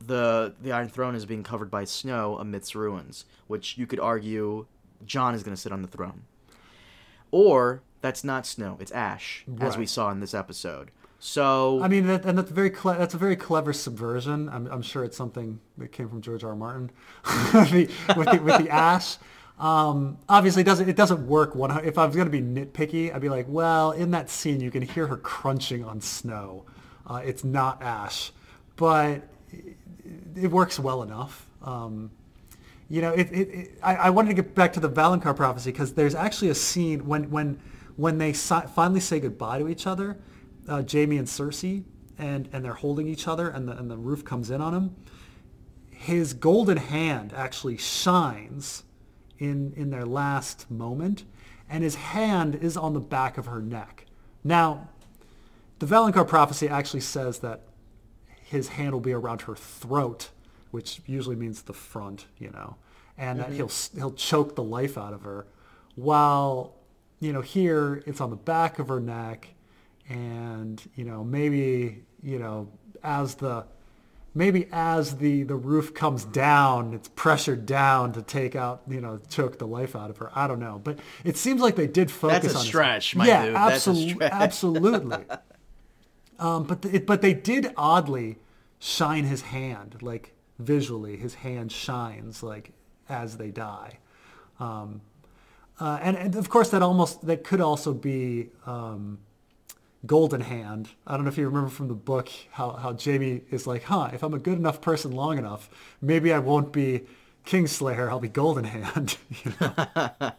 the 0.00 0.54
the 0.60 0.72
Iron 0.72 0.88
Throne 0.88 1.14
is 1.14 1.24
being 1.24 1.42
covered 1.42 1.70
by 1.70 1.84
snow 1.84 2.38
amidst 2.38 2.74
ruins, 2.74 3.24
which 3.46 3.78
you 3.78 3.86
could 3.86 4.00
argue 4.00 4.66
Jon 5.04 5.34
is 5.34 5.42
going 5.42 5.54
to 5.54 5.60
sit 5.60 5.72
on 5.72 5.82
the 5.82 5.88
throne. 5.88 6.22
Or 7.30 7.82
that's 8.00 8.22
not 8.24 8.46
snow; 8.46 8.76
it's 8.80 8.92
ash, 8.92 9.44
right. 9.46 9.66
as 9.66 9.76
we 9.76 9.86
saw 9.86 10.10
in 10.10 10.20
this 10.20 10.34
episode. 10.34 10.90
So 11.18 11.82
I 11.82 11.88
mean, 11.88 12.06
that, 12.08 12.26
and 12.26 12.36
that's 12.36 12.50
very 12.50 12.68
cle- 12.68 12.94
that's 12.94 13.14
a 13.14 13.18
very 13.18 13.34
clever 13.34 13.72
subversion. 13.72 14.48
I'm, 14.50 14.66
I'm 14.66 14.82
sure 14.82 15.04
it's 15.04 15.16
something 15.16 15.58
that 15.78 15.90
came 15.90 16.08
from 16.08 16.20
George 16.20 16.44
R. 16.44 16.50
R. 16.50 16.56
Martin 16.56 16.90
the, 17.24 17.90
with, 18.14 18.30
the, 18.30 18.42
with 18.42 18.62
the 18.62 18.68
ash. 18.68 19.16
Um, 19.58 20.18
obviously, 20.28 20.62
it 20.62 20.64
doesn't 20.64 20.88
it 20.88 20.96
doesn't 20.96 21.26
work. 21.26 21.54
One, 21.54 21.84
if 21.84 21.96
I 21.96 22.06
was 22.06 22.16
going 22.16 22.30
to 22.30 22.32
be 22.32 22.42
nitpicky, 22.42 23.14
I'd 23.14 23.20
be 23.20 23.28
like, 23.28 23.46
well, 23.48 23.92
in 23.92 24.10
that 24.10 24.28
scene, 24.28 24.60
you 24.60 24.70
can 24.70 24.82
hear 24.82 25.06
her 25.06 25.16
crunching 25.16 25.84
on 25.84 26.00
snow. 26.00 26.64
Uh, 27.06 27.22
it's 27.24 27.44
not 27.44 27.82
ash, 27.82 28.32
but 28.76 29.22
it 30.34 30.50
works 30.50 30.78
well 30.78 31.02
enough. 31.02 31.46
Um, 31.62 32.10
you 32.88 33.00
know, 33.00 33.12
it, 33.12 33.30
it, 33.32 33.48
it, 33.48 33.78
I, 33.82 33.96
I, 33.96 34.10
wanted 34.10 34.28
to 34.28 34.34
get 34.34 34.54
back 34.54 34.72
to 34.74 34.80
the 34.80 34.90
Valonqar 34.90 35.34
prophecy 35.34 35.72
because 35.72 35.94
there's 35.94 36.14
actually 36.14 36.50
a 36.50 36.54
scene 36.54 37.06
when 37.06 37.30
when 37.30 37.60
when 37.96 38.18
they 38.18 38.32
si- 38.32 38.66
finally 38.74 39.00
say 39.00 39.20
goodbye 39.20 39.58
to 39.58 39.68
each 39.68 39.86
other, 39.86 40.18
uh, 40.68 40.82
Jaime 40.90 41.16
and 41.16 41.26
Cersei, 41.26 41.84
and 42.18 42.48
and 42.52 42.64
they're 42.64 42.74
holding 42.74 43.06
each 43.06 43.26
other, 43.28 43.48
and 43.48 43.68
the 43.68 43.76
and 43.76 43.90
the 43.90 43.96
roof 43.96 44.24
comes 44.24 44.50
in 44.50 44.60
on 44.60 44.74
him. 44.74 44.96
His 45.90 46.34
golden 46.34 46.76
hand 46.76 47.32
actually 47.34 47.78
shines 47.78 48.82
in 49.44 49.72
in 49.76 49.90
their 49.90 50.04
last 50.06 50.70
moment, 50.70 51.24
and 51.68 51.82
his 51.84 51.96
hand 51.96 52.54
is 52.54 52.76
on 52.76 52.94
the 52.94 53.00
back 53.00 53.38
of 53.38 53.46
her 53.46 53.60
neck. 53.60 54.06
Now, 54.42 54.88
the 55.78 55.86
Valonqar 55.86 56.26
prophecy 56.26 56.68
actually 56.68 57.00
says 57.00 57.40
that 57.40 57.62
his 58.26 58.68
hand 58.68 58.92
will 58.92 59.00
be 59.00 59.12
around 59.12 59.42
her 59.42 59.54
throat, 59.54 60.30
which 60.70 61.00
usually 61.06 61.36
means 61.36 61.62
the 61.62 61.72
front, 61.72 62.26
you 62.38 62.50
know, 62.50 62.76
and 63.16 63.38
mm-hmm. 63.38 63.50
that 63.50 63.56
he'll 63.56 63.70
he'll 63.96 64.12
choke 64.12 64.54
the 64.54 64.62
life 64.62 64.98
out 64.98 65.12
of 65.12 65.22
her. 65.22 65.46
While 65.94 66.74
you 67.20 67.32
know 67.32 67.40
here 67.40 68.02
it's 68.06 68.20
on 68.20 68.30
the 68.30 68.36
back 68.36 68.78
of 68.78 68.88
her 68.88 69.00
neck, 69.00 69.48
and 70.08 70.82
you 70.94 71.04
know 71.04 71.24
maybe 71.24 72.04
you 72.22 72.38
know 72.38 72.68
as 73.02 73.34
the 73.36 73.66
maybe 74.34 74.68
as 74.72 75.18
the 75.18 75.44
the 75.44 75.54
roof 75.54 75.94
comes 75.94 76.24
down, 76.24 76.92
it's 76.94 77.08
pressured 77.08 77.66
down 77.66 78.12
to 78.12 78.22
take 78.22 78.56
out, 78.56 78.82
you 78.88 79.00
know, 79.00 79.20
choke 79.28 79.58
the 79.58 79.66
life 79.66 79.94
out 79.94 80.10
of 80.10 80.18
her. 80.18 80.30
I 80.34 80.46
don't 80.46 80.60
know, 80.60 80.80
but 80.82 80.98
it 81.24 81.36
seems 81.36 81.60
like 81.60 81.76
they 81.76 81.86
did 81.86 82.10
focus 82.10 82.42
That's 82.42 82.54
a 82.54 82.58
on 82.58 82.64
stretch, 82.64 83.16
my 83.16 83.26
yeah, 83.26 83.46
dude. 83.46 83.54
That's 83.54 83.86
a 83.86 84.16
absolutely, 84.34 85.24
um, 86.38 86.64
but 86.64 86.82
the, 86.82 86.96
it, 86.96 87.06
but 87.06 87.22
they 87.22 87.34
did 87.34 87.72
oddly 87.76 88.38
shine 88.78 89.24
his 89.24 89.42
hand, 89.42 89.98
like 90.02 90.34
visually, 90.58 91.16
his 91.16 91.34
hand 91.34 91.72
shines 91.72 92.42
like 92.42 92.72
as 93.08 93.36
they 93.36 93.50
die. 93.50 93.98
Um, 94.58 95.00
uh, 95.80 95.98
and, 96.02 96.16
and 96.16 96.36
of 96.36 96.48
course, 96.48 96.70
that 96.70 96.82
almost 96.82 97.26
that 97.26 97.44
could 97.44 97.60
also 97.60 97.92
be 97.92 98.50
um, 98.66 99.18
Golden 100.06 100.42
Hand. 100.42 100.90
I 101.06 101.16
don't 101.16 101.24
know 101.24 101.30
if 101.30 101.38
you 101.38 101.46
remember 101.46 101.70
from 101.70 101.88
the 101.88 101.94
book 101.94 102.28
how, 102.52 102.72
how 102.72 102.96
Jaime 102.96 103.42
is 103.50 103.66
like, 103.66 103.84
huh, 103.84 104.10
if 104.12 104.22
I'm 104.22 104.34
a 104.34 104.38
good 104.38 104.58
enough 104.58 104.80
person 104.80 105.12
long 105.12 105.38
enough, 105.38 105.70
maybe 106.00 106.32
I 106.32 106.38
won't 106.38 106.72
be 106.72 107.02
Kingslayer, 107.46 108.08
I'll 108.08 108.20
be 108.20 108.28
Golden 108.28 108.64
Hand. 108.64 109.16
you 109.44 109.52
know? 109.60 109.74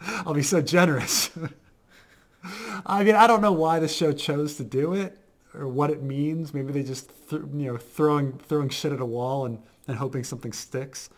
I'll 0.00 0.34
be 0.34 0.42
so 0.42 0.60
generous. 0.60 1.30
I 2.86 3.02
mean, 3.04 3.14
I 3.14 3.26
don't 3.26 3.42
know 3.42 3.52
why 3.52 3.78
the 3.78 3.88
show 3.88 4.12
chose 4.12 4.56
to 4.56 4.64
do 4.64 4.94
it 4.94 5.18
or 5.54 5.66
what 5.68 5.90
it 5.90 6.02
means. 6.02 6.54
Maybe 6.54 6.72
they 6.72 6.82
just, 6.82 7.10
th- 7.28 7.42
you 7.54 7.72
know, 7.72 7.76
throwing 7.76 8.38
throwing 8.38 8.68
shit 8.68 8.92
at 8.92 9.00
a 9.00 9.06
wall 9.06 9.46
and, 9.46 9.58
and 9.88 9.96
hoping 9.96 10.24
something 10.24 10.52
sticks. 10.52 11.10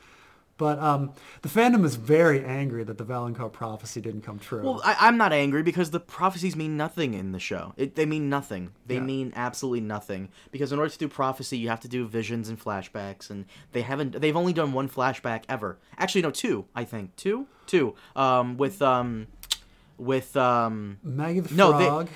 But 0.58 0.80
um, 0.80 1.12
the 1.42 1.48
fandom 1.48 1.84
is 1.84 1.94
very 1.94 2.44
angry 2.44 2.82
that 2.82 2.98
the 2.98 3.04
Valonqar 3.04 3.52
prophecy 3.52 4.00
didn't 4.00 4.22
come 4.22 4.40
true. 4.40 4.62
Well, 4.64 4.82
I, 4.84 4.96
I'm 4.98 5.16
not 5.16 5.32
angry 5.32 5.62
because 5.62 5.92
the 5.92 6.00
prophecies 6.00 6.56
mean 6.56 6.76
nothing 6.76 7.14
in 7.14 7.30
the 7.30 7.38
show. 7.38 7.74
It, 7.76 7.94
they 7.94 8.04
mean 8.04 8.28
nothing. 8.28 8.72
They 8.84 8.96
Yeah. 8.96 9.00
mean 9.02 9.32
absolutely 9.36 9.82
nothing. 9.82 10.30
Because 10.50 10.72
in 10.72 10.80
order 10.80 10.90
to 10.90 10.98
do 10.98 11.06
prophecy, 11.06 11.56
you 11.58 11.68
have 11.68 11.78
to 11.80 11.88
do 11.88 12.06
visions 12.08 12.48
and 12.48 12.60
flashbacks, 12.60 13.30
and 13.30 13.44
they 13.70 13.82
haven't. 13.82 14.20
They've 14.20 14.36
only 14.36 14.52
done 14.52 14.72
one 14.72 14.88
flashback 14.88 15.44
ever. 15.48 15.78
Actually, 15.96 16.22
no, 16.22 16.32
two. 16.32 16.64
I 16.74 16.82
think 16.84 17.14
two, 17.14 17.46
two. 17.66 17.94
Um, 18.16 18.56
with 18.56 18.82
um, 18.82 19.28
with 19.96 20.36
um, 20.36 20.98
Maggie 21.04 21.40
the 21.40 21.54
No, 21.54 21.78
they- 21.78 21.84
Frog. 21.86 22.08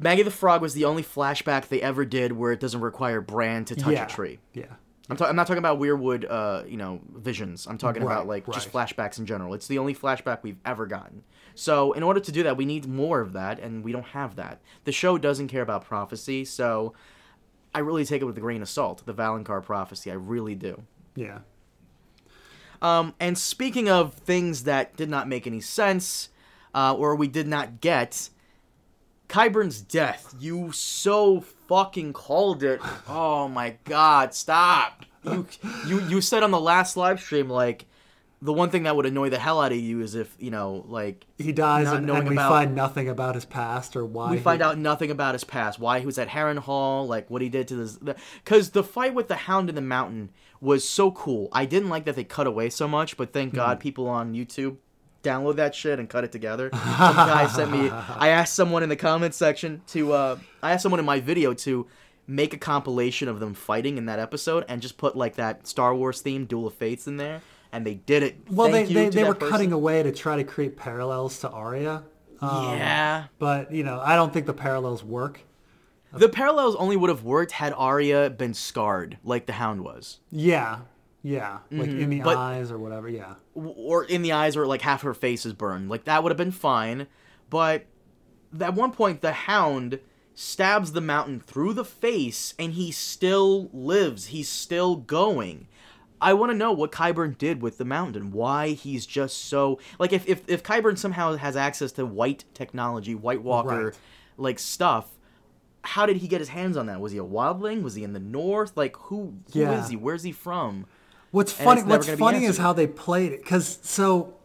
Maggie 0.00 0.24
the 0.24 0.30
Frog 0.32 0.60
was 0.60 0.74
the 0.74 0.84
only 0.86 1.04
flashback 1.04 1.68
they 1.68 1.80
ever 1.80 2.04
did 2.04 2.32
where 2.32 2.50
it 2.50 2.58
doesn't 2.58 2.80
require 2.80 3.20
Bran 3.20 3.64
to 3.66 3.76
touch 3.76 3.92
yeah. 3.92 4.06
a 4.06 4.08
tree. 4.08 4.40
Yeah. 4.52 4.64
I'm, 5.10 5.16
ta- 5.16 5.26
I'm 5.26 5.36
not 5.36 5.46
talking 5.46 5.58
about 5.58 5.78
Weirwood, 5.78 6.24
uh, 6.28 6.62
you 6.66 6.78
know, 6.78 7.00
visions. 7.14 7.66
I'm 7.66 7.76
talking 7.76 8.02
about 8.02 8.26
Right, 8.26 8.44
like 8.46 8.54
just 8.54 8.72
flashbacks 8.72 9.18
in 9.18 9.26
general. 9.26 9.52
It's 9.52 9.66
the 9.66 9.78
only 9.78 9.94
flashback 9.94 10.42
we've 10.42 10.60
ever 10.64 10.86
gotten. 10.86 11.24
So 11.54 11.92
in 11.92 12.02
order 12.02 12.20
to 12.20 12.32
do 12.32 12.42
that, 12.44 12.56
we 12.56 12.64
need 12.64 12.86
more 12.86 13.20
of 13.20 13.34
that, 13.34 13.58
and 13.58 13.84
we 13.84 13.92
don't 13.92 14.06
have 14.06 14.36
that. 14.36 14.60
The 14.84 14.92
show 14.92 15.18
doesn't 15.18 15.48
care 15.48 15.62
about 15.62 15.84
prophecy, 15.84 16.44
so 16.44 16.94
I 17.74 17.80
really 17.80 18.04
take 18.04 18.22
it 18.22 18.24
with 18.24 18.38
a 18.38 18.40
grain 18.40 18.62
of 18.62 18.68
salt. 18.68 19.04
The 19.04 19.14
Valonqar 19.14 19.62
prophecy, 19.62 20.10
I 20.10 20.14
really 20.14 20.54
do. 20.54 20.82
Yeah. 21.14 21.40
Um, 22.80 23.14
and 23.20 23.36
speaking 23.36 23.88
of 23.88 24.14
things 24.14 24.64
that 24.64 24.96
did 24.96 25.08
not 25.08 25.28
make 25.28 25.46
any 25.46 25.60
sense, 25.60 26.30
uh, 26.74 26.94
or 26.94 27.14
we 27.14 27.28
did 27.28 27.46
not 27.46 27.80
get, 27.80 28.30
Qyburn's 29.28 29.80
death. 29.80 30.34
You 30.38 30.72
so 30.72 31.44
fucking 31.68 32.12
called 32.12 32.62
it. 32.62 32.80
Oh 33.08 33.48
my 33.48 33.76
god, 33.84 34.34
stop. 34.34 35.04
You 35.24 35.46
you 35.86 36.00
you 36.02 36.20
said 36.20 36.42
on 36.42 36.50
the 36.50 36.60
last 36.60 36.96
live 36.96 37.20
stream 37.20 37.48
like 37.48 37.86
the 38.44 38.52
one 38.52 38.68
thing 38.68 38.82
that 38.82 38.94
would 38.94 39.06
annoy 39.06 39.30
the 39.30 39.38
hell 39.38 39.58
out 39.58 39.72
of 39.72 39.78
you 39.78 40.02
is 40.02 40.14
if, 40.14 40.36
you 40.38 40.50
know, 40.50 40.84
like 40.86 41.26
He 41.38 41.50
dies 41.50 41.90
and, 41.90 42.04
knowing 42.04 42.20
and 42.20 42.28
we 42.28 42.34
about- 42.34 42.50
find 42.50 42.74
nothing 42.74 43.08
about 43.08 43.36
his 43.36 43.46
past 43.46 43.96
or 43.96 44.04
why 44.04 44.30
we 44.30 44.36
he- 44.36 44.42
find 44.42 44.60
out 44.60 44.76
nothing 44.76 45.10
about 45.10 45.34
his 45.34 45.44
past, 45.44 45.78
why 45.78 45.98
he 45.98 46.04
was 46.04 46.18
at 46.18 46.28
Harrenhal, 46.28 47.08
like 47.08 47.30
what 47.30 47.40
he 47.40 47.48
did 47.48 47.66
to 47.68 47.76
this. 47.76 47.98
Because 48.44 48.70
the 48.70 48.84
fight 48.84 49.14
with 49.14 49.28
the 49.28 49.34
Hound 49.34 49.70
in 49.70 49.74
the 49.74 49.80
Mountain 49.80 50.28
was 50.60 50.86
so 50.86 51.10
cool. 51.12 51.48
I 51.52 51.64
didn't 51.64 51.88
like 51.88 52.04
that 52.04 52.16
they 52.16 52.24
cut 52.24 52.46
away 52.46 52.68
so 52.68 52.86
much, 52.86 53.16
but 53.16 53.32
thank 53.32 53.52
hmm. 53.52 53.56
God 53.56 53.80
people 53.80 54.06
on 54.08 54.34
YouTube 54.34 54.76
download 55.24 55.56
that 55.56 55.74
shit 55.74 55.98
and 55.98 56.08
cut 56.08 56.22
it 56.22 56.30
together. 56.30 56.70
Some 56.72 56.80
guy 57.16 57.46
sent 57.48 57.72
me. 57.72 57.90
I 57.90 58.28
asked 58.28 58.54
someone 58.54 58.82
in 58.84 58.88
the 58.88 58.96
comments 58.96 59.36
section 59.36 59.82
to. 59.88 60.12
Uh, 60.12 60.38
I 60.62 60.72
asked 60.72 60.82
someone 60.82 61.00
in 61.00 61.06
my 61.06 61.18
video 61.20 61.54
to 61.54 61.86
make 62.26 62.54
a 62.54 62.58
compilation 62.58 63.28
of 63.28 63.40
them 63.40 63.54
fighting 63.54 63.98
in 63.98 64.06
that 64.06 64.18
episode 64.18 64.64
and 64.68 64.80
just 64.80 64.96
put 64.96 65.16
like 65.16 65.34
that 65.36 65.66
Star 65.66 65.94
Wars 65.94 66.20
theme, 66.20 66.44
Duel 66.46 66.66
of 66.68 66.74
Fates, 66.74 67.06
in 67.06 67.16
there, 67.16 67.42
and 67.72 67.84
they 67.86 67.94
did 67.94 68.22
it. 68.22 68.36
Well, 68.50 68.70
Thank 68.70 68.88
they, 68.88 68.94
they, 68.94 69.08
they 69.10 69.24
were 69.24 69.34
person. 69.34 69.50
cutting 69.50 69.72
away 69.72 70.02
to 70.02 70.12
try 70.12 70.36
to 70.36 70.44
create 70.44 70.76
parallels 70.76 71.38
to 71.40 71.50
Arya. 71.50 72.04
Um, 72.40 72.78
Yeah. 72.78 73.24
But, 73.38 73.72
you 73.72 73.84
know, 73.84 74.00
I 74.02 74.16
don't 74.16 74.32
think 74.32 74.46
the 74.46 74.54
parallels 74.54 75.04
work. 75.04 75.40
The 76.12 76.28
parallels 76.28 76.76
only 76.76 76.96
would 76.96 77.10
have 77.10 77.24
worked 77.24 77.52
had 77.52 77.72
Arya 77.76 78.30
been 78.30 78.54
scarred 78.54 79.18
like 79.24 79.46
the 79.46 79.52
Hound 79.54 79.82
was, 79.82 80.20
Yeah. 80.30 80.78
Yeah. 81.26 81.58
Like 81.72 81.88
in 81.88 82.10
the 82.10 82.16
Mm-hmm. 82.18 82.24
but- 82.24 82.36
eyes 82.36 82.70
or 82.70 82.78
whatever. 82.78 83.08
Yeah. 83.08 83.34
Or 83.54 84.04
in 84.04 84.22
the 84.22 84.32
eyes, 84.32 84.56
or 84.56 84.66
like 84.66 84.82
half 84.82 85.02
her 85.02 85.14
face 85.14 85.44
is 85.46 85.54
burned. 85.54 85.88
Like 85.88 86.04
that 86.04 86.22
would 86.22 86.30
have 86.30 86.36
been 86.36 86.52
fine. 86.52 87.06
But 87.50 87.86
at 88.60 88.74
one 88.74 88.92
point, 88.92 89.22
the 89.22 89.32
Hound 89.32 89.98
stabs 90.34 90.92
the 90.92 91.00
mountain 91.00 91.40
through 91.40 91.72
the 91.72 91.84
face, 91.84 92.54
and 92.58 92.74
he 92.74 92.92
still 92.92 93.70
lives. 93.72 94.26
He's 94.26 94.48
still 94.48 94.96
going. 94.96 95.66
I 96.20 96.32
want 96.34 96.52
to 96.52 96.56
know 96.58 96.72
what 96.72 96.92
Qyburn 96.92 97.36
did 97.38 97.60
with 97.62 97.78
the 97.78 97.84
mountain. 97.84 98.30
Why 98.30 98.68
he's 98.70 99.04
just 99.06 99.44
so 99.46 99.78
like 99.98 100.12
if 100.12 100.28
if 100.28 100.42
if 100.48 100.62
Qyburn 100.62 100.98
somehow 100.98 101.36
has 101.36 101.56
access 101.56 101.90
to 101.92 102.04
white 102.06 102.44
technology, 102.54 103.14
White 103.14 103.42
Walker, 103.42 103.86
Right. 103.86 103.94
like 104.36 104.58
stuff. 104.58 105.08
How 105.86 106.06
did 106.06 106.16
he 106.18 106.28
get 106.28 106.40
his 106.40 106.48
hands 106.48 106.78
on 106.78 106.86
that? 106.86 107.00
Was 107.00 107.12
he 107.12 107.18
a 107.18 107.24
wildling? 107.24 107.82
Was 107.82 107.94
he 107.94 108.04
in 108.04 108.14
the 108.14 108.20
north? 108.20 108.74
Like 108.76 108.96
who? 108.96 109.34
Who 109.52 109.60
is 109.60 109.64
Yeah. 109.84 109.88
he? 109.88 109.96
Where's 109.96 110.22
he 110.22 110.32
from? 110.32 110.86
What's 111.34 111.52
funny? 111.52 111.82
What's 111.82 112.08
funny 112.08 112.44
is 112.44 112.58
how 112.58 112.72
they 112.72 112.86
played 112.86 113.32
it. 113.32 113.42
Because 113.42 113.80
so, 113.82 114.36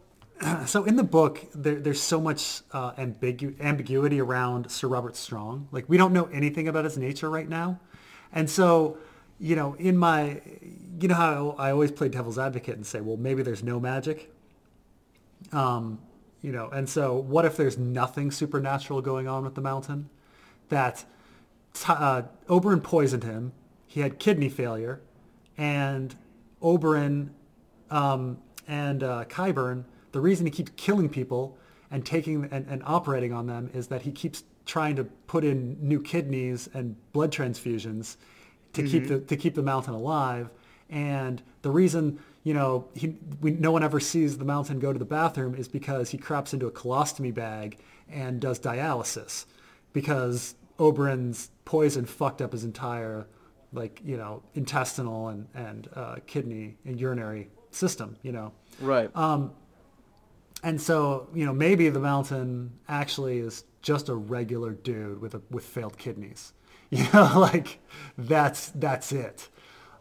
so 0.65 0.85
in 0.85 0.95
the 0.95 1.03
book, 1.03 1.39
there, 1.53 1.75
there's 1.75 2.01
so 2.01 2.19
much 2.19 2.61
uh, 2.71 2.93
ambigu- 2.93 3.61
ambiguity 3.61 4.19
around 4.19 4.71
Sir 4.71 4.87
Robert 4.87 5.15
Strong. 5.15 5.67
Like 5.71 5.87
we 5.87 5.97
don't 5.97 6.13
know 6.13 6.25
anything 6.33 6.67
about 6.67 6.85
his 6.85 6.97
nature 6.97 7.29
right 7.29 7.47
now, 7.47 7.79
and 8.33 8.49
so 8.49 8.97
you 9.39 9.55
know, 9.55 9.75
in 9.75 9.97
my, 9.97 10.41
you 10.99 11.07
know 11.07 11.13
how 11.13 11.55
I 11.59 11.69
always 11.69 11.91
play 11.91 12.09
devil's 12.09 12.39
advocate 12.39 12.75
and 12.75 12.85
say, 12.85 13.01
well, 13.01 13.17
maybe 13.17 13.43
there's 13.43 13.63
no 13.63 13.79
magic. 13.79 14.33
Um, 15.53 15.99
you 16.41 16.51
know, 16.51 16.69
and 16.69 16.89
so 16.89 17.15
what 17.15 17.45
if 17.45 17.55
there's 17.55 17.77
nothing 17.77 18.31
supernatural 18.31 19.01
going 19.01 19.27
on 19.27 19.43
with 19.43 19.53
the 19.53 19.61
mountain? 19.61 20.09
That 20.69 21.05
uh, 21.87 22.23
Oberyn 22.47 22.81
poisoned 22.81 23.25
him. 23.25 23.53
He 23.85 24.01
had 24.01 24.17
kidney 24.17 24.49
failure, 24.49 25.01
and 25.55 26.15
Oberyn 26.61 27.29
um, 27.89 28.37
and 28.67 29.03
uh, 29.03 29.25
Qyburn, 29.25 29.83
the 30.11 30.19
reason 30.19 30.45
he 30.45 30.51
keeps 30.51 30.71
killing 30.75 31.09
people 31.09 31.57
and 31.91 32.05
taking 32.05 32.47
and, 32.51 32.67
and 32.67 32.83
operating 32.85 33.33
on 33.33 33.47
them 33.47 33.69
is 33.73 33.87
that 33.87 34.03
he 34.03 34.11
keeps 34.11 34.43
trying 34.65 34.95
to 34.95 35.03
put 35.03 35.43
in 35.43 35.77
new 35.81 36.01
kidneys 36.01 36.69
and 36.73 36.95
blood 37.11 37.31
transfusions 37.31 38.17
to 38.73 38.83
keep 38.83 39.07
the 39.07 39.19
to 39.19 39.35
keep 39.35 39.55
the 39.55 39.63
mountain 39.63 39.93
alive. 39.93 40.49
And 40.89 41.41
the 41.61 41.71
reason 41.71 42.19
you 42.43 42.53
know 42.53 42.87
he 42.93 43.15
we, 43.41 43.51
no 43.51 43.71
one 43.71 43.83
ever 43.83 43.99
sees 43.99 44.37
the 44.37 44.45
mountain 44.45 44.79
go 44.79 44.93
to 44.93 44.99
the 44.99 45.05
bathroom 45.05 45.55
is 45.55 45.67
because 45.67 46.11
he 46.11 46.17
craps 46.17 46.53
into 46.53 46.67
a 46.67 46.71
colostomy 46.71 47.33
bag 47.33 47.79
and 48.07 48.39
does 48.39 48.59
dialysis 48.59 49.45
because 49.93 50.55
Oberyn's 50.77 51.49
poison 51.65 52.05
fucked 52.05 52.41
up 52.41 52.51
his 52.51 52.63
entire 52.63 53.27
like 53.73 54.01
you 54.03 54.17
know 54.17 54.41
intestinal 54.55 55.27
and 55.29 55.47
and 55.53 55.87
uh, 55.95 56.15
kidney 56.27 56.77
and 56.85 56.99
urinary 56.99 57.49
system 57.71 58.17
you 58.23 58.31
know 58.31 58.51
Right. 58.81 59.09
Um 59.15 59.51
and 60.63 60.79
so 60.81 61.27
you 61.33 61.45
know 61.45 61.53
maybe 61.53 61.89
the 61.89 61.99
mountain 61.99 62.71
actually 62.87 63.39
is 63.39 63.63
just 63.81 64.09
a 64.09 64.15
regular 64.15 64.71
dude 64.71 65.21
with 65.21 65.35
a 65.35 65.41
with 65.49 65.65
failed 65.65 65.97
kidneys 65.97 66.53
you 66.89 67.05
know 67.13 67.39
like 67.39 67.79
that's 68.17 68.69
that's 68.71 69.11
it 69.11 69.47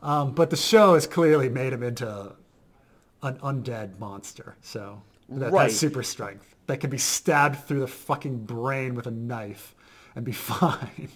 um, 0.03 0.33
but 0.33 0.51
the 0.51 0.57
show 0.57 0.95
has 0.95 1.07
clearly 1.09 1.49
made 1.49 1.73
him 1.73 1.83
into 1.83 2.35
an 3.23 3.37
undead 3.39 3.99
monster 3.99 4.57
so 4.63 5.03
that 5.29 5.53
Right. 5.53 5.65
has 5.65 5.79
super 5.79 6.03
strength 6.03 6.55
that 6.67 6.79
can 6.81 6.89
be 6.91 6.99
stabbed 6.99 7.65
through 7.67 7.81
the 7.81 7.87
fucking 7.89 8.45
brain 8.45 8.95
with 8.95 9.07
a 9.07 9.11
knife 9.11 9.75
and 10.17 10.25
be 10.25 10.33
fine 10.53 11.09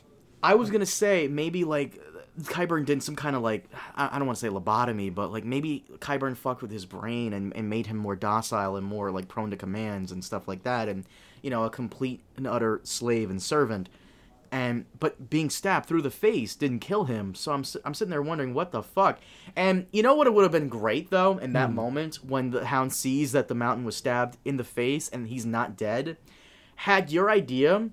I 0.42 0.54
was 0.54 0.70
gonna 0.70 0.84
say 0.86 1.26
maybe 1.28 1.64
like 1.64 1.98
Qyburn 2.40 2.86
did 2.86 3.02
some 3.02 3.14
kind 3.14 3.36
of 3.36 3.42
like 3.42 3.66
I, 3.94 4.18
don't 4.18 4.26
want 4.26 4.38
to 4.38 4.46
say 4.46 4.50
lobotomy, 4.50 5.14
but 5.14 5.30
like 5.30 5.44
maybe 5.44 5.84
Qyburn 5.98 6.36
fucked 6.36 6.62
with 6.62 6.70
his 6.70 6.86
brain 6.86 7.34
and, 7.34 7.54
and 7.54 7.68
made 7.68 7.86
him 7.86 7.98
more 7.98 8.16
docile 8.16 8.76
and 8.76 8.86
more 8.86 9.10
like 9.10 9.28
prone 9.28 9.50
to 9.50 9.56
commands 9.56 10.12
and 10.12 10.24
stuff 10.24 10.48
like 10.48 10.62
that, 10.62 10.88
and 10.88 11.04
you 11.42 11.50
know 11.50 11.64
a 11.64 11.70
complete 11.70 12.22
and 12.36 12.46
utter 12.46 12.80
slave 12.84 13.28
and 13.30 13.42
servant. 13.42 13.90
And 14.50 14.86
but 14.98 15.28
being 15.28 15.50
stabbed 15.50 15.86
through 15.86 16.02
the 16.02 16.10
face 16.10 16.54
didn't 16.54 16.80
kill 16.80 17.04
him, 17.04 17.34
so 17.34 17.52
I'm 17.52 17.64
I'm 17.84 17.92
sitting 17.92 18.10
there 18.10 18.22
wondering 18.22 18.54
what 18.54 18.72
the 18.72 18.82
fuck. 18.82 19.20
And 19.54 19.86
you 19.92 20.02
know 20.02 20.14
what? 20.14 20.26
It 20.26 20.32
would 20.32 20.42
have 20.42 20.52
been 20.52 20.68
great 20.68 21.10
though 21.10 21.36
in 21.36 21.52
that 21.52 21.68
hmm. 21.68 21.76
moment 21.76 22.16
when 22.16 22.50
the 22.50 22.66
Hound 22.66 22.94
sees 22.94 23.32
that 23.32 23.48
the 23.48 23.54
Mountain 23.54 23.84
was 23.84 23.96
stabbed 23.96 24.38
in 24.44 24.56
the 24.56 24.64
face 24.64 25.10
and 25.10 25.28
he's 25.28 25.44
not 25.44 25.76
dead. 25.76 26.16
Had 26.76 27.12
your 27.12 27.30
idea 27.30 27.90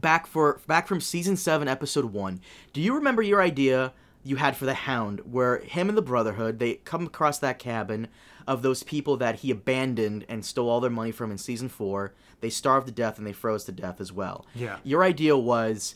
back 0.00 0.26
for 0.26 0.60
back 0.66 0.86
from 0.86 1.00
season 1.00 1.36
7 1.36 1.68
episode 1.68 2.06
1 2.06 2.40
do 2.72 2.80
you 2.80 2.94
remember 2.94 3.22
your 3.22 3.40
idea 3.40 3.92
you 4.22 4.34
had 4.36 4.56
for 4.56 4.64
the 4.64 4.74
Hound, 4.74 5.20
where 5.20 5.58
him 5.60 5.88
and 5.88 5.96
the 5.96 6.02
Brotherhood 6.02 6.58
they 6.58 6.74
come 6.74 7.06
across 7.06 7.38
that 7.38 7.60
cabin 7.60 8.08
of 8.44 8.60
those 8.62 8.82
people 8.82 9.16
that 9.18 9.36
he 9.36 9.52
abandoned 9.52 10.26
and 10.28 10.44
stole 10.44 10.68
all 10.68 10.80
their 10.80 10.90
money 10.90 11.12
from 11.12 11.30
in 11.30 11.38
season 11.38 11.68
four. 11.68 12.12
They 12.40 12.50
starved 12.50 12.88
to 12.88 12.92
death 12.92 13.18
and 13.18 13.26
they 13.26 13.32
froze 13.32 13.62
to 13.66 13.72
death 13.72 14.00
as 14.00 14.12
well. 14.12 14.44
Yeah. 14.52 14.78
Your 14.82 15.04
idea 15.04 15.36
was 15.36 15.94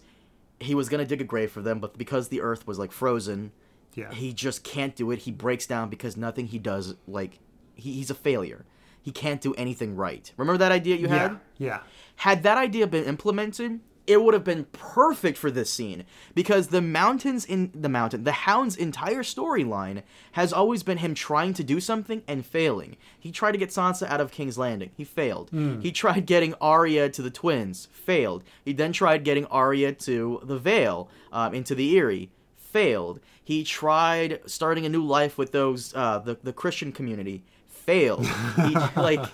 he 0.61 0.77
was 0.77 0.89
gonna 0.89 1.05
dig 1.05 1.21
a 1.21 1.25
grave 1.25 1.51
for 1.51 1.61
them, 1.61 1.81
but 1.81 1.99
because 1.99 2.29
the 2.29 2.41
earth 2.41 2.69
was 2.69 2.79
like 2.79 2.93
frozen, 2.93 3.51
Yeah. 3.97 4.13
he 4.15 4.33
just 4.33 4.63
can't 4.63 4.95
do 4.95 5.11
it. 5.11 5.21
He 5.21 5.33
breaks 5.33 5.67
down 5.67 5.89
because 5.91 6.17
nothing 6.17 6.47
he 6.47 6.61
does 6.61 6.95
like 7.09 7.41
he, 7.75 7.95
he's 7.95 8.11
a 8.11 8.15
failure. 8.15 8.65
He 9.03 9.11
can't 9.11 9.41
do 9.41 9.55
anything 9.55 9.97
right. 9.97 10.31
Remember 10.37 10.59
that 10.59 10.71
idea 10.71 10.95
you 10.95 11.09
had? 11.09 11.33
yeah. 11.59 11.67
Yeah. 11.67 11.81
Had 12.15 12.45
that 12.45 12.59
idea 12.59 12.87
been 12.87 13.05
implemented, 13.07 13.81
it 14.07 14.23
would 14.23 14.35
have 14.35 14.45
been 14.45 14.65
perfect 14.73 15.39
for 15.39 15.51
this 15.51 15.73
scene 15.73 16.05
because 16.35 16.69
the 16.69 16.81
mountains 16.81 17.45
in 17.45 17.71
the 17.75 17.89
mountain, 17.89 18.25
the 18.25 18.33
Hound's 18.33 18.77
entire 18.77 19.23
storyline 19.23 20.03
has 20.33 20.53
always 20.53 20.83
been 20.83 20.99
him 20.99 21.15
trying 21.15 21.55
to 21.55 21.63
do 21.63 21.81
something 21.81 22.23
and 22.27 22.45
failing. 22.45 22.97
He 23.19 23.31
tried 23.31 23.53
to 23.53 23.59
get 23.59 23.71
Sansa 23.71 24.09
out 24.09 24.21
of 24.21 24.33
King's 24.33 24.59
Landing, 24.59 24.91
he 24.97 25.05
failed. 25.05 25.51
He 25.83 25.93
tried 25.93 26.27
getting 26.27 26.55
Arya 26.61 27.09
to 27.11 27.23
the 27.23 27.31
twins, 27.31 27.89
failed. 27.93 28.43
He 28.65 28.73
then 28.73 28.93
tried 28.93 29.25
getting 29.25 29.47
Arya 29.47 29.93
to 29.93 30.41
the 30.45 30.59
Vale, 30.59 31.09
um, 31.33 31.55
into 31.55 31.75
the 31.75 31.97
Eyrie, 31.97 32.31
failed. 32.57 33.21
He 33.43 33.65
tried 33.65 34.41
starting 34.47 34.87
a 34.87 34.89
new 34.89 35.05
life 35.05 35.37
with 35.39 35.53
those 35.53 35.93
uh, 35.95 36.19
the 36.21 36.39
the 36.43 36.53
Christian 36.53 36.93
community, 36.93 37.43
failed. 37.69 38.27
He, 38.27 38.75
like 38.97 39.25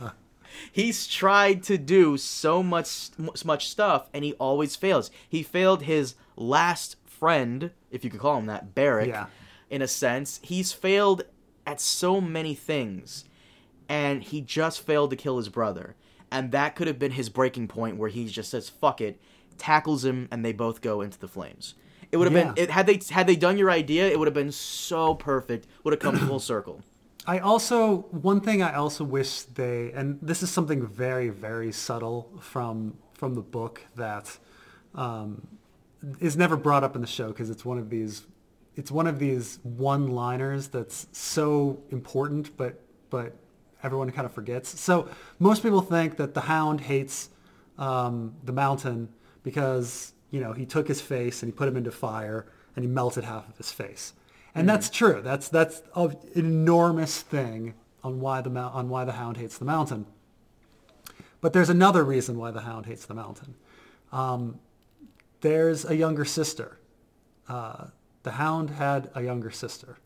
he's 0.72 1.07
tried 1.07 1.62
to 1.64 1.78
do 1.78 2.16
so 2.16 2.62
much 2.62 3.11
much 3.44 3.68
stuff 3.68 4.09
and 4.12 4.24
he 4.24 4.32
always 4.34 4.76
fails. 4.76 5.11
He 5.28 5.42
failed 5.42 5.82
his 5.82 6.14
last 6.36 6.96
friend, 7.07 7.70
if 7.90 8.04
you 8.04 8.11
could 8.11 8.20
call 8.20 8.38
him 8.38 8.46
that, 8.46 8.74
Beric, 8.74 9.09
Yeah. 9.09 9.26
in 9.70 9.82
a 9.82 9.88
sense. 9.88 10.40
He's 10.42 10.72
failed 10.72 11.22
at 11.66 11.80
so 11.80 12.20
many 12.20 12.54
things 12.54 13.24
and 13.88 14.22
he 14.22 14.40
just 14.40 14.80
failed 14.80 15.11
to 15.11 15.16
kill 15.16 15.36
his 15.38 15.48
brother. 15.48 15.96
And 16.30 16.52
that 16.52 16.74
could 16.76 16.86
have 16.88 16.98
been 16.98 17.12
his 17.12 17.28
breaking 17.28 17.68
point 17.68 17.96
where 17.96 18.09
he 18.11 18.26
just 18.26 18.50
says 18.50 18.68
fuck 18.68 19.00
it, 19.00 19.20
tackles 19.59 20.04
him 20.04 20.28
and 20.30 20.44
they 20.44 20.52
both 20.52 20.80
go 20.80 21.00
into 21.00 21.18
the 21.18 21.28
flames. 21.28 21.74
It 22.12 22.18
would 22.18 22.26
have 22.30 22.34
Yeah. 22.34 22.52
been 22.52 22.64
it, 22.64 22.70
had 22.70 22.86
they 22.86 23.00
had 23.11 23.26
they 23.26 23.36
done 23.36 23.59
your 23.59 23.70
idea, 23.70 24.07
it 24.09 24.18
would 24.18 24.28
have 24.28 24.34
been 24.34 24.52
so 24.52 25.14
perfect. 25.14 25.66
Would 25.84 25.92
have 25.92 26.00
come 26.00 26.16
full 26.28 26.38
circle. 26.40 26.82
I 27.27 27.39
also 27.41 27.99
one 28.11 28.41
thing 28.41 28.62
I 28.62 28.74
also 28.74 29.05
wish 29.05 29.43
they 29.43 29.93
and 29.93 30.18
this 30.22 30.43
is 30.43 30.51
something 30.51 30.87
very 30.87 31.29
very 31.29 31.72
subtle 31.72 32.33
from 32.41 32.97
from 33.14 33.35
the 33.35 33.41
book 33.41 33.83
that 33.97 34.39
um, 34.95 35.47
is 36.20 36.37
never 36.37 36.57
brought 36.57 36.85
up 36.85 36.95
in 36.95 37.01
the 37.01 37.07
show 37.07 37.29
because 37.29 37.51
it's 37.51 37.64
one 37.64 37.79
of 37.79 37.91
these 37.91 38.27
it's 38.77 38.91
one 38.91 39.07
of 39.07 39.18
these 39.18 39.59
one 39.62 40.09
liners 40.09 40.68
that's 40.68 41.07
so 41.12 41.83
important 41.91 42.57
but 42.57 42.81
but 43.11 43.35
everyone 43.83 44.11
kind 44.11 44.27
of 44.27 44.33
forgets. 44.33 44.79
So 44.81 45.09
most 45.39 45.62
people 45.62 45.81
think 45.81 46.16
that 46.16 46.35
the 46.35 46.43
Hound 46.43 46.81
hates 46.81 47.31
um, 47.79 48.35
the 48.45 48.53
Mountain 48.53 49.09
because 49.43 50.12
you 50.31 50.41
know 50.41 50.53
he 50.53 50.66
took 50.66 50.89
his 50.89 51.01
face 51.01 51.43
and 51.43 51.53
he 51.53 51.57
put 51.57 51.68
him 51.68 51.77
into 51.77 51.91
fire 51.91 52.47
and 52.74 52.85
he 52.85 52.91
melted 52.91 53.24
half 53.24 53.49
of 53.49 53.57
his 53.57 53.70
face. 53.70 54.12
And 54.57 54.68
that's 54.68 54.90
true. 54.90 55.20
That's 55.22 55.48
that's 55.48 55.82
an 55.94 56.16
enormous 56.34 57.20
thing 57.20 57.74
on 58.02 58.20
why 58.20 58.40
the 58.40 58.50
on 58.50 58.88
why 58.88 59.04
the 59.04 59.12
Hound 59.12 59.36
hates 59.36 59.59
the 59.59 59.64
Mountain. 59.64 60.07
But 61.40 61.52
there's 61.52 61.68
another 61.70 62.02
reason 62.04 62.38
why 62.38 62.50
the 62.50 62.62
Hound 62.62 62.86
hates 62.86 63.04
the 63.07 63.14
Mountain. 63.14 63.54
Um, 64.12 64.59
there's 65.42 65.84
a 65.84 65.94
younger 65.96 66.24
sister. 66.24 66.78
Uh, 67.48 67.86
the 68.22 68.32
Hound 68.32 68.70
had 68.70 69.11
a 69.14 69.22
younger 69.22 69.50
sister 69.50 69.98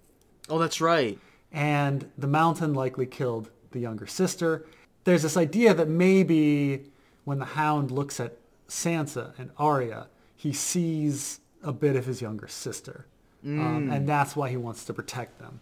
Oh, 0.50 0.58
that's 0.58 0.80
right. 0.80 1.18
and 1.52 2.10
the 2.18 2.26
mountain 2.26 2.74
likely 2.74 3.06
killed 3.06 3.50
the 3.70 3.78
younger 3.78 4.06
sister. 4.06 4.66
There's 5.04 5.22
this 5.22 5.36
idea 5.36 5.72
that 5.72 5.88
maybe 5.88 6.90
when 7.24 7.38
the 7.38 7.44
hound 7.46 7.90
looks 7.90 8.20
at 8.20 8.36
Sansa 8.68 9.32
and 9.38 9.50
Arya, 9.56 10.08
he 10.36 10.52
sees 10.52 11.40
a 11.62 11.72
bit 11.72 11.96
of 11.96 12.04
his 12.04 12.20
younger 12.20 12.48
sister, 12.48 13.06
um, 13.44 13.90
and 13.90 14.08
that's 14.08 14.36
why 14.36 14.48
he 14.50 14.56
wants 14.56 14.84
to 14.84 14.92
protect 14.92 15.38
them. 15.38 15.60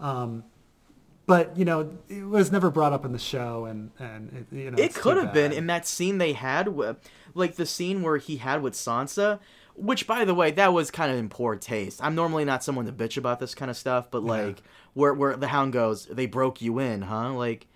Um, 0.00 0.44
but 1.26 1.56
you 1.56 1.64
know, 1.64 1.90
it 2.08 2.24
was 2.24 2.50
never 2.50 2.70
brought 2.70 2.92
up 2.92 3.04
in 3.04 3.12
the 3.12 3.18
show, 3.18 3.64
and 3.66 3.90
and 3.98 4.46
it, 4.50 4.56
you 4.56 4.70
know, 4.70 4.78
It 4.78 4.94
could 4.94 5.16
have 5.16 5.32
been 5.32 5.52
in 5.52 5.66
that 5.68 5.86
scene 5.86 6.18
they 6.18 6.32
had, 6.32 6.66
wi- 6.66 6.96
like 7.34 7.54
the 7.56 7.66
scene 7.66 8.02
where 8.02 8.16
he 8.16 8.36
had 8.38 8.62
with 8.62 8.74
Sansa. 8.74 9.38
Which, 9.74 10.06
by 10.06 10.26
the 10.26 10.34
way, 10.34 10.50
that 10.50 10.74
was 10.74 10.90
kind 10.90 11.10
of 11.10 11.16
in 11.16 11.30
poor 11.30 11.56
taste. 11.56 12.00
I'm 12.02 12.14
normally 12.14 12.44
not 12.44 12.62
someone 12.62 12.84
to 12.84 12.92
bitch 12.92 13.16
about 13.16 13.40
this 13.40 13.54
kind 13.54 13.70
of 13.70 13.76
stuff, 13.76 14.10
but 14.10 14.22
like, 14.22 14.62
where 14.92 15.14
where 15.14 15.34
the 15.34 15.48
Hound 15.48 15.72
goes, 15.72 16.04
they 16.06 16.26
broke 16.26 16.60
you 16.60 16.78
in, 16.78 17.00
huh? 17.02 17.32
Like, 17.32 17.66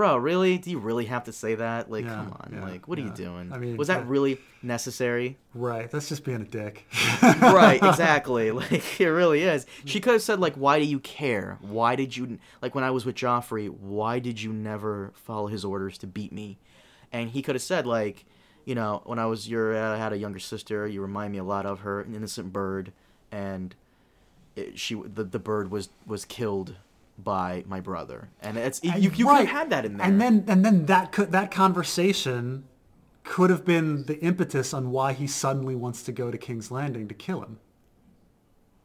bro, 0.00 0.16
really? 0.16 0.56
Do 0.56 0.70
you 0.70 0.78
really 0.78 1.04
have 1.04 1.24
to 1.24 1.32
say 1.32 1.56
that? 1.56 1.90
Like, 1.90 2.06
Yeah, 2.06 2.14
come 2.14 2.32
on, 2.40 2.52
yeah, 2.54 2.64
like, 2.64 2.88
what 2.88 2.98
are 2.98 3.02
you 3.02 3.10
doing? 3.10 3.52
I 3.52 3.58
mean, 3.58 3.76
was 3.76 3.88
that 3.88 4.04
uh, 4.04 4.04
really 4.06 4.38
necessary? 4.62 5.36
right. 5.52 5.90
That's 5.90 6.08
just 6.08 6.24
being 6.24 6.40
a 6.40 6.44
dick. 6.46 6.86
right, 7.22 7.78
exactly. 7.82 8.50
Like 8.60 8.98
it 8.98 9.08
really 9.08 9.42
is. 9.42 9.66
She 9.84 10.00
could 10.00 10.14
have 10.14 10.22
said 10.22 10.40
like, 10.40 10.54
"Why 10.54 10.78
do 10.78 10.86
you 10.86 11.00
care? 11.00 11.58
Why 11.60 11.96
did 11.96 12.16
you 12.16 12.38
like 12.62 12.74
when 12.74 12.82
I 12.82 12.90
was 12.90 13.04
with 13.04 13.14
Joffrey? 13.14 13.68
Why 13.68 14.20
did 14.20 14.40
you 14.40 14.54
never 14.54 15.12
follow 15.14 15.48
his 15.48 15.66
orders 15.66 15.98
to 15.98 16.06
beat 16.06 16.32
me?" 16.32 16.58
And 17.12 17.28
he 17.30 17.42
could 17.42 17.54
have 17.54 17.62
said 17.62 17.86
like, 17.86 18.24
you 18.64 18.74
know, 18.74 19.02
when 19.04 19.18
I 19.18 19.26
was 19.26 19.50
your, 19.50 19.76
uh, 19.76 19.96
I 19.96 19.98
had 19.98 20.14
a 20.14 20.18
younger 20.18 20.38
sister. 20.38 20.86
You 20.86 21.02
remind 21.02 21.32
me 21.32 21.38
a 21.38 21.44
lot 21.44 21.66
of 21.66 21.80
her, 21.80 22.00
an 22.00 22.14
innocent 22.14 22.52
bird, 22.54 22.92
and 23.30 23.74
it, 24.56 24.78
she 24.78 24.94
the 24.94 25.24
the 25.24 25.38
bird 25.38 25.70
was 25.70 25.90
was 26.06 26.24
killed 26.24 26.76
by 27.22 27.64
my 27.66 27.80
brother. 27.80 28.30
And 28.40 28.56
it's 28.56 28.82
you 28.82 29.10
you 29.10 29.10
could 29.10 29.26
have 29.26 29.48
had 29.48 29.70
that 29.70 29.84
in 29.84 29.96
there. 29.96 30.06
And 30.06 30.20
then 30.20 30.44
and 30.48 30.64
then 30.64 30.86
that 30.86 31.12
could 31.12 31.32
that 31.32 31.50
conversation 31.50 32.64
could 33.24 33.50
have 33.50 33.64
been 33.64 34.04
the 34.04 34.18
impetus 34.20 34.74
on 34.74 34.90
why 34.90 35.12
he 35.12 35.26
suddenly 35.26 35.74
wants 35.74 36.02
to 36.04 36.12
go 36.12 36.30
to 36.30 36.38
King's 36.38 36.70
Landing 36.70 37.08
to 37.08 37.14
kill 37.14 37.42
him. 37.42 37.58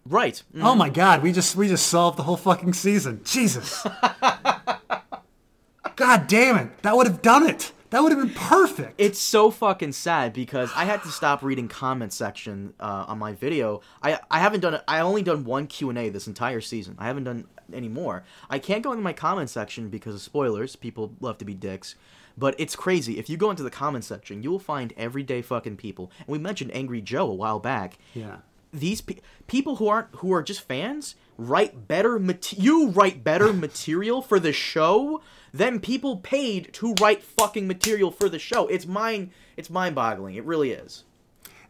right. 0.08 0.42
Mm. 0.54 0.64
Oh 0.64 0.76
my 0.76 0.90
god, 0.90 1.24
we 1.24 1.32
just 1.32 1.56
we 1.56 1.68
just 1.68 1.88
solved 1.88 2.18
the 2.18 2.24
whole 2.24 2.38
fucking 2.38 2.74
season. 2.74 3.22
Jesus. 3.24 3.84
god 5.96 6.28
damn 6.28 6.58
it. 6.58 6.82
That 6.84 6.96
would 6.96 7.08
have 7.08 7.22
done 7.22 7.48
it. 7.48 7.72
That 7.92 8.02
would 8.02 8.12
have 8.12 8.20
been 8.20 8.34
perfect. 8.34 8.96
It's 8.98 9.20
so 9.20 9.52
fucking 9.52 9.92
sad 9.94 10.34
because 10.34 10.72
I 10.76 10.86
had 10.86 11.04
to 11.04 11.10
stop 11.10 11.44
reading 11.44 11.68
comment 11.68 12.12
section 12.14 12.74
uh, 12.80 13.06
on 13.08 13.20
my 13.20 13.34
video. 13.34 13.82
I 14.02 14.20
I 14.30 14.40
haven't 14.40 14.62
done 14.62 14.74
it. 14.74 14.84
I 14.88 15.00
only 15.00 15.22
done 15.22 15.44
one 15.46 15.68
Q 15.68 15.90
and 15.90 15.98
A 15.98 16.10
this 16.10 16.28
entire 16.28 16.62
season. 16.62 16.96
I 16.98 17.06
haven't 17.06 17.26
done 17.26 17.46
any 17.74 17.88
more. 17.88 18.24
I 18.50 18.60
can't 18.60 18.84
go 18.84 18.92
into 18.92 19.04
my 19.04 19.14
comment 19.14 19.50
section 19.50 19.90
because 19.90 20.16
of 20.16 20.22
spoilers. 20.22 20.76
People 20.76 21.14
love 21.20 21.38
to 21.40 21.46
be 21.46 21.54
dicks. 21.54 21.96
But 22.38 22.56
it's 22.58 22.76
crazy. 22.76 23.18
If 23.18 23.30
you 23.30 23.38
go 23.38 23.50
into 23.50 23.64
the 23.64 23.70
comment 23.72 24.04
section, 24.04 24.44
you 24.44 24.52
will 24.52 24.60
find 24.60 24.94
everyday 24.98 25.42
fucking 25.42 25.78
people. 25.78 26.12
And 26.20 26.28
we 26.28 26.38
mentioned 26.38 26.72
Angry 26.74 27.02
Joe 27.02 27.30
a 27.30 27.34
while 27.34 27.60
back. 27.60 27.98
yeah. 28.14 28.38
These 28.80 29.02
pe- 29.02 29.20
people 29.48 29.78
who 29.78 29.88
aren't 29.88 30.08
who 30.18 30.32
are 30.34 30.44
just 30.44 30.62
fans 30.62 31.16
write 31.38 31.88
better 31.88 32.18
mat- 32.20 32.54
you 32.54 32.90
write 32.90 33.24
better 33.24 33.52
material 33.68 34.22
for 34.22 34.40
the 34.40 34.54
show 34.54 35.22
than 35.54 35.80
people 35.80 36.18
paid 36.18 36.74
to 36.74 36.94
write 37.02 37.24
fucking 37.24 37.68
material 37.68 38.12
for 38.12 38.28
the 38.30 38.40
show. 38.40 38.68
It's 38.68 38.86
mind 38.86 39.32
it's 39.58 39.70
mind-boggling. 39.70 40.36
It 40.36 40.44
really 40.46 40.72
is. 40.72 41.04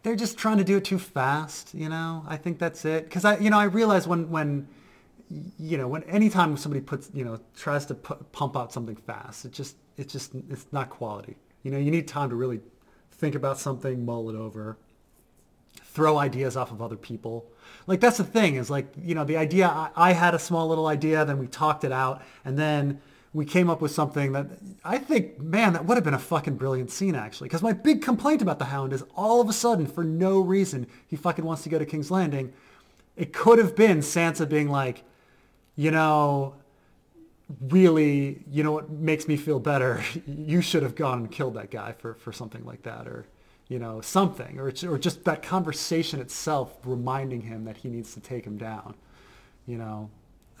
they're 0.02 0.16
just 0.16 0.36
trying 0.38 0.58
to 0.58 0.64
do 0.64 0.76
it 0.76 0.84
too 0.84 0.98
fast 1.00 1.74
you 1.74 1.88
know 1.88 2.24
i 2.28 2.36
think 2.36 2.58
that's 2.60 2.84
it 2.84 3.04
because 3.04 3.24
i 3.24 3.36
you 3.38 3.50
know 3.50 3.58
i 3.58 3.64
realize 3.64 4.06
when 4.06 4.22
when 4.30 4.68
you 5.58 5.76
know 5.76 5.88
when 5.88 6.02
anytime 6.04 6.56
somebody 6.56 6.80
puts 6.80 7.10
you 7.12 7.24
know 7.24 7.40
tries 7.56 7.84
to 7.86 7.94
pu- 7.94 8.22
pump 8.32 8.56
out 8.56 8.72
something 8.72 8.94
fast 8.94 9.44
it 9.44 9.52
just 9.52 9.74
it 9.96 10.08
just 10.08 10.32
it's 10.48 10.66
not 10.72 10.90
quality 10.90 11.34
you 11.64 11.70
know 11.72 11.78
you 11.78 11.90
need 11.90 12.06
time 12.06 12.28
to 12.30 12.36
really 12.36 12.60
think 13.12 13.34
about 13.34 13.58
something 13.58 14.04
mull 14.04 14.30
it 14.30 14.36
over 14.36 14.76
throw 15.96 16.18
ideas 16.18 16.56
off 16.56 16.70
of 16.70 16.80
other 16.82 16.96
people 16.96 17.46
like 17.86 18.00
that's 18.00 18.18
the 18.18 18.24
thing 18.24 18.56
is 18.56 18.68
like 18.70 18.86
you 19.02 19.14
know 19.14 19.24
the 19.24 19.36
idea 19.36 19.66
I, 19.66 19.90
I 19.96 20.12
had 20.12 20.34
a 20.34 20.38
small 20.38 20.68
little 20.68 20.86
idea 20.86 21.24
then 21.24 21.38
we 21.38 21.46
talked 21.46 21.84
it 21.84 21.92
out 21.92 22.22
and 22.44 22.58
then 22.58 23.00
we 23.36 23.44
came 23.44 23.68
up 23.68 23.82
with 23.82 23.90
something 23.90 24.32
that 24.32 24.46
I 24.82 24.96
think, 24.96 25.38
man, 25.38 25.74
that 25.74 25.84
would 25.84 25.98
have 25.98 26.04
been 26.04 26.14
a 26.14 26.18
fucking 26.18 26.56
brilliant 26.56 26.90
scene 26.90 27.14
actually. 27.14 27.48
Because 27.48 27.62
my 27.62 27.74
big 27.74 28.00
complaint 28.00 28.40
about 28.40 28.58
the 28.58 28.64
Hound 28.64 28.94
is 28.94 29.04
all 29.14 29.42
of 29.42 29.48
a 29.50 29.52
sudden, 29.52 29.86
for 29.86 30.02
no 30.02 30.40
reason, 30.40 30.86
he 31.06 31.16
fucking 31.16 31.44
wants 31.44 31.62
to 31.64 31.68
go 31.68 31.78
to 31.78 31.84
King's 31.84 32.10
Landing. 32.10 32.54
It 33.14 33.34
could 33.34 33.58
have 33.58 33.76
been 33.76 33.98
Sansa 33.98 34.48
being 34.48 34.70
like, 34.70 35.04
you 35.76 35.90
know, 35.90 36.54
really, 37.60 38.42
you 38.50 38.62
know 38.62 38.72
what 38.72 38.90
makes 38.90 39.28
me 39.28 39.36
feel 39.36 39.60
better? 39.60 40.02
You 40.26 40.62
should 40.62 40.82
have 40.82 40.94
gone 40.94 41.18
and 41.18 41.30
killed 41.30 41.54
that 41.54 41.70
guy 41.70 41.92
for, 41.92 42.14
for 42.14 42.32
something 42.32 42.64
like 42.64 42.82
that, 42.84 43.06
or 43.06 43.26
you 43.68 43.78
know, 43.78 44.00
something, 44.00 44.58
or 44.58 44.72
or 44.88 44.98
just 44.98 45.24
that 45.24 45.42
conversation 45.42 46.20
itself 46.20 46.76
reminding 46.84 47.42
him 47.42 47.64
that 47.64 47.78
he 47.78 47.88
needs 47.88 48.14
to 48.14 48.20
take 48.20 48.44
him 48.44 48.56
down, 48.56 48.94
you 49.66 49.76
know, 49.76 50.10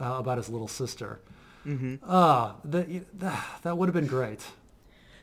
uh, 0.00 0.16
about 0.18 0.38
his 0.38 0.48
little 0.48 0.68
sister. 0.68 1.20
Ah, 2.06 2.56
that 2.64 2.88
that 3.62 3.76
would 3.76 3.88
have 3.88 3.94
been 3.94 4.06
great. 4.06 4.44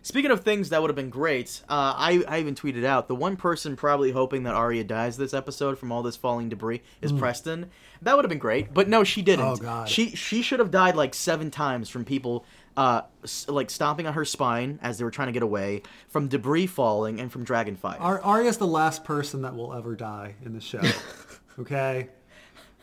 Speaking 0.05 0.31
of 0.31 0.41
things 0.41 0.67
that 0.67 0.81
would 0.81 0.89
have 0.89 0.97
been 0.97 1.09
great, 1.09 1.61
uh, 1.69 1.93
I, 1.95 2.21
I 2.27 2.39
even 2.39 2.55
tweeted 2.55 2.83
out 2.83 3.07
the 3.07 3.15
one 3.15 3.37
person 3.37 3.77
probably 3.77 4.11
hoping 4.11 4.43
that 4.43 4.53
Arya 4.53 4.83
dies 4.83 5.15
this 5.15 5.33
episode 5.33 5.79
from 5.79 5.93
all 5.93 6.03
this 6.03 6.17
falling 6.17 6.49
debris 6.49 6.81
is 7.01 7.13
Preston. 7.13 7.69
That 8.01 8.17
would 8.17 8.25
have 8.25 8.29
been 8.29 8.37
great, 8.37 8.73
but 8.73 8.89
no, 8.89 9.05
she 9.05 9.21
didn't. 9.21 9.45
Oh, 9.45 9.55
God. 9.55 9.87
She 9.87 10.09
she 10.13 10.41
should 10.41 10.59
have 10.59 10.71
died 10.71 10.97
like 10.97 11.13
seven 11.13 11.49
times 11.49 11.87
from 11.87 12.03
people 12.03 12.45
uh 12.75 13.01
like 13.47 13.69
stomping 13.69 14.07
on 14.07 14.13
her 14.13 14.25
spine 14.25 14.79
as 14.81 14.97
they 14.97 15.03
were 15.03 15.11
trying 15.11 15.27
to 15.27 15.31
get 15.31 15.43
away, 15.43 15.83
from 16.09 16.27
debris 16.27 16.67
falling, 16.67 17.19
and 17.19 17.31
from 17.31 17.43
dragon 17.43 17.75
fire. 17.75 17.97
Ar- 17.99 18.21
Arya's 18.21 18.57
the 18.57 18.67
last 18.67 19.03
person 19.03 19.41
that 19.43 19.55
will 19.55 19.73
ever 19.73 19.95
die 19.95 20.35
in 20.45 20.53
the 20.53 20.61
show. 20.61 20.81
okay? 21.59 22.09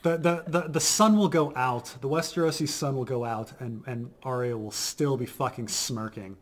The, 0.02 0.16
the, 0.16 0.44
the, 0.46 0.60
the 0.68 0.80
sun 0.80 1.18
will 1.18 1.28
go 1.28 1.52
out. 1.54 1.94
The 2.00 2.08
Westerosi 2.08 2.66
sun 2.66 2.96
will 2.96 3.04
go 3.04 3.24
out, 3.24 3.52
and, 3.60 3.82
and 3.86 4.10
Arya 4.22 4.56
will 4.56 4.70
still 4.70 5.16
be 5.18 5.26
fucking 5.26 5.68
smirking. 5.68 6.36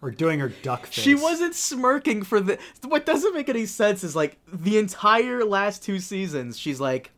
Or 0.00 0.10
doing 0.10 0.40
her 0.40 0.48
duck 0.48 0.86
face. 0.86 1.02
She 1.02 1.14
wasn't 1.14 1.54
smirking 1.54 2.24
for 2.24 2.38
the. 2.38 2.58
What 2.82 3.06
doesn't 3.06 3.34
make 3.34 3.48
any 3.48 3.64
sense 3.64 4.04
is 4.04 4.14
like 4.14 4.36
the 4.52 4.76
entire 4.76 5.44
last 5.46 5.82
two 5.82 5.98
seasons. 5.98 6.58
She's 6.58 6.78
like, 6.78 7.10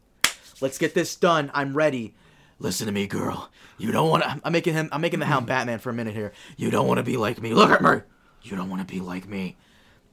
"Let's 0.61 0.79
get 0.79 0.95
this 0.95 1.17
done. 1.17 1.51
I'm 1.53 1.77
ready. 1.77 2.15
Listen 2.59 2.87
to 2.87 2.93
me, 2.93 3.07
girl. 3.07 3.51
You 3.79 3.93
don't 3.93 4.09
want 4.09 4.23
to. 4.23 4.41
I'm 4.43 4.53
making 4.53 4.75
him. 4.75 4.89
I'm 4.93 5.01
making 5.01 5.21
the 5.21 5.27
Hound 5.27 5.47
Batman 5.47 5.79
for 5.79 5.91
a 5.91 5.93
minute 5.93 6.15
here. 6.15 6.33
You 6.57 6.71
don't 6.71 6.87
want 6.89 6.99
to 6.99 7.05
be 7.05 7.17
like 7.17 7.41
me. 7.41 7.53
Look 7.53 7.71
at 7.71 7.83
me. 7.83 8.01
You 8.43 8.57
don't 8.57 8.71
want 8.71 8.87
to 8.87 8.93
be 8.93 9.01
like 9.01 9.29
me." 9.29 9.57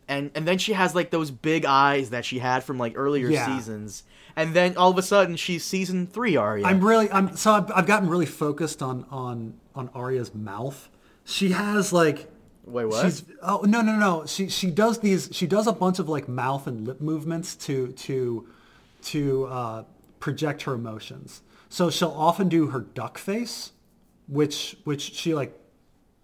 And 0.08 0.32
and 0.36 0.46
then 0.46 0.58
she 0.58 0.74
has 0.74 0.94
like 0.94 1.12
those 1.12 1.32
big 1.32 1.64
eyes 1.66 2.10
that 2.10 2.26
she 2.26 2.40
had 2.40 2.64
from 2.64 2.78
like 2.78 2.94
earlier 2.98 3.30
Yeah. 3.30 3.56
seasons. 3.56 4.04
And 4.36 4.54
then 4.54 4.76
all 4.76 4.92
of 4.92 4.98
a 4.98 5.02
sudden 5.02 5.38
she's 5.38 5.64
season 5.64 6.08
three 6.08 6.36
Arya. 6.36 6.66
I'm 6.66 6.84
really 6.84 7.10
I'm 7.12 7.38
so 7.38 7.54
I've, 7.54 7.72
I've 7.74 7.86
gotten 7.86 8.10
really 8.10 8.26
focused 8.26 8.82
on 8.84 9.06
on 9.10 9.54
on 9.76 9.90
Arya's 9.94 10.36
mouth. 10.36 10.90
She 11.24 11.52
has 11.52 11.94
like 11.94 12.30
Wait, 12.66 12.86
what? 12.86 13.06
She's 13.06 13.24
oh 13.42 13.62
no 13.66 13.82
no 13.82 13.96
no. 13.96 14.26
She 14.26 14.50
she 14.50 14.70
does 14.72 15.00
these 15.00 15.30
she 15.32 15.48
does 15.48 15.68
a 15.68 15.74
bunch 15.74 16.00
of 16.00 16.10
like 16.10 16.28
mouth 16.28 16.68
and 16.68 16.86
lip 16.86 17.00
movements 17.00 17.56
to 17.68 17.94
to 17.94 18.48
to 19.04 19.46
uh, 19.46 19.84
project 20.20 20.64
her 20.64 20.74
emotions. 20.74 21.42
So 21.74 21.90
she'll 21.90 22.12
often 22.12 22.50
do 22.50 22.68
her 22.68 22.82
duck 22.82 23.18
face, 23.18 23.72
which 24.28 24.78
which 24.84 25.02
she 25.02 25.34
like 25.34 25.60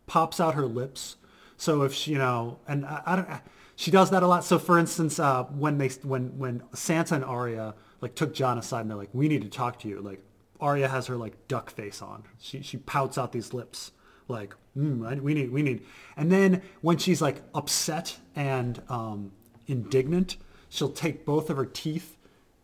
pops 0.05 0.39
out 0.39 0.53
her 0.53 0.67
lips. 0.67 1.15
So 1.57 1.81
if 1.81 1.91
she, 1.91 2.11
you 2.11 2.19
know, 2.19 2.59
and 2.67 2.85
I, 2.85 3.01
I 3.03 3.15
don't, 3.15 3.27
she 3.75 3.89
does 3.89 4.11
that 4.11 4.21
a 4.21 4.27
lot. 4.27 4.43
So 4.43 4.59
for 4.59 4.77
instance, 4.77 5.17
uh, 5.17 5.45
when 5.45 5.79
they, 5.79 5.87
when, 6.03 6.37
when 6.37 6.59
Sansa 6.73 7.13
and 7.13 7.25
Arya 7.25 7.73
like 7.99 8.13
took 8.13 8.31
Jon 8.31 8.59
aside 8.59 8.81
and 8.81 8.91
they're 8.91 8.97
like, 8.97 9.09
we 9.11 9.27
need 9.27 9.41
to 9.41 9.49
talk 9.49 9.79
to 9.79 9.87
you. 9.87 10.01
Like 10.01 10.21
Arya 10.61 10.87
has 10.87 11.07
her 11.07 11.17
like 11.17 11.47
duck 11.47 11.71
face 11.71 11.99
on. 11.99 12.25
She, 12.37 12.61
she 12.61 12.77
pouts 12.77 13.17
out 13.17 13.31
these 13.31 13.51
lips 13.51 13.91
like, 14.27 14.53
mm, 14.77 15.19
we 15.19 15.33
need, 15.33 15.51
we 15.51 15.63
need. 15.63 15.83
And 16.15 16.31
then 16.31 16.61
when 16.81 16.99
she's 16.99 17.23
like 17.23 17.41
upset 17.55 18.19
and 18.35 18.83
um, 18.87 19.31
indignant, 19.65 20.37
she'll 20.69 20.91
take 20.91 21.25
both 21.25 21.49
of 21.49 21.57
her 21.57 21.65
teeth, 21.65 22.17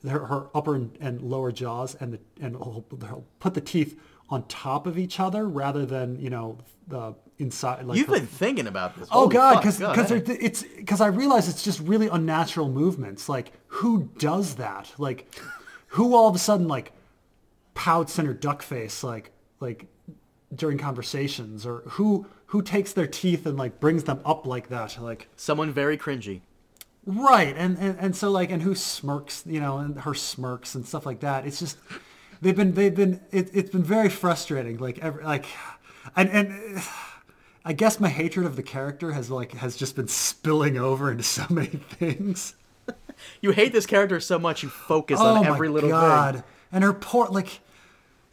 her, 0.08 0.26
her 0.26 0.48
upper 0.54 0.76
and, 0.76 0.98
and 1.00 1.22
lower 1.22 1.52
jaws, 1.52 1.96
and 1.96 2.14
the, 2.14 2.20
and 2.42 2.56
he'll, 2.56 2.86
he'll 3.08 3.26
put 3.40 3.54
the 3.54 3.62
teeth 3.62 4.00
on 4.30 4.48
top 4.48 4.88
of 4.88 4.98
each 4.98 5.20
other 5.20 5.48
rather 5.48 5.86
than 5.86 6.20
you 6.20 6.30
know 6.30 6.58
the 6.88 7.16
inside. 7.38 7.86
Like 7.86 7.98
You've 7.98 8.08
her- 8.08 8.16
been 8.16 8.28
thinking 8.28 8.68
about 8.68 8.98
this. 8.98 9.08
Oh 9.12 9.22
Holy 9.22 9.34
God, 9.34 9.58
because 9.62 9.80
because 9.80 10.12
it's 10.12 10.64
because 10.64 11.02
I 11.02 11.08
realize 11.08 11.48
it's 11.50 11.64
just 11.64 11.80
really 11.82 12.08
unnatural 12.08 12.70
movements. 12.70 13.30
Like 13.30 13.52
who 13.68 14.10
does 14.18 14.56
that? 14.56 14.94
Like 14.98 15.34
who 15.88 16.16
all 16.16 16.28
of 16.28 16.36
a 16.36 16.40
sudden 16.40 16.68
like 16.68 16.92
pouts 17.74 18.18
in 18.20 18.26
her 18.26 18.34
duck 18.34 18.62
face 18.62 19.04
like 19.04 19.32
like 19.60 19.88
during 20.54 20.78
conversations 20.78 21.66
or 21.66 21.84
who 21.88 22.26
who 22.48 22.62
takes 22.62 22.94
their 22.94 23.08
teeth 23.08 23.46
and 23.46 23.58
like 23.58 23.80
brings 23.80 24.06
them 24.06 24.22
up 24.26 24.46
like 24.46 24.70
that 24.70 24.98
like 25.02 25.28
someone 25.36 25.72
very 25.72 25.98
cringy. 25.98 26.42
Right 27.06 27.56
and, 27.58 27.78
and 27.78 27.98
and 28.00 28.16
so 28.16 28.32
like 28.32 28.52
and 28.52 28.64
who 28.64 28.74
smirks 28.74 29.44
you 29.46 29.60
know 29.60 29.78
and 29.78 30.00
her 30.02 30.14
smirks 30.14 30.76
and 30.76 30.88
stuff 30.88 31.06
like 31.06 31.20
that 31.20 31.46
it's 31.46 31.60
just 31.60 31.78
they've 32.42 32.56
been 32.56 32.74
they've 32.74 32.96
been 32.96 33.22
it, 33.32 33.50
it's 33.54 33.70
been 33.70 33.84
very 33.84 34.10
frustrating 34.10 34.78
like 34.78 34.98
every 35.00 35.24
like 35.24 35.46
and 36.16 36.30
and 36.30 36.82
I 37.68 37.74
guess 37.74 38.00
my 38.00 38.10
hatred 38.10 38.46
of 38.46 38.56
the 38.56 38.64
character 38.64 39.12
has 39.14 39.32
like 39.32 39.54
has 39.54 39.76
just 39.76 39.96
been 39.96 40.08
spilling 40.08 40.78
over 40.78 41.12
into 41.12 41.24
so 41.24 41.46
many 41.50 41.68
things. 41.68 42.54
You 43.42 43.52
hate 43.52 43.72
this 43.74 43.88
character 43.88 44.20
so 44.20 44.38
much 44.38 44.62
you 44.62 44.70
focus 44.70 45.20
oh 45.20 45.38
on 45.38 45.46
every 45.46 45.68
my 45.70 45.74
little 45.74 45.90
god! 45.90 46.36
thing. 46.36 46.44
And 46.72 46.84
her 46.84 46.94
poor 46.94 47.28
like 47.28 47.62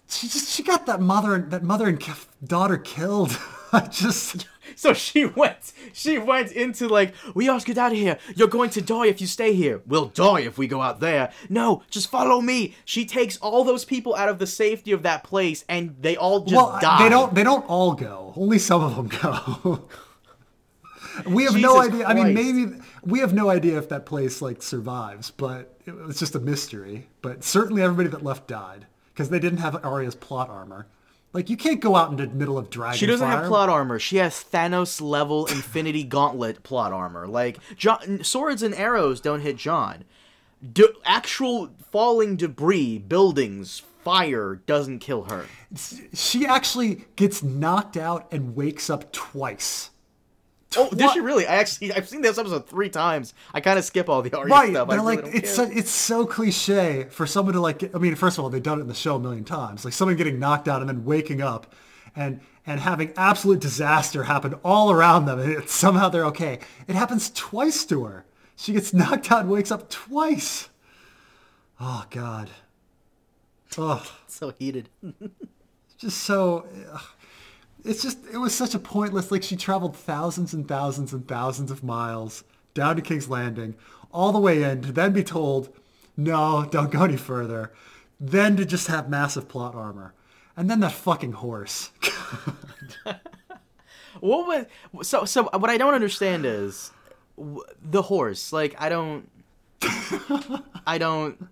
she 0.06 0.28
just 0.28 0.50
she 0.50 0.62
got 0.62 0.84
that 0.86 1.00
mother 1.00 1.38
that 1.38 1.62
mother 1.62 1.88
and 1.88 2.04
daughter 2.44 2.76
killed. 2.76 3.38
I 3.72 3.86
just 3.86 4.46
So 4.76 4.92
she 4.92 5.24
went 5.42 5.72
she 5.92 6.18
went 6.18 6.52
into 6.52 6.88
like, 6.88 7.14
we 7.34 7.48
all 7.48 7.60
get 7.60 7.78
out 7.78 7.92
of 7.92 7.98
here. 7.98 8.18
You're 8.34 8.48
going 8.48 8.70
to 8.70 8.82
die 8.82 9.06
if 9.06 9.20
you 9.20 9.26
stay 9.26 9.54
here. 9.54 9.82
We'll 9.86 10.06
die 10.06 10.40
if 10.40 10.58
we 10.58 10.66
go 10.66 10.80
out 10.80 11.00
there. 11.00 11.32
No, 11.48 11.82
just 11.90 12.10
follow 12.10 12.40
me. 12.40 12.74
She 12.84 13.04
takes 13.04 13.36
all 13.38 13.64
those 13.64 13.84
people 13.84 14.14
out 14.14 14.28
of 14.28 14.38
the 14.38 14.46
safety 14.46 14.92
of 14.92 15.02
that 15.02 15.24
place 15.24 15.64
and 15.68 15.96
they 16.00 16.16
all 16.16 16.40
just 16.40 16.54
well 16.54 16.78
die. 16.80 17.02
they 17.02 17.08
don't 17.08 17.34
they 17.34 17.44
don't 17.44 17.68
all 17.68 17.94
go. 17.94 18.32
Only 18.36 18.58
some 18.58 18.82
of 18.82 18.96
them 18.96 19.08
go. 19.08 19.88
we 21.26 21.44
have 21.44 21.54
no 21.54 21.82
Jesus 21.82 21.94
idea. 21.94 22.06
I 22.06 22.14
mean, 22.14 22.34
maybe 22.34 22.78
we 23.04 23.20
have 23.20 23.34
no 23.34 23.50
idea 23.50 23.78
if 23.78 23.88
that 23.90 24.06
place 24.06 24.40
like 24.40 24.62
survives, 24.62 25.30
but 25.30 25.78
it 25.86 25.94
was 25.94 26.18
just 26.18 26.34
a 26.34 26.40
mystery. 26.40 27.08
But 27.20 27.44
certainly 27.44 27.82
everybody 27.82 28.08
that 28.08 28.24
left 28.24 28.48
died 28.48 28.86
because 29.12 29.28
they 29.28 29.38
didn't 29.38 29.58
have 29.58 29.84
Arya's 29.84 30.14
plot 30.14 30.48
armor. 30.48 30.86
Like 31.32 31.48
you 31.48 31.56
can't 31.56 31.80
go 31.80 31.96
out 31.96 32.10
into 32.10 32.26
the 32.26 32.34
middle 32.34 32.58
of 32.58 32.68
dragon. 32.68 32.98
She 32.98 33.06
doesn't 33.06 33.26
have 33.26 33.46
plot 33.46 33.68
armor. 33.68 33.98
She 33.98 34.18
has 34.18 34.44
Thanos 34.44 35.00
level 35.00 35.46
Infinity 35.52 36.04
Gauntlet 36.04 36.62
plot 36.62 36.92
armor. 36.92 37.26
Like 37.26 37.58
Jon, 37.76 38.22
swords 38.22 38.62
and 38.62 38.74
arrows 38.74 39.20
don't 39.20 39.40
hit 39.40 39.56
Jon. 39.56 40.04
Actual 41.04 41.70
falling 41.90 42.36
debris, 42.36 42.98
buildings, 42.98 43.82
fire 44.02 44.56
doesn't 44.66 44.98
kill 44.98 45.24
her. 45.24 45.46
She 46.12 46.46
actually 46.46 47.06
gets 47.16 47.42
knocked 47.42 47.96
out 47.96 48.28
and 48.32 48.54
wakes 48.54 48.90
up 48.90 49.10
twice. 49.12 49.90
Oh, 50.76 50.88
did 50.90 51.00
What? 51.00 51.14
she 51.14 51.20
really? 51.20 51.46
I 51.46 51.56
actually 51.56 51.92
I've 51.92 52.08
seen 52.08 52.22
this 52.22 52.38
episode 52.38 52.66
three 52.68 52.88
times. 52.88 53.34
I 53.52 53.60
kind 53.60 53.78
of 53.78 53.84
skip 53.84 54.08
all 54.08 54.22
the 54.22 54.32
Arya 54.36 54.50
Right, 54.52 54.70
stuff. 54.70 54.88
I 54.88 54.94
really 54.96 55.16
like 55.16 55.24
don't 55.24 55.34
it's 55.34 55.54
so, 55.54 55.62
it's 55.64 55.90
so 55.90 56.26
cliche 56.26 57.06
for 57.10 57.26
someone 57.26 57.54
to 57.54 57.60
like. 57.60 57.94
I 57.94 57.98
mean, 57.98 58.14
first 58.14 58.38
of 58.38 58.44
all, 58.44 58.50
they've 58.50 58.62
done 58.62 58.78
it 58.78 58.82
in 58.82 58.88
the 58.88 58.94
show 58.94 59.16
a 59.16 59.18
million 59.20 59.44
times. 59.44 59.84
Like 59.84 59.94
someone 59.94 60.16
getting 60.16 60.38
knocked 60.38 60.68
out 60.68 60.80
and 60.80 60.88
then 60.88 61.04
waking 61.04 61.40
up, 61.42 61.74
and 62.16 62.40
and 62.66 62.80
having 62.80 63.12
absolute 63.16 63.60
disaster 63.60 64.22
happen 64.24 64.54
all 64.64 64.90
around 64.90 65.26
them, 65.26 65.38
and 65.40 65.68
somehow 65.68 66.08
they're 66.08 66.26
okay. 66.26 66.60
It 66.88 66.94
happens 66.94 67.30
twice 67.34 67.84
to 67.86 68.04
her. 68.04 68.24
She 68.56 68.72
gets 68.72 68.92
knocked 68.94 69.30
out 69.32 69.40
and 69.40 69.50
wakes 69.50 69.70
up 69.70 69.90
twice. 69.90 70.68
Oh 71.80 72.04
God. 72.10 72.50
Oh, 73.78 74.04
so 74.26 74.50
heated. 74.58 74.88
just 75.98 76.18
so. 76.18 76.66
ugh. 76.92 77.00
It's 77.84 78.02
just 78.02 78.18
it 78.32 78.38
was 78.38 78.54
such 78.54 78.74
a 78.74 78.78
pointless. 78.78 79.30
Like 79.30 79.42
she 79.42 79.56
traveled 79.56 79.96
thousands 79.96 80.54
and 80.54 80.66
thousands 80.66 81.12
and 81.12 81.26
thousands 81.26 81.70
of 81.70 81.82
miles 81.82 82.44
down 82.74 82.96
to 82.96 83.02
King's 83.02 83.28
Landing, 83.28 83.74
all 84.12 84.32
the 84.32 84.38
way 84.38 84.62
in 84.62 84.82
to 84.82 84.92
then 84.92 85.12
be 85.12 85.24
told, 85.24 85.74
no, 86.16 86.66
don't 86.70 86.90
go 86.90 87.04
any 87.04 87.16
further. 87.16 87.72
Then 88.20 88.56
to 88.56 88.64
just 88.64 88.86
have 88.86 89.10
massive 89.10 89.48
plot 89.48 89.74
armor, 89.74 90.14
and 90.56 90.70
then 90.70 90.80
that 90.80 90.92
fucking 90.92 91.32
horse. 91.32 91.90
What 94.20 94.68
was 94.92 95.08
so 95.08 95.24
so? 95.24 95.44
What 95.44 95.70
I 95.70 95.78
don't 95.78 95.94
understand 95.94 96.44
is 96.46 96.92
the 97.82 98.02
horse. 98.02 98.52
Like 98.52 98.76
I 98.78 98.88
don't, 98.88 99.28
I 100.86 100.98
don't, 100.98 101.48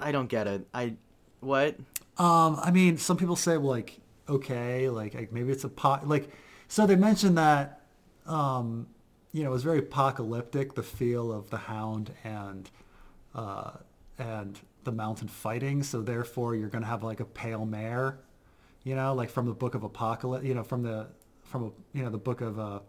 I 0.00 0.10
don't 0.10 0.28
get 0.28 0.46
it. 0.46 0.66
I 0.72 0.94
what? 1.40 1.76
Um, 2.16 2.58
I 2.62 2.72
mean, 2.72 2.96
some 2.96 3.16
people 3.16 3.36
say 3.36 3.58
well, 3.58 3.70
like 3.70 4.00
okay, 4.28 4.88
like, 4.88 5.14
like 5.14 5.32
maybe 5.32 5.52
it's 5.52 5.64
a 5.64 5.68
pot. 5.68 6.08
Like 6.08 6.30
so 6.68 6.86
they 6.86 6.96
mentioned 6.96 7.38
that 7.38 7.80
um, 8.26 8.88
you 9.32 9.42
know 9.42 9.50
it 9.50 9.52
was 9.52 9.62
very 9.62 9.78
apocalyptic 9.78 10.74
the 10.74 10.82
feel 10.82 11.32
of 11.32 11.50
the 11.50 11.56
Hound 11.56 12.12
and 12.24 12.70
uh, 13.34 13.72
and 14.18 14.58
the 14.84 14.92
mountain 14.92 15.28
fighting. 15.28 15.82
So 15.82 16.02
therefore, 16.02 16.54
you're 16.54 16.68
gonna 16.68 16.86
have 16.86 17.02
like 17.02 17.20
a 17.20 17.24
pale 17.24 17.64
mare, 17.64 18.18
you 18.84 18.94
know, 18.94 19.14
like 19.14 19.30
from 19.30 19.46
the 19.46 19.54
Book 19.54 19.74
of 19.74 19.82
Apocalypse, 19.82 20.44
you 20.44 20.54
know, 20.54 20.62
from 20.62 20.82
the 20.82 21.08
from 21.44 21.64
a, 21.64 21.96
you 21.96 22.04
know 22.04 22.10
the 22.10 22.18
Book 22.18 22.40
of 22.40 22.58
uh, 22.58 22.80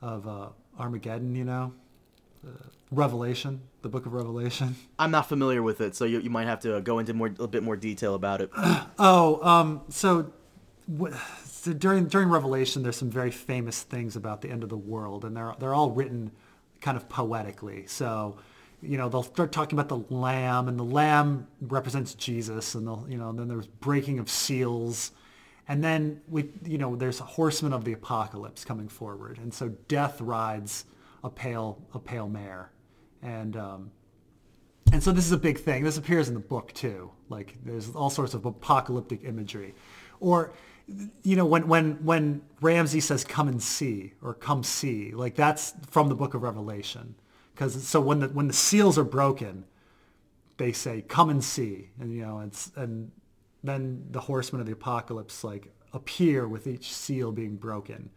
of 0.00 0.26
uh, 0.26 0.48
Armageddon, 0.78 1.34
you 1.34 1.44
know, 1.44 1.72
uh, 2.46 2.50
Revelation, 2.90 3.62
the 3.82 3.88
Book 3.88 4.06
of 4.06 4.12
Revelation. 4.12 4.76
I'm 4.98 5.10
not 5.10 5.28
familiar 5.28 5.62
with 5.62 5.80
it, 5.80 5.94
so 5.94 6.04
you, 6.04 6.20
you 6.20 6.30
might 6.30 6.46
have 6.46 6.60
to 6.60 6.80
go 6.80 6.98
into 6.98 7.14
more 7.14 7.30
a 7.38 7.46
bit 7.46 7.62
more 7.62 7.76
detail 7.76 8.14
about 8.14 8.40
it. 8.40 8.50
Oh, 8.98 9.42
um, 9.42 9.80
so, 9.88 10.32
so 11.44 11.72
during 11.72 12.06
during 12.06 12.28
Revelation, 12.28 12.82
there's 12.82 12.96
some 12.96 13.10
very 13.10 13.30
famous 13.30 13.82
things 13.82 14.16
about 14.16 14.40
the 14.42 14.50
end 14.50 14.62
of 14.62 14.68
the 14.68 14.76
world, 14.76 15.24
and 15.24 15.36
they're 15.36 15.54
they're 15.58 15.74
all 15.74 15.90
written 15.90 16.30
kind 16.80 16.96
of 16.96 17.08
poetically. 17.08 17.86
So, 17.86 18.36
you 18.82 18.98
know, 18.98 19.08
they'll 19.08 19.22
start 19.22 19.52
talking 19.52 19.78
about 19.78 19.88
the 19.88 20.14
lamb, 20.14 20.68
and 20.68 20.78
the 20.78 20.84
lamb 20.84 21.46
represents 21.60 22.14
Jesus, 22.14 22.74
and 22.74 22.86
they'll 22.86 23.06
you 23.08 23.16
know, 23.16 23.32
then 23.32 23.48
there's 23.48 23.68
breaking 23.68 24.18
of 24.18 24.28
seals, 24.28 25.12
And 25.68 25.82
then 25.82 26.20
we, 26.28 26.50
you 26.64 26.76
know, 26.76 26.96
there's 26.96 27.20
a 27.20 27.24
horseman 27.24 27.72
of 27.72 27.84
the 27.84 27.92
apocalypse 27.92 28.64
coming 28.64 28.88
forward, 28.88 29.38
and 29.38 29.54
so 29.54 29.68
death 29.86 30.20
rides 30.20 30.84
a 31.22 31.30
pale 31.30 31.80
a 31.94 32.00
pale 32.00 32.28
mare, 32.28 32.72
and 33.22 33.56
um, 33.56 33.90
and 34.92 35.02
so 35.02 35.12
this 35.12 35.24
is 35.24 35.32
a 35.32 35.38
big 35.38 35.58
thing. 35.58 35.84
This 35.84 35.98
appears 35.98 36.28
in 36.28 36.34
the 36.34 36.40
book 36.40 36.72
too. 36.72 37.12
Like 37.28 37.56
there's 37.64 37.94
all 37.94 38.10
sorts 38.10 38.34
of 38.34 38.44
apocalyptic 38.44 39.22
imagery, 39.24 39.74
or 40.18 40.52
you 41.22 41.36
know 41.36 41.46
when 41.46 41.68
when 41.68 42.04
when 42.04 42.42
Ramsay 42.60 43.00
says 43.00 43.24
"come 43.24 43.48
and 43.48 43.62
see" 43.62 44.12
or 44.22 44.34
"come 44.34 44.62
see," 44.62 45.12
like 45.12 45.34
that's 45.34 45.74
from 45.88 46.08
the 46.08 46.14
Book 46.14 46.34
of 46.34 46.42
Revelation. 46.42 47.14
Because 47.54 47.86
so 47.86 48.00
when 48.00 48.20
the 48.20 48.28
when 48.28 48.48
the 48.48 48.52
seals 48.52 48.98
are 48.98 49.04
broken, 49.04 49.64
they 50.56 50.72
say 50.72 51.02
"come 51.02 51.30
and 51.30 51.42
see," 51.42 51.90
and 52.00 52.12
you 52.12 52.22
know 52.22 52.40
it's 52.40 52.72
and 52.76 53.10
then 53.62 54.06
the 54.10 54.20
horsemen 54.20 54.60
of 54.60 54.66
the 54.66 54.72
apocalypse 54.72 55.44
like 55.44 55.72
appear 55.92 56.48
with 56.48 56.66
each 56.66 56.92
seal 56.92 57.32
being 57.32 57.56
broken. 57.56 58.10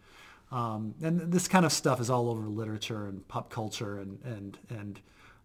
Um, 0.52 0.96
and 1.02 1.32
this 1.32 1.48
kind 1.48 1.66
of 1.66 1.72
stuff 1.72 2.00
is 2.00 2.10
all 2.10 2.30
over 2.30 2.48
literature 2.48 3.08
and 3.08 3.28
pop 3.28 3.50
culture 3.50 4.00
and 4.00 4.20
and 4.24 4.58
and 4.70 5.00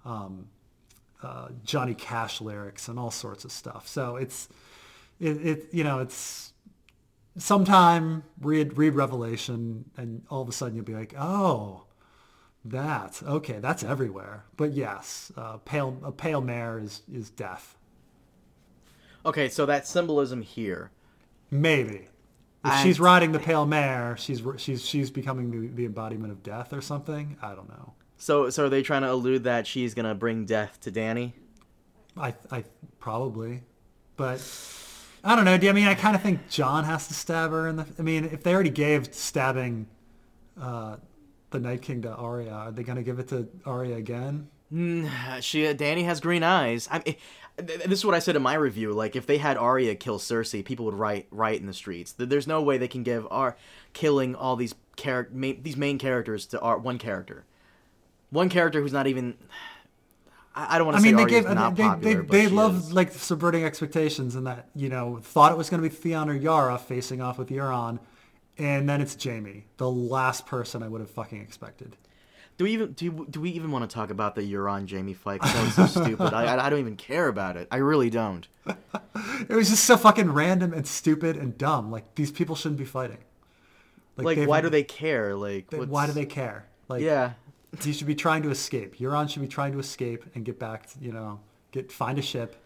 um, 0.04 0.48
uh, 1.22 1.48
Johnny 1.64 1.94
Cash 1.94 2.40
lyrics 2.40 2.88
and 2.88 2.98
all 2.98 3.10
sorts 3.10 3.44
of 3.44 3.52
stuff. 3.52 3.88
So 3.88 4.16
it's 4.16 4.48
it, 5.18 5.46
it 5.46 5.68
you 5.72 5.84
know 5.84 5.98
it's 5.98 6.49
sometime 7.40 8.22
read 8.40 8.76
read 8.76 8.94
Revelation 8.94 9.90
and 9.96 10.22
all 10.30 10.42
of 10.42 10.48
a 10.48 10.52
sudden 10.52 10.76
you'll 10.76 10.84
be 10.84 10.94
like 10.94 11.14
oh 11.18 11.84
that 12.64 13.22
okay 13.26 13.58
that's 13.58 13.82
everywhere. 13.82 14.44
But 14.56 14.72
yes, 14.72 15.32
uh, 15.36 15.56
pale 15.58 15.98
a 16.04 16.12
pale 16.12 16.40
mare 16.40 16.78
is 16.78 17.02
is 17.12 17.30
death. 17.30 17.76
Okay, 19.24 19.48
so 19.48 19.66
that 19.66 19.86
symbolism 19.86 20.42
here. 20.42 20.90
Maybe. 21.50 22.08
If 22.62 22.82
she's 22.82 23.00
riding 23.00 23.32
the 23.32 23.38
pale 23.38 23.64
mare, 23.64 24.16
she's 24.18 24.42
she's 24.58 24.84
she's 24.84 25.10
becoming 25.10 25.50
the, 25.50 25.68
the 25.68 25.86
embodiment 25.86 26.30
of 26.30 26.42
death 26.42 26.72
or 26.74 26.82
something. 26.82 27.38
I 27.40 27.54
don't 27.54 27.68
know. 27.68 27.94
So, 28.18 28.50
so 28.50 28.66
are 28.66 28.68
they 28.68 28.82
trying 28.82 29.00
to 29.02 29.10
allude 29.10 29.44
that 29.44 29.66
she's 29.66 29.94
gonna 29.94 30.14
bring 30.14 30.44
death 30.44 30.78
to 30.82 30.92
Dany? 30.92 31.32
I 32.18 32.34
I 32.50 32.64
probably, 32.98 33.62
but 34.16 34.40
I 35.22 35.36
don't 35.36 35.44
know. 35.44 35.52
I 35.52 35.72
mean 35.72 35.86
I 35.86 35.94
kind 35.94 36.16
of 36.16 36.22
think 36.22 36.48
Jon 36.48 36.84
has 36.84 37.08
to 37.08 37.14
stab 37.14 37.50
her 37.50 37.68
in 37.68 37.76
the? 37.76 37.86
I 37.98 38.02
mean, 38.02 38.24
if 38.24 38.42
they 38.42 38.54
already 38.54 38.70
gave 38.70 39.14
stabbing 39.14 39.86
uh, 40.60 40.96
the 41.50 41.60
Night 41.60 41.82
King 41.82 42.02
to 42.02 42.14
Arya, 42.14 42.50
are 42.50 42.70
they 42.70 42.82
gonna 42.82 43.02
give 43.02 43.18
it 43.18 43.28
to 43.28 43.48
Arya 43.66 43.96
again? 43.96 44.48
She, 44.72 45.64
Dany 45.64 46.04
has 46.04 46.20
green 46.20 46.44
eyes. 46.44 46.88
I 46.92 47.02
mean, 47.04 47.16
this 47.56 47.98
is 47.98 48.04
what 48.04 48.14
I 48.14 48.20
said 48.20 48.36
in 48.36 48.42
my 48.42 48.54
review. 48.54 48.92
Like, 48.92 49.16
if 49.16 49.26
they 49.26 49.38
had 49.38 49.56
Arya 49.56 49.96
kill 49.96 50.20
Cersei, 50.20 50.64
people 50.64 50.84
would 50.84 50.94
riot, 50.94 51.26
riot 51.32 51.60
in 51.60 51.66
the 51.66 51.74
streets. 51.74 52.14
There's 52.16 52.46
no 52.46 52.62
way 52.62 52.78
they 52.78 52.86
can 52.88 53.02
give 53.02 53.26
Ar 53.32 53.56
killing 53.94 54.36
all 54.36 54.54
these 54.54 54.76
char- 54.96 55.28
main, 55.32 55.62
these 55.64 55.76
main 55.76 55.98
characters 55.98 56.46
to 56.46 56.60
Ar- 56.60 56.78
one 56.78 56.98
character, 56.98 57.44
one 58.30 58.48
character 58.48 58.80
who's 58.80 58.92
not 58.92 59.06
even. 59.08 59.36
I, 60.54 60.74
I 60.74 60.78
don't 60.78 60.86
want 60.86 60.96
I 60.96 61.00
to 61.00 61.02
say 61.04 61.12
mean, 61.12 61.26
they 61.26 61.30
gave 61.30 61.44
not 61.44 61.76
they 61.76 61.82
popular, 61.84 62.22
they, 62.22 62.28
they 62.28 62.48
she 62.48 62.54
love 62.54 62.76
is. 62.78 62.92
like 62.92 63.12
subverting 63.12 63.64
expectations 63.64 64.34
and 64.34 64.46
that 64.46 64.68
you 64.74 64.88
know 64.88 65.20
thought 65.22 65.52
it 65.52 65.58
was 65.58 65.70
going 65.70 65.82
to 65.82 65.88
be 65.88 65.94
Theon 65.94 66.28
or 66.28 66.34
Yara 66.34 66.76
facing 66.78 67.20
off 67.20 67.38
with 67.38 67.48
Euron, 67.50 67.98
and 68.58 68.88
then 68.88 69.00
it's 69.00 69.16
Jaime, 69.22 69.64
the 69.76 69.90
last 69.90 70.46
person 70.46 70.82
I 70.82 70.88
would 70.88 71.00
have 71.00 71.10
fucking 71.10 71.40
expected. 71.40 71.96
Do 72.58 72.64
we 72.64 72.72
even 72.72 72.92
do, 72.92 73.26
do 73.30 73.40
we 73.40 73.50
even 73.50 73.70
want 73.70 73.88
to 73.88 73.94
talk 73.94 74.10
about 74.10 74.34
the 74.34 74.42
Euron 74.42 74.90
Jaime 74.90 75.14
fight? 75.14 75.40
that 75.40 75.64
was 75.64 75.74
so 75.74 75.86
stupid. 76.02 76.34
I, 76.34 76.56
I 76.56 76.66
I 76.66 76.70
don't 76.70 76.80
even 76.80 76.96
care 76.96 77.28
about 77.28 77.56
it. 77.56 77.68
I 77.70 77.78
really 77.78 78.10
don't. 78.10 78.46
It 79.48 79.54
was 79.54 79.70
just 79.70 79.84
so 79.84 79.96
fucking 79.96 80.30
random 80.32 80.74
and 80.74 80.86
stupid 80.86 81.36
and 81.36 81.56
dumb. 81.56 81.90
Like 81.90 82.14
these 82.16 82.30
people 82.30 82.54
shouldn't 82.56 82.78
be 82.78 82.84
fighting. 82.84 83.18
Like, 84.16 84.36
they've- 84.36 84.48
why 84.48 84.60
do 84.60 84.68
they 84.68 84.82
care? 84.82 85.34
Like, 85.34 85.72
Why 85.72 86.06
do 86.06 86.12
they 86.12 86.26
care? 86.26 86.66
Like, 86.88 87.00
Yeah, 87.02 87.32
he 87.82 87.92
should 87.92 88.06
be 88.06 88.14
trying 88.14 88.42
to 88.42 88.50
escape. 88.50 88.98
Euron 88.98 89.28
should 89.30 89.42
be 89.42 89.48
trying 89.48 89.72
to 89.72 89.78
escape 89.78 90.24
and 90.34 90.44
get 90.44 90.58
back. 90.58 90.86
To, 90.92 90.98
you 91.00 91.12
know, 91.12 91.40
get 91.72 91.90
find 91.92 92.18
a 92.18 92.22
ship 92.22 92.56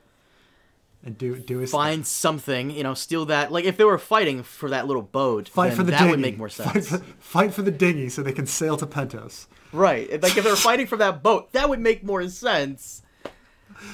and 1.04 1.16
do 1.18 1.36
do 1.36 1.58
his 1.58 1.70
find 1.70 2.06
something. 2.06 2.70
You 2.70 2.82
know, 2.82 2.94
steal 2.94 3.26
that. 3.26 3.52
Like, 3.52 3.64
if 3.64 3.76
they 3.76 3.84
were 3.84 3.98
fighting 3.98 4.42
for 4.42 4.70
that 4.70 4.86
little 4.86 5.02
boat, 5.02 5.48
fight 5.48 5.68
then 5.68 5.76
for 5.76 5.82
the 5.82 5.90
that 5.92 5.98
dinghy. 5.98 6.10
would 6.12 6.20
make 6.20 6.38
more 6.38 6.48
Fight 6.48 6.84
sense. 6.84 6.88
for, 6.90 6.98
fight 7.20 7.52
for 7.54 7.62
the 7.62 7.70
dinghy 7.70 8.08
so 8.08 8.22
they 8.22 8.32
can 8.32 8.46
sail 8.46 8.76
to 8.78 8.86
Pentos. 8.86 9.46
Right. 9.72 10.10
Like 10.22 10.36
if 10.36 10.44
they 10.44 10.50
were 10.50 10.56
fighting 10.56 10.86
for 10.86 10.96
that 10.98 11.22
boat, 11.22 11.52
that 11.52 11.68
would 11.68 11.80
make 11.80 12.04
more 12.04 12.26
sense. 12.28 13.02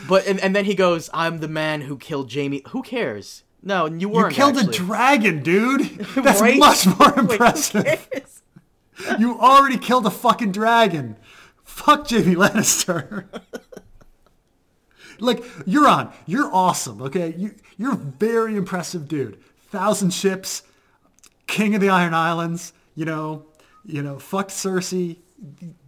But 0.08 0.26
and, 0.26 0.38
and 0.40 0.54
then 0.54 0.66
he 0.66 0.74
goes, 0.74 1.08
"I'm 1.14 1.38
the 1.38 1.48
man 1.48 1.80
who 1.80 1.96
killed 1.96 2.32
Jaime." 2.32 2.62
Who 2.68 2.82
cares? 2.82 3.44
No, 3.62 3.86
you 3.86 4.08
weren't. 4.08 4.32
You 4.32 4.36
killed 4.36 4.56
actually. 4.58 4.74
a 4.74 4.78
dragon, 4.78 5.42
dude. 5.42 5.80
That's 6.16 6.40
Right? 6.40 6.58
much 6.58 6.86
more 6.86 7.18
impressive. 7.18 7.84
cares? 7.84 8.42
You 9.18 9.38
already 9.38 9.78
killed 9.78 10.06
a 10.06 10.10
fucking 10.10 10.52
dragon. 10.52 11.16
Fuck 11.64 12.10
Jaime 12.10 12.34
Lannister. 12.34 13.26
like 15.20 15.44
you're 15.66 15.88
on. 15.88 16.12
you're 16.26 16.52
awesome. 16.52 17.02
Okay, 17.02 17.34
you 17.36 17.54
you're 17.78 17.92
a 17.92 17.96
very 17.96 18.56
impressive 18.56 19.08
dude. 19.08 19.38
Thousand 19.70 20.12
ships, 20.12 20.62
king 21.46 21.74
of 21.74 21.80
the 21.80 21.88
Iron 21.88 22.14
Islands. 22.14 22.72
You 22.94 23.04
know, 23.04 23.46
you 23.84 24.02
know, 24.02 24.18
fucked 24.18 24.50
Cersei. 24.50 25.18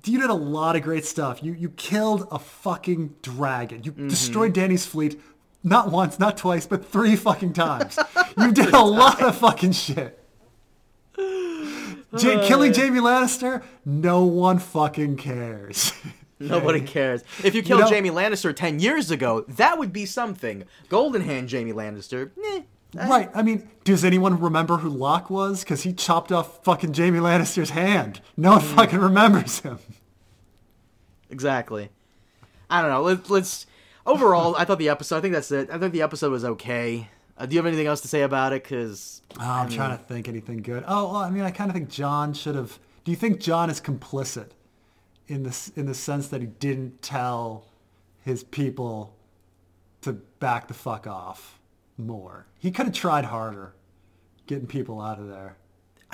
You 0.05 0.20
did 0.20 0.30
a 0.30 0.34
lot 0.34 0.76
of 0.76 0.82
great 0.82 1.05
stuff. 1.05 1.43
You 1.43 1.52
you 1.52 1.70
killed 1.70 2.26
a 2.30 2.39
fucking 2.39 3.16
dragon. 3.22 3.82
You 3.84 3.93
mm-hmm. 3.93 4.09
destroyed 4.09 4.52
Dany's 4.52 4.86
fleet. 4.86 5.20
Not 5.64 5.90
once, 5.93 6.18
not 6.18 6.36
twice, 6.36 6.66
but 6.66 6.84
three 6.84 7.14
fucking 7.14 7.52
times. 7.52 7.98
You 8.36 8.51
did 8.51 8.74
a 8.74 8.82
lot 8.82 9.22
of 9.22 9.36
fucking 9.36 9.72
shit. 9.72 10.22
Killing 12.18 12.72
uh. 12.72 12.74
Jaime 12.74 13.01
Lannister, 13.01 13.62
no 13.84 14.24
one 14.24 14.59
fucking 14.59 15.16
cares. 15.16 15.93
Nobody 16.39 16.80
cares. 16.80 17.22
If 17.44 17.55
you 17.55 17.62
killed 17.62 17.82
know- 17.82 17.89
Jaime 17.89 18.10
Lannister 18.10 18.55
ten 18.55 18.80
years 18.80 19.10
ago, 19.10 19.44
that 19.48 19.78
would 19.78 19.93
be 19.93 20.06
something. 20.06 20.64
Golden 20.89 21.22
Hand 21.22 21.51
Jaime 21.51 21.72
Lannister. 21.72 22.30
Eh. 22.44 22.62
eh. 22.98 23.09
right. 23.09 23.30
I 23.34 23.43
mean, 23.43 23.68
does 23.84 24.05
anyone 24.05 24.40
remember 24.40 24.78
who 24.78 24.89
Locke 24.89 25.30
was? 25.30 25.62
Because 25.62 25.82
he 25.82 25.93
chopped 25.93 26.32
off 26.32 26.62
fucking 26.64 26.94
Jaime 26.94 27.20
Lannister's 27.20 27.70
hand. 27.70 28.20
No 28.36 28.52
one 28.52 28.60
hmm. 28.60 28.76
fucking 28.76 28.98
remembers 28.98 29.60
him. 29.60 29.78
Exactly. 31.30 31.90
I 32.68 32.82
don't 32.82 32.90
know. 32.90 33.02
Let's. 33.02 33.30
let's 33.30 33.66
overall, 34.06 34.56
I 34.56 34.64
thought 34.64 34.78
the 34.78 34.89
episode. 34.89 35.18
I 35.18 35.20
think 35.20 35.34
that's 35.34 35.51
it. 35.51 35.70
I 35.70 35.78
think 35.78 35.93
the 35.93 36.02
episode 36.02 36.32
was 36.32 36.44
okay. 36.44 37.09
Uh, 37.36 37.46
do 37.46 37.54
you 37.54 37.59
have 37.59 37.66
anything 37.66 37.86
else 37.86 38.00
to 38.02 38.09
say 38.09 38.22
about 38.22 38.52
it? 38.52 38.62
Because 38.62 39.22
Oh, 39.40 39.42
I'm 39.44 39.68
trying 39.70 39.96
to 39.96 40.02
think 40.02 40.28
anything 40.28 40.59
good. 40.59 40.84
Oh, 40.86 41.06
well, 41.12 41.16
I 41.16 41.30
mean, 41.30 41.42
I 41.42 41.50
kind 41.50 41.70
of 41.70 41.74
think 41.74 41.88
Jon 41.88 42.34
should 42.34 42.54
have. 42.54 42.78
Do 43.04 43.10
you 43.10 43.16
think 43.16 43.40
Jon 43.40 43.70
is 43.70 43.80
complicit 43.80 44.50
in 45.28 45.42
this 45.42 45.68
in 45.74 45.86
the 45.86 45.94
sense 45.94 46.28
that 46.28 46.40
he 46.40 46.46
didn't 46.46 47.02
tell 47.02 47.66
his 48.20 48.44
people 48.44 49.16
to 50.02 50.12
back 50.12 50.68
the 50.68 50.74
fuck 50.74 51.06
off 51.06 51.59
more? 51.96 52.46
He 52.59 52.70
could 52.70 52.86
have 52.86 52.94
tried 52.94 53.24
harder 53.24 53.74
getting 54.46 54.66
people 54.66 55.00
out 55.00 55.18
of 55.18 55.28
there. 55.28 55.56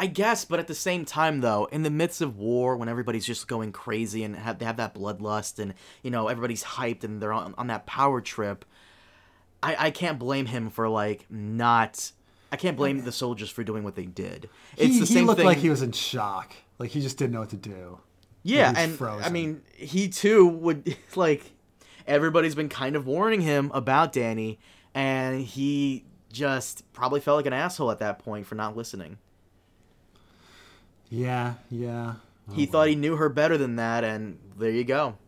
I 0.01 0.07
guess, 0.07 0.45
but 0.45 0.61
at 0.61 0.69
the 0.69 0.77
same 0.77 1.05
time, 1.05 1.41
though, 1.41 1.65
in 1.73 1.83
the 1.83 1.91
midst 1.91 2.21
of 2.21 2.39
war, 2.39 2.77
when 2.77 2.89
everybody's 2.89 3.27
just 3.27 3.49
going 3.49 3.73
crazy 3.73 4.23
and 4.23 4.37
have, 4.37 4.61
they 4.61 4.65
have 4.65 4.77
that 4.77 4.95
bloodlust, 4.95 5.59
and 5.59 5.75
you 6.05 6.11
know 6.13 6.29
everybody's 6.29 6.63
hyped 6.63 7.03
and 7.03 7.21
they're 7.21 7.33
on, 7.33 7.53
on 7.59 7.67
that 7.67 7.85
power 7.85 8.21
trip, 8.21 8.65
I, 9.63 9.87
I 9.87 9.91
can't 9.91 10.19
blame 10.19 10.47
him 10.47 10.71
for 10.71 10.89
like 10.89 11.27
not. 11.31 12.13
I 12.51 12.57
can't 12.57 12.77
blame 12.77 13.05
the 13.05 13.13
soldiers 13.13 13.51
for 13.51 13.63
doing 13.63 13.85
what 13.85 13.95
they 13.95 14.07
did. 14.07 14.49
It's 14.77 14.95
he, 14.95 15.01
the 15.01 15.07
he 15.07 15.15
same 15.15 15.27
looked 15.27 15.39
thing. 15.39 15.47
like 15.47 15.59
he 15.59 15.69
was 15.69 15.83
in 15.83 15.93
shock. 15.93 16.55
Like 16.79 16.91
he 16.91 17.01
just 17.01 17.19
didn't 17.19 17.33
know 17.33 17.41
what 17.41 17.51
to 17.51 17.57
do. 17.57 17.99
yeah, 18.43 18.73
and 18.77 19.01
I 19.03 19.29
mean, 19.29 19.63
he 19.75 20.09
too 20.09 20.47
would 20.47 20.97
like. 21.17 21.53
Everybody's 22.07 22.55
been 22.55 22.71
kind 22.71 22.97
of 22.97 23.07
warning 23.07 23.43
him 23.43 23.71
about 23.75 24.15
Dany, 24.15 24.57
and 24.95 25.43
he 25.43 26.07
just 26.33 26.91
probably 26.95 27.21
felt 27.21 27.37
like 27.37 27.45
an 27.45 27.53
asshole 27.53 27.91
at 27.91 27.99
that 27.99 28.19
point 28.19 28.47
for 28.47 28.55
not 28.55 28.75
listening. 28.75 29.19
Yeah, 31.11 31.55
yeah. 31.71 32.15
Oh, 32.51 32.55
he 32.55 32.65
thought 32.65 32.89
he 32.89 32.95
knew 32.95 33.17
her 33.17 33.29
better 33.29 33.59
than 33.59 33.77
that, 33.77 34.05
and 34.05 34.39
there 34.57 34.71
you 34.71 34.85
go. 34.85 35.19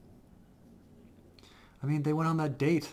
I 1.82 1.86
mean, 1.86 2.02
they 2.02 2.14
went 2.14 2.28
on 2.28 2.36
that 2.38 2.56
date. 2.56 2.88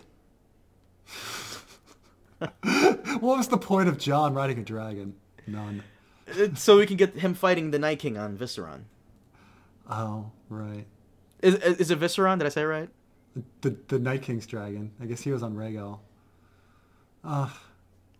what 2.38 3.20
was 3.38 3.48
the 3.48 3.58
point 3.58 3.88
of 3.88 3.98
Jon 3.98 4.34
riding 4.34 4.58
a 4.58 4.62
dragon? 4.64 5.14
None. 5.46 5.82
Uh, 6.28 6.48
so 6.54 6.76
we 6.78 6.86
can 6.86 6.96
get 6.96 7.14
him 7.18 7.34
fighting 7.34 7.70
the 7.70 7.78
Night 7.78 7.98
King 7.98 8.16
on 8.18 8.36
Visceron. 8.36 8.82
Oh, 9.90 10.30
right. 10.48 10.86
Is, 11.42 11.54
is 11.56 11.90
it 11.90 11.98
Visceron? 12.00 12.38
Did 12.38 12.46
I 12.46 12.50
say 12.50 12.62
it 12.62 12.66
right? 12.66 12.88
The 13.60 13.76
the 13.88 13.98
Night 13.98 14.22
King's 14.22 14.46
dragon. 14.46 14.90
I 15.00 15.06
guess 15.06 15.20
he 15.22 15.30
was 15.30 15.42
on 15.42 15.54
Rhaegal. 15.54 15.98
Uh, 17.24 17.48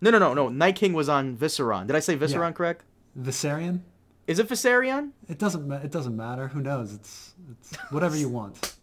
No, 0.00 0.10
no, 0.10 0.18
no, 0.18 0.32
no. 0.34 0.48
Night 0.48 0.76
King 0.76 0.92
was 0.92 1.08
on 1.08 1.36
Visceron. 1.36 1.86
Did 1.86 1.96
I 1.96 2.00
say 2.00 2.16
Visceron 2.16 2.48
Yeah. 2.50 2.52
correct? 2.52 2.84
Viserion? 3.18 3.80
Is 4.26 4.38
it 4.38 4.48
Viserion? 4.48 5.10
It 5.28 5.38
doesn't 5.38 5.66
ma- 5.66 5.76
it 5.76 5.90
doesn't 5.90 6.16
matter. 6.16 6.48
Who 6.48 6.60
knows? 6.60 6.94
It's 6.94 7.32
it's 7.50 7.74
whatever 7.90 8.16
you 8.16 8.28
want. 8.28 8.76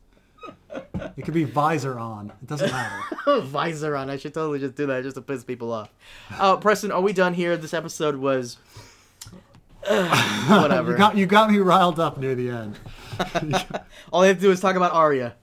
It 1.18 1.24
could 1.24 1.34
be 1.34 1.44
visor 1.46 1.98
on. 1.98 2.32
It 2.42 2.48
doesn't 2.48 2.72
matter. 2.72 3.02
visor 3.42 3.96
on. 3.96 4.10
I 4.10 4.18
should 4.18 4.34
totally 4.34 4.60
just 4.60 4.76
do 4.76 4.86
that 4.88 5.04
just 5.04 5.16
to 5.16 5.22
piss 5.22 5.44
people 5.44 5.72
off. 5.72 5.90
Uh, 6.38 6.58
Preston, 6.58 6.92
are 6.92 7.02
we 7.02 7.14
done 7.14 7.34
here? 7.34 7.56
This 7.58 7.74
episode 7.74 8.18
was. 8.18 8.58
whatever. 9.88 10.92
You 10.92 10.98
got 10.98 11.16
you 11.16 11.26
got 11.28 11.52
me 11.52 11.60
riled 11.60 12.00
up 12.00 12.18
near 12.18 12.34
the 12.34 12.50
end. 12.50 12.80
All 14.12 14.22
they 14.22 14.30
have 14.30 14.38
to 14.38 14.42
do 14.42 14.52
is 14.52 14.60
talk 14.60 14.76
about 14.76 14.94
Arya. 14.94 15.36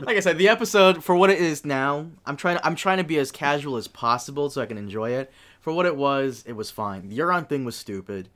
like 0.00 0.16
I 0.16 0.20
said, 0.20 0.36
the 0.36 0.48
episode 0.48 1.04
for 1.04 1.14
what 1.14 1.30
it 1.30 1.38
is 1.38 1.64
now, 1.64 2.08
I'm 2.26 2.36
trying. 2.36 2.58
I'm 2.64 2.74
trying 2.74 2.98
to 2.98 3.04
be 3.04 3.18
as 3.18 3.30
casual 3.30 3.76
as 3.76 3.86
possible 3.86 4.50
so 4.50 4.60
I 4.60 4.66
can 4.66 4.76
enjoy 4.78 5.10
it. 5.10 5.32
For 5.60 5.72
what 5.72 5.86
it 5.86 5.96
was, 5.96 6.42
it 6.44 6.54
was 6.54 6.72
fine. 6.72 7.08
The 7.08 7.18
Euron 7.18 7.48
thing 7.48 7.64
was 7.64 7.76
stupid. 7.76 8.28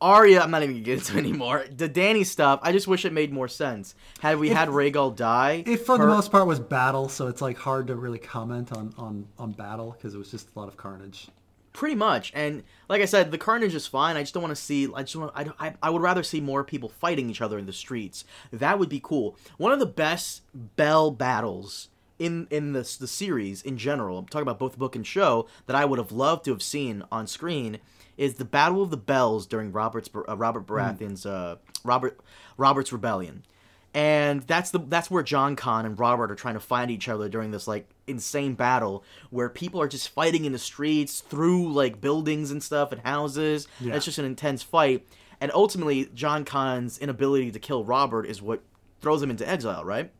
Arya, 0.00 0.40
I'm 0.40 0.50
not 0.50 0.62
even 0.62 0.74
gonna 0.76 0.84
get 0.84 0.98
into 0.98 1.16
anymore. 1.18 1.64
The 1.74 1.88
Dany 1.88 2.26
stuff, 2.26 2.60
I 2.62 2.72
just 2.72 2.86
wish 2.86 3.04
it 3.04 3.12
made 3.12 3.32
more 3.32 3.48
sense. 3.48 3.94
Had 4.20 4.38
we 4.38 4.50
had 4.50 4.68
Rhaegal 4.68 5.16
die, 5.16 5.62
It 5.66 5.78
for 5.78 5.96
the 5.98 6.06
most 6.06 6.30
part 6.30 6.46
was 6.46 6.60
battle, 6.60 7.08
so 7.08 7.26
it's 7.28 7.40
like 7.40 7.56
hard 7.56 7.86
to 7.86 7.96
really 7.96 8.18
comment 8.18 8.72
on 8.72 8.92
on 8.98 9.26
on 9.38 9.52
battle 9.52 9.92
because 9.92 10.14
it 10.14 10.18
was 10.18 10.30
just 10.30 10.48
a 10.54 10.58
lot 10.58 10.68
of 10.68 10.76
carnage. 10.76 11.28
pretty 11.72 11.94
much. 11.94 12.30
And 12.34 12.62
like 12.88 13.02
I 13.02 13.06
said, 13.06 13.30
the 13.30 13.38
carnage 13.38 13.74
is 13.74 13.86
fine. 13.86 14.16
I 14.16 14.22
just 14.22 14.34
don't 14.34 14.42
want 14.42 14.54
to 14.54 14.62
see. 14.62 14.88
I 14.94 15.02
just 15.02 15.16
want. 15.16 15.32
I, 15.34 15.46
I 15.58 15.74
I 15.82 15.90
would 15.90 16.02
rather 16.02 16.22
see 16.22 16.40
more 16.40 16.64
people 16.64 16.88
fighting 16.88 17.30
each 17.30 17.40
other 17.40 17.58
in 17.58 17.66
the 17.66 17.72
streets. 17.72 18.24
That 18.52 18.78
would 18.78 18.88
be 18.88 19.00
cool. 19.02 19.36
One 19.56 19.72
of 19.72 19.78
the 19.78 19.86
best 19.86 20.42
Bell 20.76 21.10
battles 21.10 21.88
in 22.18 22.46
in 22.50 22.72
the 22.74 22.80
the 23.00 23.08
series 23.08 23.62
in 23.62 23.76
general. 23.78 24.18
I'm 24.18 24.26
talking 24.26 24.42
about 24.46 24.58
both 24.60 24.78
book 24.78 24.94
and 24.94 25.06
show 25.06 25.48
that 25.66 25.74
I 25.76 25.84
would 25.84 25.98
have 25.98 26.12
loved 26.12 26.44
to 26.44 26.52
have 26.52 26.62
seen 26.62 27.02
on 27.10 27.26
screen 27.26 27.78
is 28.16 28.34
the 28.34 28.44
Battle 28.44 28.82
of 28.82 28.90
the 28.90 28.96
Bells 28.96 29.46
during 29.46 29.72
Robert's 29.72 30.08
uh, 30.14 30.36
Robert 30.36 30.66
Baratheon's 30.66 31.26
uh, 31.26 31.56
Robert 31.84 32.20
Robert's 32.56 32.92
rebellion. 32.92 33.44
And 33.92 34.42
that's 34.42 34.72
the 34.72 34.80
that's 34.80 35.08
where 35.08 35.22
Jon 35.22 35.54
Con 35.54 35.86
and 35.86 35.98
Robert 35.98 36.32
are 36.32 36.34
trying 36.34 36.54
to 36.54 36.60
find 36.60 36.90
each 36.90 37.08
other 37.08 37.28
during 37.28 37.52
this 37.52 37.68
like 37.68 37.88
insane 38.08 38.54
battle 38.54 39.04
where 39.30 39.48
people 39.48 39.80
are 39.80 39.86
just 39.86 40.08
fighting 40.08 40.44
in 40.44 40.52
the 40.52 40.58
streets 40.58 41.20
through 41.20 41.72
like 41.72 42.00
buildings 42.00 42.50
and 42.50 42.60
stuff 42.60 42.90
and 42.90 43.00
houses. 43.02 43.68
Yeah. 43.78 43.94
It's 43.94 44.04
just 44.04 44.18
an 44.18 44.24
intense 44.24 44.64
fight. 44.64 45.06
And 45.40 45.52
ultimately 45.54 46.06
Jon 46.12 46.44
Con's 46.44 46.98
inability 46.98 47.52
to 47.52 47.58
kill 47.60 47.84
Robert 47.84 48.26
is 48.26 48.42
what 48.42 48.62
throws 49.00 49.22
him 49.22 49.30
into 49.30 49.48
exile, 49.48 49.84
right? 49.84 50.10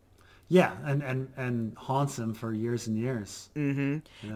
Yeah, 0.48 0.72
and 0.84 1.02
and 1.02 1.32
and 1.36 1.76
haunts 1.76 2.18
him 2.18 2.34
for 2.34 2.52
years 2.52 2.86
and 2.86 2.98
years. 2.98 3.48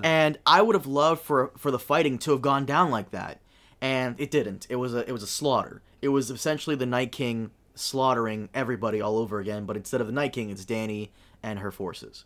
And 0.02 0.38
I 0.46 0.62
would 0.62 0.74
have 0.74 0.86
loved 0.86 1.20
for 1.20 1.52
for 1.58 1.70
the 1.70 1.78
fighting 1.78 2.18
to 2.20 2.30
have 2.32 2.40
gone 2.42 2.64
down 2.64 2.90
like 2.90 3.10
that, 3.10 3.40
and 3.80 4.14
it 4.20 4.30
didn't. 4.30 4.66
It 4.70 4.76
was 4.76 4.94
a 4.94 5.08
it 5.08 5.12
was 5.12 5.22
a 5.22 5.26
slaughter. 5.26 5.82
It 6.02 6.08
was 6.08 6.30
essentially 6.30 6.76
the 6.76 6.86
Night 6.86 7.12
King 7.12 7.50
slaughtering 7.74 8.48
everybody 8.54 9.00
all 9.00 9.18
over 9.18 9.38
again, 9.38 9.64
but 9.66 9.76
instead 9.76 10.00
of 10.00 10.06
the 10.06 10.12
Night 10.12 10.32
King, 10.32 10.50
it's 10.50 10.64
Dany 10.64 11.10
and 11.42 11.58
her 11.60 11.70
forces. 11.70 12.24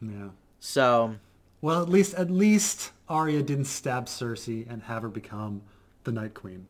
Yeah. 0.00 0.28
So 0.60 1.16
Well, 1.60 1.82
at 1.82 1.88
least 1.88 2.14
at 2.14 2.30
least 2.30 2.92
Arya 3.08 3.42
didn't 3.42 3.66
stab 3.66 4.06
Cersei 4.06 4.66
and 4.70 4.82
have 4.84 5.02
her 5.02 5.08
become 5.08 5.62
the 6.04 6.12
Night 6.12 6.34
Queen. 6.34 6.66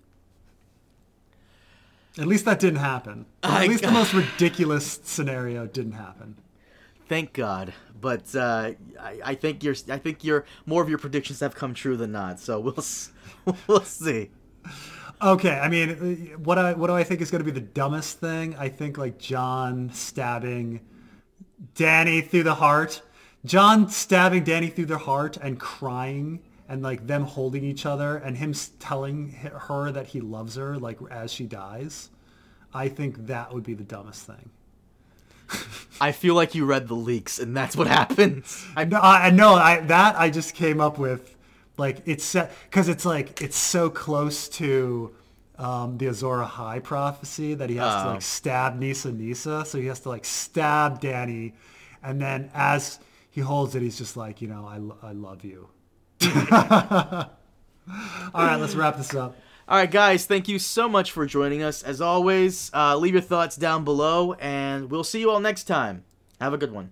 At 2.18 2.26
least 2.26 2.44
that 2.44 2.60
didn't 2.60 2.80
happen. 2.80 3.24
Or 3.42 3.50
I- 3.50 3.62
at 3.64 3.68
least 3.70 3.84
the 3.84 3.90
most 3.90 4.12
ridiculous 4.12 5.00
scenario 5.02 5.66
didn't 5.66 5.92
happen. 5.92 6.36
Thank 7.12 7.34
God. 7.34 7.74
But 8.00 8.34
uh, 8.34 8.70
I, 8.98 9.20
I 9.22 9.34
think 9.34 9.62
your 9.62 9.74
I 9.90 9.98
think 9.98 10.24
your 10.24 10.46
more 10.64 10.82
of 10.82 10.88
your 10.88 10.96
predictions 10.96 11.40
have 11.40 11.54
come 11.54 11.74
true 11.74 11.94
than 11.94 12.10
not. 12.10 12.40
So 12.40 12.58
we'll 12.58 13.54
we'll 13.66 13.82
see. 13.82 14.30
Okay, 15.20 15.58
I 15.58 15.68
mean, 15.68 16.38
what 16.42 16.56
I 16.56 16.72
what 16.72 16.86
do 16.86 16.94
I 16.94 17.04
think 17.04 17.20
is 17.20 17.30
going 17.30 17.44
to 17.44 17.44
be 17.44 17.50
the 17.50 17.66
dumbest 17.66 18.18
thing? 18.18 18.56
I 18.56 18.70
think 18.70 18.96
like 18.96 19.18
Jon 19.18 19.90
stabbing 19.92 20.80
Dany 21.74 22.26
through 22.26 22.44
the 22.44 22.54
heart. 22.54 23.02
Jon 23.44 23.90
stabbing 23.90 24.44
Dany 24.44 24.72
through 24.72 24.86
the 24.86 24.96
heart 24.96 25.36
and 25.36 25.60
crying 25.60 26.40
and 26.66 26.80
like 26.80 27.06
them 27.06 27.24
holding 27.24 27.62
each 27.62 27.84
other 27.84 28.16
and 28.16 28.38
him 28.38 28.54
telling 28.78 29.32
her 29.32 29.92
that 29.92 30.06
he 30.06 30.22
loves 30.22 30.54
her 30.54 30.78
like 30.78 30.96
as 31.10 31.30
she 31.30 31.44
dies. 31.44 32.08
I 32.72 32.88
think 32.88 33.26
that 33.26 33.52
would 33.52 33.64
be 33.64 33.74
the 33.74 33.84
dumbest 33.84 34.26
thing. 34.26 34.48
I 36.00 36.12
feel 36.12 36.34
like 36.34 36.54
you 36.54 36.64
read 36.64 36.88
the 36.88 36.94
leaks, 36.94 37.38
and 37.38 37.56
that's 37.56 37.76
what 37.76 37.86
happens. 37.86 38.66
I 38.76 38.84
know, 38.84 39.00
I 39.00 39.30
know, 39.30 39.54
I 39.54 39.80
that 39.80 40.16
I 40.18 40.30
just 40.30 40.54
came 40.54 40.80
up 40.80 40.98
with, 40.98 41.36
like 41.76 42.02
it's 42.06 42.34
because 42.64 42.88
it's 42.88 43.04
like 43.04 43.40
it's 43.42 43.56
so 43.56 43.88
close 43.90 44.48
to 44.50 45.14
um, 45.58 45.98
the 45.98 46.06
Azor 46.06 46.38
Ahai 46.44 46.82
prophecy 46.82 47.54
that 47.54 47.70
he 47.70 47.76
has 47.76 48.02
to 48.02 48.08
Oh. 48.08 48.12
like 48.14 48.22
stab 48.22 48.78
Nissa 48.78 49.12
Nissa, 49.12 49.64
so 49.64 49.78
he 49.78 49.86
has 49.86 50.00
to 50.00 50.08
like 50.08 50.24
stab 50.24 51.00
Dany, 51.00 51.52
and 52.02 52.20
then 52.20 52.50
as 52.54 52.98
he 53.30 53.40
holds 53.40 53.74
it, 53.74 53.82
he's 53.82 53.96
just 53.96 54.16
like, 54.16 54.42
you 54.42 54.48
know, 54.48 54.66
I, 54.66 55.08
I 55.08 55.12
love 55.12 55.44
you. 55.44 55.68
All 56.22 57.28
right, 58.34 58.56
let's 58.56 58.74
wrap 58.74 58.96
this 58.96 59.14
up. 59.14 59.36
All 59.72 59.78
right, 59.78 59.90
guys, 59.90 60.26
thank 60.26 60.48
you 60.48 60.58
so 60.58 60.86
much 60.86 61.12
for 61.12 61.24
joining 61.24 61.62
us. 61.62 61.82
As 61.82 62.02
always, 62.02 62.70
uh, 62.74 62.94
leave 62.98 63.14
your 63.14 63.22
thoughts 63.22 63.56
down 63.56 63.84
below, 63.84 64.34
and 64.34 64.90
we'll 64.90 65.02
see 65.02 65.20
you 65.20 65.30
all 65.30 65.40
next 65.40 65.64
time. 65.64 66.04
Have 66.42 66.52
a 66.52 66.58
good 66.58 66.72
one. 66.72 66.90